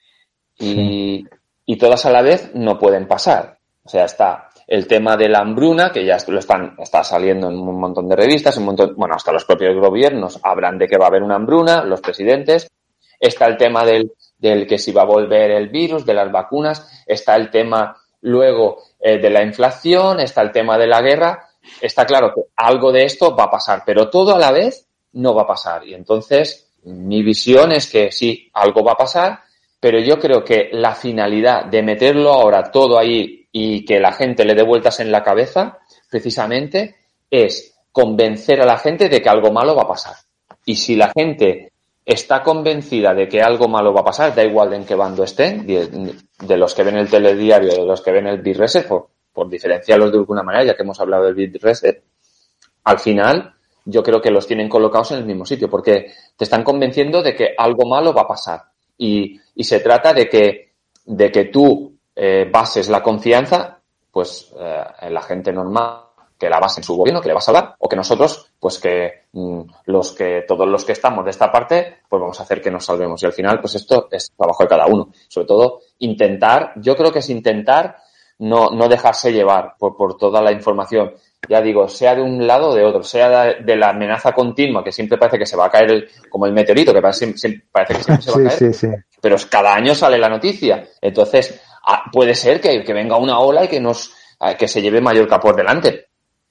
y, 0.58 1.26
y 1.66 1.78
todas 1.78 2.06
a 2.06 2.12
la 2.12 2.22
vez 2.22 2.52
no 2.54 2.78
pueden 2.78 3.08
pasar. 3.08 3.58
O 3.84 3.90
sea, 3.90 4.06
está 4.06 4.50
el 4.68 4.86
tema 4.86 5.16
de 5.16 5.30
la 5.30 5.40
hambruna, 5.40 5.92
que 5.92 6.06
ya 6.06 6.18
lo 6.28 6.40
están, 6.40 6.76
está 6.78 7.04
saliendo 7.04 7.50
en 7.50 7.58
un 7.58 7.80
montón 7.80 8.10
de 8.10 8.18
revistas, 8.18 8.58
un 8.58 8.66
montón, 8.66 8.96
bueno, 8.98 9.16
hasta 9.16 9.32
los 9.32 9.46
propios 9.46 9.80
gobiernos 9.80 10.40
hablan 10.44 10.78
de 10.78 10.88
que 10.88 10.98
va 10.98 11.06
a 11.06 11.08
haber 11.08 11.24
una 11.24 11.36
hambruna, 11.36 11.86
los 11.86 12.02
presidentes. 12.02 12.70
Está 13.18 13.46
el 13.48 13.56
tema 13.56 13.86
del, 13.86 14.12
del 14.38 14.68
que 14.68 14.78
si 14.78 14.92
va 14.92 15.02
a 15.02 15.06
volver 15.06 15.52
el 15.52 15.70
virus, 15.70 16.06
de 16.06 16.14
las 16.14 16.32
vacunas, 16.32 17.04
está 17.06 17.36
el 17.36 17.50
tema 17.50 17.98
luego 18.22 18.84
eh, 19.00 19.18
de 19.20 19.30
la 19.30 19.44
inflación, 19.44 20.20
está 20.20 20.42
el 20.42 20.52
tema 20.52 20.78
de 20.78 20.88
la 20.88 21.02
guerra. 21.02 21.50
Está 21.82 22.06
claro 22.06 22.34
que 22.34 22.42
algo 22.56 22.92
de 22.92 23.04
esto 23.04 23.36
va 23.36 23.46
a 23.46 23.52
pasar, 23.52 23.84
pero 23.86 24.10
todo 24.10 24.36
a 24.36 24.40
la 24.40 24.52
vez 24.52 24.88
no 25.14 25.34
va 25.34 25.44
a 25.44 25.48
pasar. 25.48 25.86
Y 25.86 25.94
entonces 25.94 26.72
mi 26.84 27.24
visión 27.24 27.72
es 27.72 27.90
que 27.90 28.12
sí, 28.12 28.50
algo 28.54 28.84
va 28.84 28.94
a 28.94 28.98
pasar, 28.98 29.40
pero 29.80 30.00
yo 30.00 30.20
creo 30.20 30.44
que 30.44 30.70
la 30.72 30.96
finalidad 30.96 31.66
de 31.66 31.84
meterlo 31.84 32.32
ahora 32.32 32.72
todo 32.72 32.98
ahí 32.98 33.48
y 33.52 33.86
que 33.86 34.00
la 34.00 34.14
gente 34.14 34.46
le 34.46 34.56
dé 34.56 34.64
vueltas 34.64 35.00
en 35.00 35.12
la 35.12 35.24
cabeza, 35.24 35.80
precisamente, 36.10 36.96
es 37.30 37.76
convencer 37.92 38.62
a 38.62 38.66
la 38.66 38.78
gente 38.78 39.10
de 39.10 39.22
que 39.22 39.30
algo 39.30 39.52
malo 39.52 39.76
va 39.76 39.84
a 39.84 39.88
pasar. 39.88 40.16
Y 40.66 40.76
si 40.76 40.96
la 40.96 41.12
gente 41.16 41.72
está 42.08 42.42
convencida 42.42 43.14
de 43.14 43.28
que 43.28 43.42
algo 43.42 43.68
malo 43.68 43.94
va 43.94 44.00
a 44.00 44.06
pasar, 44.06 44.34
da 44.34 44.42
igual 44.42 44.72
en 44.74 44.86
qué 44.86 44.96
bando 44.96 45.26
estén, 45.26 45.68
de, 45.68 46.58
los 46.58 46.74
que 46.74 46.84
ven 46.84 46.96
el 46.98 47.10
telediario, 47.10 47.70
de 47.70 47.86
los 47.86 48.02
que 48.02 48.14
ven 48.14 48.28
el 48.28 48.42
Bitreset, 48.42 48.88
por, 48.88 49.10
por 49.34 49.50
diferenciarlos 49.50 50.14
de 50.14 50.18
alguna 50.20 50.42
manera, 50.42 50.64
ya 50.64 50.76
que 50.76 50.84
hemos 50.84 51.02
hablado 51.02 51.26
del 51.26 51.36
Bitreset, 51.36 52.02
al 52.86 53.00
final 53.00 53.54
yo 53.84 54.02
creo 54.02 54.22
que 54.22 54.32
los 54.32 54.48
tienen 54.48 54.70
colocados 54.70 55.12
en 55.12 55.18
el 55.20 55.26
mismo 55.26 55.46
sitio, 55.46 55.70
porque 55.70 56.14
te 56.38 56.46
están 56.46 56.64
convenciendo 56.64 57.22
de 57.22 57.36
que 57.36 57.54
algo 57.58 57.86
malo 57.86 58.14
va 58.14 58.22
a 58.22 58.28
pasar. 58.28 58.62
Y, 58.98 59.38
y 59.56 59.64
se 59.66 59.82
trata 59.82 60.14
de 60.14 60.30
que, 60.30 60.72
de 61.06 61.30
que 61.30 61.46
tú 61.46 61.94
eh, 62.16 62.50
bases 62.50 62.88
la 62.88 63.04
confianza, 63.04 63.82
pues, 64.10 64.54
eh, 64.58 64.84
en 65.02 65.14
la 65.14 65.22
gente 65.22 65.52
normal, 65.52 66.07
que 66.38 66.50
la 66.50 66.60
base 66.60 66.82
en 66.82 66.84
su 66.84 66.96
gobierno, 66.96 67.22
que 67.22 67.28
le 67.28 67.34
vas 67.34 67.50
a 67.50 67.52
dar, 67.52 67.76
o 67.80 67.90
que 67.90 67.96
nosotros, 67.96 68.52
pues 68.60 68.80
que 68.80 69.26
mm, 69.34 69.62
los 69.86 70.12
que, 70.14 70.44
todos 70.48 70.68
los 70.68 70.86
que 70.86 70.92
estamos 70.92 71.26
de 71.26 71.32
esta 71.32 71.52
parte, 71.52 71.98
pues 72.08 72.20
vamos 72.20 72.40
a 72.40 72.44
hacer 72.44 72.62
que 72.62 72.72
nos 72.72 72.86
salvemos. 72.86 73.22
Y 73.24 73.26
al 73.26 73.34
final, 73.34 73.60
pues 73.60 73.76
esto 73.76 74.08
es 74.12 74.32
trabajo 74.38 74.64
de 74.64 74.70
cada 74.70 74.86
uno. 74.88 75.10
Sobre 75.28 75.48
todo, 75.48 75.82
intentar, 76.00 76.74
yo 76.78 76.96
creo 76.96 77.12
que 77.12 77.20
es 77.20 77.30
intentar 77.30 77.98
no, 78.40 78.70
no 78.70 78.88
dejarse 78.88 79.32
llevar 79.32 79.76
por, 79.78 79.96
por 79.98 80.18
toda 80.18 80.42
la 80.42 80.52
información. 80.52 81.14
Ya 81.50 81.62
digo, 81.62 81.88
sea 81.88 82.16
de 82.16 82.22
un 82.22 82.46
lado 82.46 82.70
o 82.70 82.76
de 82.76 82.84
otro, 82.84 83.04
sea 83.04 83.54
de, 83.54 83.76
la 83.76 83.90
amenaza 83.90 84.34
continua, 84.34 84.84
que 84.84 84.92
siempre 84.92 85.18
parece 85.18 85.40
que 85.40 85.46
se 85.46 85.56
va 85.56 85.66
a 85.66 85.72
caer 85.72 85.92
el, 85.92 86.10
como 86.30 86.46
el 86.46 86.54
meteorito, 86.54 86.94
que 86.94 87.02
parece, 87.02 87.34
parece 87.72 87.94
que 87.96 88.04
siempre 88.04 88.24
se 88.24 88.32
va 88.32 88.38
a 88.38 88.44
caer. 88.44 88.74
Sí, 88.74 88.74
sí. 88.74 88.88
Pero 89.22 89.38
cada 89.50 89.74
año 89.74 89.96
sale 89.96 90.18
la 90.18 90.30
noticia. 90.30 90.88
Entonces, 91.02 91.60
puede 92.12 92.36
ser 92.36 92.60
que, 92.60 92.84
que 92.84 92.94
venga 92.94 93.18
una 93.18 93.40
ola 93.40 93.66
y 93.66 93.68
que 93.68 93.80
nos, 93.80 94.14
que 94.58 94.68
se 94.68 94.82
lleve 94.82 95.02
Mallorca 95.02 95.40
por 95.40 95.56
delante. 95.56 96.07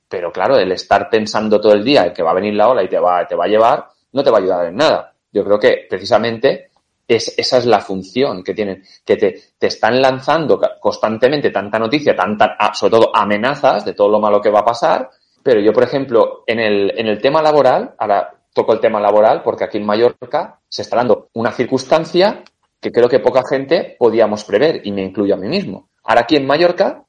Pero 0.09 0.33
claro, 0.33 0.57
el 0.57 0.73
estar 0.73 1.09
pensando 1.11 1.61
todo 1.61 1.73
el 1.73 1.85
día 1.85 2.13
que 2.13 2.23
va 2.23 2.31
a 2.31 2.35
venir 2.35 2.55
la 2.55 2.69
ola 2.69 2.83
y 2.83 2.89
te 2.89 2.99
va, 2.99 3.27
te 3.27 3.35
va 3.35 3.45
a 3.45 3.49
llevar, 3.49 3.87
no 4.13 4.23
te 4.23 4.31
va 4.31 4.39
a 4.39 4.41
ayudar 4.41 4.67
en 4.67 4.77
nada. 4.77 5.13
Yo 5.33 5.45
creo 5.45 5.59
que 5.59 5.87
precisamente 5.89 6.71
es, 7.07 7.35
esa 7.39 7.59
es 7.59 7.67
la 7.67 7.81
función 7.81 8.43
que 8.43 8.55
tienen, 8.55 8.83
que 9.05 9.17
te, 9.17 9.41
te 9.59 9.67
están 9.67 10.01
lanzando 10.01 10.61
constantemente 10.81 11.51
tanta 11.51 11.79
noticia, 11.79 12.15
tanta, 12.15 12.57
sobre 12.75 12.91
todo 12.93 13.11
amenazas 13.15 13.85
de 13.85 13.95
todo 13.95 14.09
lo 14.09 14.21
malo 14.21 14.41
que 14.41 14.51
va 14.51 14.61
a 14.61 14.65
pasar. 14.65 15.11
Pero 15.43 15.61
yo, 15.61 15.73
por 15.73 15.85
ejemplo, 15.85 16.45
en 16.47 16.61
el, 16.61 16.99
en 16.99 17.07
el 17.07 17.21
tema 17.21 17.43
laboral, 17.43 17.95
ahora 17.99 18.33
toco 18.53 18.73
el 18.73 18.81
tema 18.81 19.01
laboral 19.01 19.43
porque 19.43 19.65
aquí 19.65 19.79
en 19.79 19.87
Mallorca 19.87 20.61
se 20.69 20.83
está 20.83 20.97
dando 20.97 21.29
una 21.35 21.53
circunstancia 21.53 22.43
que 22.81 22.91
creo 22.91 23.09
que 23.09 23.21
poca 23.21 23.43
gente 23.49 23.97
podíamos 23.99 24.45
prever 24.45 24.81
y 24.85 24.93
me 24.93 25.03
incluyo 25.03 25.35
a 25.35 25.39
mí 25.39 25.49
mismo. 25.49 25.91
Ahora 26.05 26.23
aquí 26.23 26.37
en 26.37 26.47
Mallorca 26.47 27.05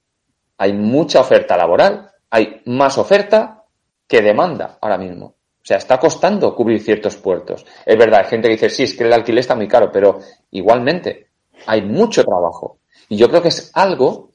hay 0.57 0.73
mucha 0.73 1.21
oferta 1.21 1.55
laboral, 1.55 2.11
hay 2.29 2.61
más 2.65 2.97
oferta 2.97 3.63
que 4.07 4.21
demanda 4.21 4.77
ahora 4.81 4.97
mismo. 4.97 5.25
O 5.25 5.65
sea, 5.67 5.77
está 5.77 5.99
costando 5.99 6.55
cubrir 6.55 6.81
ciertos 6.81 7.17
puertos. 7.17 7.65
Es 7.85 7.97
verdad, 7.97 8.21
hay 8.21 8.29
gente 8.29 8.47
que 8.47 8.53
dice, 8.53 8.69
sí, 8.69 8.83
es 8.83 8.95
que 8.95 9.03
el 9.03 9.11
alquiler 9.11 9.39
está 9.39 9.55
muy 9.55 9.67
caro, 9.67 9.91
pero 9.91 10.19
igualmente 10.51 11.27
hay 11.65 11.81
mucho 11.81 12.23
trabajo. 12.23 12.79
Y 13.09 13.17
yo 13.17 13.27
creo 13.29 13.41
que 13.41 13.49
es 13.49 13.71
algo 13.73 14.31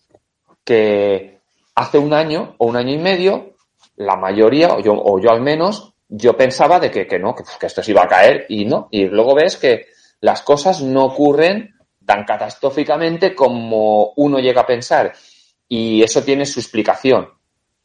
que 0.64 1.40
hace 1.74 1.98
un 1.98 2.12
año 2.12 2.54
o 2.58 2.66
un 2.66 2.76
año 2.76 2.92
y 2.92 2.98
medio, 2.98 3.54
la 3.96 4.16
mayoría, 4.16 4.74
o 4.74 4.80
yo, 4.80 4.92
o 4.94 5.18
yo 5.20 5.30
al 5.30 5.40
menos, 5.40 5.94
yo 6.08 6.36
pensaba 6.36 6.78
de 6.78 6.90
que, 6.90 7.06
que 7.06 7.18
no, 7.18 7.34
que, 7.34 7.44
que 7.58 7.66
esto 7.66 7.82
se 7.82 7.92
iba 7.92 8.02
a 8.02 8.08
caer 8.08 8.44
y 8.50 8.66
no. 8.66 8.88
Y 8.90 9.06
luego 9.06 9.34
ves 9.34 9.56
que 9.56 9.86
las 10.20 10.42
cosas 10.42 10.82
no 10.82 11.06
ocurren 11.06 11.74
tan 12.04 12.24
catastróficamente 12.24 13.34
como 13.34 14.12
uno 14.16 14.38
llega 14.38 14.62
a 14.62 14.66
pensar. 14.66 15.12
Y 15.66 16.02
eso 16.02 16.22
tiene 16.22 16.44
su 16.44 16.60
explicación. 16.60 17.28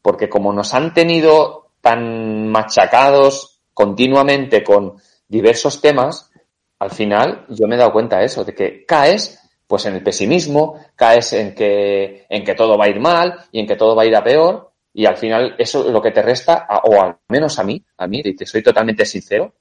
Porque 0.02 0.28
como 0.28 0.52
nos 0.52 0.74
han 0.74 0.94
tenido 0.94 1.70
tan 1.80 2.48
machacados 2.48 3.60
continuamente 3.74 4.62
con 4.64 4.96
diversos 5.28 5.80
temas, 5.80 6.30
al 6.78 6.90
final 6.90 7.46
yo 7.48 7.66
me 7.66 7.74
he 7.74 7.78
dado 7.78 7.92
cuenta 7.92 8.18
de 8.18 8.26
eso, 8.26 8.44
de 8.44 8.54
que 8.54 8.84
caes 8.84 9.40
pues 9.66 9.84
en 9.84 9.94
el 9.94 10.02
pesimismo, 10.02 10.80
caes 10.96 11.34
en 11.34 11.54
que, 11.54 12.26
en 12.28 12.42
que 12.42 12.54
todo 12.54 12.78
va 12.78 12.86
a 12.86 12.88
ir 12.88 13.00
mal 13.00 13.44
y 13.52 13.60
en 13.60 13.66
que 13.66 13.76
todo 13.76 13.94
va 13.94 14.02
a 14.02 14.06
ir 14.06 14.16
a 14.16 14.24
peor, 14.24 14.72
y 14.94 15.04
al 15.04 15.16
final 15.16 15.54
eso 15.58 15.86
es 15.86 15.92
lo 15.92 16.00
que 16.00 16.10
te 16.10 16.22
resta, 16.22 16.66
o 16.84 17.00
al 17.00 17.18
menos 17.28 17.58
a 17.58 17.64
mí, 17.64 17.84
a 17.98 18.06
mí, 18.06 18.22
y 18.24 18.34
te 18.34 18.46
soy 18.46 18.62
totalmente 18.62 19.04
sincero, 19.04 19.52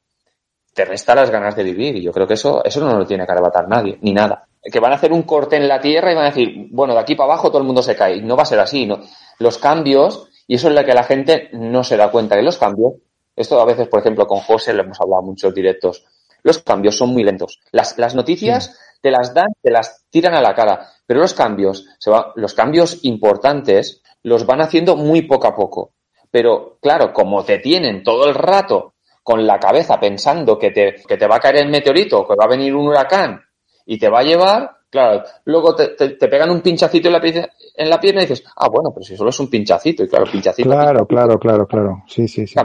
te 0.74 0.86
resta 0.86 1.14
las 1.14 1.30
ganas 1.30 1.56
de 1.58 1.64
vivir, 1.64 1.98
y 1.98 2.04
yo 2.04 2.14
creo 2.14 2.26
que 2.26 2.36
eso, 2.36 2.64
eso 2.64 2.80
no 2.80 2.98
lo 2.98 3.06
tiene 3.06 3.26
que 3.26 3.32
arrebatar 3.34 3.68
nadie, 3.68 3.98
ni 4.02 4.14
nada. 4.14 4.47
Que 4.72 4.80
van 4.80 4.92
a 4.92 4.96
hacer 4.96 5.14
un 5.14 5.24
corte 5.24 5.56
en 5.56 5.68
la 5.68 5.80
tierra 5.80 6.12
y 6.12 6.16
van 6.16 6.26
a 6.26 6.30
decir, 6.30 6.68
bueno, 6.72 6.94
de 6.94 7.00
aquí 7.00 7.16
para 7.16 7.34
abajo 7.34 7.50
todo 7.50 7.60
el 7.60 7.68
mundo 7.68 7.82
se 7.82 7.96
cae. 7.96 8.22
No 8.22 8.36
va 8.36 8.44
a 8.44 8.48
ser 8.48 8.60
así, 8.60 8.86
¿no? 8.86 9.00
Los 9.40 9.58
cambios 9.58 10.30
y 10.48 10.56
eso 10.56 10.70
es 10.70 10.76
lo 10.76 10.86
que 10.86 10.94
la 10.94 11.04
gente 11.04 11.50
no 11.52 11.84
se 11.84 11.98
da 11.98 12.10
cuenta, 12.10 12.36
que 12.36 12.42
los 12.42 12.58
cambios, 12.58 12.94
esto 13.36 13.60
a 13.60 13.66
veces, 13.66 13.88
por 13.90 14.00
ejemplo, 14.00 14.26
con 14.26 14.40
José 14.40 14.74
le 14.74 14.82
hemos 14.82 15.00
hablado 15.00 15.22
muchos 15.22 15.54
directos, 15.54 16.06
los 16.42 16.60
cambios 16.60 16.96
son 16.96 17.10
muy 17.10 17.24
lentos. 17.24 17.60
Las, 17.72 17.98
las 17.98 18.16
noticias 18.16 18.80
te 19.02 19.12
las 19.12 19.34
dan, 19.34 19.50
te 19.62 19.70
las 19.70 20.06
tiran 20.10 20.34
a 20.34 20.42
la 20.42 20.56
cara, 20.56 20.90
pero 21.06 21.20
los 21.20 21.34
cambios, 21.34 21.86
se 22.00 22.10
va, 22.10 22.32
los 22.36 22.54
cambios 22.54 23.04
importantes 23.04 24.02
los 24.24 24.46
van 24.46 24.62
haciendo 24.62 24.96
muy 24.96 25.24
poco 25.24 25.48
a 25.48 25.56
poco. 25.56 25.92
Pero 26.32 26.78
claro, 26.82 27.12
como 27.12 27.44
te 27.44 27.60
tienen 27.60 28.04
todo 28.04 28.28
el 28.28 28.34
rato 28.34 28.94
con 29.24 29.46
la 29.46 29.60
cabeza 29.60 30.00
pensando 30.00 30.58
que 30.58 30.72
te, 30.72 30.96
que 31.06 31.18
te 31.18 31.28
va 31.28 31.36
a 31.36 31.40
caer 31.40 31.58
el 31.58 31.70
meteorito, 31.70 32.26
que 32.26 32.36
va 32.36 32.46
a 32.46 32.50
venir 32.50 32.74
un 32.74 32.88
huracán 32.88 33.42
y 33.88 33.98
te 33.98 34.10
va 34.10 34.20
a 34.20 34.24
llevar, 34.24 34.78
Claro, 34.90 35.22
luego 35.46 35.76
te, 35.76 35.90
te, 35.90 36.28
pegan 36.30 36.50
un 36.50 36.62
pinchacito 36.62 37.10
en 37.10 37.14
la, 37.14 37.50
en 37.76 37.90
la, 37.90 38.00
pierna 38.00 38.22
y 38.22 38.26
dices, 38.26 38.46
ah, 38.56 38.70
bueno, 38.70 38.92
pero 38.94 39.04
si 39.04 39.18
solo 39.18 39.32
es 39.32 39.40
un 39.42 39.50
pinchacito, 39.50 40.02
y 40.04 40.08
claro, 40.08 40.26
pinchacito. 40.32 40.70
Claro, 40.70 41.06
claro, 41.06 41.38
claro, 41.38 41.68
claro. 41.68 42.04
Sí, 42.08 42.26
sí, 42.28 42.48
sí. 42.48 42.56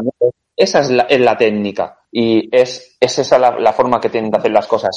Esa 0.57 0.81
es 0.81 0.91
la, 0.91 1.03
es 1.05 1.21
la 1.21 1.37
técnica 1.37 1.99
y 2.13 2.49
es, 2.57 2.97
es 3.01 3.19
esa 3.19 3.39
la, 3.39 3.59
la, 3.59 3.73
forma 3.73 4.01
que 4.01 4.09
tienen 4.09 4.31
de 4.31 4.39
hacer 4.39 4.53
las 4.53 4.69
cosas. 4.69 4.97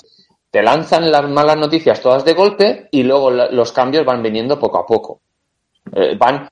Te 0.51 0.61
lanzan 0.61 1.11
las 1.11 1.28
malas 1.28 1.57
noticias 1.57 1.99
todas 1.99 2.23
de 2.23 2.34
golpe 2.34 2.89
y 2.91 3.01
luego 3.01 3.32
los 3.32 3.71
cambios 3.71 4.05
van 4.05 4.21
viniendo 4.21 4.59
poco 4.59 4.78
a 4.78 4.86
poco. 4.86 5.21
Eh, 5.93 6.15
van 6.17 6.47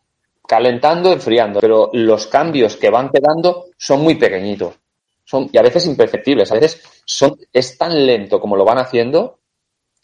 calentando, 0.48 1.12
enfriando, 1.12 1.60
pero 1.60 1.92
los 1.94 2.26
cambios 2.28 2.78
que 2.78 2.90
van 2.90 3.12
quedando 3.12 3.66
son 3.78 4.02
muy 4.02 4.16
pequeñitos. 4.16 4.74
Son, 5.24 5.50
y 5.52 5.58
a 5.58 5.62
veces 5.62 5.86
imperceptibles, 5.86 6.52
a 6.52 6.56
veces 6.56 6.82
son, 7.06 7.38
es 7.52 7.78
tan 7.78 8.06
lento 8.06 8.40
como 8.40 8.58
lo 8.58 8.66
van 8.66 8.80
haciendo 8.80 9.40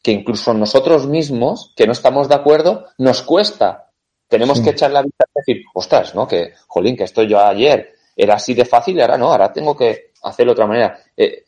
que 0.01 0.11
incluso 0.11 0.53
nosotros 0.53 1.07
mismos, 1.07 1.73
que 1.75 1.85
no 1.85 1.91
estamos 1.91 2.29
de 2.29 2.35
acuerdo, 2.35 2.85
nos 2.97 3.21
cuesta. 3.21 3.91
Tenemos 4.27 4.61
que 4.61 4.69
echar 4.69 4.91
la 4.91 5.01
vista 5.01 5.25
y 5.27 5.39
decir, 5.39 5.65
ostras, 5.73 6.15
¿no? 6.15 6.27
Que, 6.27 6.53
jolín, 6.67 6.95
que 6.95 7.03
esto 7.03 7.23
yo 7.23 7.39
ayer 7.39 7.93
era 8.15 8.35
así 8.35 8.53
de 8.53 8.65
fácil 8.65 8.97
y 8.97 9.01
ahora 9.01 9.17
no, 9.17 9.31
ahora 9.31 9.51
tengo 9.51 9.75
que 9.75 10.11
hacerlo 10.23 10.51
de 10.51 10.53
otra 10.53 10.67
manera. 10.67 10.99
Eh, 11.17 11.43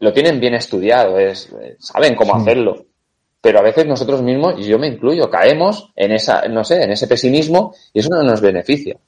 lo 0.00 0.12
tienen 0.12 0.40
bien 0.40 0.54
estudiado, 0.54 1.18
es, 1.18 1.50
eh, 1.60 1.76
saben 1.78 2.14
cómo 2.14 2.34
hacerlo. 2.34 2.86
Pero 3.40 3.58
a 3.58 3.62
veces 3.62 3.86
nosotros 3.86 4.22
mismos, 4.22 4.54
y 4.58 4.64
yo 4.64 4.78
me 4.78 4.88
incluyo, 4.88 5.30
caemos 5.30 5.92
en 5.96 6.12
esa, 6.12 6.46
no 6.48 6.64
sé, 6.64 6.82
en 6.82 6.92
ese 6.92 7.06
pesimismo 7.06 7.74
y 7.92 8.00
eso 8.00 8.10
no 8.10 8.22
nos 8.22 8.40
beneficia. 8.40 8.98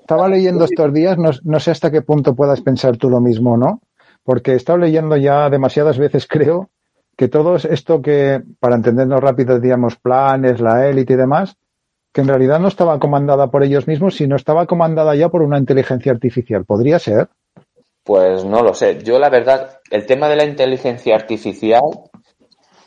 Estaba 0.00 0.28
leyendo 0.28 0.64
estos 0.64 0.92
días, 0.92 1.18
no, 1.18 1.30
no 1.44 1.60
sé 1.60 1.70
hasta 1.70 1.90
qué 1.90 2.02
punto 2.02 2.34
puedas 2.34 2.60
pensar 2.60 2.96
tú 2.96 3.08
lo 3.08 3.20
mismo, 3.20 3.56
¿no? 3.56 3.80
Porque 4.24 4.52
he 4.52 4.56
estado 4.56 4.78
leyendo 4.78 5.16
ya 5.16 5.48
demasiadas 5.50 5.98
veces, 5.98 6.26
creo, 6.26 6.70
que 7.16 7.28
todo 7.28 7.56
esto 7.56 8.00
que, 8.00 8.42
para 8.58 8.76
entendernos 8.76 9.20
rápido, 9.20 9.58
digamos, 9.58 9.96
planes, 9.96 10.60
la 10.60 10.88
élite 10.88 11.14
y 11.14 11.16
demás, 11.16 11.56
que 12.12 12.20
en 12.20 12.28
realidad 12.28 12.60
no 12.60 12.68
estaba 12.68 12.98
comandada 12.98 13.50
por 13.50 13.62
ellos 13.62 13.86
mismos, 13.86 14.16
sino 14.16 14.36
estaba 14.36 14.66
comandada 14.66 15.14
ya 15.14 15.28
por 15.28 15.42
una 15.42 15.58
inteligencia 15.58 16.12
artificial. 16.12 16.64
¿Podría 16.64 16.98
ser? 16.98 17.28
Pues 18.04 18.44
no 18.44 18.62
lo 18.62 18.74
sé. 18.74 19.02
Yo, 19.02 19.18
la 19.18 19.30
verdad, 19.30 19.78
el 19.90 20.06
tema 20.06 20.28
de 20.28 20.36
la 20.36 20.44
inteligencia 20.44 21.14
artificial 21.14 21.80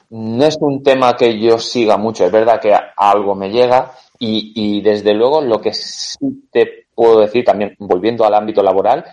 no 0.10 0.46
es 0.46 0.58
un 0.60 0.84
tema 0.84 1.16
que 1.16 1.40
yo 1.40 1.58
siga 1.58 1.98
mucho. 1.98 2.26
Es 2.26 2.32
verdad 2.32 2.60
que 2.60 2.74
algo 2.98 3.34
me 3.36 3.50
llega 3.50 3.92
y, 4.20 4.52
y 4.56 4.82
desde 4.82 5.14
luego 5.14 5.42
lo 5.42 5.60
que 5.60 5.74
sí 5.74 6.48
te 6.52 6.88
puedo 6.94 7.22
decir 7.22 7.44
también, 7.44 7.76
volviendo 7.80 8.26
al 8.26 8.34
ámbito 8.34 8.62
laboral, 8.62 9.06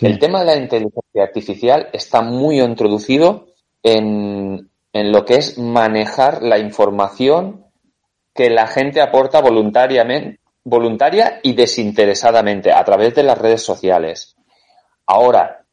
el 0.00 0.18
tema 0.18 0.40
de 0.40 0.46
la 0.46 0.56
inteligencia 0.56 1.22
artificial 1.22 1.88
está 1.92 2.22
muy 2.22 2.60
introducido 2.60 3.46
en, 3.82 4.70
en 4.92 5.12
lo 5.12 5.24
que 5.24 5.36
es 5.36 5.58
manejar 5.58 6.42
la 6.42 6.58
información 6.58 7.66
que 8.34 8.50
la 8.50 8.66
gente 8.66 9.00
aporta 9.00 9.40
voluntariamente, 9.40 10.40
voluntaria 10.64 11.40
y 11.42 11.54
desinteresadamente 11.54 12.72
a 12.72 12.84
través 12.84 13.14
de 13.14 13.22
las 13.22 13.38
redes 13.38 13.62
sociales. 13.62 14.36
Ahora, 15.06 15.64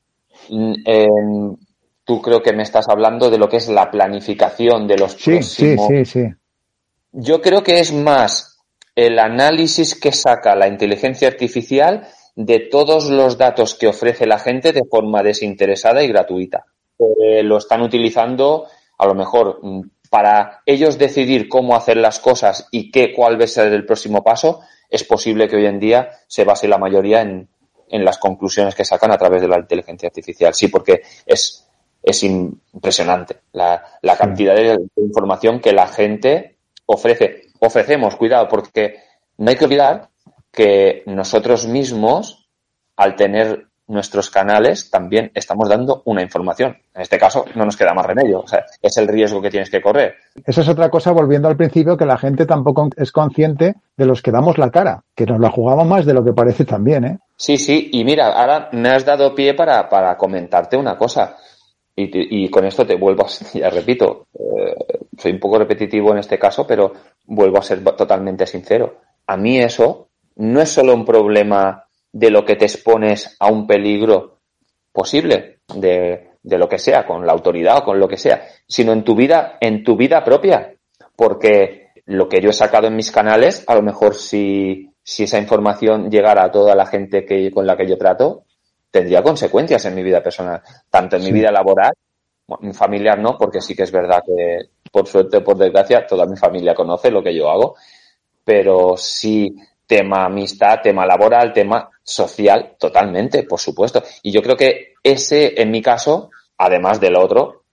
tú 2.03 2.21
creo 2.21 2.41
que 2.41 2.53
me 2.53 2.63
estás 2.63 2.87
hablando 2.89 3.29
de 3.29 3.37
lo 3.37 3.47
que 3.47 3.57
es 3.57 3.67
la 3.69 3.91
planificación 3.91 4.87
de 4.87 4.97
los 4.97 5.13
sí, 5.13 5.43
Sí, 5.43 5.75
sí, 5.77 6.05
sí. 6.05 6.23
Yo 7.11 7.41
creo 7.41 7.63
que 7.63 7.79
es 7.79 7.93
más 7.93 8.59
el 8.95 9.19
análisis 9.19 9.99
que 9.99 10.11
saca 10.11 10.55
la 10.55 10.67
inteligencia 10.67 11.27
artificial 11.27 12.07
de 12.37 12.59
todos 12.59 13.09
los 13.09 13.39
datos 13.39 13.73
que 13.73 13.87
ofrece 13.87 14.27
la 14.27 14.37
gente 14.37 14.71
de 14.71 14.83
forma 14.87 15.23
desinteresada 15.23 16.03
y 16.03 16.07
gratuita. 16.07 16.65
Eh, 16.99 17.41
lo 17.41 17.57
están 17.57 17.81
utilizando 17.81 18.67
a 18.99 19.07
lo 19.07 19.15
mejor 19.15 19.59
mm, 19.63 19.81
para 20.11 20.61
ellos 20.67 20.99
decidir 20.99 21.49
cómo 21.49 21.75
hacer 21.75 21.97
las 21.97 22.19
cosas 22.19 22.67
y 22.69 22.91
qué, 22.91 23.11
cuál 23.11 23.39
va 23.39 23.45
a 23.45 23.47
ser 23.47 23.73
el 23.73 23.87
próximo 23.87 24.23
paso. 24.23 24.61
Es 24.87 25.03
posible 25.03 25.47
que 25.47 25.55
hoy 25.55 25.65
en 25.65 25.79
día 25.79 26.11
se 26.27 26.43
base 26.43 26.67
la 26.67 26.77
mayoría 26.77 27.21
en, 27.21 27.49
en 27.89 28.05
las 28.05 28.19
conclusiones 28.19 28.75
que 28.75 28.85
sacan 28.85 29.11
a 29.11 29.17
través 29.17 29.41
de 29.41 29.47
la 29.47 29.57
inteligencia 29.57 30.07
artificial. 30.07 30.53
Sí, 30.53 30.67
porque 30.67 31.01
es, 31.25 31.67
es 32.03 32.21
impresionante 32.21 33.37
la, 33.53 33.83
la 34.03 34.15
cantidad 34.15 34.55
de 34.55 34.77
información 34.97 35.59
que 35.59 35.73
la 35.73 35.87
gente 35.87 36.59
ofrece. 36.85 37.47
Ofrecemos, 37.59 38.15
cuidado, 38.15 38.47
porque 38.47 38.97
no 39.37 39.49
hay 39.49 39.55
que 39.55 39.65
olvidar 39.65 40.09
que 40.57 41.03
nosotros 41.05 41.67
mismos, 41.67 42.49
al 42.95 43.15
tener 43.15 43.67
nuestros 43.85 44.31
canales, 44.31 44.89
también 44.89 45.29
estamos 45.35 45.69
dando 45.69 46.01
una 46.05 46.23
información. 46.23 46.77
En 46.95 47.03
este 47.03 47.19
caso, 47.19 47.45
no 47.53 47.63
nos 47.63 47.77
queda 47.77 47.93
más 47.93 48.07
remedio. 48.07 48.39
O 48.39 48.47
sea, 48.47 48.65
es 48.81 48.97
el 48.97 49.07
riesgo 49.07 49.39
que 49.39 49.51
tienes 49.51 49.69
que 49.69 49.83
correr. 49.83 50.15
Esa 50.43 50.61
es 50.61 50.67
otra 50.67 50.89
cosa, 50.89 51.11
volviendo 51.11 51.47
al 51.47 51.57
principio, 51.57 51.95
que 51.95 52.07
la 52.07 52.17
gente 52.17 52.47
tampoco 52.47 52.89
es 52.97 53.11
consciente 53.11 53.75
de 53.95 54.05
los 54.07 54.23
que 54.23 54.31
damos 54.31 54.57
la 54.57 54.71
cara, 54.71 55.03
que 55.13 55.27
nos 55.27 55.39
la 55.39 55.51
jugamos 55.51 55.85
más 55.85 56.07
de 56.07 56.15
lo 56.15 56.25
que 56.25 56.33
parece 56.33 56.65
también, 56.65 57.05
¿eh? 57.05 57.19
Sí, 57.35 57.59
sí, 57.59 57.91
y 57.93 58.03
mira, 58.03 58.33
ahora 58.33 58.69
me 58.71 58.89
has 58.89 59.05
dado 59.05 59.35
pie 59.35 59.53
para, 59.53 59.87
para 59.87 60.17
comentarte 60.17 60.75
una 60.75 60.97
cosa. 60.97 61.37
Y, 61.95 62.45
y, 62.45 62.49
con 62.49 62.65
esto 62.65 62.83
te 62.83 62.95
vuelvo 62.95 63.25
a, 63.25 63.27
ya 63.53 63.69
repito, 63.69 64.25
eh, 64.33 64.75
soy 65.15 65.33
un 65.33 65.39
poco 65.39 65.59
repetitivo 65.59 66.13
en 66.13 66.17
este 66.17 66.39
caso, 66.39 66.65
pero 66.65 66.93
vuelvo 67.27 67.59
a 67.59 67.61
ser 67.61 67.83
totalmente 67.83 68.47
sincero. 68.47 69.01
A 69.27 69.37
mí 69.37 69.59
eso 69.59 70.06
no 70.37 70.61
es 70.61 70.69
solo 70.69 70.93
un 70.93 71.05
problema 71.05 71.85
de 72.11 72.31
lo 72.31 72.45
que 72.45 72.55
te 72.55 72.65
expones 72.65 73.35
a 73.39 73.47
un 73.51 73.67
peligro 73.67 74.39
posible, 74.91 75.59
de, 75.75 76.31
de 76.41 76.57
lo 76.57 76.67
que 76.69 76.79
sea, 76.79 77.05
con 77.05 77.25
la 77.25 77.33
autoridad 77.33 77.79
o 77.79 77.83
con 77.83 77.99
lo 77.99 78.07
que 78.07 78.17
sea, 78.17 78.47
sino 78.67 78.93
en 78.93 79.03
tu 79.03 79.15
vida, 79.15 79.57
en 79.59 79.83
tu 79.83 79.95
vida 79.95 80.23
propia. 80.23 80.73
Porque 81.15 81.89
lo 82.05 82.29
que 82.29 82.41
yo 82.41 82.49
he 82.49 82.53
sacado 82.53 82.87
en 82.87 82.95
mis 82.95 83.11
canales, 83.11 83.63
a 83.67 83.75
lo 83.75 83.81
mejor 83.81 84.15
si, 84.15 84.93
si 85.03 85.23
esa 85.23 85.39
información 85.39 86.09
llegara 86.09 86.45
a 86.45 86.51
toda 86.51 86.75
la 86.75 86.85
gente 86.85 87.25
que, 87.25 87.51
con 87.51 87.67
la 87.67 87.75
que 87.75 87.87
yo 87.87 87.97
trato, 87.97 88.43
tendría 88.89 89.21
consecuencias 89.21 89.85
en 89.85 89.95
mi 89.95 90.03
vida 90.03 90.23
personal, 90.23 90.61
tanto 90.89 91.17
en 91.17 91.23
mi 91.23 91.31
vida 91.31 91.51
laboral, 91.51 91.93
mi 92.61 92.73
familiar 92.73 93.19
no, 93.19 93.37
porque 93.37 93.59
sí 93.59 93.75
que 93.75 93.83
es 93.83 93.91
verdad 93.91 94.23
que, 94.25 94.69
por 94.91 95.05
suerte 95.05 95.37
o 95.37 95.43
por 95.43 95.57
desgracia, 95.57 96.07
toda 96.07 96.25
mi 96.25 96.37
familia 96.37 96.73
conoce 96.73 97.11
lo 97.11 97.21
que 97.21 97.35
yo 97.35 97.49
hago, 97.49 97.75
pero 98.43 98.95
sí 98.95 99.53
tema 99.87 100.25
amistad, 100.25 100.81
tema 100.83 101.05
laboral, 101.05 101.53
tema 101.53 101.89
social, 102.03 102.75
totalmente, 102.77 103.43
por 103.43 103.59
supuesto. 103.59 104.03
Y 104.21 104.31
yo 104.31 104.41
creo 104.41 104.57
que 104.57 104.93
ese, 105.01 105.59
en 105.59 105.71
mi 105.71 105.81
caso, 105.81 106.29
además 106.57 106.99
del 106.99 107.15
otro, 107.15 107.63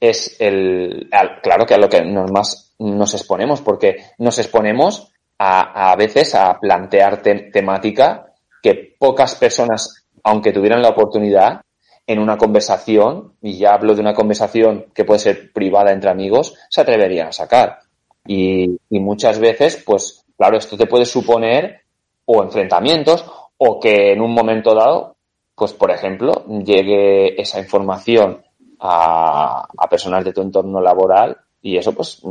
es 0.00 0.36
el, 0.38 1.10
claro 1.42 1.66
que 1.66 1.74
a 1.74 1.78
lo 1.78 1.88
que 1.88 2.02
nos 2.02 2.30
más 2.30 2.74
nos 2.78 3.14
exponemos, 3.14 3.62
porque 3.62 3.96
nos 4.18 4.38
exponemos 4.38 5.12
a, 5.38 5.90
a 5.90 5.96
veces 5.96 6.34
a 6.34 6.58
plantear 6.60 7.22
temática 7.22 8.26
que 8.62 8.94
pocas 8.98 9.34
personas, 9.34 10.06
aunque 10.22 10.52
tuvieran 10.52 10.82
la 10.82 10.90
oportunidad, 10.90 11.62
en 12.06 12.20
una 12.20 12.36
conversación, 12.36 13.32
y 13.42 13.58
ya 13.58 13.72
hablo 13.74 13.94
de 13.94 14.00
una 14.00 14.14
conversación 14.14 14.86
que 14.94 15.04
puede 15.04 15.18
ser 15.18 15.52
privada 15.52 15.92
entre 15.92 16.10
amigos, 16.10 16.54
se 16.70 16.80
atreverían 16.80 17.28
a 17.28 17.32
sacar. 17.32 17.80
Y, 18.26 18.78
y 18.90 19.00
muchas 19.00 19.40
veces, 19.40 19.82
pues, 19.84 20.24
Claro, 20.36 20.58
esto 20.58 20.76
te 20.76 20.86
puede 20.86 21.04
suponer 21.04 21.82
o 22.26 22.42
enfrentamientos 22.42 23.24
o 23.58 23.80
que 23.80 24.12
en 24.12 24.20
un 24.20 24.32
momento 24.32 24.74
dado, 24.74 25.16
pues 25.54 25.72
por 25.72 25.90
ejemplo, 25.90 26.44
llegue 26.46 27.40
esa 27.40 27.58
información 27.58 28.42
a, 28.80 29.66
a 29.76 29.88
personas 29.88 30.24
de 30.24 30.32
tu 30.32 30.42
entorno 30.42 30.80
laboral 30.80 31.38
y 31.62 31.76
eso 31.76 31.92
pues 31.92 32.22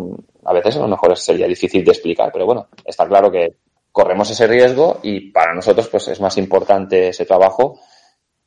a 0.43 0.53
veces 0.53 0.77
a 0.77 0.81
lo 0.81 0.87
mejor 0.87 1.17
sería 1.17 1.47
difícil 1.47 1.83
de 1.83 1.91
explicar, 1.91 2.29
pero 2.31 2.45
bueno, 2.45 2.67
está 2.85 3.07
claro 3.07 3.31
que 3.31 3.55
corremos 3.91 4.29
ese 4.29 4.45
riesgo 4.45 4.99
y 5.03 5.31
para 5.31 5.53
nosotros 5.53 5.87
pues 5.87 6.07
es 6.09 6.21
más 6.21 6.37
importante 6.37 7.09
ese 7.09 7.25
trabajo 7.25 7.79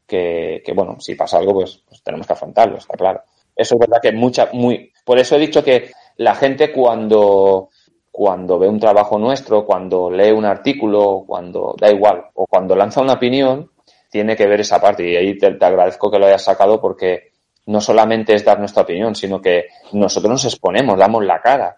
que, 0.07 0.63
que 0.65 0.73
bueno, 0.73 0.97
si 1.01 1.15
pasa 1.15 1.39
algo 1.39 1.55
pues, 1.55 1.83
pues 1.89 2.03
tenemos 2.03 2.27
que 2.27 2.33
afrontarlo, 2.33 2.79
está 2.79 2.97
claro. 2.97 3.23
Eso 3.57 3.75
es 3.75 3.81
verdad 3.81 3.99
que 4.01 4.13
mucha, 4.13 4.51
muy, 4.53 4.93
por 5.05 5.19
eso 5.19 5.35
he 5.35 5.41
dicho 5.41 5.65
que 5.65 5.91
la 6.17 6.35
gente 6.35 6.73
cuando 6.73 7.71
cuando 8.19 8.59
ve 8.59 8.69
un 8.69 8.81
trabajo 8.81 9.17
nuestro, 9.17 9.65
cuando 9.65 10.11
lee 10.11 10.33
un 10.33 10.45
artículo, 10.45 11.23
cuando 11.25 11.77
da 11.79 11.89
igual, 11.89 12.25
o 12.35 12.49
cuando 12.49 12.75
lanza 12.75 13.01
una 13.01 13.13
opinión, 13.13 13.71
tiene 14.11 14.35
que 14.35 14.49
ver 14.49 14.59
esa 14.59 14.81
parte. 14.81 15.09
Y 15.09 15.15
ahí 15.15 15.39
te, 15.39 15.47
agradezco 15.47 16.11
que 16.11 16.19
lo 16.19 16.27
hayas 16.27 16.43
sacado 16.43 16.81
porque 16.81 17.31
no 17.67 17.81
solamente 17.81 18.35
es 18.35 18.45
dar 18.45 18.59
nuestra 18.59 18.83
opinión, 18.83 19.15
sino 19.15 19.41
que 19.41 19.67
nosotros 19.93 20.33
nos 20.33 20.45
exponemos, 20.47 20.99
damos 20.99 21.25
la 21.25 21.41
cara. 21.41 21.77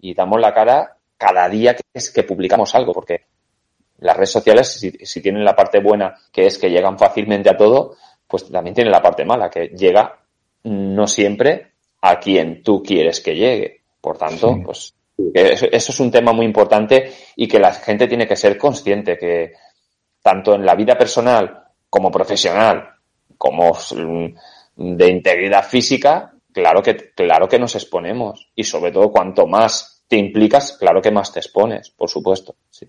Y 0.00 0.12
damos 0.12 0.40
la 0.40 0.52
cara 0.52 0.96
cada 1.16 1.48
día 1.48 1.76
que, 1.76 1.84
es 1.94 2.10
que 2.10 2.24
publicamos 2.24 2.74
algo, 2.74 2.92
porque 2.92 3.26
las 3.98 4.16
redes 4.16 4.32
sociales, 4.32 4.66
si, 4.66 4.90
si 4.90 5.22
tienen 5.22 5.44
la 5.44 5.54
parte 5.54 5.78
buena, 5.78 6.16
que 6.32 6.46
es 6.46 6.58
que 6.58 6.68
llegan 6.68 6.98
fácilmente 6.98 7.48
a 7.48 7.56
todo, 7.56 7.94
pues 8.26 8.50
también 8.50 8.74
tienen 8.74 8.90
la 8.90 9.02
parte 9.02 9.24
mala, 9.24 9.48
que 9.48 9.68
llega 9.68 10.18
no 10.64 11.06
siempre 11.06 11.74
a 12.00 12.18
quien 12.18 12.64
tú 12.64 12.82
quieres 12.82 13.20
que 13.20 13.36
llegue. 13.36 13.82
Por 14.00 14.18
tanto, 14.18 14.52
sí. 14.52 14.62
pues 14.64 14.95
eso 15.34 15.66
es 15.70 16.00
un 16.00 16.10
tema 16.10 16.32
muy 16.32 16.44
importante 16.44 17.12
y 17.36 17.48
que 17.48 17.58
la 17.58 17.72
gente 17.72 18.06
tiene 18.06 18.26
que 18.26 18.36
ser 18.36 18.58
consciente 18.58 19.16
que 19.16 19.52
tanto 20.22 20.54
en 20.54 20.66
la 20.66 20.74
vida 20.74 20.98
personal 20.98 21.64
como 21.88 22.10
profesional, 22.10 22.90
como 23.38 23.76
de 24.76 25.10
integridad 25.10 25.64
física, 25.64 26.34
claro 26.52 26.82
que, 26.82 27.12
claro 27.14 27.48
que 27.48 27.58
nos 27.58 27.74
exponemos. 27.74 28.50
Y 28.54 28.64
sobre 28.64 28.92
todo, 28.92 29.10
cuanto 29.10 29.46
más 29.46 30.04
te 30.08 30.16
implicas, 30.16 30.76
claro 30.78 31.00
que 31.00 31.10
más 31.10 31.32
te 31.32 31.40
expones, 31.40 31.90
por 31.90 32.08
supuesto. 32.08 32.56
Sí. 32.70 32.86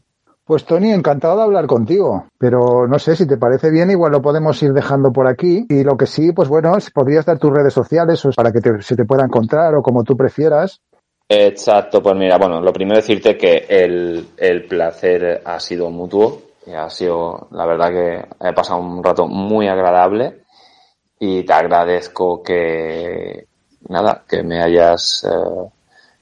Pues 0.48 0.64
Tony, 0.64 0.94
encantado 0.94 1.36
de 1.36 1.44
hablar 1.44 1.68
contigo, 1.68 2.28
pero 2.38 2.88
no 2.88 2.98
sé 3.00 3.18
si 3.18 3.28
te 3.28 3.36
parece 3.36 3.70
bien, 3.70 3.92
igual 3.92 4.14
lo 4.14 4.22
podemos 4.22 4.64
ir 4.64 4.72
dejando 4.72 5.12
por 5.12 5.28
aquí 5.28 5.66
y 5.68 5.84
lo 5.84 5.98
que 5.98 6.06
sí, 6.06 6.32
pues 6.32 6.48
bueno, 6.48 6.72
podrías 6.94 7.26
dar 7.26 7.38
tus 7.38 7.52
redes 7.52 7.74
sociales 7.74 8.26
para 8.34 8.54
que 8.54 8.62
te, 8.62 8.82
se 8.82 8.96
te 8.96 9.04
pueda 9.04 9.26
encontrar 9.26 9.76
o 9.76 9.82
como 9.82 10.06
tú 10.06 10.16
prefieras. 10.16 10.80
Exacto, 11.30 12.02
pues 12.02 12.16
mira, 12.16 12.38
bueno, 12.38 12.62
lo 12.62 12.72
primero 12.72 12.98
decirte 12.98 13.38
que 13.38 13.66
el, 13.68 14.30
el 14.38 14.66
placer 14.66 15.42
ha 15.44 15.60
sido 15.60 15.90
mutuo, 15.90 16.48
y 16.68 16.74
ha 16.74 16.90
sido, 16.90 17.48
la 17.52 17.66
verdad 17.66 17.90
que 17.90 18.48
he 18.48 18.54
pasado 18.54 18.82
un 18.82 19.02
rato 19.02 19.26
muy 19.26 19.70
agradable 19.70 20.44
y 21.18 21.44
te 21.44 21.54
agradezco 21.54 22.44
que, 22.44 23.48
nada, 23.88 24.26
que 24.28 24.44
me 24.44 24.62
hayas, 24.62 25.26
eh, 25.26 25.70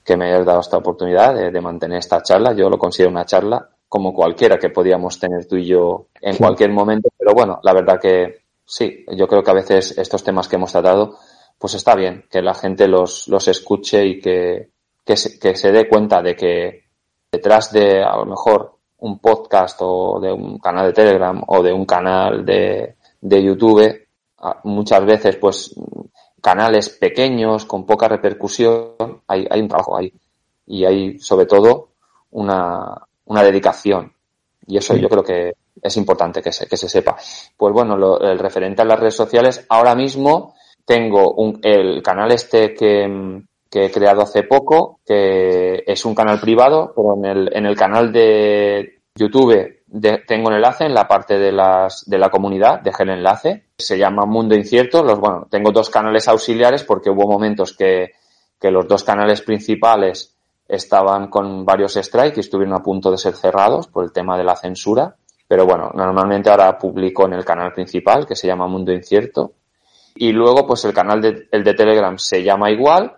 que 0.04 0.16
me 0.16 0.28
hayas 0.28 0.46
dado 0.46 0.60
esta 0.60 0.78
oportunidad 0.78 1.34
de, 1.34 1.50
de, 1.50 1.62
mantener 1.62 1.98
esta 1.98 2.22
charla. 2.22 2.54
Yo 2.54 2.70
lo 2.70 2.78
considero 2.78 3.10
una 3.10 3.26
charla 3.26 3.68
como 3.90 4.14
cualquiera 4.14 4.58
que 4.58 4.70
podíamos 4.70 5.20
tener 5.20 5.48
tú 5.48 5.56
y 5.56 5.66
yo 5.66 6.08
en 6.22 6.34
sí. 6.34 6.40
cualquier 6.40 6.70
momento, 6.70 7.10
pero 7.18 7.34
bueno, 7.34 7.60
la 7.64 7.74
verdad 7.74 8.00
que 8.00 8.44
sí, 8.64 9.04
yo 9.18 9.28
creo 9.28 9.44
que 9.44 9.52
a 9.52 9.56
veces 9.56 9.98
estos 9.98 10.24
temas 10.24 10.48
que 10.48 10.58
hemos 10.58 10.72
tratado, 10.72 11.18
pues 11.58 11.74
está 11.74 11.96
bien 11.96 12.26
que 12.30 12.44
la 12.44 12.54
gente 12.54 12.88
los, 12.88 13.28
los 13.28 13.48
escuche 13.48 14.06
y 14.06 14.20
que, 14.20 14.70
que 15.06 15.16
se, 15.16 15.40
que 15.40 15.56
se 15.56 15.72
dé 15.72 15.88
cuenta 15.88 16.22
de 16.22 16.36
que 16.36 16.86
detrás 17.32 17.72
de 17.72 18.04
a 18.04 18.16
lo 18.18 18.26
mejor 18.26 18.78
un 19.00 19.20
podcast 19.20 19.78
o 19.82 20.20
de 20.20 20.32
un 20.32 20.58
canal 20.58 20.88
de 20.88 20.94
Telegram 20.94 21.42
o 21.48 21.62
de 21.62 21.72
un 21.72 21.86
canal 21.86 22.46
de, 22.46 22.96
de 23.22 23.44
YouTube, 23.44 24.08
muchas 24.64 25.06
veces 25.06 25.36
pues 25.38 25.76
canales 26.42 26.90
pequeños 26.90 27.66
con 27.66 27.86
poca 27.86 28.08
repercusión, 28.08 29.22
hay, 29.28 29.48
hay 29.50 29.62
un 29.62 29.68
trabajo 29.68 29.98
ahí 29.98 30.12
y 30.68 30.86
hay 30.86 31.20
sobre 31.20 31.46
todo 31.46 31.90
una, 32.32 32.96
una 33.26 33.44
dedicación 33.44 34.14
y 34.68 34.78
eso 34.78 34.96
sí. 34.96 35.02
yo 35.02 35.10
creo 35.10 35.24
que 35.24 35.54
es 35.82 35.98
importante 35.98 36.42
que 36.42 36.52
se, 36.52 36.68
que 36.68 36.78
se 36.78 36.90
sepa. 36.90 37.16
Pues 37.58 37.74
bueno, 37.74 37.98
lo, 37.98 38.20
el 38.20 38.40
referente 38.40 38.82
a 38.82 38.86
las 38.86 39.00
redes 39.00 39.16
sociales, 39.16 39.66
ahora 39.70 39.94
mismo 39.94 40.56
tengo 40.86 41.34
un, 41.34 41.60
el 41.64 42.02
canal 42.02 42.32
este 42.32 42.74
que, 42.74 43.44
que 43.76 43.84
he 43.84 43.92
creado 43.92 44.22
hace 44.22 44.44
poco, 44.44 45.02
que 45.06 45.84
es 45.86 46.06
un 46.06 46.16
canal 46.16 46.40
privado, 46.40 46.94
pero 46.96 47.18
en 47.18 47.26
el, 47.26 47.58
en 47.58 47.66
el 47.66 47.76
canal 47.76 48.10
de 48.14 49.02
YouTube 49.14 49.82
tengo 50.26 50.48
un 50.48 50.54
enlace 50.54 50.86
en 50.86 50.94
la 50.94 51.10
parte 51.10 51.38
de 51.38 51.52
las 51.52 52.10
de 52.10 52.18
la 52.18 52.30
comunidad, 52.30 52.80
dejé 52.80 53.04
el 53.04 53.10
enlace, 53.10 53.66
se 53.78 53.98
llama 53.98 54.26
Mundo 54.26 54.56
Incierto, 54.56 55.04
los 55.04 55.20
bueno, 55.20 55.48
tengo 55.52 55.74
dos 55.74 55.90
canales 55.90 56.30
auxiliares 56.30 56.86
porque 56.86 57.10
hubo 57.10 57.30
momentos 57.30 57.76
que, 57.76 58.14
que 58.58 58.72
los 58.72 58.88
dos 58.88 59.04
canales 59.04 59.42
principales 59.42 60.38
estaban 60.70 61.28
con 61.28 61.66
varios 61.66 61.96
strikes 61.96 62.38
y 62.38 62.40
estuvieron 62.40 62.76
a 62.76 62.82
punto 62.82 63.12
de 63.12 63.18
ser 63.18 63.34
cerrados 63.34 63.88
por 63.88 64.06
el 64.06 64.14
tema 64.14 64.38
de 64.38 64.46
la 64.46 64.56
censura, 64.56 65.18
pero 65.50 65.66
bueno, 65.66 65.92
normalmente 65.94 66.50
ahora 66.50 66.78
publico 66.78 67.26
en 67.26 67.34
el 67.34 67.44
canal 67.44 67.74
principal 67.74 68.26
que 68.26 68.38
se 68.38 68.48
llama 68.48 68.68
Mundo 68.68 68.94
Incierto. 68.94 69.52
Y 70.18 70.32
luego 70.32 70.66
pues 70.66 70.86
el 70.86 70.94
canal 70.94 71.20
de, 71.20 71.50
el 71.52 71.62
de 71.62 71.74
Telegram 71.74 72.18
se 72.18 72.42
llama 72.42 72.72
igual 72.72 73.18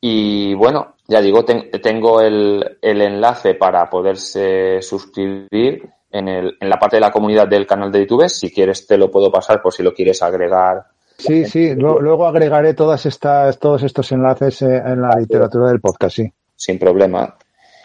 y 0.00 0.54
bueno, 0.54 0.94
ya 1.06 1.20
digo, 1.20 1.44
ten, 1.44 1.70
tengo 1.82 2.20
el, 2.20 2.78
el, 2.80 3.02
enlace 3.02 3.54
para 3.54 3.90
poderse 3.90 4.80
suscribir 4.80 5.90
en, 6.10 6.28
el, 6.28 6.56
en 6.58 6.70
la 6.70 6.78
parte 6.78 6.96
de 6.96 7.00
la 7.00 7.10
comunidad 7.10 7.48
del 7.48 7.66
canal 7.66 7.92
de 7.92 8.00
YouTube. 8.00 8.28
Si 8.28 8.50
quieres, 8.50 8.86
te 8.86 8.96
lo 8.96 9.10
puedo 9.10 9.30
pasar 9.30 9.60
por 9.60 9.74
si 9.74 9.82
lo 9.82 9.92
quieres 9.92 10.22
agregar. 10.22 10.84
Sí, 11.18 11.44
sí, 11.44 11.74
luego, 11.74 12.00
luego 12.00 12.26
agregaré 12.26 12.72
todas 12.72 13.04
estas, 13.04 13.58
todos 13.58 13.82
estos 13.82 14.10
enlaces 14.12 14.62
eh, 14.62 14.82
en 14.86 15.02
la 15.02 15.14
literatura 15.18 15.68
del 15.68 15.80
podcast, 15.80 16.16
sí. 16.16 16.32
Sin 16.56 16.78
problema. 16.78 17.36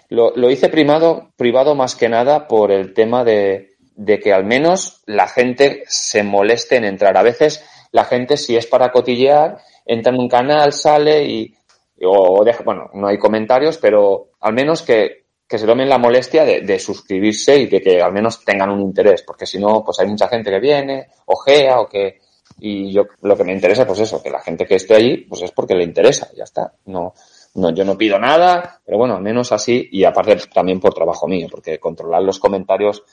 Lo, 0.10 0.34
lo 0.36 0.50
hice 0.50 0.70
primado, 0.70 1.32
privado 1.36 1.76
más 1.76 1.96
que 1.96 2.08
nada 2.08 2.48
por 2.48 2.72
el 2.72 2.94
tema 2.94 3.26
de, 3.26 3.76
de 3.96 4.20
que 4.20 4.32
al 4.32 4.46
menos 4.46 5.02
la 5.06 5.28
gente 5.28 5.84
se 5.88 6.24
moleste 6.24 6.78
en 6.78 6.86
entrar. 6.86 7.18
A 7.18 7.24
veces 7.24 7.66
la 7.92 8.06
gente, 8.06 8.38
si 8.38 8.56
es 8.56 8.68
para 8.68 8.92
cotillear, 8.92 9.58
entra 9.86 10.14
en 10.14 10.20
un 10.20 10.30
canal, 10.30 10.72
sale 10.72 11.26
y, 11.26 11.56
o 12.04 12.46
bueno, 12.64 12.90
no 12.94 13.08
hay 13.08 13.18
comentarios, 13.18 13.78
pero 13.78 14.32
al 14.42 14.54
menos 14.54 14.82
que 14.82 15.26
que 15.48 15.60
se 15.60 15.68
tomen 15.68 15.90
la 15.90 16.00
molestia 16.00 16.44
de, 16.44 16.80
suscribirse 16.80 17.58
y 17.58 17.68
de 17.68 17.82
que 17.82 18.02
al 18.02 18.12
menos 18.12 18.44
tengan 18.44 18.72
un 18.72 18.82
interés, 18.82 19.22
porque 19.22 19.46
si 19.46 19.60
no, 19.60 19.84
pues 19.84 20.00
hay 20.00 20.08
mucha 20.08 20.28
gente 20.28 20.50
que 20.50 20.60
viene, 20.60 21.08
ojea 21.26 21.80
o 21.80 21.88
que, 21.88 22.20
y 22.60 22.92
yo 22.92 23.04
lo 23.22 23.38
que 23.38 23.44
me 23.44 23.54
interesa, 23.54 23.86
pues 23.86 24.00
eso, 24.00 24.24
que 24.24 24.32
la 24.32 24.40
gente 24.40 24.66
que 24.66 24.76
esté 24.76 24.96
allí, 24.96 25.18
pues 25.18 25.44
es 25.44 25.52
porque 25.52 25.76
le 25.76 25.84
interesa, 25.84 26.30
ya 26.36 26.46
está. 26.46 26.74
No, 26.86 27.14
no, 27.56 27.70
yo 27.72 27.86
no 27.86 27.96
pido 27.96 28.18
nada, 28.18 28.82
pero 28.84 28.98
bueno, 28.98 29.16
al 29.16 29.22
menos 29.22 29.52
así, 29.52 29.88
y 29.92 30.04
aparte 30.04 30.38
también 30.52 30.80
por 30.80 30.96
trabajo 30.96 31.28
mío, 31.28 31.48
porque 31.50 31.80
controlar 31.80 32.24
los 32.24 32.40
comentarios, 32.40 33.04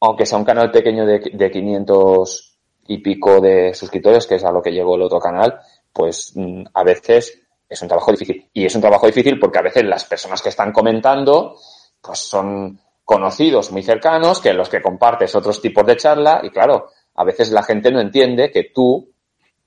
aunque 0.00 0.26
sea 0.26 0.38
un 0.38 0.44
canal 0.44 0.70
pequeño 0.70 1.04
de, 1.04 1.30
de 1.32 1.50
500 1.50 2.56
y 2.86 2.98
pico 2.98 3.40
de 3.40 3.74
suscriptores, 3.74 4.26
que 4.28 4.36
es 4.36 4.44
a 4.44 4.52
lo 4.52 4.62
que 4.62 4.70
llegó 4.70 4.94
el 4.94 5.02
otro 5.02 5.18
canal, 5.18 5.58
pues 5.92 6.32
mm, 6.36 6.64
a 6.72 6.84
veces 6.84 7.43
es 7.74 7.82
un 7.82 7.88
trabajo 7.88 8.10
difícil. 8.10 8.48
Y 8.52 8.64
es 8.64 8.74
un 8.74 8.80
trabajo 8.80 9.06
difícil 9.06 9.38
porque 9.38 9.58
a 9.58 9.62
veces 9.62 9.84
las 9.84 10.04
personas 10.04 10.42
que 10.42 10.48
están 10.48 10.72
comentando, 10.72 11.56
pues 12.00 12.18
son 12.18 12.80
conocidos 13.04 13.70
muy 13.70 13.82
cercanos, 13.82 14.40
que 14.40 14.54
los 14.54 14.68
que 14.68 14.82
compartes 14.82 15.34
otros 15.34 15.60
tipos 15.60 15.86
de 15.86 15.96
charla, 15.96 16.40
y 16.42 16.50
claro, 16.50 16.88
a 17.14 17.24
veces 17.24 17.50
la 17.50 17.62
gente 17.62 17.90
no 17.90 18.00
entiende 18.00 18.50
que 18.50 18.70
tú 18.74 19.10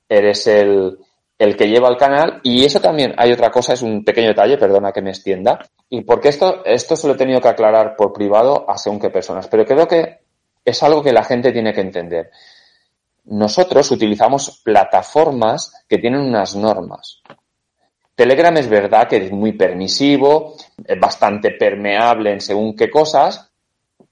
eres 0.10 0.48
el, 0.48 0.98
el 1.38 1.56
que 1.56 1.70
lleva 1.70 1.90
el 1.90 1.98
canal. 1.98 2.40
Y 2.44 2.66
eso 2.66 2.80
también, 2.80 3.14
hay 3.18 3.32
otra 3.32 3.52
cosa, 3.52 3.74
es 3.74 3.82
un 3.82 4.04
pequeño 4.04 4.30
detalle, 4.30 4.58
perdona 4.58 4.92
que 4.92 5.02
me 5.02 5.12
extienda. 5.12 5.60
Y 5.90 6.02
porque 6.02 6.30
esto, 6.30 6.64
esto 6.66 6.96
se 6.96 7.08
lo 7.08 7.14
he 7.14 7.18
tenido 7.18 7.42
que 7.42 7.48
aclarar 7.48 7.96
por 7.96 8.14
privado 8.14 8.70
a 8.70 8.78
según 8.78 9.00
qué 9.00 9.10
personas, 9.10 9.48
pero 9.48 9.66
creo 9.66 9.88
que 9.88 10.20
es 10.66 10.84
algo 10.84 11.02
que 11.02 11.14
la 11.14 11.24
gente 11.24 11.52
tiene 11.52 11.74
que 11.74 11.82
entender. 11.82 12.32
Nosotros 13.26 13.92
utilizamos 13.92 14.62
plataformas 14.64 15.86
que 15.88 15.98
tienen 15.98 16.22
unas 16.22 16.56
normas. 16.56 17.22
Telegram 18.18 18.58
es 18.58 18.68
verdad 18.68 19.08
que 19.08 19.18
es 19.18 19.32
muy 19.32 19.52
permisivo, 19.52 20.56
es 20.84 21.00
bastante 21.00 21.52
permeable 21.52 22.34
en 22.34 22.42
según 22.42 22.76
qué 22.76 22.90
cosas, 22.90 23.52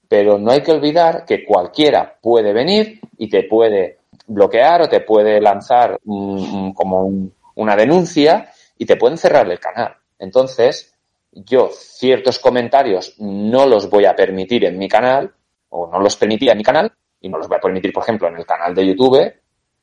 pero 0.06 0.38
no 0.38 0.52
hay 0.52 0.62
que 0.62 0.70
olvidar 0.70 1.24
que 1.24 1.44
cualquiera 1.44 2.16
puede 2.22 2.52
venir 2.52 3.00
y 3.18 3.28
te 3.28 3.42
puede 3.42 3.98
bloquear 4.28 4.82
o 4.82 4.88
te 4.88 5.00
puede 5.00 5.40
lanzar 5.40 5.98
como 6.04 7.30
una 7.56 7.74
denuncia 7.74 8.48
y 8.78 8.86
te 8.86 8.94
pueden 8.94 9.18
cerrar 9.18 9.50
el 9.50 9.58
canal. 9.58 9.96
Entonces, 10.20 10.94
yo 11.32 11.70
ciertos 11.72 12.38
comentarios 12.38 13.16
no 13.18 13.66
los 13.66 13.90
voy 13.90 14.04
a 14.04 14.14
permitir 14.14 14.66
en 14.66 14.78
mi 14.78 14.88
canal 14.88 15.32
o 15.70 15.88
no 15.88 15.98
los 15.98 16.14
permitía 16.14 16.52
en 16.52 16.58
mi 16.58 16.64
canal 16.64 16.92
y 17.20 17.28
no 17.28 17.38
los 17.38 17.48
voy 17.48 17.56
a 17.56 17.60
permitir, 17.60 17.92
por 17.92 18.04
ejemplo, 18.04 18.28
en 18.28 18.36
el 18.36 18.46
canal 18.46 18.72
de 18.72 18.86
YouTube 18.86 19.34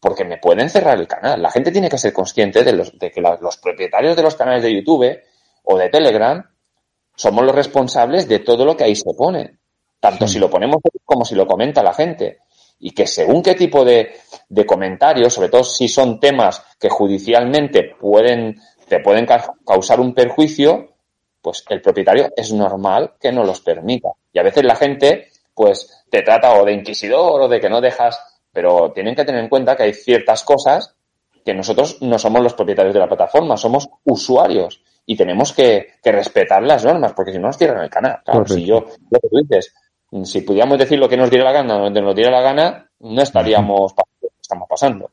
porque 0.03 0.25
me 0.25 0.37
pueden 0.37 0.69
cerrar 0.69 0.99
el 0.99 1.07
canal. 1.07 1.41
La 1.41 1.49
gente 1.49 1.71
tiene 1.71 1.87
que 1.87 1.97
ser 1.97 2.11
consciente 2.11 2.61
de, 2.65 2.73
los, 2.73 2.99
de 2.99 3.09
que 3.09 3.21
los 3.21 3.55
propietarios 3.55 4.17
de 4.17 4.21
los 4.21 4.35
canales 4.35 4.61
de 4.61 4.75
YouTube 4.75 5.17
o 5.63 5.77
de 5.77 5.87
Telegram 5.87 6.45
somos 7.15 7.45
los 7.45 7.55
responsables 7.55 8.27
de 8.27 8.39
todo 8.39 8.65
lo 8.65 8.75
que 8.75 8.83
ahí 8.83 8.97
se 8.97 9.13
pone, 9.17 9.59
tanto 10.01 10.27
si 10.27 10.39
lo 10.39 10.49
ponemos 10.49 10.81
como 11.05 11.23
si 11.23 11.35
lo 11.35 11.47
comenta 11.47 11.81
la 11.81 11.93
gente 11.93 12.39
y 12.79 12.91
que 12.91 13.07
según 13.07 13.41
qué 13.41 13.55
tipo 13.55 13.85
de, 13.85 14.13
de 14.49 14.65
comentarios, 14.65 15.33
sobre 15.33 15.47
todo 15.47 15.63
si 15.63 15.87
son 15.87 16.19
temas 16.19 16.61
que 16.77 16.89
judicialmente 16.89 17.95
pueden, 17.97 18.59
te 18.89 18.99
pueden 18.99 19.25
causar 19.65 20.01
un 20.01 20.13
perjuicio, 20.13 20.95
pues 21.41 21.63
el 21.69 21.81
propietario 21.81 22.29
es 22.35 22.51
normal 22.51 23.13
que 23.21 23.31
no 23.31 23.45
los 23.45 23.61
permita. 23.61 24.09
Y 24.33 24.39
a 24.39 24.43
veces 24.43 24.65
la 24.65 24.75
gente, 24.75 25.29
pues, 25.53 26.03
te 26.09 26.23
trata 26.23 26.59
o 26.59 26.65
de 26.65 26.73
inquisidor 26.73 27.43
o 27.43 27.47
de 27.47 27.61
que 27.61 27.69
no 27.69 27.79
dejas, 27.79 28.32
pero 28.53 28.91
tienen 28.93 29.15
que 29.15 29.25
tener 29.25 29.41
en 29.43 29.49
cuenta 29.49 29.75
que 29.75 29.83
hay 29.83 29.93
ciertas 29.93 30.43
cosas 30.43 30.95
que 31.43 31.53
nosotros 31.53 32.01
no 32.01 32.17
somos 32.17 32.41
los 32.41 32.53
propietarios 32.53 32.93
de 32.93 32.99
la 33.01 33.07
plataforma, 33.07 33.57
somos 33.57 33.89
usuarios 34.05 34.81
y 35.05 35.17
tenemos 35.17 35.51
que, 35.51 35.95
que 36.01 36.11
respetar 36.11 36.63
las 36.63 36.85
normas, 36.85 37.13
porque 37.13 37.33
si 37.33 37.39
no 37.39 37.47
nos 37.47 37.57
cierran 37.57 37.83
el 37.83 37.89
canal. 37.89 38.19
Claro, 38.23 38.45
si 38.45 38.63
yo, 38.63 38.85
lo 39.09 39.19
que 39.19 39.27
tú 39.27 39.37
dices, 39.37 39.73
si 40.23 40.41
pudiéramos 40.41 40.77
decir 40.77 40.97
lo 40.99 41.09
que 41.09 41.17
nos 41.17 41.29
diera 41.29 41.45
la 41.45 41.51
gana, 41.51 41.77
donde 41.77 42.01
nos 42.01 42.15
diera 42.15 42.31
la 42.31 42.41
gana, 42.41 42.89
no 42.99 43.21
estaríamos 43.21 43.93
pasando 43.93 44.17
lo 44.21 44.29
que 44.29 44.41
estamos 44.41 44.69
pasando. 44.69 45.11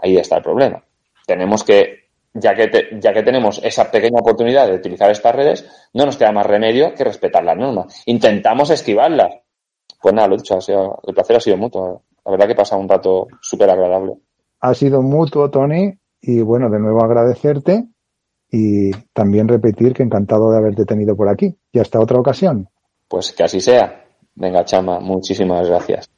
Ahí 0.00 0.16
está 0.16 0.38
el 0.38 0.42
problema. 0.42 0.82
Tenemos 1.26 1.62
que, 1.62 2.08
ya 2.32 2.54
que, 2.54 2.88
ya 2.98 3.12
que 3.12 3.22
tenemos 3.22 3.60
esa 3.62 3.90
pequeña 3.90 4.20
oportunidad 4.20 4.66
de 4.66 4.74
utilizar 4.74 5.10
estas 5.10 5.34
redes, 5.34 5.88
no 5.92 6.06
nos 6.06 6.16
queda 6.16 6.32
más 6.32 6.46
remedio 6.46 6.94
que 6.94 7.04
respetar 7.04 7.44
las 7.44 7.56
normas. 7.56 8.02
Intentamos 8.06 8.70
esquivarlas. 8.70 9.34
Pues 10.00 10.14
nada, 10.14 10.28
lo 10.28 10.34
he 10.34 10.38
dicho, 10.38 10.58
el 11.06 11.14
placer 11.14 11.36
ha 11.36 11.40
sido 11.40 11.56
mutuo. 11.56 12.02
La 12.28 12.32
verdad 12.32 12.44
que 12.44 12.52
he 12.52 12.56
pasado 12.56 12.82
un 12.82 12.90
rato 12.90 13.26
súper 13.40 13.70
agradable. 13.70 14.18
Ha 14.60 14.74
sido 14.74 15.00
mutuo, 15.00 15.48
Tony, 15.48 15.94
y 16.20 16.42
bueno, 16.42 16.68
de 16.68 16.78
nuevo 16.78 17.02
agradecerte 17.02 17.86
y 18.50 18.90
también 19.14 19.48
repetir 19.48 19.94
que 19.94 20.02
encantado 20.02 20.50
de 20.50 20.58
haberte 20.58 20.84
tenido 20.84 21.16
por 21.16 21.30
aquí. 21.30 21.56
Y 21.72 21.78
hasta 21.78 21.98
otra 21.98 22.20
ocasión. 22.20 22.68
Pues 23.08 23.32
que 23.32 23.44
así 23.44 23.62
sea. 23.62 24.04
Venga, 24.34 24.62
Chama, 24.66 25.00
muchísimas 25.00 25.66
gracias. 25.68 26.10